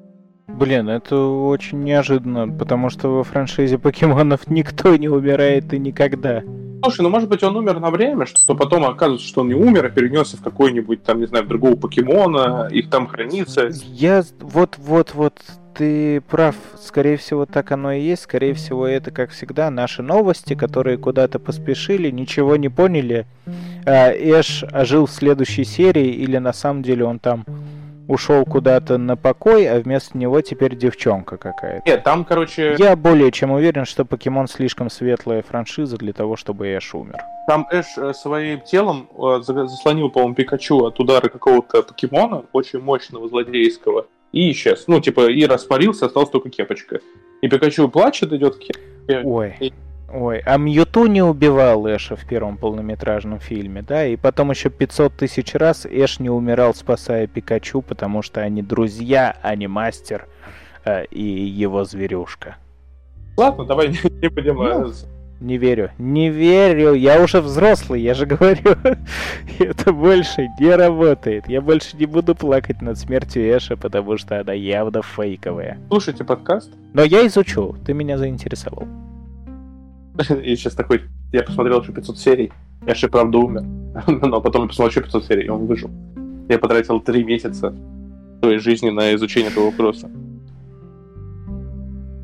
Блин, 0.48 0.90
это 0.90 1.18
очень 1.18 1.84
неожиданно, 1.84 2.50
потому 2.50 2.90
что 2.90 3.10
во 3.10 3.24
франшизе 3.24 3.78
покемонов 3.78 4.42
никто 4.50 4.96
не 4.98 5.08
умирает 5.08 5.74
и 5.74 5.80
никогда. 5.80 6.44
Слушай, 6.84 7.02
ну 7.04 7.10
может 7.10 7.30
быть 7.30 7.42
он 7.44 7.56
умер 7.56 7.80
на 7.80 7.92
время, 7.92 8.26
что 8.26 8.56
потом 8.56 8.84
оказывается, 8.84 9.26
что 9.26 9.42
он 9.42 9.48
не 9.48 9.54
умер, 9.54 9.86
а 9.86 9.90
перенесся 9.90 10.36
в 10.36 10.42
какой-нибудь 10.42 11.04
там, 11.04 11.22
не 11.22 11.28
знаю, 11.28 11.48
другого 11.48 11.78
покемона, 11.78 12.68
их 12.70 12.90
там 12.90 13.08
хранится. 13.08 13.70
Я 13.86 14.22
вот-вот-вот, 14.42 15.40
ты 15.76 16.22
прав, 16.22 16.56
скорее 16.80 17.18
всего 17.18 17.46
так 17.46 17.72
оно 17.72 17.92
и 17.92 18.02
есть, 18.02 18.24
скорее 18.24 18.54
всего 18.54 18.88
это, 18.88 19.12
как 19.12 19.32
всегда, 19.32 19.70
наши 19.70 20.02
новости, 20.02 20.56
которые 20.56 20.98
куда-то 20.98 21.40
поспешили, 21.40 22.10
ничего 22.10 22.56
не 22.56 22.70
поняли, 22.70 23.26
а 23.86 24.12
Эш 24.12 24.64
ожил 24.72 25.06
в 25.06 25.12
следующей 25.12 25.64
серии, 25.64 26.10
или 26.10 26.38
на 26.38 26.54
самом 26.54 26.84
деле 26.84 27.06
он 27.06 27.20
там 27.20 27.46
ушел 28.08 28.46
куда-то 28.46 28.98
на 28.98 29.16
покой, 29.16 29.68
а 29.68 29.80
вместо 29.80 30.18
него 30.18 30.42
теперь 30.42 30.76
девчонка 30.76 31.38
какая-то. 31.38 31.90
Нет, 31.90 32.04
там, 32.04 32.26
короче... 32.26 32.76
Я 32.78 32.96
более 32.96 33.32
чем 33.32 33.52
уверен, 33.52 33.86
что 33.86 34.06
покемон 34.06 34.48
слишком 34.48 34.90
светлая 34.90 35.42
франшиза 35.42 35.98
для 35.98 36.14
того, 36.14 36.36
чтобы 36.36 36.68
Эш 36.68 36.94
умер. 36.94 37.20
Там 37.48 37.68
Эш 37.72 37.86
э, 37.98 38.14
своим 38.14 38.62
телом 38.62 39.10
э, 39.18 39.42
заслонил, 39.42 40.10
по-моему, 40.10 40.36
Пикачу 40.36 40.86
от 40.86 41.00
удара 41.00 41.30
какого-то 41.30 41.84
покемона, 41.84 42.44
очень 42.52 42.80
мощного, 42.80 43.28
злодейского, 43.28 44.08
и 44.34 44.52
исчез. 44.52 44.86
Ну, 44.88 45.00
типа, 45.00 45.32
и 45.32 45.46
распарился, 45.46 46.08
осталась 46.08 46.30
только 46.30 46.50
кепочка. 46.50 47.00
И 47.42 47.48
Пикачу 47.48 47.88
плачет, 47.88 48.34
идет 48.34 48.58
к 48.58 49.24
Ой. 49.24 49.74
Ой, 50.12 50.44
а 50.46 50.58
Мьюту 50.58 51.08
не 51.08 51.24
убивал 51.24 51.88
Эша 51.88 52.16
в 52.16 52.28
первом 52.28 52.58
полнометражном 52.58 53.40
фильме, 53.40 53.82
да? 53.82 54.06
И 54.06 54.16
потом 54.16 54.52
еще 54.52 54.70
500 54.70 55.16
тысяч 55.16 55.56
раз 55.56 55.88
Эш 55.88 56.20
не 56.20 56.30
умирал, 56.30 56.76
спасая 56.76 57.26
Пикачу, 57.26 57.82
потому 57.82 58.22
что 58.22 58.42
они 58.42 58.62
друзья, 58.62 59.36
а 59.42 59.56
не 59.56 59.68
мастер 59.68 60.28
э, 60.86 61.06
и 61.06 61.24
его 61.24 61.84
зверюшка. 61.84 62.58
Ладно, 63.38 63.66
давай 63.66 63.88
не 64.22 64.30
будем... 64.30 64.56
Ну, 64.58 64.94
не 65.44 65.58
верю, 65.58 65.92
не 65.98 66.30
верю, 66.30 66.94
я 66.94 67.22
уже 67.22 67.42
взрослый, 67.42 68.02
я 68.02 68.14
же 68.14 68.26
говорю, 68.34 68.78
это 69.60 69.92
больше 69.92 70.48
не 70.60 70.74
работает. 70.74 71.48
Я 71.48 71.62
больше 71.62 71.98
не 71.98 72.06
буду 72.06 72.34
плакать 72.34 72.82
над 72.82 72.98
смертью 72.98 73.44
Эша, 73.44 73.76
потому 73.76 74.18
что 74.18 74.40
она 74.40 74.54
явно 74.54 75.02
фейковая. 75.04 75.78
Слушайте 75.90 76.24
подкаст. 76.24 76.72
Но 76.94 77.04
я 77.04 77.28
изучу, 77.28 77.76
ты 77.86 77.94
меня 77.94 78.18
заинтересовал. 78.18 78.88
И 80.44 80.56
сейчас 80.56 80.74
такой, 80.76 81.02
я 81.32 81.44
посмотрел 81.44 81.82
еще 81.82 81.92
500 81.92 82.18
серий, 82.18 82.52
я 82.88 82.96
же 82.96 83.10
правда 83.10 83.38
умер. 83.38 83.64
Но 84.08 84.42
потом 84.42 84.64
я 84.64 84.68
посмотрел 84.70 84.92
еще 84.92 85.02
500 85.02 85.26
серий, 85.26 85.46
и 85.46 85.50
он 85.50 85.68
выжил. 85.68 85.92
Я 86.50 86.58
потратил 86.58 87.00
3 87.02 87.24
месяца 87.24 87.76
своей 88.40 88.60
жизни 88.60 88.90
на 88.90 89.14
изучение 89.16 89.52
этого 89.52 89.66
вопроса. 89.66 90.10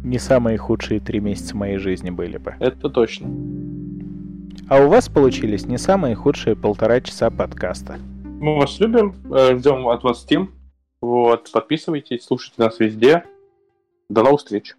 Не 0.03 0.17
самые 0.17 0.57
худшие 0.57 0.99
три 0.99 1.19
месяца 1.19 1.55
моей 1.55 1.77
жизни 1.77 2.09
были 2.09 2.37
бы. 2.37 2.55
Это 2.59 2.89
точно. 2.89 3.27
А 4.69 4.81
у 4.83 4.89
вас 4.89 5.09
получились 5.09 5.65
не 5.65 5.77
самые 5.77 6.15
худшие 6.15 6.55
полтора 6.55 7.01
часа 7.01 7.29
подкаста. 7.29 7.97
Мы 8.23 8.55
вас 8.55 8.79
любим, 8.79 9.15
э, 9.33 9.57
ждем 9.57 9.87
от 9.87 10.03
вас 10.03 10.23
тем, 10.23 10.51
Вот, 11.01 11.49
подписывайтесь, 11.51 12.25
слушайте 12.25 12.61
нас 12.61 12.79
везде. 12.79 13.23
До 14.09 14.23
новых 14.23 14.39
встреч. 14.39 14.75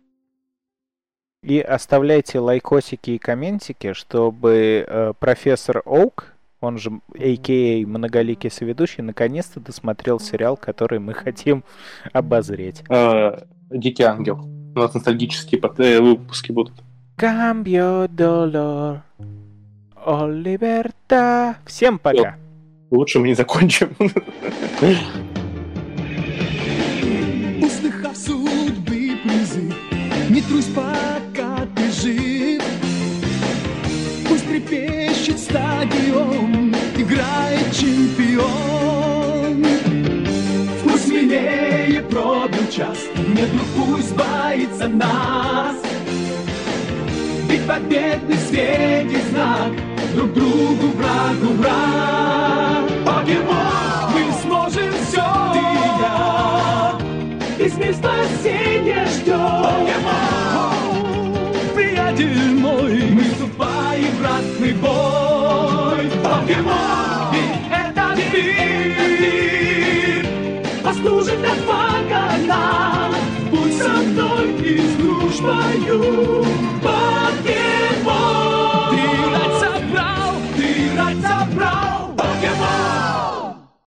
И 1.42 1.60
оставляйте 1.60 2.38
лайкосики 2.38 3.12
и 3.12 3.18
комментики, 3.18 3.94
чтобы 3.94 4.84
э, 4.86 5.12
профессор 5.18 5.82
Оук, 5.86 6.34
он 6.60 6.78
же 6.78 6.90
а.к.а. 7.14 7.86
многоликий 7.86 8.50
соведущий, 8.50 9.02
наконец-то 9.02 9.60
досмотрел 9.60 10.20
сериал, 10.20 10.56
который 10.56 10.98
мы 10.98 11.14
хотим 11.14 11.64
обозреть. 12.12 12.82
Э, 12.90 13.38
Дикий 13.70 14.02
ангел. 14.02 14.59
У 14.74 14.78
нас 14.78 14.94
ностальгические 14.94 15.60
э, 15.60 16.00
выпуски 16.00 16.52
будут. 16.52 16.74
Cambio 17.16 18.08
dolor. 18.08 19.00
О, 20.06 20.28
libertad. 20.28 21.56
Всем 21.66 21.98
пока. 21.98 22.36
Лучше 22.90 23.18
мы 23.18 23.28
не 23.28 23.34
закончим. 23.34 23.94
Услыхав 27.62 28.16
судьбы 28.16 29.18
призыв, 29.22 29.74
не 30.30 30.40
трусь, 30.40 30.70
пока 30.74 31.66
ты 31.76 31.90
жив. 31.92 32.62
Пусть 34.28 34.48
трепещет 34.48 35.38
стадион, 35.38 36.74
играет 36.96 37.72
чемпион. 37.72 39.64
Пусть 40.82 41.06
смелее 41.06 42.02
пробил 42.02 42.66
час, 42.70 42.98
не 43.34 43.42
вдруг 43.42 43.66
пусть 43.76 44.14
боится 44.14 44.88
нас. 44.88 45.76
Ведь 47.48 47.66
победный 47.66 48.36
светит 48.48 49.24
знак, 49.30 49.72
друг 50.14 50.32
другу 50.32 50.88
врагу 50.96 51.54
враг. 51.58 52.84
Покемон, 53.04 54.12
мы 54.14 54.22
сможем 54.42 54.92
все, 55.08 55.26
ты 55.52 55.58
и 55.58 55.86
я. 56.00 56.98
Весь 57.58 57.76
мир 57.76 57.94
спасения 57.94 59.06
ждет. 59.06 59.36
Покемон, 59.64 60.74
приятель 61.74 62.54
мой, 62.54 63.02
мы 63.10 63.22
вступаем 63.22 64.12
в 64.16 64.22
ратный 64.22 64.72
бой. 64.74 66.10
Покемон, 66.22 67.19
отвага 75.50 75.98
нам. 75.98 76.69